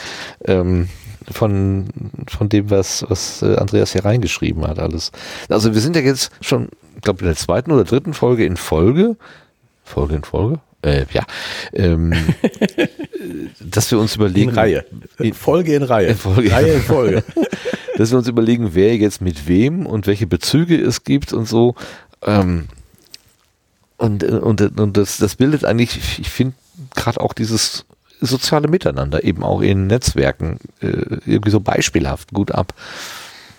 ähm, 0.45 0.89
von, 1.31 1.87
von 2.27 2.49
dem, 2.49 2.69
was, 2.69 3.05
was 3.07 3.41
äh, 3.41 3.55
Andreas 3.55 3.93
hier 3.93 4.05
reingeschrieben 4.05 4.67
hat, 4.67 4.79
alles. 4.79 5.11
Also 5.49 5.73
wir 5.73 5.81
sind 5.81 5.95
ja 5.95 6.01
jetzt 6.01 6.31
schon, 6.41 6.69
ich 6.95 7.01
glaube, 7.01 7.21
in 7.21 7.27
der 7.27 7.35
zweiten 7.35 7.71
oder 7.71 7.83
dritten 7.83 8.13
Folge 8.13 8.45
in 8.45 8.57
Folge. 8.57 9.17
Folge 9.83 10.15
in 10.15 10.23
Folge? 10.23 10.59
Äh, 10.83 11.05
ja, 11.13 11.23
ähm, 11.71 12.13
dass 13.59 13.89
wir 13.89 13.99
uns 13.99 14.15
überlegen. 14.15 14.49
In 14.49 14.55
Reihe. 14.55 14.85
In, 15.17 15.33
Folge 15.33 15.75
in 15.75 15.83
Reihe. 15.83 16.07
In 16.09 16.17
Folge. 16.17 16.51
Reihe 16.51 16.73
in 16.73 16.81
Folge. 16.81 17.23
dass 17.97 18.11
wir 18.11 18.17
uns 18.17 18.27
überlegen, 18.27 18.75
wer 18.75 18.95
jetzt 18.97 19.21
mit 19.21 19.47
wem 19.47 19.85
und 19.85 20.07
welche 20.07 20.27
Bezüge 20.27 20.79
es 20.79 21.03
gibt 21.03 21.31
und 21.31 21.47
so. 21.47 21.75
Ähm, 22.21 22.67
und, 23.97 24.23
und, 24.23 24.79
und 24.79 24.97
das, 24.97 25.17
das 25.17 25.35
bildet 25.37 25.63
eigentlich, 25.63 26.19
ich 26.19 26.29
finde 26.29 26.55
gerade 26.95 27.21
auch 27.21 27.33
dieses 27.33 27.85
soziale 28.19 28.67
Miteinander 28.67 29.23
eben 29.23 29.43
auch 29.43 29.61
in 29.61 29.87
Netzwerken 29.87 30.59
äh, 30.81 30.87
irgendwie 31.25 31.51
so 31.51 31.59
beispielhaft 31.59 32.33
gut 32.33 32.51
ab. 32.51 32.73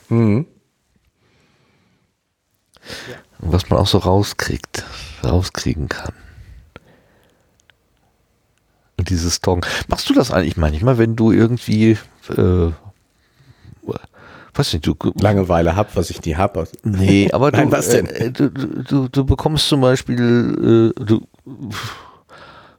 Mhm. 0.09 0.47
Ja. 3.11 3.17
Was 3.39 3.71
man 3.71 3.79
auch 3.79 3.87
so 3.87 3.99
rauskriegt, 3.99 4.85
rauskriegen 5.23 5.89
kann 5.89 6.13
dieses 9.05 9.41
Talken. 9.41 9.63
Machst 9.89 10.09
du 10.09 10.15
das 10.15 10.31
eigentlich 10.31 10.57
manchmal, 10.57 10.99
wenn 10.99 11.17
du 11.17 11.33
irgendwie, 11.33 11.99
äh, 12.31 12.71
weiß 14.55 14.73
nicht, 14.73 14.87
du 14.87 14.95
Langeweile 15.21 15.77
hab, 15.77 15.97
was 15.97 16.11
ich 16.11 16.25
nie 16.25 16.37
hab? 16.37 16.59
Nee, 16.85 17.31
aber 17.33 17.51
Nein, 17.51 17.71
du, 17.71 17.77
was 17.77 17.89
denn? 17.89 18.07
Äh, 18.07 18.31
du, 18.31 18.51
du, 18.51 19.09
du 19.09 19.25
bekommst 19.25 19.69
zum 19.69 19.81
Beispiel 19.81 20.93
äh, 20.97 21.05
du, 21.05 21.23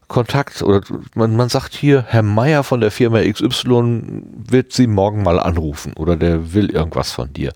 Kontakt 0.08 0.62
oder 0.62 0.82
man, 1.16 1.36
man 1.36 1.50
sagt 1.50 1.74
hier, 1.74 2.06
Herr 2.08 2.22
Meier 2.22 2.64
von 2.64 2.80
der 2.80 2.92
Firma 2.92 3.22
XY 3.22 4.24
wird 4.48 4.72
Sie 4.72 4.88
morgen 4.88 5.24
mal 5.24 5.40
anrufen 5.40 5.94
oder 5.94 6.16
der 6.16 6.54
will 6.54 6.70
irgendwas 6.70 7.12
von 7.12 7.34
dir. 7.34 7.54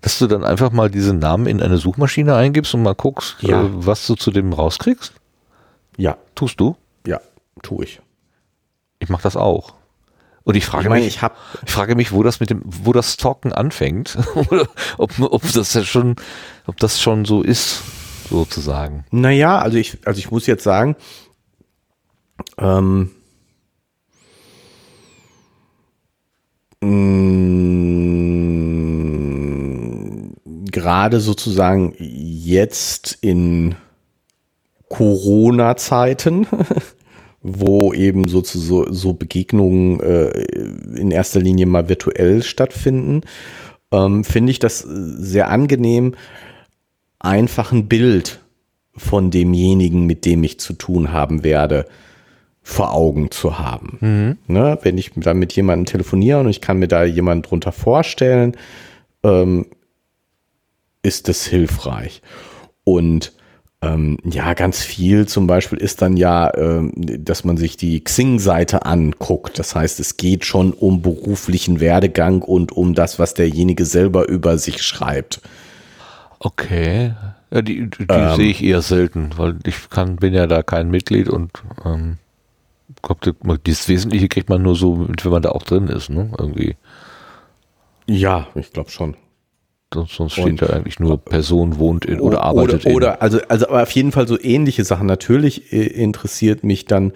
Dass 0.00 0.18
du 0.18 0.26
dann 0.26 0.44
einfach 0.44 0.70
mal 0.70 0.88
diesen 0.88 1.18
Namen 1.18 1.46
in 1.46 1.60
eine 1.60 1.76
Suchmaschine 1.76 2.34
eingibst 2.34 2.72
und 2.74 2.82
mal 2.82 2.94
guckst, 2.94 3.36
ja. 3.40 3.62
äh, 3.62 3.68
was 3.72 4.06
du 4.06 4.14
zu 4.14 4.30
dem 4.30 4.52
rauskriegst? 4.52 5.12
Ja. 5.96 6.16
Tust 6.34 6.58
du? 6.60 6.76
Tue 7.62 7.84
ich. 7.84 8.00
Ich 8.98 9.08
mache 9.08 9.22
das 9.22 9.36
auch. 9.36 9.74
Und 10.42 10.56
ich 10.56 10.64
frage 10.64 10.84
ich 10.84 10.88
meine, 10.88 11.04
mich, 11.04 11.16
ich, 11.16 11.22
hab, 11.22 11.36
ich 11.64 11.70
frage 11.70 11.94
mich, 11.94 12.12
wo 12.12 12.22
das 12.22 12.40
mit 12.40 12.50
dem, 12.50 12.62
wo 12.64 12.92
das 12.92 13.16
Talken 13.16 13.52
anfängt, 13.52 14.16
ob, 14.98 15.12
ob 15.20 15.52
das 15.52 15.74
ja 15.74 15.84
schon, 15.84 16.16
ob 16.66 16.78
das 16.78 17.00
schon 17.00 17.24
so 17.24 17.42
ist, 17.42 17.82
sozusagen. 18.30 19.04
Naja, 19.10 19.58
also 19.58 19.76
ich, 19.76 19.98
also 20.06 20.18
ich 20.18 20.30
muss 20.30 20.46
jetzt 20.46 20.64
sagen, 20.64 20.96
ähm, 22.58 23.10
mh, 26.80 27.90
gerade 30.70 31.20
sozusagen 31.20 31.94
jetzt 31.98 33.18
in 33.20 33.74
Corona-Zeiten 34.88 36.46
wo 37.42 37.92
eben 37.92 38.28
so, 38.28 38.42
so, 38.42 38.92
so 38.92 39.12
Begegnungen 39.14 40.00
äh, 40.00 40.28
in 40.96 41.10
erster 41.10 41.40
Linie 41.40 41.66
mal 41.66 41.88
virtuell 41.88 42.42
stattfinden, 42.42 43.22
ähm, 43.92 44.24
finde 44.24 44.50
ich 44.50 44.58
das 44.58 44.80
sehr 44.80 45.48
angenehm, 45.48 46.14
einfach 47.18 47.72
ein 47.72 47.88
Bild 47.88 48.40
von 48.96 49.30
demjenigen, 49.30 50.06
mit 50.06 50.24
dem 50.24 50.44
ich 50.44 50.60
zu 50.60 50.74
tun 50.74 51.12
haben 51.12 51.42
werde, 51.42 51.86
vor 52.62 52.92
Augen 52.92 53.30
zu 53.30 53.58
haben. 53.58 53.98
Mhm. 54.00 54.38
Ne, 54.46 54.78
wenn 54.82 54.98
ich 54.98 55.12
dann 55.16 55.38
mit 55.38 55.52
jemandem 55.52 55.86
telefoniere 55.86 56.40
und 56.40 56.50
ich 56.50 56.60
kann 56.60 56.78
mir 56.78 56.88
da 56.88 57.04
jemanden 57.04 57.42
drunter 57.42 57.72
vorstellen, 57.72 58.56
ähm, 59.22 59.66
ist 61.02 61.28
das 61.28 61.46
hilfreich. 61.46 62.20
Und 62.84 63.32
Ähm, 63.82 64.18
ja, 64.24 64.52
ganz 64.52 64.82
viel 64.82 65.26
zum 65.26 65.46
Beispiel 65.46 65.78
ist 65.78 66.02
dann 66.02 66.18
ja, 66.18 66.54
ähm, 66.54 66.92
dass 66.96 67.44
man 67.44 67.56
sich 67.56 67.78
die 67.78 68.04
Xing-Seite 68.04 68.84
anguckt. 68.84 69.58
Das 69.58 69.74
heißt, 69.74 70.00
es 70.00 70.18
geht 70.18 70.44
schon 70.44 70.74
um 70.74 71.00
beruflichen 71.00 71.80
Werdegang 71.80 72.42
und 72.42 72.72
um 72.72 72.94
das, 72.94 73.18
was 73.18 73.32
derjenige 73.32 73.86
selber 73.86 74.28
über 74.28 74.58
sich 74.58 74.82
schreibt. 74.82 75.40
Okay. 76.40 77.14
Ja, 77.50 77.62
die, 77.62 77.88
die 77.88 78.06
ähm, 78.10 78.36
sehe 78.36 78.50
ich 78.50 78.62
eher 78.62 78.82
selten, 78.82 79.30
weil 79.36 79.58
ich 79.64 79.88
kann, 79.88 80.16
bin 80.16 80.34
ja 80.34 80.46
da 80.46 80.62
kein 80.62 80.90
Mitglied 80.90 81.30
und 81.30 81.50
ähm, 81.84 82.18
das 83.64 83.88
Wesentliche 83.88 84.28
kriegt 84.28 84.50
man 84.50 84.62
nur 84.62 84.76
so, 84.76 85.08
wenn 85.08 85.32
man 85.32 85.42
da 85.42 85.50
auch 85.50 85.62
drin 85.62 85.88
ist, 85.88 86.10
ne? 86.10 86.30
Irgendwie. 86.38 86.76
Ja, 88.06 88.48
ich 88.54 88.72
glaube 88.72 88.90
schon. 88.90 89.16
Sonst, 89.92 90.14
sonst 90.14 90.32
steht 90.34 90.62
da 90.62 90.66
eigentlich 90.66 91.00
nur 91.00 91.18
Person 91.18 91.78
wohnt 91.78 92.04
in 92.04 92.20
oder 92.20 92.42
arbeitet 92.42 92.86
oder, 92.86 92.94
oder 92.94 93.22
also 93.22 93.40
also 93.48 93.68
aber 93.68 93.82
auf 93.82 93.90
jeden 93.90 94.12
Fall 94.12 94.28
so 94.28 94.40
ähnliche 94.40 94.84
Sachen. 94.84 95.06
Natürlich 95.06 95.72
äh, 95.72 95.84
interessiert 95.84 96.62
mich 96.62 96.84
dann 96.84 97.12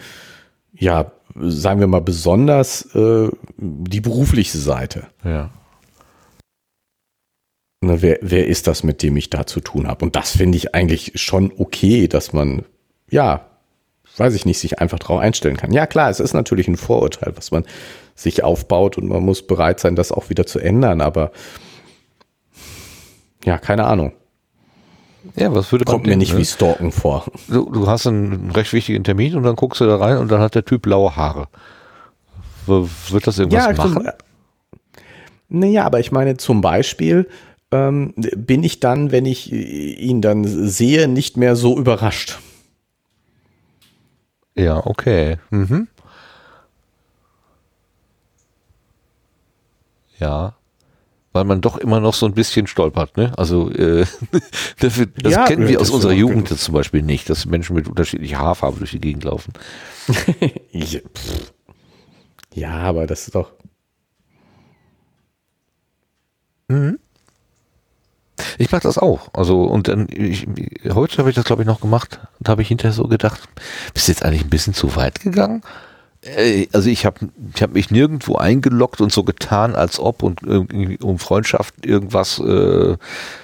ja 0.73 1.13
sagen 1.37 1.81
wir 1.81 1.87
mal 1.87 2.01
besonders 2.01 2.95
äh, 2.95 3.29
die 3.59 4.01
berufliche 4.01 4.59
Seite. 4.59 5.07
Ja. 5.25 5.51
Ne, 7.81 8.03
wer, 8.03 8.19
wer 8.23 8.47
ist 8.49 8.67
das, 8.67 8.83
mit 8.83 9.03
dem 9.03 9.17
ich 9.17 9.31
da 9.31 9.47
zu 9.47 9.61
tun 9.61 9.87
habe? 9.87 10.05
Und 10.05 10.17
das 10.17 10.37
finde 10.37 10.57
ich 10.57 10.75
eigentlich 10.75 11.13
schon 11.15 11.53
okay, 11.57 12.09
dass 12.09 12.33
man 12.33 12.65
ja 13.09 13.47
weiß 14.17 14.35
ich 14.35 14.47
nicht, 14.47 14.59
sich 14.59 14.79
einfach 14.79 14.99
drauf 14.99 15.19
einstellen 15.19 15.57
kann. 15.57 15.73
Ja, 15.73 15.87
klar, 15.87 16.11
es 16.11 16.21
ist 16.21 16.35
natürlich 16.35 16.69
ein 16.69 16.77
Vorurteil, 16.77 17.33
was 17.37 17.51
man 17.51 17.65
sich 18.15 18.45
aufbaut 18.45 18.97
und 18.97 19.09
man 19.09 19.23
muss 19.23 19.47
bereit 19.47 19.81
sein, 19.81 19.97
das 19.97 20.13
auch 20.13 20.31
wieder 20.31 20.47
zu 20.47 20.61
ändern, 20.61 21.01
aber 21.01 21.33
ja, 23.45 23.59
keine 23.59 23.85
Ahnung. 23.85 24.13
Ja, 25.37 25.55
was 25.55 25.73
würde 25.73 25.85
Kommt 25.85 26.07
mir 26.07 26.17
nicht 26.17 26.33
ne? 26.33 26.39
wie 26.39 26.45
Stalken 26.45 26.93
vor. 26.93 27.25
Du, 27.49 27.71
du, 27.71 27.87
hast 27.87 28.07
einen 28.07 28.51
recht 28.51 28.73
wichtigen 28.73 29.05
Termin 29.05 29.35
und 29.37 29.43
dann 29.43 29.57
guckst 29.57 29.81
du 29.81 29.87
da 29.87 29.97
rein 29.97 30.19
und 30.19 30.31
dann 30.31 30.41
hat 30.41 30.55
der 30.55 30.65
Typ 30.65 30.83
blaue 30.83 31.17
Haare. 31.17 31.49
Wird 32.67 33.27
das 33.27 33.39
irgendwas 33.39 33.67
ja, 33.67 33.73
machen? 33.73 34.09
Naja, 35.49 35.85
aber 35.85 36.01
ich 36.01 36.13
meine 36.13 36.37
zum 36.37 36.61
Beispiel 36.61 37.29
ähm, 37.71 38.13
bin 38.17 38.63
ich 38.63 38.81
dann, 38.81 39.13
wenn 39.13 39.27
ich 39.27 39.53
ihn 39.53 40.21
dann 40.21 40.45
sehe, 40.45 41.09
nicht 41.09 41.37
mehr 41.37 41.57
so 41.57 41.79
überrascht. 41.79 42.39
Ja, 44.55 44.87
okay. 44.87 45.39
Mhm. 45.51 45.89
Ja 50.19 50.55
weil 51.35 51.45
man 51.45 51.61
doch 51.61 51.77
immer 51.77 51.99
noch 52.01 52.15
so 52.15 52.27
ein 52.27 52.33
bisschen 52.33 52.69
stolpert. 52.69 53.17
Ne? 53.17 53.33
Also 53.37 53.69
äh, 53.71 54.07
das, 54.79 55.01
das 55.21 55.33
ja, 55.33 55.45
kennen 55.45 55.69
wir 55.69 55.81
aus 55.81 55.91
unserer 55.91 56.13
Jugend 56.13 56.49
jetzt 56.49 56.63
zum 56.63 56.75
Beispiel 56.75 57.03
nicht, 57.03 57.29
dass 57.29 57.45
Menschen 57.45 57.75
mit 57.75 57.89
unterschiedlicher 57.89 58.39
Haarfarbe 58.39 58.79
durch 58.79 58.93
die 58.93 59.01
Gegend 59.01 59.25
laufen. 59.25 59.53
ja, 62.55 62.71
aber 62.71 63.07
das 63.09 63.27
ist 63.27 63.35
doch. 63.35 63.51
Mhm. 66.69 67.01
Ich 68.59 68.71
mache 68.71 68.83
das 68.83 68.97
auch. 68.97 69.29
Also 69.33 69.65
und 69.65 69.89
dann 69.89 70.07
ich, 70.11 70.47
heute 70.93 71.19
habe 71.19 71.31
ich 71.31 71.35
das 71.35 71.45
glaube 71.45 71.63
ich 71.63 71.67
noch 71.67 71.81
gemacht 71.81 72.21
und 72.39 72.49
habe 72.49 72.63
ich 72.63 72.69
hinterher 72.69 72.93
so 72.93 73.09
gedacht, 73.09 73.41
bist 73.93 74.07
du 74.07 74.13
jetzt 74.13 74.25
eigentlich 74.25 74.45
ein 74.45 74.51
bisschen 74.51 74.75
zu 74.75 74.95
weit 74.95 75.21
gegangen? 75.21 75.63
Äh, 76.25 76.67
also 76.73 76.89
ich 76.89 77.07
habe 77.07 77.29
ich 77.55 77.63
hab 77.63 77.73
mich 77.73 77.91
nirgendwo 77.91 78.37
eingeloggt 78.37 79.01
und 79.01 79.13
so 79.13 79.25
getan, 79.25 79.75
als 79.75 79.99
ob 79.99 80.23
und 80.23 80.41
irgendwie 80.43 80.99
um 81.03 81.19
Freundschaft 81.19 81.85
irgendwas 81.85 82.39
äh, 82.39 82.97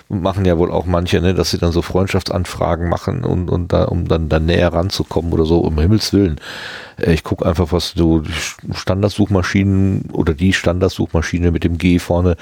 machen 0.08 0.44
ja 0.44 0.58
wohl 0.58 0.72
auch 0.72 0.86
manche, 0.86 1.20
ne, 1.20 1.34
dass 1.34 1.50
sie 1.50 1.58
dann 1.58 1.72
so 1.72 1.82
Freundschaftsanfragen 1.82 2.88
machen 2.88 3.24
und, 3.24 3.48
und 3.48 3.72
da, 3.72 3.84
um 3.84 4.08
dann, 4.08 4.28
dann 4.28 4.46
näher 4.46 4.72
ranzukommen 4.72 5.32
oder 5.32 5.44
so, 5.44 5.60
um 5.60 5.78
Himmels 5.78 6.12
Willen. 6.12 6.40
Äh, 6.96 7.12
ich 7.12 7.22
gucke 7.22 7.46
einfach, 7.46 7.70
was 7.70 7.92
so 7.94 8.22
Standardsuchmaschinen 8.72 10.10
oder 10.12 10.34
die 10.34 10.52
Standardsuchmaschine 10.52 11.52
mit 11.52 11.64
dem 11.64 11.78
G 11.78 11.98
vorne, 11.98 12.36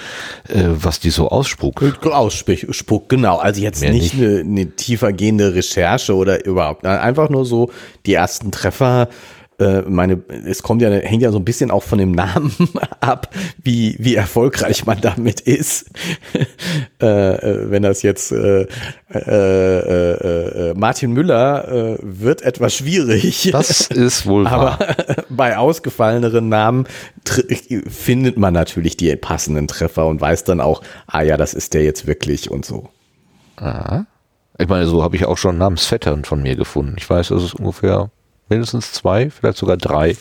äh, 0.48 0.64
was 0.68 1.00
die 1.00 1.10
so 1.10 1.28
ausspuckt. 1.28 2.06
Ausspuckt, 2.06 3.08
genau. 3.08 3.38
Also 3.38 3.60
jetzt 3.60 3.80
Mehr 3.80 3.92
nicht, 3.92 4.14
nicht. 4.14 4.24
Eine, 4.24 4.40
eine 4.40 4.70
tiefergehende 4.70 5.54
Recherche 5.54 6.14
oder 6.14 6.44
überhaupt. 6.46 6.86
Einfach 6.86 7.28
nur 7.28 7.44
so 7.44 7.70
die 8.06 8.14
ersten 8.14 8.50
Treffer 8.50 9.08
äh, 9.10 9.37
meine, 9.58 10.22
es 10.46 10.62
kommt 10.62 10.82
ja, 10.82 10.90
hängt 10.90 11.22
ja 11.22 11.32
so 11.32 11.38
ein 11.38 11.44
bisschen 11.44 11.70
auch 11.70 11.82
von 11.82 11.98
dem 11.98 12.12
Namen 12.12 12.52
ab, 13.00 13.34
wie, 13.62 13.96
wie 13.98 14.14
erfolgreich 14.14 14.86
man 14.86 15.00
damit 15.00 15.40
ist. 15.40 15.90
äh, 17.02 17.06
äh, 17.06 17.70
wenn 17.70 17.82
das 17.82 18.02
jetzt 18.02 18.30
äh, 18.30 18.66
äh, 19.12 19.18
äh, 19.18 20.70
äh, 20.70 20.74
Martin 20.74 21.12
Müller 21.12 21.68
äh, 21.68 21.98
wird 22.02 22.42
etwas 22.42 22.76
schwierig. 22.76 23.50
Das 23.52 23.88
ist 23.88 24.26
wohl 24.26 24.44
wahr. 24.44 24.78
Aber 24.80 25.24
bei 25.28 25.56
ausgefalleneren 25.56 26.48
Namen 26.48 26.86
findet 27.88 28.38
man 28.38 28.54
natürlich 28.54 28.96
die 28.96 29.14
passenden 29.16 29.66
Treffer 29.66 30.06
und 30.06 30.20
weiß 30.20 30.44
dann 30.44 30.60
auch, 30.60 30.82
ah 31.06 31.22
ja, 31.22 31.36
das 31.36 31.54
ist 31.54 31.74
der 31.74 31.82
jetzt 31.82 32.06
wirklich 32.06 32.50
und 32.50 32.64
so. 32.64 32.88
Aha. 33.56 34.06
Ich 34.58 34.68
meine, 34.68 34.86
so 34.86 35.02
habe 35.02 35.16
ich 35.16 35.24
auch 35.24 35.38
schon 35.38 35.58
Namensvettern 35.58 36.24
von 36.24 36.42
mir 36.42 36.56
gefunden. 36.56 36.96
Ich 36.98 37.08
weiß, 37.08 37.28
dass 37.28 37.42
es 37.42 37.54
ungefähr 37.54 38.10
mindestens 38.48 38.92
zwei, 38.92 39.30
vielleicht 39.30 39.58
sogar 39.58 39.76
drei 39.76 40.16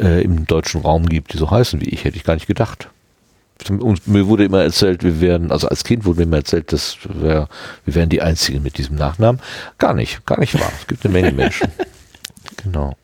äh, 0.00 0.22
im 0.22 0.46
deutschen 0.46 0.82
Raum 0.82 1.06
gibt, 1.06 1.32
die 1.32 1.38
so 1.38 1.50
heißen 1.50 1.80
wie 1.80 1.88
ich, 1.88 2.04
hätte 2.04 2.16
ich 2.16 2.24
gar 2.24 2.34
nicht 2.34 2.46
gedacht. 2.46 2.88
Und 3.68 4.06
mir 4.06 4.26
wurde 4.26 4.44
immer 4.44 4.62
erzählt, 4.62 5.02
wir 5.02 5.20
wären, 5.20 5.50
also 5.50 5.68
als 5.68 5.82
Kind 5.82 6.04
wurde 6.04 6.18
mir 6.18 6.24
immer 6.24 6.36
erzählt, 6.36 6.72
dass 6.72 6.98
wir, 7.02 7.48
wir 7.84 7.94
wären 7.94 8.10
die 8.10 8.20
Einzigen 8.20 8.62
mit 8.62 8.76
diesem 8.76 8.96
Nachnamen. 8.96 9.40
Gar 9.78 9.94
nicht, 9.94 10.26
gar 10.26 10.38
nicht 10.38 10.54
wahr. 10.60 10.70
Es 10.78 10.86
gibt 10.86 11.04
eine 11.04 11.12
Menge 11.12 11.32
Menschen. 11.32 11.68
genau. 12.62 12.94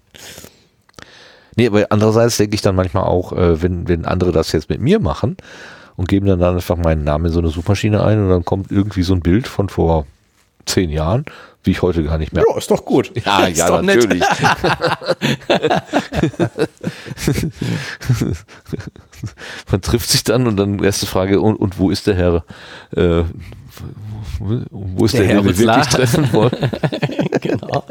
Nee, 1.56 1.66
aber 1.66 1.86
andererseits 1.90 2.36
denke 2.36 2.54
ich 2.54 2.62
dann 2.62 2.76
manchmal 2.76 3.04
auch, 3.04 3.32
äh, 3.32 3.62
wenn, 3.62 3.88
wenn 3.88 4.04
andere 4.04 4.32
das 4.32 4.52
jetzt 4.52 4.68
mit 4.68 4.80
mir 4.80 5.00
machen 5.00 5.36
und 5.96 6.08
geben 6.08 6.26
dann, 6.26 6.38
dann 6.38 6.56
einfach 6.56 6.76
meinen 6.76 7.04
Namen 7.04 7.26
in 7.26 7.32
so 7.32 7.40
eine 7.40 7.48
Suchmaschine 7.48 8.02
ein 8.02 8.22
und 8.22 8.28
dann 8.28 8.44
kommt 8.44 8.70
irgendwie 8.70 9.02
so 9.02 9.14
ein 9.14 9.20
Bild 9.20 9.48
von 9.48 9.68
vor 9.68 10.06
zehn 10.66 10.90
Jahren, 10.90 11.24
wie 11.64 11.70
ich 11.70 11.82
heute 11.82 12.02
gar 12.02 12.18
nicht 12.18 12.32
mehr. 12.32 12.44
Ja, 12.48 12.56
ist 12.56 12.70
doch 12.70 12.84
gut. 12.84 13.12
Ja, 13.24 13.46
ja, 13.46 13.68
doch 13.68 13.82
natürlich. 13.82 14.22
Man 19.70 19.80
trifft 19.80 20.10
sich 20.10 20.24
dann 20.24 20.48
und 20.48 20.56
dann 20.56 20.82
erste 20.82 21.06
Frage, 21.06 21.40
und, 21.40 21.54
und 21.56 21.78
wo 21.78 21.90
ist 21.90 22.08
der 22.08 22.16
Herr? 22.16 22.44
Äh, 22.96 23.22
wo 24.40 25.04
ist 25.04 25.14
der, 25.14 25.20
der 25.20 25.28
Herr, 25.28 25.42
den 25.42 25.46
wir 25.46 25.58
wirklich 25.58 25.86
treffen 25.86 26.32
wollen? 26.32 26.50
genau. 27.40 27.84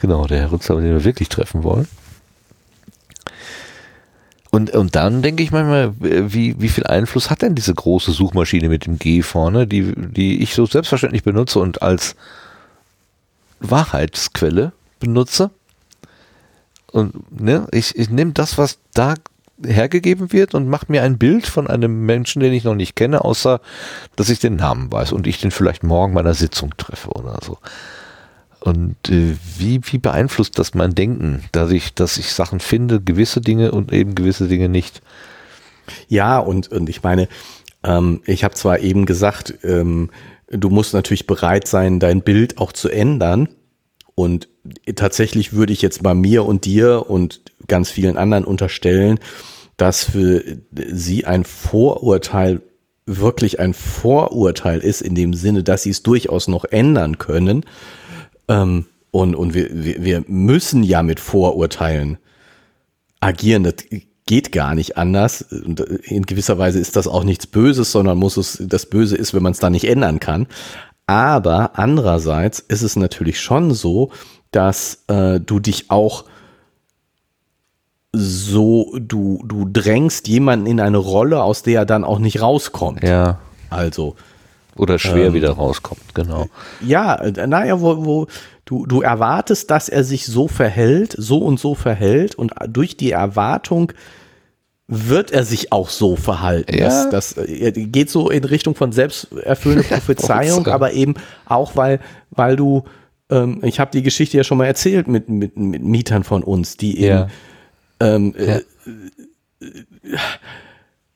Genau, 0.00 0.26
der 0.26 0.38
Herr 0.38 0.52
Rützler, 0.52 0.76
den 0.76 0.92
wir 0.92 1.04
wirklich 1.04 1.28
treffen 1.28 1.64
wollen. 1.64 1.88
Und, 4.50 4.70
und 4.70 4.94
dann 4.94 5.22
denke 5.22 5.42
ich 5.42 5.50
manchmal, 5.50 5.94
wie, 5.98 6.60
wie 6.60 6.68
viel 6.68 6.84
Einfluss 6.84 7.30
hat 7.30 7.42
denn 7.42 7.54
diese 7.54 7.74
große 7.74 8.12
Suchmaschine 8.12 8.68
mit 8.68 8.86
dem 8.86 8.98
G 8.98 9.22
vorne, 9.22 9.66
die, 9.66 9.94
die 9.96 10.42
ich 10.42 10.54
so 10.54 10.66
selbstverständlich 10.66 11.24
benutze 11.24 11.58
und 11.58 11.82
als 11.82 12.14
Wahrheitsquelle 13.62 14.72
benutze? 15.00 15.50
Und 16.90 17.40
ne, 17.40 17.66
ich, 17.72 17.96
ich 17.96 18.10
nehme 18.10 18.32
das, 18.32 18.58
was 18.58 18.78
da 18.92 19.14
hergegeben 19.64 20.32
wird 20.32 20.54
und 20.54 20.68
mache 20.68 20.86
mir 20.88 21.02
ein 21.02 21.18
Bild 21.18 21.46
von 21.46 21.66
einem 21.66 22.04
Menschen, 22.04 22.40
den 22.40 22.52
ich 22.52 22.64
noch 22.64 22.74
nicht 22.74 22.96
kenne, 22.96 23.24
außer 23.24 23.60
dass 24.16 24.28
ich 24.28 24.40
den 24.40 24.56
Namen 24.56 24.90
weiß 24.92 25.12
und 25.12 25.26
ich 25.26 25.40
den 25.40 25.50
vielleicht 25.50 25.82
morgen 25.82 26.14
bei 26.14 26.20
einer 26.20 26.34
Sitzung 26.34 26.76
treffe 26.76 27.10
oder 27.10 27.38
so. 27.42 27.58
Und 28.60 28.96
äh, 29.08 29.36
wie, 29.58 29.80
wie 29.84 29.98
beeinflusst 29.98 30.58
das 30.58 30.74
mein 30.74 30.94
Denken, 30.94 31.44
dass 31.52 31.70
ich, 31.70 31.94
dass 31.94 32.16
ich 32.16 32.32
Sachen 32.32 32.60
finde, 32.60 33.00
gewisse 33.00 33.40
Dinge 33.40 33.72
und 33.72 33.92
eben 33.92 34.14
gewisse 34.14 34.46
Dinge 34.46 34.68
nicht? 34.68 35.02
Ja, 36.08 36.38
und, 36.38 36.68
und 36.68 36.88
ich 36.88 37.02
meine, 37.02 37.28
ähm, 37.82 38.22
ich 38.24 38.44
habe 38.44 38.54
zwar 38.54 38.78
eben 38.78 39.04
gesagt, 39.04 39.54
ähm, 39.64 40.10
du 40.52 40.70
musst 40.70 40.94
natürlich 40.94 41.26
bereit 41.26 41.66
sein, 41.66 41.98
dein 41.98 42.22
Bild 42.22 42.58
auch 42.58 42.72
zu 42.72 42.88
ändern. 42.88 43.48
Und 44.14 44.48
tatsächlich 44.94 45.52
würde 45.52 45.72
ich 45.72 45.82
jetzt 45.82 46.02
bei 46.02 46.14
mir 46.14 46.44
und 46.44 46.64
dir 46.64 47.10
und 47.10 47.40
ganz 47.66 47.90
vielen 47.90 48.16
anderen 48.16 48.44
unterstellen, 48.44 49.18
dass 49.76 50.04
für 50.04 50.44
sie 50.70 51.24
ein 51.24 51.44
Vorurteil 51.44 52.60
wirklich 53.06 53.58
ein 53.58 53.74
Vorurteil 53.74 54.78
ist, 54.78 55.02
in 55.02 55.14
dem 55.14 55.34
Sinne, 55.34 55.64
dass 55.64 55.82
sie 55.82 55.90
es 55.90 56.04
durchaus 56.04 56.46
noch 56.46 56.64
ändern 56.64 57.18
können 57.18 57.64
ähm, 58.48 58.86
und 59.10 59.34
und 59.34 59.54
wir, 59.54 59.68
wir, 59.72 60.04
wir 60.04 60.24
müssen 60.28 60.84
ja 60.84 61.02
mit 61.02 61.18
Vorurteilen 61.18 62.18
agieren. 63.18 63.64
Das 63.64 63.74
geht 64.26 64.52
gar 64.52 64.74
nicht 64.74 64.96
anders. 64.96 65.42
Und 65.42 65.80
in 65.80 66.24
gewisser 66.24 66.58
Weise 66.58 66.78
ist 66.78 66.96
das 66.96 67.06
auch 67.06 67.24
nichts 67.24 67.46
Böses, 67.46 67.92
sondern 67.92 68.18
muss 68.18 68.36
es, 68.36 68.58
das 68.60 68.86
Böse 68.86 69.16
ist, 69.16 69.34
wenn 69.34 69.42
man 69.42 69.52
es 69.52 69.58
da 69.58 69.70
nicht 69.70 69.84
ändern 69.84 70.20
kann. 70.20 70.46
Aber 71.06 71.78
andererseits 71.78 72.60
ist 72.60 72.82
es 72.82 72.96
natürlich 72.96 73.40
schon 73.40 73.74
so, 73.74 74.10
dass 74.50 75.04
äh, 75.08 75.40
du 75.40 75.58
dich 75.58 75.90
auch 75.90 76.24
so, 78.12 78.94
du, 78.98 79.42
du 79.44 79.66
drängst 79.70 80.28
jemanden 80.28 80.66
in 80.66 80.80
eine 80.80 80.98
Rolle, 80.98 81.42
aus 81.42 81.62
der 81.62 81.80
er 81.80 81.86
dann 81.86 82.04
auch 82.04 82.18
nicht 82.18 82.42
rauskommt. 82.42 83.02
Ja. 83.02 83.40
Also, 83.70 84.16
Oder 84.76 84.98
schwer 84.98 85.26
ähm, 85.26 85.34
wieder 85.34 85.50
rauskommt, 85.50 86.14
genau. 86.14 86.46
Ja, 86.80 87.16
äh, 87.16 87.46
naja, 87.46 87.80
wo, 87.80 88.04
wo 88.04 88.26
du, 88.64 88.86
du 88.86 89.02
erwartest, 89.02 89.70
dass 89.70 89.88
er 89.88 90.04
sich 90.04 90.26
so 90.26 90.48
verhält, 90.48 91.14
so 91.16 91.38
und 91.38 91.60
so 91.60 91.74
verhält 91.74 92.34
und 92.34 92.52
durch 92.68 92.96
die 92.96 93.10
Erwartung 93.10 93.92
wird 94.88 95.30
er 95.30 95.44
sich 95.44 95.72
auch 95.72 95.88
so 95.88 96.16
verhalten. 96.16 96.76
Ja. 96.76 96.84
Das, 96.84 97.10
das 97.10 97.36
äh, 97.36 97.72
geht 97.72 98.10
so 98.10 98.30
in 98.30 98.44
Richtung 98.44 98.74
von 98.74 98.92
selbsterfüllende 98.92 99.84
Prophezeiung, 99.88 100.66
aber 100.66 100.92
eben 100.92 101.14
auch, 101.46 101.76
weil, 101.76 102.00
weil 102.30 102.56
du, 102.56 102.84
ähm, 103.30 103.60
ich 103.62 103.80
habe 103.80 103.90
die 103.90 104.02
Geschichte 104.02 104.36
ja 104.36 104.44
schon 104.44 104.58
mal 104.58 104.66
erzählt 104.66 105.08
mit, 105.08 105.28
mit, 105.28 105.56
mit 105.56 105.82
Mietern 105.82 106.24
von 106.24 106.42
uns, 106.42 106.76
die 106.76 106.98
eben 106.98 107.06
ja. 107.06 107.28
ähm, 108.00 108.34
ja. 108.38 108.56
Äh, 108.56 108.62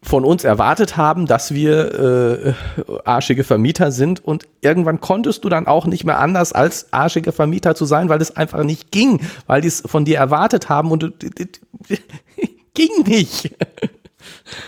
von 0.07 0.24
uns 0.24 0.45
erwartet 0.45 0.97
haben, 0.97 1.27
dass 1.27 1.53
wir 1.53 2.55
äh, 2.87 2.89
arschige 3.05 3.43
Vermieter 3.43 3.91
sind 3.91 4.24
und 4.24 4.47
irgendwann 4.61 5.01
konntest 5.01 5.45
du 5.45 5.49
dann 5.49 5.66
auch 5.66 5.87
nicht 5.87 6.05
mehr 6.05 6.20
anders 6.20 6.53
als 6.53 6.93
arschige 6.93 7.33
Vermieter 7.33 7.74
zu 7.74 7.87
sein, 7.87 8.09
weil 8.09 8.20
es 8.20 8.37
einfach 8.37 8.62
nicht 8.62 8.93
ging, 8.93 9.20
weil 9.47 9.61
die 9.61 9.69
es 9.69 9.83
von 9.85 10.05
dir 10.05 10.19
erwartet 10.19 10.69
haben 10.69 10.93
und 10.93 11.12
ging 12.74 12.91
nicht. 13.05 13.55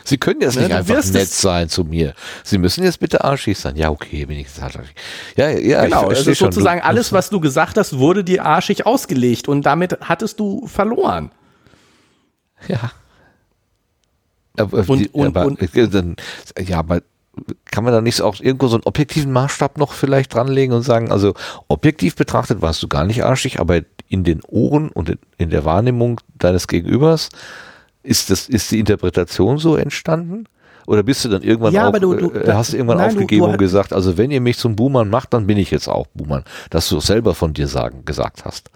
Sie 0.05 0.19
können 0.19 0.41
jetzt 0.41 0.57
ne, 0.57 0.63
nicht 0.63 0.73
einfach 0.75 1.05
nett 1.13 1.29
sein 1.29 1.69
zu 1.69 1.85
mir. 1.85 2.15
Sie 2.43 2.59
müssen 2.59 2.83
jetzt 2.83 2.99
bitte 2.99 3.23
arschig 3.23 3.59
sein. 3.59 3.77
Ja, 3.77 3.91
okay, 3.91 4.29
wenigstens 4.29 4.63
arschig. 4.63 4.95
Ja, 5.37 5.51
ja, 5.51 5.85
genau. 5.85 6.09
Also 6.09 6.33
sozusagen 6.33 6.81
schon. 6.81 6.89
alles, 6.89 7.13
was 7.13 7.31
du 7.31 7.39
gesagt 7.39 7.77
hast, 7.77 7.99
wurde 7.99 8.25
dir 8.25 8.45
arschig 8.45 8.87
ausgelegt 8.87 9.47
und 9.47 9.63
damit 9.63 9.99
hattest 10.03 10.41
du 10.41 10.67
verloren. 10.67 11.31
Ja. 12.67 12.91
Aber, 14.59 14.89
und, 14.89 15.15
und, 15.15 15.37
aber, 15.37 15.47
und, 15.47 15.61
äh, 15.61 16.63
ja, 16.63 16.79
aber 16.79 17.03
kann 17.71 17.85
man 17.85 17.93
da 17.93 18.01
nicht 18.01 18.21
auch 18.21 18.41
irgendwo 18.41 18.69
so 18.69 18.77
einen 18.77 18.85
objektiven 18.85 19.33
Maßstab 19.33 19.79
noch 19.79 19.93
vielleicht 19.93 20.35
dranlegen 20.35 20.75
und 20.75 20.83
sagen, 20.83 21.11
also 21.11 21.35
objektiv 21.69 22.17
betrachtet 22.17 22.63
warst 22.63 22.83
du 22.83 22.89
gar 22.89 23.05
nicht 23.05 23.25
arschig, 23.25 23.61
aber 23.61 23.83
in 24.09 24.25
den 24.25 24.43
Ohren 24.49 24.89
und 24.89 25.19
in 25.37 25.51
der 25.51 25.65
Wahrnehmung 25.65 26.21
deines 26.37 26.67
Gegenübers 26.67 27.29
ist 28.03 28.31
das, 28.31 28.49
ist 28.49 28.71
die 28.71 28.81
Interpretation 28.81 29.59
so 29.59 29.77
entstanden? 29.77 30.45
Oder 30.87 31.03
bist 31.03 31.23
du 31.23 31.29
dann 31.29 31.43
irgendwann 31.43 31.75
ja, 31.75 31.89
auch, 31.89 31.99
du, 31.99 32.15
du, 32.15 32.31
äh, 32.31 32.51
hast 32.51 32.73
du 32.73 32.79
irgendwann 32.79 32.97
nein, 32.97 33.11
aufgegeben 33.11 33.45
du, 33.45 33.51
und 33.51 33.59
gesagt, 33.59 33.93
also 33.93 34.17
wenn 34.17 34.31
ihr 34.31 34.41
mich 34.41 34.57
zum 34.57 34.75
Buhmann 34.75 35.11
macht, 35.11 35.35
dann 35.35 35.47
bin 35.47 35.59
ich 35.59 35.71
jetzt 35.71 35.87
auch 35.87 36.07
Buhmann, 36.15 36.45
dass 36.71 36.89
du 36.89 36.99
selber 37.01 37.35
von 37.35 37.53
dir 37.53 37.69
sagen, 37.69 38.07
gesagt 38.07 38.47
hast. 38.47 38.71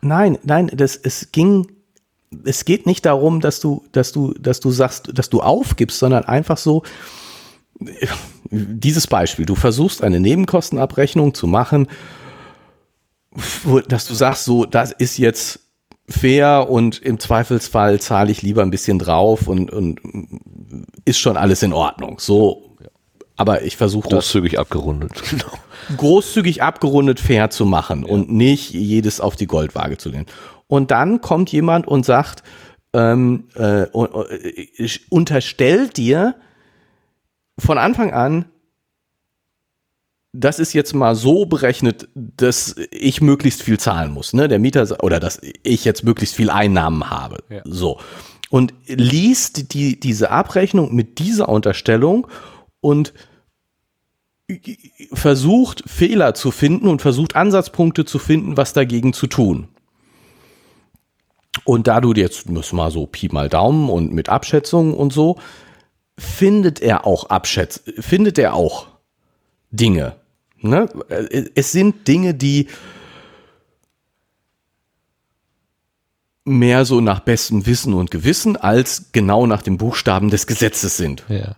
Nein, 0.00 0.38
nein, 0.44 0.70
das, 0.72 0.94
es 0.94 1.32
ging, 1.32 1.66
es 2.44 2.64
geht 2.64 2.86
nicht 2.86 3.06
darum, 3.06 3.40
dass 3.40 3.60
du, 3.60 3.84
dass 3.92 4.12
du, 4.12 4.34
dass 4.34 4.60
du 4.60 4.70
sagst, 4.70 5.10
dass 5.14 5.30
du 5.30 5.40
aufgibst, 5.40 5.98
sondern 5.98 6.24
einfach 6.24 6.58
so, 6.58 6.82
dieses 8.50 9.06
Beispiel, 9.06 9.46
du 9.46 9.54
versuchst 9.54 10.02
eine 10.02 10.20
Nebenkostenabrechnung 10.20 11.34
zu 11.34 11.46
machen, 11.46 11.86
dass 13.88 14.06
du 14.06 14.14
sagst, 14.14 14.44
so, 14.44 14.64
das 14.64 14.92
ist 14.92 15.18
jetzt 15.18 15.60
fair 16.08 16.68
und 16.68 16.98
im 17.00 17.18
Zweifelsfall 17.18 18.00
zahle 18.00 18.32
ich 18.32 18.42
lieber 18.42 18.62
ein 18.62 18.70
bisschen 18.70 18.98
drauf 18.98 19.46
und, 19.46 19.70
und 19.70 20.00
ist 21.04 21.18
schon 21.18 21.36
alles 21.36 21.62
in 21.62 21.72
Ordnung. 21.72 22.18
So, 22.18 22.67
aber 23.38 23.62
ich 23.62 23.76
versuche 23.76 24.08
großzügig 24.10 24.58
abgerundet. 24.58 25.12
Genau. 25.30 25.52
Großzügig 25.96 26.62
abgerundet 26.62 27.18
fair 27.18 27.48
zu 27.48 27.64
machen 27.64 28.04
ja. 28.04 28.12
und 28.12 28.30
nicht 28.30 28.74
jedes 28.74 29.20
auf 29.22 29.36
die 29.36 29.46
Goldwaage 29.46 29.96
zu 29.96 30.10
legen. 30.10 30.26
Und 30.66 30.90
dann 30.90 31.22
kommt 31.22 31.50
jemand 31.50 31.86
und 31.86 32.04
sagt, 32.04 32.42
ähm, 32.92 33.44
äh, 33.56 33.84
äh, 33.84 34.88
unterstellt 35.08 35.96
dir 35.96 36.34
von 37.58 37.78
Anfang 37.78 38.12
an, 38.12 38.46
das 40.32 40.58
ist 40.58 40.74
jetzt 40.74 40.94
mal 40.94 41.14
so 41.14 41.46
berechnet, 41.46 42.08
dass 42.14 42.76
ich 42.90 43.20
möglichst 43.22 43.62
viel 43.62 43.78
zahlen 43.78 44.12
muss, 44.12 44.34
ne? 44.34 44.48
Der 44.48 44.58
Mieter 44.58 44.86
oder 45.02 45.20
dass 45.20 45.40
ich 45.62 45.84
jetzt 45.84 46.04
möglichst 46.04 46.34
viel 46.34 46.50
Einnahmen 46.50 47.08
habe. 47.08 47.38
Ja. 47.48 47.62
So. 47.64 47.98
Und 48.50 48.74
liest 48.86 49.72
die, 49.72 49.98
diese 49.98 50.30
Abrechnung 50.30 50.94
mit 50.94 51.18
dieser 51.18 51.48
Unterstellung 51.48 52.26
und 52.80 53.12
versucht 55.12 55.84
Fehler 55.86 56.34
zu 56.34 56.50
finden 56.50 56.88
und 56.88 57.02
versucht 57.02 57.36
Ansatzpunkte 57.36 58.04
zu 58.04 58.18
finden, 58.18 58.56
was 58.56 58.72
dagegen 58.72 59.12
zu 59.12 59.26
tun. 59.26 59.68
Und 61.64 61.86
da 61.86 62.00
du 62.00 62.12
jetzt 62.14 62.48
müssen 62.48 62.76
mal 62.76 62.90
so 62.90 63.06
Pi 63.06 63.28
mal 63.30 63.48
Daumen 63.48 63.90
und 63.90 64.12
mit 64.12 64.28
Abschätzungen 64.28 64.94
und 64.94 65.12
so, 65.12 65.38
findet 66.16 66.80
er 66.80 67.06
auch 67.06 67.28
Abschätz, 67.28 67.82
findet 67.98 68.38
er 68.38 68.54
auch 68.54 68.86
Dinge. 69.70 70.16
Ne? 70.60 70.88
Es 71.54 71.72
sind 71.72 72.08
Dinge, 72.08 72.34
die 72.34 72.68
mehr 76.44 76.84
so 76.84 77.00
nach 77.00 77.20
bestem 77.20 77.66
Wissen 77.66 77.92
und 77.94 78.10
Gewissen 78.10 78.56
als 78.56 79.12
genau 79.12 79.46
nach 79.46 79.62
dem 79.62 79.76
Buchstaben 79.76 80.30
des 80.30 80.46
Gesetzes 80.46 80.96
sind. 80.96 81.24
Ja. 81.28 81.56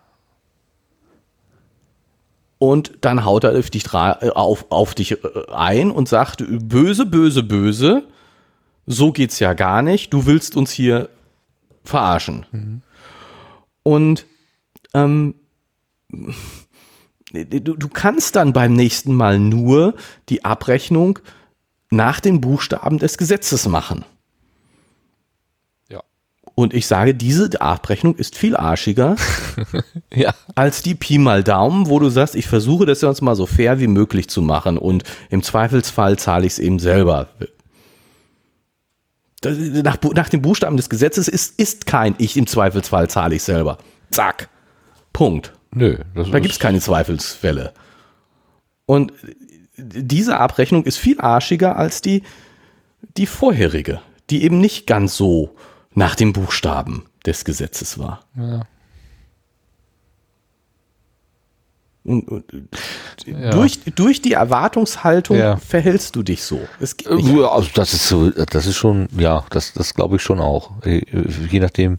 Und 2.63 2.93
dann 3.01 3.25
haut 3.25 3.45
er 3.45 3.59
auf 3.59 3.71
dich, 3.71 3.91
auf, 3.95 4.67
auf 4.69 4.95
dich 4.95 5.13
äh, 5.13 5.17
ein 5.51 5.91
und 5.91 6.11
sagt, 6.11 6.45
böse, 6.47 7.07
böse, 7.07 7.43
böse, 7.43 8.03
so 8.87 9.13
geht's 9.13 9.39
ja 9.39 9.55
gar 9.55 9.81
nicht, 9.81 10.13
du 10.13 10.27
willst 10.27 10.59
uns 10.59 10.71
hier 10.71 11.09
verarschen. 11.85 12.45
Mhm. 12.53 12.83
Und 13.83 14.27
ähm, 14.93 15.37
du, 17.33 17.77
du 17.77 17.89
kannst 17.89 18.37
dann 18.37 18.53
beim 18.53 18.75
nächsten 18.75 19.15
Mal 19.15 19.39
nur 19.39 19.95
die 20.29 20.45
Abrechnung 20.45 21.19
nach 21.91 22.21
den 22.21 22.43
Buchstaben 22.43 22.99
des 22.99 23.17
Gesetzes 23.17 23.67
machen. 23.69 24.05
Und 26.61 26.75
ich 26.75 26.87
sage, 26.87 27.15
diese 27.15 27.59
Abrechnung 27.63 28.17
ist 28.17 28.37
viel 28.37 28.55
arschiger 28.55 29.17
ja. 30.15 30.35
als 30.55 30.83
die 30.83 30.95
Pi 30.95 31.17
mal 31.17 31.43
Daumen, 31.43 31.89
wo 31.89 31.99
du 31.99 32.11
sagst, 32.11 32.35
ich 32.35 32.49
versuche 32.49 32.85
das 32.85 33.03
uns 33.03 33.23
mal 33.23 33.35
so 33.35 33.47
fair 33.47 33.81
wie 33.81 33.87
möglich 33.87 34.29
zu 34.29 34.43
machen 34.43 34.77
und 34.77 35.05
im 35.31 35.43
Zweifelsfall 35.43 36.19
zahle 36.19 36.45
ich 36.45 36.53
es 36.53 36.59
eben 36.59 36.79
selber. 36.79 37.29
Nach, 39.43 39.97
nach 40.15 40.29
dem 40.29 40.43
Buchstaben 40.43 40.77
des 40.77 40.91
Gesetzes 40.91 41.29
ist, 41.29 41.59
ist 41.59 41.87
kein 41.87 42.15
Ich 42.19 42.37
im 42.37 42.47
Zweifelsfall 42.47 43.09
zahle 43.09 43.37
ich 43.37 43.43
selber. 43.43 43.79
Zack. 44.11 44.51
Punkt. 45.15 45.55
Nö. 45.73 45.97
da 46.15 46.41
gibt 46.41 46.53
es 46.53 46.61
keine 46.61 46.81
Zweifelsfälle. 46.81 47.73
Und 48.85 49.15
diese 49.79 50.37
Abrechnung 50.37 50.85
ist 50.85 50.99
viel 50.99 51.23
arschiger 51.23 51.77
als 51.77 52.03
die, 52.03 52.23
die 53.17 53.25
vorherige, 53.25 54.03
die 54.29 54.45
eben 54.45 54.61
nicht 54.61 54.87
ganz 54.87 55.17
so 55.17 55.57
nach 55.95 56.15
dem 56.15 56.33
Buchstaben 56.33 57.07
des 57.27 57.45
Gesetzes 57.45 57.99
war. 57.99 58.25
Ja. 58.37 58.63
Und, 62.03 62.29
und 62.29 62.45
ja. 63.27 63.51
durch, 63.51 63.81
durch 63.95 64.23
die 64.23 64.33
Erwartungshaltung 64.33 65.37
ja. 65.37 65.57
verhältst 65.57 66.17
du 66.17 66.23
dich 66.23 66.43
so. 66.43 66.61
Es 66.81 66.97
also 67.07 67.69
das 67.75 67.93
ist 67.93 68.09
so, 68.09 68.31
das 68.31 68.67
ist 68.67 68.77
schon, 68.77 69.09
ja, 69.17 69.45
das, 69.51 69.75
das 69.75 69.95
glaube 69.95 70.17
ich 70.17 70.23
schon 70.23 70.41
auch. 70.41 70.71
Äh, 70.85 71.03
je 71.51 71.61
nachdem, 71.61 71.99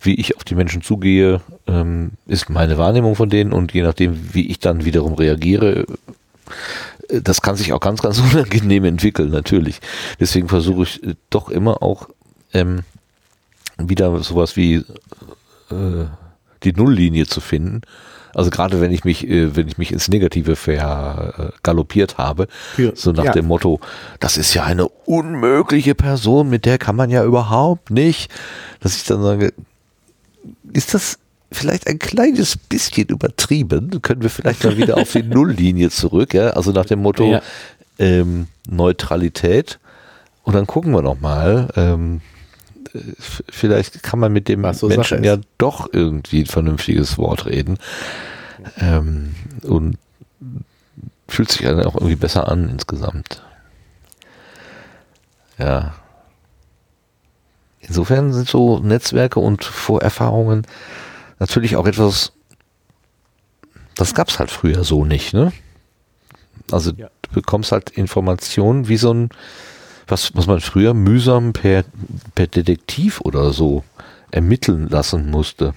wie 0.00 0.14
ich 0.14 0.36
auf 0.36 0.44
die 0.44 0.54
Menschen 0.54 0.82
zugehe, 0.82 1.40
ähm, 1.66 2.12
ist 2.26 2.50
meine 2.50 2.78
Wahrnehmung 2.78 3.16
von 3.16 3.30
denen 3.30 3.52
und 3.52 3.72
je 3.74 3.82
nachdem, 3.82 4.32
wie 4.32 4.46
ich 4.46 4.60
dann 4.60 4.84
wiederum 4.84 5.14
reagiere, 5.14 5.86
äh, 7.08 7.20
das 7.20 7.42
kann 7.42 7.56
sich 7.56 7.72
auch 7.72 7.80
ganz, 7.80 8.00
ganz 8.00 8.20
unangenehm 8.32 8.84
entwickeln, 8.84 9.30
natürlich. 9.30 9.80
Deswegen 10.20 10.48
versuche 10.48 10.84
ich 10.84 11.02
äh, 11.02 11.14
doch 11.30 11.48
immer 11.48 11.82
auch 11.82 12.08
ähm, 12.54 12.84
wieder 13.78 14.18
sowas 14.22 14.56
wie 14.56 14.76
äh, 15.70 16.06
die 16.64 16.72
Nulllinie 16.72 17.26
zu 17.26 17.40
finden. 17.40 17.82
Also 18.34 18.50
gerade 18.50 18.80
wenn 18.80 18.92
ich 18.92 19.04
mich, 19.04 19.28
äh, 19.28 19.54
wenn 19.56 19.68
ich 19.68 19.78
mich 19.78 19.92
ins 19.92 20.08
Negative 20.08 20.56
vergaloppiert 20.56 22.18
habe, 22.18 22.48
ja. 22.78 22.90
so 22.94 23.12
nach 23.12 23.24
ja. 23.24 23.32
dem 23.32 23.46
Motto, 23.46 23.80
das 24.20 24.36
ist 24.36 24.54
ja 24.54 24.64
eine 24.64 24.88
unmögliche 24.88 25.94
Person, 25.94 26.48
mit 26.48 26.64
der 26.64 26.78
kann 26.78 26.96
man 26.96 27.10
ja 27.10 27.24
überhaupt 27.24 27.90
nicht, 27.90 28.30
dass 28.80 28.96
ich 28.96 29.04
dann 29.04 29.22
sage, 29.22 29.52
ist 30.72 30.94
das 30.94 31.18
vielleicht 31.50 31.86
ein 31.86 31.98
kleines 31.98 32.56
bisschen 32.56 33.08
übertrieben? 33.08 34.00
Können 34.00 34.22
wir 34.22 34.30
vielleicht 34.30 34.64
mal 34.64 34.76
wieder 34.78 34.96
auf 34.96 35.12
die 35.12 35.22
Nulllinie 35.22 35.90
zurück, 35.90 36.32
ja? 36.32 36.50
Also 36.50 36.72
nach 36.72 36.86
dem 36.86 37.02
Motto 37.02 37.30
ja. 37.30 37.42
ähm, 37.98 38.46
Neutralität. 38.68 39.78
Und 40.44 40.54
dann 40.54 40.66
gucken 40.66 40.92
wir 40.92 41.02
noch 41.02 41.20
mal. 41.20 41.68
Ähm, 41.76 42.20
vielleicht 43.48 44.02
kann 44.02 44.18
man 44.18 44.32
mit 44.32 44.48
dem 44.48 44.70
so 44.74 44.88
Menschen 44.88 45.24
ja 45.24 45.38
doch 45.58 45.88
irgendwie 45.92 46.40
ein 46.40 46.46
vernünftiges 46.46 47.18
Wort 47.18 47.46
reden. 47.46 47.78
Ähm, 48.78 49.34
und 49.62 49.98
fühlt 51.28 51.50
sich 51.50 51.62
dann 51.62 51.82
auch 51.84 51.94
irgendwie 51.94 52.16
besser 52.16 52.48
an 52.48 52.68
insgesamt. 52.68 53.42
Ja. 55.58 55.94
Insofern 57.80 58.32
sind 58.32 58.48
so 58.48 58.78
Netzwerke 58.78 59.40
und 59.40 59.64
Vorerfahrungen 59.64 60.66
natürlich 61.38 61.76
auch 61.76 61.86
etwas 61.86 62.32
Das 63.96 64.14
gab 64.14 64.28
es 64.28 64.38
halt 64.38 64.50
früher 64.50 64.84
so 64.84 65.04
nicht, 65.04 65.34
ne? 65.34 65.52
Also 66.70 66.92
ja. 66.92 67.08
du 67.22 67.30
bekommst 67.32 67.72
halt 67.72 67.90
Informationen 67.90 68.88
wie 68.88 68.96
so 68.96 69.12
ein, 69.12 69.30
was, 70.06 70.34
was 70.34 70.46
man 70.46 70.60
früher 70.60 70.94
mühsam 70.94 71.52
per, 71.52 71.84
per 72.34 72.46
Detektiv 72.46 73.20
oder 73.20 73.52
so 73.52 73.84
ermitteln 74.30 74.88
lassen 74.88 75.30
musste. 75.30 75.74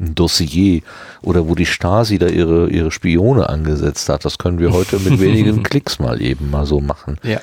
Ein 0.00 0.14
Dossier 0.14 0.82
oder 1.22 1.48
wo 1.48 1.54
die 1.54 1.66
Stasi 1.66 2.18
da 2.18 2.28
ihre, 2.28 2.70
ihre 2.70 2.92
Spione 2.92 3.48
angesetzt 3.48 4.08
hat. 4.08 4.24
Das 4.24 4.38
können 4.38 4.60
wir 4.60 4.72
heute 4.72 4.98
mit 5.00 5.18
wenigen 5.20 5.62
Klicks 5.62 5.98
mal 5.98 6.22
eben 6.22 6.50
mal 6.50 6.66
so 6.66 6.80
machen. 6.80 7.18
Ja. 7.22 7.40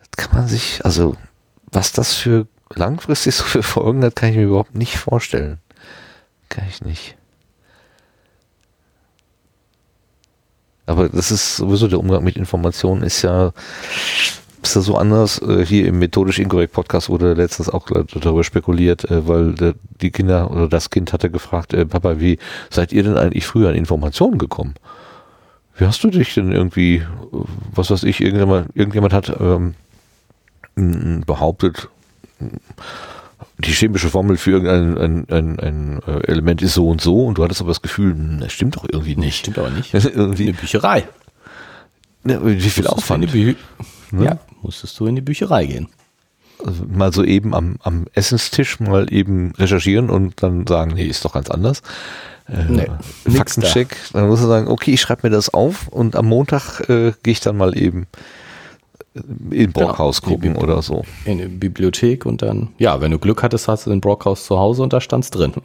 Das 0.00 0.26
kann 0.26 0.40
man 0.40 0.48
sich, 0.48 0.84
also 0.84 1.16
was 1.72 1.92
das 1.92 2.14
für 2.14 2.46
langfristig 2.74 3.34
so 3.36 3.44
für 3.44 3.62
Folgen 3.62 4.04
hat, 4.04 4.16
kann 4.16 4.30
ich 4.30 4.36
mir 4.36 4.44
überhaupt 4.44 4.74
nicht 4.74 4.96
vorstellen. 4.96 5.58
Kann 6.48 6.64
ich 6.68 6.82
nicht. 6.82 7.16
Aber 10.86 11.10
das 11.10 11.30
ist 11.30 11.56
sowieso 11.56 11.86
der 11.86 12.00
Umgang 12.00 12.24
mit 12.24 12.36
Informationen 12.36 13.02
ist 13.02 13.20
ja, 13.20 13.52
ist 14.62 14.76
ja 14.76 14.80
so 14.80 14.96
anders. 14.96 15.40
Äh, 15.40 15.64
hier 15.64 15.86
im 15.86 15.98
methodisch 15.98 16.38
inkorrekt 16.38 16.72
Podcast 16.72 17.08
wurde 17.08 17.34
letztens 17.34 17.68
auch 17.68 17.86
darüber 17.88 18.44
spekuliert, 18.44 19.10
äh, 19.10 19.26
weil 19.26 19.74
die 20.00 20.10
Kinder 20.10 20.50
oder 20.50 20.68
das 20.68 20.90
Kind 20.90 21.12
hatte 21.12 21.30
gefragt, 21.30 21.72
äh, 21.74 21.86
Papa, 21.86 22.20
wie 22.20 22.38
seid 22.70 22.92
ihr 22.92 23.02
denn 23.02 23.16
eigentlich 23.16 23.46
früher 23.46 23.70
an 23.70 23.74
Informationen 23.74 24.38
gekommen? 24.38 24.74
Wie 25.76 25.84
hast 25.84 26.02
du 26.02 26.10
dich 26.10 26.34
denn 26.34 26.50
irgendwie, 26.50 27.02
was 27.72 27.90
weiß 27.90 28.02
ich, 28.02 28.20
irgendjemand, 28.20 28.74
irgendjemand 28.74 29.12
hat 29.12 29.32
ähm, 29.40 29.74
behauptet, 31.24 31.88
die 33.58 33.70
chemische 33.70 34.08
Formel 34.08 34.36
für 34.36 34.50
irgendein 34.52 34.98
ein, 34.98 35.28
ein, 35.28 35.60
ein 35.60 36.02
Element 36.24 36.62
ist 36.62 36.74
so 36.74 36.88
und 36.88 37.00
so 37.00 37.26
und 37.26 37.38
du 37.38 37.44
hattest 37.44 37.60
aber 37.60 37.70
das 37.70 37.82
Gefühl, 37.82 38.12
hm, 38.12 38.40
das 38.40 38.52
stimmt 38.52 38.74
doch 38.74 38.86
irgendwie 38.90 39.16
nicht. 39.16 39.38
Stimmt 39.38 39.58
aber 39.58 39.70
nicht. 39.70 39.94
irgendwie. 39.94 40.48
Eine 40.48 40.54
Bücherei. 40.54 41.08
Ja, 42.24 42.44
wie 42.44 42.60
viel 42.60 42.86
Aufwand? 42.88 43.32
Ne? 44.10 44.24
Ja, 44.24 44.38
musstest 44.62 44.98
du 44.98 45.06
in 45.06 45.16
die 45.16 45.22
Bücherei 45.22 45.66
gehen. 45.66 45.88
Also 46.64 46.84
mal 46.88 47.12
so 47.12 47.22
eben 47.22 47.54
am, 47.54 47.76
am 47.82 48.06
Essenstisch 48.14 48.80
mal 48.80 49.12
eben 49.12 49.52
recherchieren 49.52 50.10
und 50.10 50.42
dann 50.42 50.66
sagen, 50.66 50.92
nee, 50.94 51.06
ist 51.06 51.24
doch 51.24 51.34
ganz 51.34 51.50
anders. 51.50 51.82
Äh, 52.48 52.64
nee, 52.68 52.86
Faktencheck. 53.28 53.96
Da. 54.12 54.20
Dann 54.20 54.28
musst 54.28 54.42
du 54.42 54.48
sagen, 54.48 54.68
okay, 54.68 54.92
ich 54.92 55.00
schreibe 55.00 55.28
mir 55.28 55.30
das 55.30 55.52
auf 55.52 55.88
und 55.88 56.16
am 56.16 56.26
Montag 56.26 56.80
äh, 56.88 57.12
gehe 57.22 57.32
ich 57.32 57.40
dann 57.40 57.56
mal 57.56 57.76
eben 57.78 58.06
in 59.50 59.72
Brockhaus 59.72 60.22
genau, 60.22 60.34
gucken 60.34 60.56
oder 60.56 60.82
so. 60.82 61.04
In 61.24 61.38
der 61.38 61.48
Bibliothek 61.48 62.26
und 62.26 62.42
dann, 62.42 62.68
ja, 62.78 63.00
wenn 63.00 63.10
du 63.10 63.18
Glück 63.18 63.42
hattest, 63.42 63.68
hast 63.68 63.86
du 63.86 63.90
den 63.90 64.00
Brockhaus 64.00 64.44
zu 64.44 64.58
Hause 64.58 64.82
und 64.82 64.92
da 64.92 65.00
stand's 65.00 65.30
drin. 65.30 65.52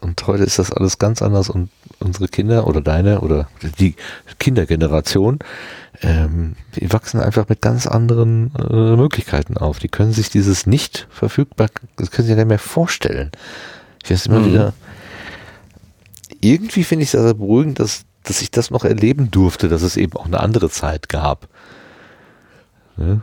Und 0.00 0.26
heute 0.26 0.44
ist 0.44 0.58
das 0.58 0.72
alles 0.72 0.98
ganz 0.98 1.22
anders 1.22 1.50
und 1.50 1.70
unsere 1.98 2.28
Kinder 2.28 2.66
oder 2.66 2.80
deine 2.80 3.20
oder 3.20 3.48
die 3.80 3.96
Kindergeneration, 4.38 5.40
ähm, 6.02 6.54
die 6.76 6.92
wachsen 6.92 7.20
einfach 7.20 7.48
mit 7.48 7.60
ganz 7.60 7.86
anderen 7.88 8.52
äh, 8.54 8.96
Möglichkeiten 8.96 9.56
auf. 9.56 9.80
Die 9.80 9.88
können 9.88 10.12
sich 10.12 10.30
dieses 10.30 10.66
nicht 10.66 11.08
verfügbar, 11.10 11.68
das 11.96 12.12
können 12.12 12.26
sie 12.26 12.32
ja 12.32 12.36
nicht 12.36 12.48
mehr 12.48 12.60
vorstellen. 12.60 13.32
Ich 14.04 14.10
weiß 14.10 14.26
immer 14.26 14.38
mhm. 14.38 14.46
wieder, 14.46 14.74
irgendwie 16.40 16.84
finde 16.84 17.02
ich 17.02 17.08
es 17.08 17.16
also 17.16 17.34
beruhigend, 17.34 17.80
dass 17.80 18.04
dass 18.28 18.42
ich 18.42 18.50
das 18.50 18.70
noch 18.70 18.84
erleben 18.84 19.30
durfte, 19.30 19.68
dass 19.68 19.82
es 19.82 19.96
eben 19.96 20.12
auch 20.14 20.26
eine 20.26 20.40
andere 20.40 20.68
Zeit 20.68 21.08
gab. 21.08 21.48
Ne? 22.96 23.22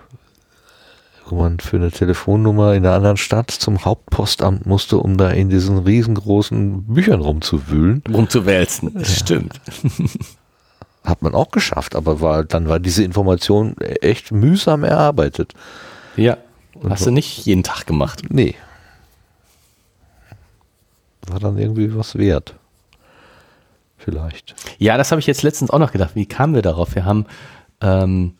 Wo 1.28 1.36
man 1.36 1.60
für 1.60 1.78
eine 1.78 1.92
Telefonnummer 1.92 2.74
in 2.74 2.86
einer 2.86 2.96
anderen 2.96 3.18
Stadt 3.18 3.50
zum 3.50 3.84
Hauptpostamt 3.84 4.66
musste, 4.66 4.98
um 4.98 5.18
da 5.18 5.32
in 5.32 5.50
diesen 5.50 5.80
riesengroßen 5.80 6.84
Büchern 6.84 7.22
rumzuwühlen. 7.22 8.04
Rumzuwälzen, 8.12 8.94
das 8.94 9.10
ja. 9.10 9.16
stimmt. 9.16 9.62
Hat 11.04 11.22
man 11.22 11.34
auch 11.34 11.52
geschafft, 11.52 11.96
aber 11.96 12.22
war, 12.22 12.44
dann 12.44 12.68
war 12.68 12.80
diese 12.80 13.04
Information 13.04 13.78
echt 13.78 14.32
mühsam 14.32 14.84
erarbeitet. 14.84 15.54
Ja, 16.16 16.38
hast 16.88 17.02
so. 17.02 17.06
du 17.06 17.12
nicht 17.12 17.46
jeden 17.46 17.64
Tag 17.64 17.86
gemacht. 17.86 18.24
Nee. 18.30 18.56
War 21.28 21.40
dann 21.40 21.58
irgendwie 21.58 21.96
was 21.96 22.16
wert 22.16 22.56
vielleicht. 24.06 24.56
Ja, 24.78 24.98
das 24.98 25.12
habe 25.12 25.20
ich 25.20 25.28
jetzt 25.28 25.44
letztens 25.44 25.72
auch 25.72 25.80
noch 25.80 25.92
gedacht. 25.92 26.12
Wie 26.14 26.28
kamen 26.28 26.54
wir 26.54 26.62
darauf? 26.62 26.96
Wir 26.96 27.06
haben, 27.06 27.26
ähm, 27.82 28.36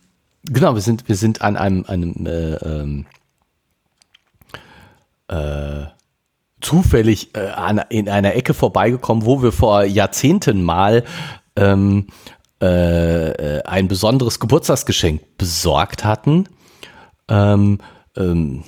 genau, 0.46 0.76
wir 0.76 0.82
sind, 0.82 1.08
wir 1.08 1.16
sind 1.16 1.42
an 1.42 1.58
einem, 1.58 1.86
einem 1.86 2.26
äh, 2.26 2.56
ähm, 2.56 3.06
äh, 5.28 5.86
zufällig 6.62 7.36
äh, 7.36 7.50
an, 7.50 7.82
in 7.90 8.10
einer 8.10 8.36
Ecke 8.36 8.54
vorbeigekommen, 8.54 9.26
wo 9.26 9.42
wir 9.42 9.52
vor 9.52 9.84
Jahrzehnten 9.84 10.64
mal 10.64 11.04
ähm, 11.56 12.08
äh, 12.62 13.30
äh 13.30 13.64
ein 13.64 13.88
besonderes 13.88 14.40
Geburtstagsgeschenk 14.40 15.38
besorgt 15.38 16.04
hatten. 16.04 16.48
Ähm, 17.28 17.80
ähm, 18.16 18.64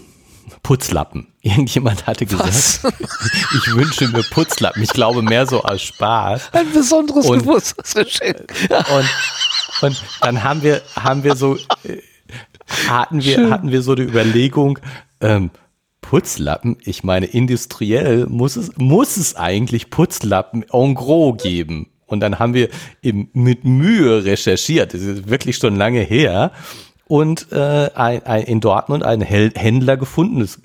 Putzlappen. 0.64 1.28
Irgendjemand 1.42 2.08
hatte 2.08 2.26
gesagt, 2.26 2.50
Was? 2.50 2.82
ich 2.84 3.74
wünsche 3.74 4.08
mir 4.10 4.24
Putzlappen. 4.24 4.84
Ich 4.84 4.90
glaube 4.90 5.22
mehr 5.22 5.48
so 5.48 5.62
als 5.62 5.84
Spaß. 5.84 6.50
Ein 6.52 6.72
besonderes 6.74 7.26
und, 7.26 7.40
Geburtstagsgeschenk. 7.40 8.54
Und, 8.70 9.10
und 9.82 10.04
dann 10.22 10.44
haben 10.44 10.64
wir, 10.64 10.82
haben 10.96 11.24
wir 11.24 11.36
so, 11.36 11.56
äh, 11.84 11.98
hatten 12.88 13.24
wir, 13.24 13.50
hatten 13.50 13.72
wir 13.72 13.82
so 13.82 13.96
die 13.96 14.04
Überlegung, 14.04 14.80
ähm, 15.22 15.52
Putzlappen, 16.02 16.78
ich 16.86 17.04
meine, 17.04 17.26
industriell 17.26 18.28
muss 18.28 18.56
es, 18.56 18.72
muss 18.78 19.18
es 19.18 19.36
eigentlich 19.36 19.90
Putzlappen 19.90 20.64
en 20.72 20.96
gros 20.96 21.42
geben. 21.42 21.90
Und 22.06 22.22
dann 22.22 22.40
haben 22.40 22.54
wir 22.54 22.70
eben 23.02 23.30
mit 23.34 23.66
Mühe 23.66 24.24
recherchiert. 24.24 24.94
Das 24.94 25.02
ist 25.02 25.30
wirklich 25.30 25.58
schon 25.58 25.76
lange 25.76 26.00
her 26.00 26.54
und 27.08 27.52
äh, 27.52 27.90
ein, 27.96 28.26
ein, 28.26 28.44
in 28.44 28.60
Dortmund 28.60 29.04
einen 29.04 29.22
Händler 29.22 29.96
gefunden. 29.96 30.40
Das, 30.40 30.60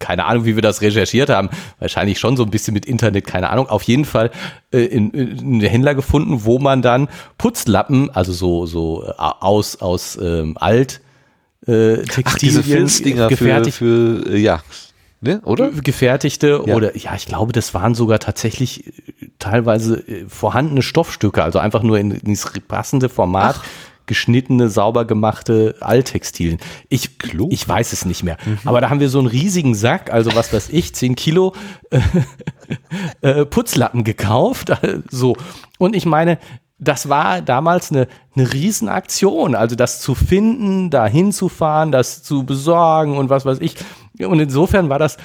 keine 0.00 0.24
Ahnung, 0.24 0.44
wie 0.44 0.56
wir 0.56 0.62
das 0.62 0.80
recherchiert 0.80 1.30
haben. 1.30 1.48
Wahrscheinlich 1.78 2.18
schon 2.18 2.36
so 2.36 2.42
ein 2.42 2.50
bisschen 2.50 2.74
mit 2.74 2.86
Internet, 2.86 3.26
keine 3.26 3.50
Ahnung. 3.50 3.68
Auf 3.68 3.84
jeden 3.84 4.04
Fall 4.04 4.30
äh, 4.72 4.80
in, 4.80 5.10
in 5.12 5.38
einen 5.38 5.60
Händler 5.60 5.94
gefunden, 5.94 6.44
wo 6.44 6.58
man 6.58 6.82
dann 6.82 7.08
Putzlappen, 7.38 8.10
also 8.10 8.32
so 8.32 8.66
so 8.66 9.04
äh, 9.04 9.12
aus 9.16 9.76
aus 9.80 10.18
ähm, 10.20 10.56
alt 10.58 11.00
äh, 11.66 11.98
Textilien 12.02 12.88
Ach, 13.20 13.28
gefertigt 13.28 13.76
für, 13.76 14.22
für 14.24 14.32
äh, 14.32 14.38
ja 14.38 14.60
Ne, 15.20 15.40
oder? 15.44 15.70
Gefertigte 15.70 16.62
ja. 16.66 16.74
oder 16.74 16.94
ja, 16.98 17.14
ich 17.14 17.24
glaube, 17.24 17.52
das 17.52 17.72
waren 17.72 17.94
sogar 17.94 18.18
tatsächlich 18.18 18.86
äh, 18.86 19.30
teilweise 19.38 20.06
äh, 20.06 20.26
vorhandene 20.28 20.82
Stoffstücke, 20.82 21.42
also 21.42 21.58
einfach 21.60 21.82
nur 21.82 21.98
in, 21.98 22.10
in 22.10 22.20
dieses 22.26 22.52
passende 22.68 23.08
Format 23.08 23.56
Ach 23.60 23.64
geschnittene, 24.06 24.68
sauber 24.68 25.04
gemachte 25.04 25.76
Alttextilien. 25.80 26.58
Ich, 26.88 27.10
ich 27.50 27.68
weiß 27.68 27.92
es 27.92 28.04
nicht 28.04 28.22
mehr. 28.22 28.36
Mhm. 28.44 28.58
Aber 28.64 28.80
da 28.80 28.90
haben 28.90 29.00
wir 29.00 29.08
so 29.08 29.18
einen 29.18 29.28
riesigen 29.28 29.74
Sack, 29.74 30.12
also 30.12 30.34
was 30.34 30.52
weiß 30.52 30.68
ich, 30.70 30.94
10 30.94 31.14
Kilo 31.14 31.54
äh, 31.90 32.00
äh, 33.40 33.46
Putzlappen 33.46 34.04
gekauft. 34.04 34.72
so. 35.10 35.36
Und 35.78 35.96
ich 35.96 36.06
meine, 36.06 36.38
das 36.78 37.08
war 37.08 37.40
damals 37.40 37.90
eine, 37.90 38.08
eine 38.36 38.52
Riesenaktion. 38.52 39.54
Also 39.54 39.76
das 39.76 40.00
zu 40.00 40.14
finden, 40.14 40.90
da 40.90 41.06
hinzufahren, 41.06 41.92
das 41.92 42.22
zu 42.22 42.44
besorgen 42.44 43.16
und 43.16 43.30
was 43.30 43.46
weiß 43.46 43.58
ich. 43.60 43.76
Und 44.18 44.38
insofern 44.40 44.88
war 44.88 44.98
das 44.98 45.16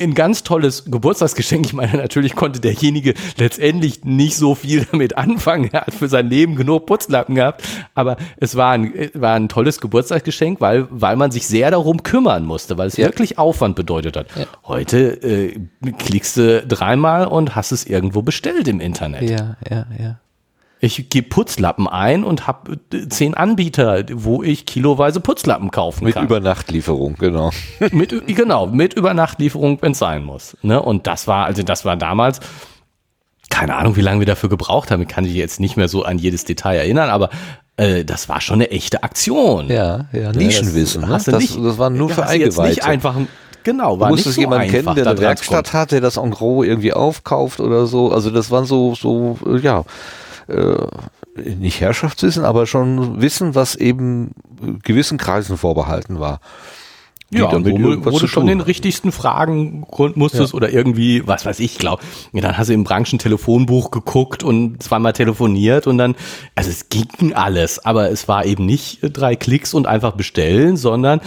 ein 0.00 0.14
ganz 0.14 0.42
tolles 0.42 0.86
Geburtstagsgeschenk. 0.86 1.66
Ich 1.66 1.72
meine, 1.72 1.96
natürlich 1.96 2.34
konnte 2.34 2.58
derjenige 2.58 3.14
letztendlich 3.36 4.04
nicht 4.04 4.36
so 4.36 4.54
viel 4.56 4.86
damit 4.90 5.16
anfangen. 5.16 5.70
Er 5.72 5.82
hat 5.82 5.94
für 5.94 6.08
sein 6.08 6.28
Leben 6.28 6.56
genug 6.56 6.86
Putzlappen 6.86 7.36
gehabt. 7.36 7.62
Aber 7.94 8.16
es 8.36 8.56
war 8.56 8.72
ein, 8.72 8.92
war 9.14 9.34
ein 9.34 9.48
tolles 9.48 9.80
Geburtstagsgeschenk, 9.80 10.60
weil, 10.60 10.88
weil 10.90 11.16
man 11.16 11.30
sich 11.30 11.46
sehr 11.46 11.70
darum 11.70 12.02
kümmern 12.02 12.44
musste, 12.44 12.76
weil 12.76 12.88
es 12.88 12.96
ja. 12.96 13.06
wirklich 13.06 13.38
Aufwand 13.38 13.76
bedeutet 13.76 14.16
hat. 14.16 14.26
Ja. 14.36 14.46
Heute 14.64 15.22
äh, 15.22 15.60
klickst 15.98 16.38
du 16.38 16.66
dreimal 16.66 17.26
und 17.26 17.54
hast 17.54 17.70
es 17.70 17.86
irgendwo 17.86 18.22
bestellt 18.22 18.66
im 18.66 18.80
Internet. 18.80 19.30
Ja, 19.30 19.56
ja, 19.70 19.86
ja. 19.96 20.20
Ich 20.84 21.08
gebe 21.08 21.30
Putzlappen 21.30 21.88
ein 21.88 22.24
und 22.24 22.46
habe 22.46 22.78
äh, 22.92 23.08
zehn 23.08 23.32
Anbieter, 23.32 24.04
wo 24.12 24.42
ich 24.42 24.66
kiloweise 24.66 25.18
Putzlappen 25.20 25.70
kaufen 25.70 26.04
mit 26.04 26.12
kann. 26.12 26.24
Mit 26.24 26.30
Übernachtlieferung, 26.30 27.14
genau. 27.14 27.52
mit, 27.90 28.26
genau, 28.26 28.66
mit 28.66 28.92
Übernachtlieferung, 28.92 29.78
wenn 29.80 29.92
es 29.92 29.98
sein 29.98 30.22
muss. 30.22 30.58
Ne? 30.60 30.82
Und 30.82 31.06
das 31.06 31.26
war, 31.26 31.46
also 31.46 31.62
das 31.62 31.86
war 31.86 31.96
damals, 31.96 32.40
keine 33.48 33.76
Ahnung, 33.76 33.96
wie 33.96 34.02
lange 34.02 34.18
wir 34.18 34.26
dafür 34.26 34.50
gebraucht 34.50 34.90
haben. 34.90 35.00
Ich 35.00 35.08
kann 35.08 35.24
mich 35.24 35.32
jetzt 35.32 35.58
nicht 35.58 35.78
mehr 35.78 35.88
so 35.88 36.02
an 36.02 36.18
jedes 36.18 36.44
Detail 36.44 36.76
erinnern, 36.76 37.08
aber 37.08 37.30
äh, 37.78 38.04
das 38.04 38.28
war 38.28 38.42
schon 38.42 38.56
eine 38.56 38.70
echte 38.70 39.02
Aktion. 39.02 39.68
Ja, 39.68 40.04
ja, 40.12 40.32
ne, 40.32 40.36
Nischenwissen. 40.36 41.00
Ne? 41.00 41.08
Das, 41.08 41.24
das, 41.24 41.40
nicht, 41.40 41.56
das 41.64 41.78
war 41.78 41.88
nur 41.88 42.10
für 42.10 42.26
Eingeweihte. 42.26 42.68
Nicht 42.68 42.84
einfach 42.84 43.16
Genau, 43.62 43.98
war 43.98 44.08
du 44.08 44.16
musstest 44.16 44.36
nicht 44.36 44.44
so 44.44 44.52
jemanden 44.52 44.70
kennen, 44.70 44.94
der 44.94 45.06
eine 45.06 45.18
Werkstatt 45.18 45.70
kommt. 45.70 45.72
hat, 45.72 45.92
der 45.92 46.02
das 46.02 46.18
en 46.18 46.30
gros 46.30 46.66
irgendwie 46.66 46.92
aufkauft 46.92 47.60
oder 47.60 47.86
so. 47.86 48.12
Also 48.12 48.30
das 48.30 48.50
waren 48.50 48.66
so, 48.66 48.94
so, 48.94 49.38
ja, 49.62 49.84
äh, 50.48 50.86
nicht 51.36 51.80
Herrschaftswissen, 51.80 52.44
aber 52.44 52.66
schon 52.66 53.20
Wissen, 53.20 53.54
was 53.54 53.74
eben 53.74 54.32
gewissen 54.82 55.18
Kreisen 55.18 55.56
vorbehalten 55.56 56.20
war. 56.20 56.40
ja, 57.30 57.50
damit 57.50 57.74
wo, 57.74 58.12
wo 58.12 58.18
du 58.18 58.26
schon 58.28 58.46
den 58.46 58.60
richtigsten 58.60 59.10
Fragen 59.10 59.84
musstest 60.14 60.52
ja. 60.52 60.56
oder 60.56 60.70
irgendwie, 60.70 61.26
was 61.26 61.44
weiß 61.44 61.58
ich, 61.60 61.78
glaub. 61.78 62.00
Ja, 62.32 62.42
dann 62.42 62.56
hast 62.56 62.68
du 62.68 62.74
im 62.74 62.84
Branchentelefonbuch 62.84 63.90
geguckt 63.90 64.44
und 64.44 64.82
zweimal 64.82 65.12
telefoniert 65.12 65.86
und 65.86 65.98
dann, 65.98 66.14
also 66.54 66.70
es 66.70 66.88
ging 66.88 67.32
alles, 67.34 67.84
aber 67.84 68.10
es 68.10 68.28
war 68.28 68.44
eben 68.44 68.66
nicht 68.66 69.00
drei 69.02 69.34
Klicks 69.36 69.74
und 69.74 69.86
einfach 69.86 70.12
bestellen, 70.12 70.76
sondern 70.76 71.20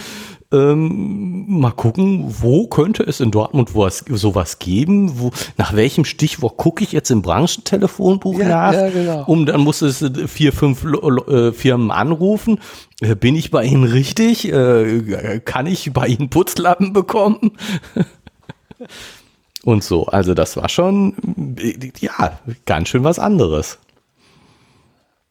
ähm, 0.50 1.60
mal 1.60 1.72
gucken, 1.72 2.24
wo 2.40 2.68
könnte 2.68 3.02
es 3.02 3.20
in 3.20 3.30
Dortmund 3.30 3.74
was, 3.74 4.04
sowas 4.08 4.58
geben? 4.58 5.18
Wo, 5.18 5.30
nach 5.58 5.76
welchem 5.76 6.04
Stichwort 6.04 6.56
gucke 6.56 6.82
ich 6.82 6.92
jetzt 6.92 7.10
im 7.10 7.20
Branchentelefonbuch 7.20 8.38
ja, 8.38 8.48
nach? 8.48 8.72
Ja, 8.72 8.88
genau. 8.88 9.24
Um 9.26 9.44
dann 9.44 9.60
muss 9.60 9.82
es 9.82 10.04
vier, 10.26 10.52
fünf 10.52 10.84
äh, 10.84 11.52
Firmen 11.52 11.90
anrufen. 11.90 12.60
Äh, 13.00 13.14
bin 13.14 13.36
ich 13.36 13.50
bei 13.50 13.64
Ihnen 13.64 13.84
richtig? 13.84 14.50
Äh, 14.50 15.40
kann 15.44 15.66
ich 15.66 15.92
bei 15.92 16.06
Ihnen 16.06 16.30
Putzlappen 16.30 16.94
bekommen? 16.94 17.52
Und 19.64 19.84
so, 19.84 20.06
also 20.06 20.32
das 20.32 20.56
war 20.56 20.68
schon, 20.70 21.56
ja, 21.98 22.38
ganz 22.64 22.88
schön 22.88 23.04
was 23.04 23.18
anderes. 23.18 23.78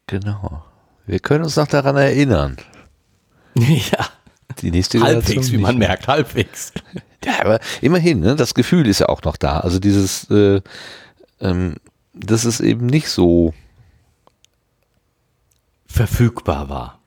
Genau. 0.06 0.62
Wir 1.06 1.18
können 1.18 1.42
uns 1.42 1.56
noch 1.56 1.66
daran 1.66 1.96
erinnern. 1.96 2.56
Ja 3.56 4.06
die 4.70 4.76
nächste 4.76 5.00
Halbwegs, 5.00 5.50
wie 5.52 5.58
man 5.58 5.78
merkt, 5.78 6.08
halbwegs. 6.08 6.72
Ja, 7.24 7.40
aber 7.40 7.58
immerhin, 7.80 8.20
ne, 8.20 8.36
das 8.36 8.54
Gefühl 8.54 8.86
ist 8.86 9.00
ja 9.00 9.08
auch 9.08 9.22
noch 9.22 9.36
da. 9.36 9.58
Also 9.58 9.80
dieses, 9.80 10.30
äh, 10.30 10.60
ähm, 11.40 11.74
dass 12.14 12.44
es 12.44 12.60
eben 12.60 12.86
nicht 12.86 13.08
so 13.08 13.54
verfügbar 15.84 16.68
war. 16.68 17.00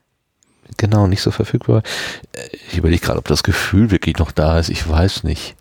Genau, 0.76 1.06
nicht 1.06 1.22
so 1.22 1.30
verfügbar. 1.30 1.82
Ich 2.70 2.76
überlege 2.76 3.00
gerade, 3.00 3.18
ob 3.18 3.26
das 3.26 3.42
Gefühl 3.42 3.90
wirklich 3.90 4.18
noch 4.18 4.32
da 4.32 4.58
ist. 4.58 4.68
Ich 4.68 4.86
weiß 4.86 5.24
nicht. 5.24 5.56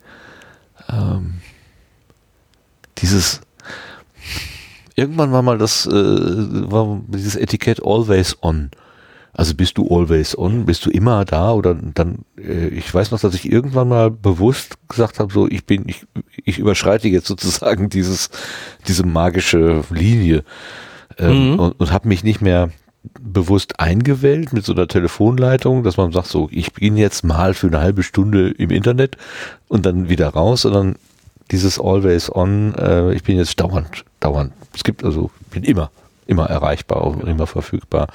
Ähm, 0.90 1.36
dieses 2.98 3.40
irgendwann 4.96 5.32
war 5.32 5.42
mal 5.42 5.58
das 5.58 5.86
äh, 5.86 5.92
war 5.92 7.02
dieses 7.08 7.36
Etikett 7.36 7.82
always 7.84 8.38
on. 8.42 8.72
Also 9.34 9.56
bist 9.56 9.78
du 9.78 9.88
always 9.88 10.38
on? 10.38 10.66
Bist 10.66 10.86
du 10.86 10.90
immer 10.90 11.24
da? 11.26 11.54
Oder 11.54 11.74
dann, 11.76 12.20
äh, 12.38 12.68
ich 12.68 12.94
weiß 12.94 13.12
noch, 13.12 13.20
dass 13.20 13.34
ich 13.34 13.52
irgendwann 13.52 13.88
mal 13.88 14.12
bewusst 14.12 14.76
gesagt 14.90 15.20
habe, 15.20 15.32
so 15.32 15.48
ich 15.48 15.66
bin, 15.66 15.84
ich, 15.88 16.06
ich 16.44 16.60
überschreite 16.60 17.08
jetzt 17.08 17.28
sozusagen 17.28 17.90
dieses, 17.90 18.30
diese 18.88 19.06
magische 19.06 19.84
Linie 19.90 20.44
ähm, 21.18 21.54
mhm. 21.54 21.60
und, 21.60 21.80
und 21.80 21.92
habe 21.92 22.08
mich 22.08 22.24
nicht 22.24 22.42
mehr 22.42 22.72
bewusst 23.20 23.80
eingewählt 23.80 24.54
mit 24.54 24.64
so 24.64 24.74
einer 24.74 24.88
Telefonleitung, 24.88 25.84
dass 25.84 25.98
man 25.98 26.12
sagt, 26.12 26.28
so 26.28 26.50
ich 26.52 26.74
bin 26.74 26.98
jetzt 26.98 27.24
mal 27.24 27.54
für 27.54 27.68
eine 27.68 27.80
halbe 27.80 28.04
Stunde 28.04 28.52
im 28.52 28.70
Internet 28.70 29.18
und 29.68 29.86
dann 29.86 30.10
wieder 30.10 30.30
raus, 30.30 30.62
sondern 30.62 30.96
dieses 31.50 31.80
Always 31.80 32.34
On, 32.34 32.76
äh, 32.76 33.14
ich 33.14 33.24
bin 33.24 33.38
jetzt 33.38 33.60
dauernd, 33.60 34.06
dauernd. 34.20 34.54
Es 34.76 34.84
gibt 34.84 35.04
also, 35.04 35.32
ich 35.42 35.48
bin 35.48 35.64
immer, 35.64 35.90
immer 36.28 36.46
erreichbar 36.46 37.04
und 37.04 37.28
immer 37.28 37.48
verfügbar 37.48 38.08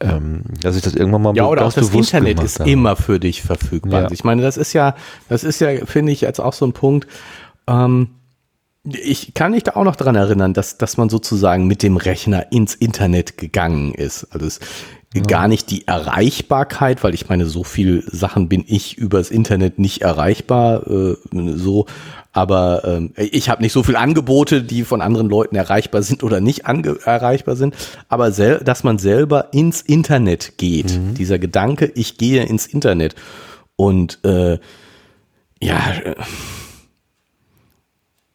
ähm, 0.00 0.42
dass 0.60 0.76
ich 0.76 0.82
das 0.82 0.94
irgendwann 0.94 1.22
mal 1.22 1.36
Ja, 1.36 1.46
oder 1.46 1.66
auch 1.66 1.72
das 1.72 1.90
Internet 1.90 2.42
ist 2.42 2.60
habe. 2.60 2.70
immer 2.70 2.96
für 2.96 3.20
dich 3.20 3.42
verfügbar. 3.42 4.02
Ja. 4.02 4.10
Ich 4.10 4.24
meine, 4.24 4.42
das 4.42 4.56
ist 4.56 4.72
ja, 4.72 4.94
das 5.28 5.44
ist 5.44 5.60
ja, 5.60 5.84
finde 5.86 6.12
ich, 6.12 6.20
jetzt 6.20 6.40
auch 6.40 6.52
so 6.52 6.66
ein 6.66 6.72
Punkt. 6.72 7.06
Ähm, 7.66 8.10
ich 8.84 9.32
kann 9.32 9.52
mich 9.52 9.62
da 9.62 9.72
auch 9.72 9.84
noch 9.84 9.96
dran 9.96 10.14
erinnern, 10.14 10.52
dass, 10.52 10.76
dass 10.76 10.96
man 10.96 11.08
sozusagen 11.08 11.66
mit 11.66 11.82
dem 11.82 11.96
Rechner 11.96 12.52
ins 12.52 12.74
Internet 12.74 13.38
gegangen 13.38 13.94
ist. 13.94 14.24
Also 14.30 14.46
es, 14.46 14.60
ja. 15.14 15.22
gar 15.22 15.48
nicht 15.48 15.70
die 15.70 15.86
Erreichbarkeit, 15.86 17.04
weil 17.04 17.14
ich 17.14 17.28
meine, 17.28 17.46
so 17.46 17.64
viel 17.64 18.04
Sachen 18.06 18.48
bin 18.48 18.64
ich 18.66 18.98
übers 18.98 19.30
Internet 19.30 19.78
nicht 19.78 20.02
erreichbar, 20.02 20.86
äh, 20.86 21.16
so, 21.54 21.86
aber 22.34 22.82
ähm, 22.84 23.12
ich 23.16 23.48
habe 23.48 23.62
nicht 23.62 23.72
so 23.72 23.84
viel 23.84 23.94
Angebote, 23.94 24.64
die 24.64 24.82
von 24.82 25.00
anderen 25.00 25.28
Leuten 25.28 25.54
erreichbar 25.54 26.02
sind 26.02 26.24
oder 26.24 26.40
nicht 26.40 26.64
erreichbar 26.64 27.54
sind, 27.54 27.76
aber 28.08 28.32
dass 28.32 28.82
man 28.82 28.98
selber 28.98 29.54
ins 29.54 29.80
Internet 29.80 30.58
geht, 30.58 30.98
mhm. 30.98 31.14
dieser 31.14 31.38
Gedanke, 31.38 31.92
ich 31.94 32.18
gehe 32.18 32.42
ins 32.42 32.66
Internet. 32.66 33.14
Und 33.76 34.18
äh, 34.24 34.58
ja, 35.62 35.80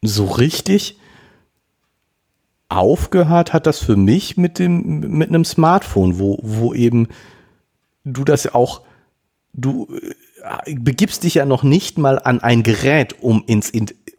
so 0.00 0.24
richtig 0.24 0.98
aufgehört 2.70 3.52
hat 3.52 3.66
das 3.66 3.80
für 3.80 3.96
mich 3.96 4.38
mit 4.38 4.58
dem 4.58 5.18
mit 5.18 5.28
einem 5.28 5.44
Smartphone, 5.44 6.18
wo 6.18 6.38
wo 6.42 6.72
eben 6.72 7.08
du 8.04 8.24
das 8.24 8.54
auch 8.54 8.80
du 9.52 9.88
begibst 10.66 11.24
dich 11.24 11.34
ja 11.34 11.44
noch 11.44 11.62
nicht 11.62 11.98
mal 11.98 12.18
an 12.18 12.40
ein 12.40 12.62
Gerät, 12.62 13.16
um 13.20 13.44
ins 13.46 13.72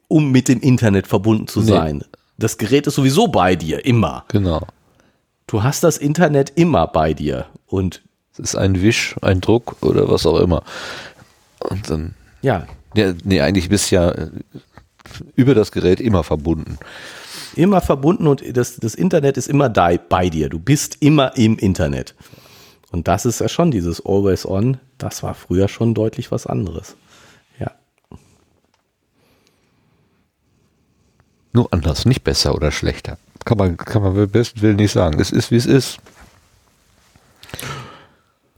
um 0.07 0.31
mit 0.31 0.47
dem 0.47 0.59
Internet 0.59 1.07
verbunden 1.07 1.47
zu 1.47 1.61
sein. 1.61 1.97
Nee. 1.97 2.05
Das 2.37 2.57
Gerät 2.57 2.87
ist 2.87 2.95
sowieso 2.95 3.27
bei 3.27 3.55
dir 3.55 3.85
immer. 3.85 4.25
Genau. 4.27 4.65
Du 5.47 5.63
hast 5.63 5.83
das 5.83 5.97
Internet 5.97 6.51
immer 6.55 6.87
bei 6.87 7.13
dir 7.13 7.45
und 7.67 8.01
es 8.33 8.39
ist 8.39 8.55
ein 8.55 8.81
Wisch, 8.81 9.15
ein 9.21 9.41
Druck 9.41 9.77
oder 9.81 10.09
was 10.09 10.25
auch 10.25 10.39
immer. 10.39 10.63
Und 11.59 11.89
dann 11.89 12.13
ja. 12.41 12.65
ja 12.95 13.13
nee, 13.23 13.41
eigentlich 13.41 13.69
bist 13.69 13.91
du 13.91 13.95
ja 13.95 14.11
äh, 14.11 14.29
über 15.35 15.55
das 15.55 15.71
Gerät 15.71 15.99
immer 15.99 16.23
verbunden. 16.23 16.77
Immer 17.55 17.81
verbunden 17.81 18.27
und 18.27 18.43
das, 18.55 18.77
das 18.77 18.95
Internet 18.95 19.37
ist 19.37 19.47
immer 19.47 19.69
da, 19.69 19.91
bei 19.97 20.29
dir. 20.29 20.49
Du 20.49 20.59
bist 20.59 20.97
immer 20.99 21.35
im 21.37 21.57
Internet. 21.57 22.15
Und 22.91 23.07
das 23.07 23.25
ist 23.25 23.39
ja 23.39 23.49
schon 23.49 23.71
dieses 23.71 24.05
Always 24.05 24.45
On. 24.45 24.77
Das 25.01 25.23
war 25.23 25.33
früher 25.33 25.67
schon 25.67 25.95
deutlich 25.95 26.31
was 26.31 26.45
anderes. 26.45 26.95
Ja. 27.57 27.71
Nur 31.53 31.73
anders, 31.73 32.05
nicht 32.05 32.23
besser 32.23 32.53
oder 32.53 32.71
schlechter. 32.71 33.17
Kann 33.43 33.57
man, 33.57 33.77
kann 33.77 34.03
man 34.03 34.29
besten 34.29 34.61
Willen 34.61 34.75
nicht 34.75 34.91
sagen. 34.91 35.19
Es 35.19 35.31
ist, 35.31 35.49
wie 35.49 35.55
es 35.55 35.65
ist. 35.65 35.97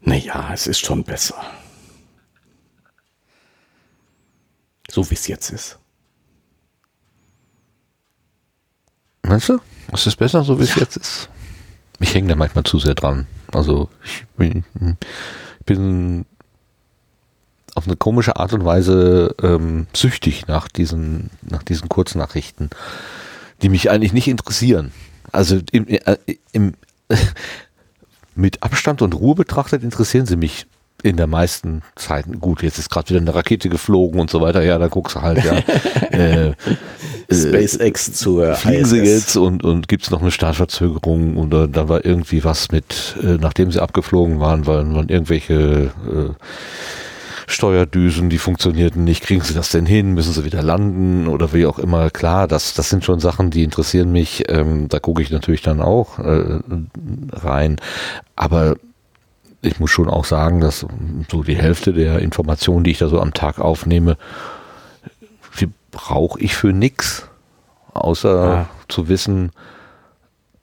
Naja, 0.02 0.52
es 0.54 0.68
ist 0.68 0.80
schon 0.80 1.06
besser. 1.06 1.42
So 4.92 5.10
wie 5.10 5.16
es 5.16 5.28
jetzt 5.28 5.50
ist. 5.50 5.80
Meinst 9.22 9.48
du? 9.48 9.62
Es 9.94 10.06
ist 10.06 10.18
besser, 10.18 10.44
so 10.44 10.60
wie 10.60 10.64
es 10.64 10.76
ja. 10.76 10.82
jetzt 10.82 10.98
ist. 10.98 11.30
Ich 12.02 12.14
hänge 12.14 12.28
da 12.28 12.36
manchmal 12.36 12.66
zu 12.66 12.80
sehr 12.80 12.96
dran. 12.96 13.28
Also 13.54 13.90
ich 14.04 14.26
bin, 14.36 14.66
ich 15.62 15.66
bin 15.66 16.26
auf 17.76 17.88
eine 17.88 17.96
komische 17.96 18.36
Art 18.38 18.54
und 18.54 18.66
Weise 18.66 19.36
ähm, 19.42 19.88
süchtig 19.94 20.48
nach 20.48 20.68
diesen, 20.68 21.30
nach 21.42 21.64
diesen 21.64 21.90
Kurznachrichten, 21.90 22.70
die 23.62 23.70
mich 23.70 23.90
eigentlich 23.90 24.14
nicht 24.14 24.28
interessieren. 24.28 24.92
Also 25.32 25.60
im, 25.72 25.88
äh, 25.88 26.18
im, 26.52 26.74
mit 28.36 28.62
Abstand 28.64 29.02
und 29.02 29.14
Ruhe 29.14 29.36
betrachtet 29.36 29.84
interessieren 29.84 30.26
sie 30.26 30.38
mich 30.38 30.68
in 31.04 31.18
der 31.18 31.28
meisten 31.28 31.82
Zeiten. 31.96 32.40
Gut, 32.40 32.64
jetzt 32.64 32.80
ist 32.80 32.90
gerade 32.90 33.10
wieder 33.10 33.20
eine 33.20 33.36
Rakete 33.36 33.68
geflogen 33.68 34.20
und 34.22 34.30
so 34.30 34.40
weiter. 34.40 34.64
Ja, 34.64 34.78
da 34.80 34.88
guckst 34.88 35.18
du 35.18 35.22
halt, 35.22 35.44
ja. 35.44 35.58
äh, 36.12 36.54
SpaceX 37.30 38.14
zur 38.14 38.56
Fliegen 38.56 38.86
sie 38.86 39.00
jetzt 39.00 39.36
und, 39.36 39.64
und 39.64 39.88
gibt 39.88 40.04
es 40.04 40.12
noch 40.12 40.22
eine 40.22 40.32
Startverzögerung 40.32 41.38
oder 41.38 41.68
da 41.68 41.90
war 41.90 42.06
irgendwie 42.06 42.44
was 42.44 42.72
mit, 42.72 43.16
äh, 43.22 43.38
nachdem 43.40 43.72
sie 43.72 43.82
abgeflogen 43.82 44.40
waren, 44.40 44.66
waren, 44.66 44.96
waren 44.96 45.10
irgendwelche 45.10 45.92
äh, 46.08 46.30
Steuerdüsen, 47.48 48.30
die 48.30 48.38
funktionierten 48.38 49.04
nicht. 49.04 49.24
Kriegen 49.24 49.42
sie 49.42 49.54
das 49.54 49.70
denn 49.70 49.86
hin? 49.86 50.14
Müssen 50.14 50.34
sie 50.34 50.46
wieder 50.46 50.62
landen 50.62 51.28
oder 51.28 51.54
wie 51.54 51.66
auch 51.66 51.80
immer? 51.80 52.10
Klar, 52.10 52.48
das, 52.48 52.74
das 52.74 52.90
sind 52.90 53.04
schon 53.04 53.20
Sachen, 53.20 53.50
die 53.50 53.64
interessieren 53.64 54.12
mich. 54.12 54.50
Ähm, 54.50 54.90
da 54.90 55.00
gucke 55.00 55.22
ich 55.22 55.32
natürlich 55.32 55.62
dann 55.62 55.82
auch 55.82 56.20
äh, 56.20 56.60
rein. 57.32 57.78
Aber 58.36 58.76
ich 59.62 59.80
muss 59.80 59.92
schon 59.92 60.10
auch 60.10 60.26
sagen, 60.26 60.60
dass 60.60 60.86
so 61.32 61.44
die 61.44 61.56
Hälfte 61.56 61.94
der 61.94 62.20
Informationen, 62.20 62.84
die 62.84 62.92
ich 62.92 63.00
da 63.00 63.08
so 63.08 63.20
am 63.20 63.34
Tag 63.34 63.60
aufnehme, 63.60 64.18
die 65.60 65.70
brauche 65.92 66.40
ich 66.40 66.56
für 66.56 66.74
nichts, 66.74 67.28
außer 67.94 68.46
ja. 68.46 68.70
zu 68.88 69.08
wissen, 69.08 69.52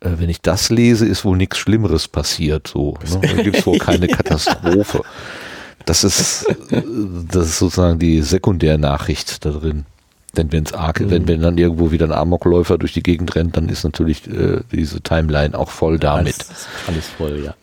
äh, 0.01 0.11
wenn 0.17 0.29
ich 0.29 0.43
das 0.43 0.71
lese, 0.71 1.07
ist 1.07 1.25
wohl 1.25 1.37
nichts 1.37 1.59
Schlimmeres 1.59 2.09
passiert. 2.09 2.67
So, 2.69 2.99
ne? 3.09 3.21
Da 3.21 3.43
gibt 3.43 3.59
es 3.59 3.67
wohl 3.67 3.79
keine 3.79 4.09
Katastrophe. 4.09 5.03
Das 5.87 6.05
ist, 6.05 6.47
das 6.71 7.47
ist 7.47 7.59
sozusagen 7.59 7.99
die 7.99 8.23
Sekundärnachricht 8.23 9.45
da 9.45 9.51
drin. 9.51 9.87
Denn 10.37 10.53
wenn's 10.53 10.73
arg, 10.73 11.01
mhm. 11.01 11.11
wenn, 11.11 11.29
wenn 11.29 11.41
dann 11.41 11.59
irgendwo 11.59 11.91
wieder 11.91 12.07
ein 12.07 12.13
Amokläufer 12.13 12.79
durch 12.79 12.93
die 12.93 13.03
Gegend 13.03 13.35
rennt, 13.35 13.57
dann 13.57 13.69
ist 13.69 13.83
natürlich 13.83 14.29
äh, 14.29 14.61
diese 14.71 15.01
Timeline 15.01 15.59
auch 15.59 15.71
voll 15.71 15.99
damit. 15.99 16.35
Alles, 16.35 16.67
alles 16.87 17.07
voll, 17.07 17.45
ja. 17.45 17.55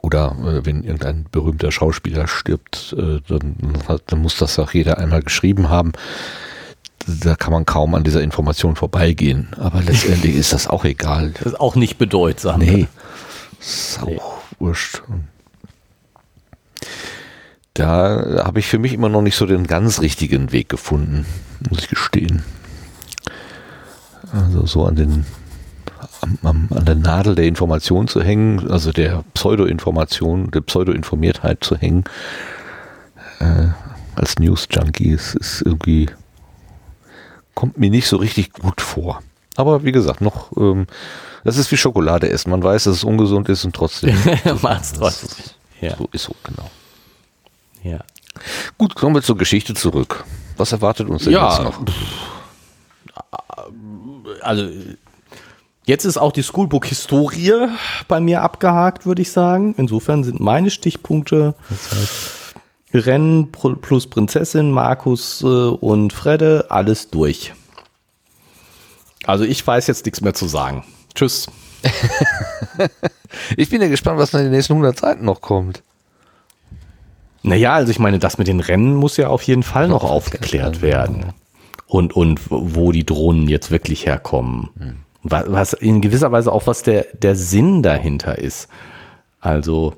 Oder 0.00 0.36
äh, 0.40 0.66
wenn 0.66 0.84
irgendein 0.84 1.26
berühmter 1.30 1.72
Schauspieler 1.72 2.28
stirbt, 2.28 2.94
äh, 2.96 3.20
dann, 3.26 3.56
dann 4.06 4.20
muss 4.20 4.36
das 4.36 4.58
auch 4.58 4.72
jeder 4.72 4.98
einmal 4.98 5.22
geschrieben 5.22 5.70
haben. 5.70 5.92
Da 7.06 7.34
kann 7.34 7.52
man 7.52 7.66
kaum 7.66 7.94
an 7.96 8.04
dieser 8.04 8.22
Information 8.22 8.76
vorbeigehen. 8.76 9.48
Aber 9.58 9.82
letztendlich 9.86 10.36
ist 10.36 10.52
das 10.52 10.68
auch 10.68 10.84
egal. 10.84 11.32
Das 11.32 11.46
ist 11.46 11.60
auch 11.60 11.74
nicht 11.74 11.98
bedeutsam. 11.98 12.60
Nee. 12.60 12.86
Ist 13.60 14.00
auch 14.02 14.06
nee. 14.06 14.20
wurscht. 14.58 15.02
Da 17.74 18.42
habe 18.44 18.58
ich 18.58 18.66
für 18.66 18.78
mich 18.78 18.92
immer 18.92 19.08
noch 19.08 19.22
nicht 19.22 19.36
so 19.36 19.46
den 19.46 19.66
ganz 19.66 20.00
richtigen 20.00 20.52
Weg 20.52 20.68
gefunden, 20.68 21.26
muss 21.68 21.80
ich 21.80 21.88
gestehen. 21.88 22.42
Also 24.32 24.66
so 24.66 24.84
an 24.84 24.96
den 24.96 25.24
am, 26.22 26.38
am, 26.42 26.68
an 26.74 26.84
der 26.84 26.94
Nadel 26.94 27.34
der 27.34 27.46
Information 27.46 28.08
zu 28.08 28.22
hängen, 28.22 28.70
also 28.70 28.92
der 28.92 29.24
Pseudo-Information, 29.34 30.50
der 30.50 30.60
Pseudo-Informiertheit 30.60 31.64
zu 31.64 31.76
hängen, 31.76 32.04
äh, 33.40 33.68
als 34.14 34.38
News-Junkie 34.38 35.10
ist, 35.10 35.34
ist 35.34 35.62
irgendwie, 35.62 36.08
kommt 37.54 37.78
mir 37.78 37.90
nicht 37.90 38.06
so 38.06 38.16
richtig 38.16 38.52
gut 38.52 38.80
vor. 38.80 39.20
Aber 39.56 39.84
wie 39.84 39.92
gesagt, 39.92 40.20
noch, 40.20 40.56
ähm, 40.56 40.86
das 41.44 41.58
ist 41.58 41.70
wie 41.72 41.76
Schokolade 41.76 42.28
essen. 42.30 42.50
Man 42.50 42.62
weiß, 42.62 42.84
dass 42.84 42.96
es 42.96 43.04
ungesund 43.04 43.48
ist 43.48 43.64
und 43.64 43.74
trotzdem. 43.74 44.16
Macht's 44.62 44.92
trotzdem. 44.92 45.44
Ja. 45.80 45.96
So 45.96 46.08
ist 46.12 46.24
so, 46.24 46.34
genau. 46.44 46.70
Ja. 47.82 48.00
Gut, 48.78 48.94
kommen 48.94 49.14
wir 49.14 49.22
zur 49.22 49.36
Geschichte 49.36 49.74
zurück. 49.74 50.24
Was 50.56 50.72
erwartet 50.72 51.08
uns 51.08 51.24
denn 51.24 51.32
ja, 51.32 51.50
jetzt 51.50 51.62
noch? 51.62 51.80
Also, 54.42 54.68
jetzt 55.84 56.04
ist 56.04 56.16
auch 56.16 56.32
die 56.32 56.42
Schoolbook-Historie 56.42 57.68
bei 58.08 58.20
mir 58.20 58.42
abgehakt, 58.42 59.06
würde 59.06 59.22
ich 59.22 59.30
sagen. 59.30 59.74
Insofern 59.76 60.24
sind 60.24 60.40
meine 60.40 60.70
Stichpunkte 60.70 61.54
das 61.68 63.06
Rennen 63.06 63.50
plus 63.52 64.06
Prinzessin, 64.06 64.70
Markus 64.70 65.42
äh, 65.42 65.46
und 65.46 66.12
Fredde, 66.12 66.66
alles 66.68 67.10
durch. 67.10 67.54
Also 69.24 69.44
ich 69.44 69.66
weiß 69.66 69.86
jetzt 69.86 70.04
nichts 70.04 70.20
mehr 70.20 70.34
zu 70.34 70.46
sagen. 70.46 70.84
Tschüss. 71.14 71.46
ich 73.56 73.70
bin 73.70 73.80
ja 73.80 73.88
gespannt, 73.88 74.18
was 74.18 74.34
in 74.34 74.40
den 74.40 74.50
nächsten 74.50 74.74
100 74.74 74.98
Seiten 74.98 75.24
noch 75.24 75.40
kommt. 75.40 75.82
Naja, 77.42 77.74
also 77.74 77.90
ich 77.90 77.98
meine, 77.98 78.18
das 78.18 78.38
mit 78.38 78.48
den 78.48 78.60
Rennen 78.60 78.94
muss 78.94 79.16
ja 79.16 79.28
auf 79.28 79.42
jeden 79.42 79.62
Fall 79.62 79.88
noch 79.88 80.04
aufgeklärt 80.04 80.80
werden. 80.80 81.32
Und, 81.86 82.14
und 82.14 82.40
wo 82.48 82.92
die 82.92 83.04
Drohnen 83.04 83.48
jetzt 83.48 83.70
wirklich 83.70 84.06
herkommen. 84.06 84.70
Hm. 84.78 84.96
Was, 85.24 85.44
was 85.48 85.72
in 85.72 86.00
gewisser 86.00 86.32
Weise 86.32 86.52
auch, 86.52 86.66
was 86.66 86.82
der, 86.82 87.06
der 87.12 87.36
Sinn 87.36 87.82
dahinter 87.82 88.38
ist. 88.38 88.68
Also, 89.40 89.94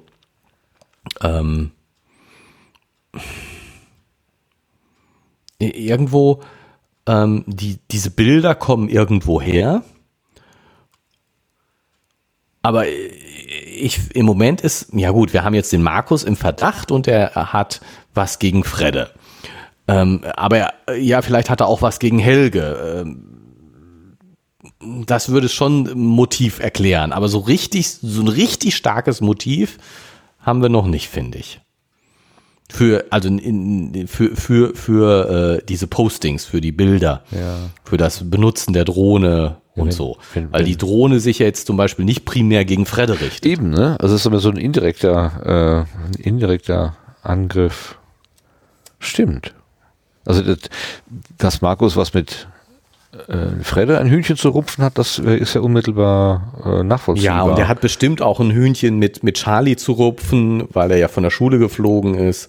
ähm, 1.23 1.71
irgendwo, 5.59 6.43
ähm, 7.07 7.45
die, 7.47 7.79
diese 7.91 8.11
Bilder 8.11 8.55
kommen 8.55 8.89
irgendwo 8.89 9.41
her. 9.41 9.83
Aber 12.63 12.87
ich, 13.75 14.15
im 14.15 14.27
Moment 14.27 14.61
ist, 14.61 14.89
ja 14.93 15.11
gut, 15.11 15.33
wir 15.33 15.45
haben 15.45 15.55
jetzt 15.55 15.73
den 15.73 15.83
Markus 15.83 16.23
im 16.23 16.37
Verdacht 16.37 16.91
und 16.91 17.07
er 17.07 17.35
hat 17.35 17.81
was 18.15 18.39
gegen 18.39 18.65
Fredde. 18.65 19.11
Ähm, 19.87 20.25
aber 20.37 20.73
ja, 20.97 21.23
vielleicht 21.23 21.51
hat 21.51 21.61
er 21.61 21.67
auch 21.67 21.83
was 21.83 21.99
gegen 21.99 22.19
Helge. 22.19 23.03
Ähm, 23.03 23.35
das 25.07 25.29
würde 25.29 25.49
schon 25.49 25.91
Motiv 25.99 26.59
erklären. 26.59 27.13
Aber 27.13 27.29
so 27.29 27.39
richtig, 27.39 27.89
so 27.89 28.23
ein 28.23 28.29
richtig 28.29 28.77
starkes 28.77 29.21
Motiv 29.21 29.79
haben 30.41 30.63
wir 30.63 30.69
noch 30.69 30.87
nicht, 30.87 31.09
finde 31.09 31.39
ich. 31.39 31.61
Für, 32.71 33.05
also 33.11 33.29
in, 33.29 34.09
für, 34.09 34.35
für, 34.35 34.75
für 34.75 35.59
äh, 35.59 35.65
diese 35.69 35.87
Postings, 35.87 36.45
für 36.47 36.61
die 36.61 36.73
Bilder, 36.73 37.23
ja. 37.31 37.57
für 37.85 37.97
das 37.97 38.29
Benutzen 38.29 38.73
der 38.73 38.85
Drohne 38.85 39.59
und 39.77 39.93
so. 39.93 40.19
Weil 40.51 40.65
die 40.65 40.77
Drohne 40.77 41.21
sich 41.21 41.41
ja 41.41 41.47
jetzt 41.47 41.67
zum 41.67 41.77
Beispiel 41.77 42.05
nicht 42.05 42.25
primär 42.25 42.65
gegen 42.65 42.87
Fredde 42.87 43.21
richtet. 43.21 43.47
Eben, 43.47 43.71
ne? 43.71 43.97
Also 44.01 44.15
es 44.15 44.23
ist 44.23 44.27
immer 44.27 44.39
so 44.39 44.51
ein 44.51 44.57
indirekter, 44.57 45.87
äh, 45.95 46.07
ein 46.07 46.21
indirekter 46.21 46.97
Angriff. 47.23 47.99
Stimmt. 48.99 49.55
Also, 50.25 50.43
das, 50.43 50.59
dass 51.37 51.61
Markus 51.61 51.97
was 51.97 52.15
mit 52.15 52.49
äh, 53.29 53.63
Fredde 53.63 53.99
ein 53.99 54.09
Hühnchen 54.09 54.37
zu 54.37 54.49
rupfen 54.51 54.85
hat, 54.85 54.99
das 54.99 55.19
ist 55.19 55.55
ja 55.55 55.61
unmittelbar 55.61 56.53
äh, 56.65 56.85
nachvollziehbar. 56.85 57.37
Ja, 57.37 57.43
und 57.43 57.59
er 57.59 57.69
hat 57.69 57.81
bestimmt 57.81 58.23
auch 58.23 58.41
ein 58.41 58.51
Hühnchen 58.51 58.99
mit, 58.99 59.23
mit 59.23 59.37
Charlie 59.37 59.77
zu 59.77 59.93
rupfen, 59.93 60.65
weil 60.73 60.91
er 60.91 60.99
ja 60.99 61.09
von 61.09 61.23
der 61.23 61.31
Schule 61.31 61.59
geflogen 61.59 62.15
ist. 62.15 62.49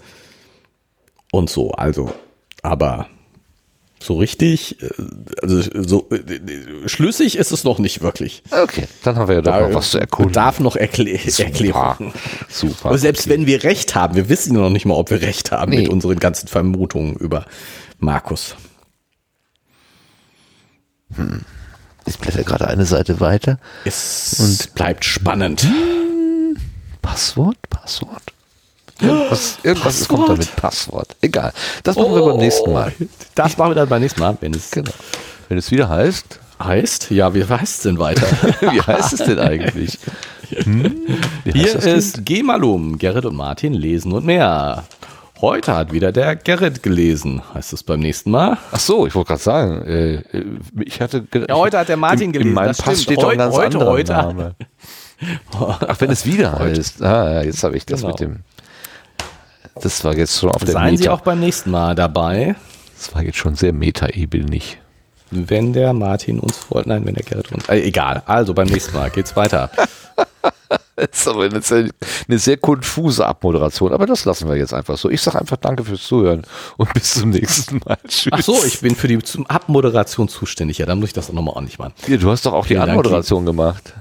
Und 1.31 1.49
so, 1.49 1.71
also, 1.71 2.11
aber 2.61 3.07
so 4.05 4.17
richtig, 4.17 4.81
äh, 4.81 4.89
also 5.41 5.61
so 5.81 6.09
äh, 6.09 6.87
schlüssig 6.87 7.37
ist 7.37 7.51
es 7.51 7.63
noch 7.63 7.79
nicht 7.79 8.01
wirklich. 8.01 8.43
Okay, 8.51 8.85
dann 9.03 9.15
haben 9.15 9.27
wir 9.27 9.35
ja 9.35 9.41
doch 9.41 9.51
da 9.51 9.67
noch 9.67 9.75
was 9.75 9.91
zu 9.91 9.99
erkunden. 9.99 10.33
Darf 10.33 10.59
noch 10.59 10.75
Erklä 10.75 11.17
Super. 11.17 11.47
Erklärung. 11.47 12.13
Super. 12.49 12.89
Aber 12.89 12.97
selbst 12.97 13.27
okay. 13.27 13.31
wenn 13.31 13.47
wir 13.47 13.63
recht 13.63 13.95
haben, 13.95 14.15
wir 14.15 14.29
wissen 14.29 14.55
noch 14.55 14.69
nicht 14.69 14.85
mal, 14.85 14.95
ob 14.95 15.09
wir 15.09 15.21
recht 15.21 15.51
haben 15.51 15.71
nee. 15.71 15.81
mit 15.81 15.89
unseren 15.89 16.19
ganzen 16.19 16.47
Vermutungen 16.47 17.15
über 17.15 17.45
Markus. 17.99 18.55
Hm. 21.15 21.41
Ich 22.05 22.19
blätter 22.19 22.43
gerade 22.43 22.67
eine 22.67 22.85
Seite 22.85 23.19
weiter. 23.19 23.59
Es 23.83 24.39
und 24.39 24.75
bleibt 24.75 25.05
spannend. 25.05 25.63
Hm. 25.63 26.57
Passwort? 27.01 27.57
Passwort? 27.69 28.21
Irgendwas, 29.01 29.57
irgendwas 29.63 29.99
Passwort? 29.99 30.09
kommt 30.09 30.29
da 30.29 30.35
mit 30.35 30.55
Passwort. 30.55 31.15
Egal. 31.21 31.53
Das 31.83 31.95
machen 31.95 32.11
oh, 32.11 32.15
wir 32.15 32.25
beim 32.25 32.37
nächsten 32.37 32.71
Mal. 32.71 32.93
Das 33.33 33.57
machen 33.57 33.71
wir 33.71 33.75
dann 33.75 33.89
beim 33.89 34.01
nächsten 34.01 34.19
Mal, 34.19 34.37
wenn 34.41 34.53
es, 34.53 34.71
genau. 34.71 34.91
wenn 35.49 35.57
es 35.57 35.71
wieder 35.71 35.89
heißt. 35.89 36.39
Heißt? 36.63 37.11
Ja, 37.11 37.33
wie 37.33 37.43
heißt 37.43 37.77
es 37.77 37.81
denn 37.81 37.99
weiter? 37.99 38.27
wie 38.71 38.81
heißt 38.81 39.13
es 39.13 39.19
denn 39.25 39.39
eigentlich? 39.39 39.99
Hm? 40.49 40.95
Hier 41.43 41.75
ist 41.75 42.25
Gemalum, 42.25 42.97
Gerrit 42.97 43.25
und 43.25 43.35
Martin 43.35 43.73
lesen 43.73 44.13
und 44.13 44.25
mehr. 44.25 44.85
Heute 45.45 45.75
hat 45.75 45.93
wieder 45.93 46.11
der 46.11 46.35
Gerrit 46.35 46.81
gelesen. 46.81 47.39
Heißt 47.53 47.71
es 47.71 47.83
beim 47.83 47.99
nächsten 47.99 48.31
Mal? 48.31 48.57
Ach 48.71 48.79
so, 48.79 49.05
ich 49.05 49.13
wollte 49.13 49.27
gerade 49.27 49.43
sagen, 49.43 49.85
äh, 49.85 50.23
ich 50.83 50.99
hatte. 50.99 51.23
Ja, 51.47 51.53
heute 51.53 51.77
hat 51.77 51.87
der 51.87 51.97
Martin 51.97 52.31
gelesen. 52.31 52.49
In 52.49 52.55
meinem 52.55 52.69
Pass 52.69 52.79
stimmt. 52.81 52.99
steht 53.01 53.21
doch 53.21 53.29
ein 53.29 53.37
ganz 53.37 53.53
heute, 53.53 53.79
heute. 53.85 54.11
Name. 54.11 54.55
Ach, 55.53 56.01
wenn 56.01 56.09
es 56.09 56.25
wieder 56.25 56.57
heißt. 56.57 57.03
Ah, 57.03 57.43
jetzt 57.43 57.63
habe 57.63 57.77
ich 57.77 57.85
das 57.85 58.01
genau. 58.01 58.13
mit 58.13 58.21
dem. 58.21 58.39
Das 59.79 60.03
war 60.03 60.17
jetzt 60.17 60.39
schon 60.39 60.49
auf 60.49 60.63
der 60.63 60.73
Seien. 60.73 60.97
Sie 60.97 61.09
auch 61.09 61.21
beim 61.21 61.39
nächsten 61.39 61.69
Mal 61.69 61.93
dabei. 61.93 62.55
Das 62.97 63.13
war 63.13 63.21
jetzt 63.21 63.37
schon 63.37 63.53
sehr 63.53 63.71
meta-ebenig. 63.71 64.79
Wenn 65.29 65.73
der 65.73 65.93
Martin 65.93 66.39
uns 66.39 66.57
folgt, 66.57 66.87
nein, 66.87 67.05
wenn 67.05 67.13
der 67.13 67.23
Gerrit 67.23 67.51
uns. 67.51 67.69
Äh, 67.69 67.81
egal. 67.81 68.23
Also 68.25 68.55
beim 68.55 68.67
nächsten 68.67 68.95
Mal 68.95 69.11
geht's 69.11 69.35
weiter. 69.35 69.69
Das 70.95 71.09
ist 71.11 71.27
aber 71.27 71.43
eine 71.43 71.61
sehr, 71.61 71.89
eine 72.27 72.39
sehr 72.39 72.55
konfuse 72.55 73.25
Abmoderation, 73.25 73.91
aber 73.91 74.05
das 74.05 74.23
lassen 74.23 74.47
wir 74.47 74.55
jetzt 74.55 74.73
einfach 74.73 74.97
so. 74.97 75.09
Ich 75.09 75.21
sage 75.21 75.39
einfach 75.39 75.57
Danke 75.57 75.83
fürs 75.83 76.03
Zuhören 76.03 76.43
und 76.77 76.93
bis 76.93 77.15
zum 77.15 77.31
nächsten 77.31 77.81
Mal. 77.85 77.97
Tschüss. 78.07 78.31
Ach 78.31 78.41
so, 78.41 78.63
ich 78.65 78.79
bin 78.79 78.95
für 78.95 79.09
die 79.09 79.19
Abmoderation 79.49 80.29
zuständig. 80.29 80.77
Ja, 80.77 80.85
dann 80.85 80.99
muss 80.99 81.09
ich 81.09 81.13
das 81.13 81.29
auch 81.29 81.33
nochmal 81.33 81.55
ordentlich 81.55 81.79
machen. 81.79 81.93
Ja, 82.07 82.15
du 82.15 82.31
hast 82.31 82.45
doch 82.45 82.53
auch 82.53 82.65
die 82.65 82.77
Anmoderation 82.77 83.45
gemacht. 83.45 83.93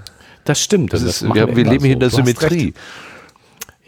Das 0.45 0.61
stimmt. 0.61 0.93
Das, 0.93 1.03
das 1.05 1.23
ist, 1.23 1.35
wir, 1.35 1.57
wir, 1.57 1.65
leben 1.65 1.81
so. 1.81 1.85
hier 1.85 1.95
in 1.95 2.01
der 2.01 2.11
Symmetrie. 2.11 2.75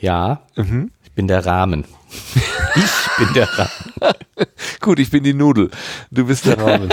Ja, 0.01 0.41
mhm. 0.57 0.91
ich 1.05 1.13
bin 1.13 1.29
der 1.29 1.47
Rahmen. 1.47 1.85
ich 2.75 3.25
bin 3.25 3.35
der 3.35 3.49
Rahmen. 3.57 4.15
Gut, 4.81 4.99
ich 4.99 5.11
bin 5.11 5.23
die 5.23 5.35
Nudel. 5.35 5.71
Du 6.11 6.27
bist 6.27 6.47
der 6.47 6.59
Rahmen. 6.59 6.89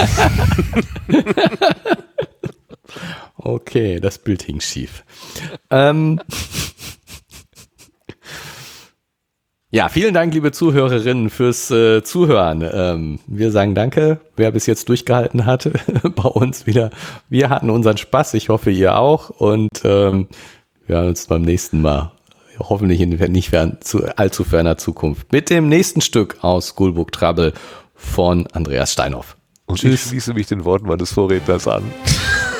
Okay, 3.38 4.00
das 4.00 4.18
Bild 4.18 4.44
hing 4.44 4.60
schief. 4.60 5.04
ähm, 5.70 6.20
ja, 9.72 9.90
vielen 9.90 10.14
Dank, 10.14 10.34
liebe 10.34 10.52
Zuhörerinnen, 10.52 11.30
fürs 11.30 11.72
äh, 11.72 12.04
Zuhören. 12.04 12.68
Ähm, 12.72 13.20
wir 13.28 13.52
sagen 13.52 13.76
Danke, 13.76 14.20
wer 14.36 14.52
bis 14.52 14.66
jetzt 14.66 14.90
durchgehalten 14.90 15.46
hat 15.46 15.70
bei 16.16 16.30
uns 16.30 16.68
wieder. 16.68 16.92
Wir 17.30 17.50
hatten 17.50 17.70
unseren 17.70 17.98
Spaß, 17.98 18.34
ich 18.36 18.50
hoffe, 18.50 18.72
ihr 18.72 18.98
auch. 18.98 19.30
Und 19.30 19.82
ähm, 19.84 20.28
wir 20.86 20.98
hören 20.98 21.10
uns 21.10 21.28
beim 21.28 21.42
nächsten 21.42 21.82
Mal. 21.82 22.12
Hoffentlich 22.60 23.02
in 23.02 23.10
nicht 23.32 23.50
fern, 23.50 23.78
zu, 23.82 24.06
allzu 24.16 24.44
ferner 24.44 24.78
Zukunft. 24.78 25.32
Mit 25.32 25.50
dem 25.50 25.70
nächsten 25.70 26.02
Stück 26.02 26.44
aus 26.44 26.74
Schoolbook 26.76 27.12
Trouble 27.12 27.54
von 27.96 28.46
Andreas 28.48 28.94
Steinhoff. 28.94 29.38
Und 29.66 29.80
Tschüss. 29.80 30.04
ich 30.04 30.10
schließe 30.10 30.34
mich 30.34 30.48
den 30.48 30.66
Worten 30.66 30.88
meines 30.88 31.14
Vorredners 31.14 31.68
an. 31.68 31.84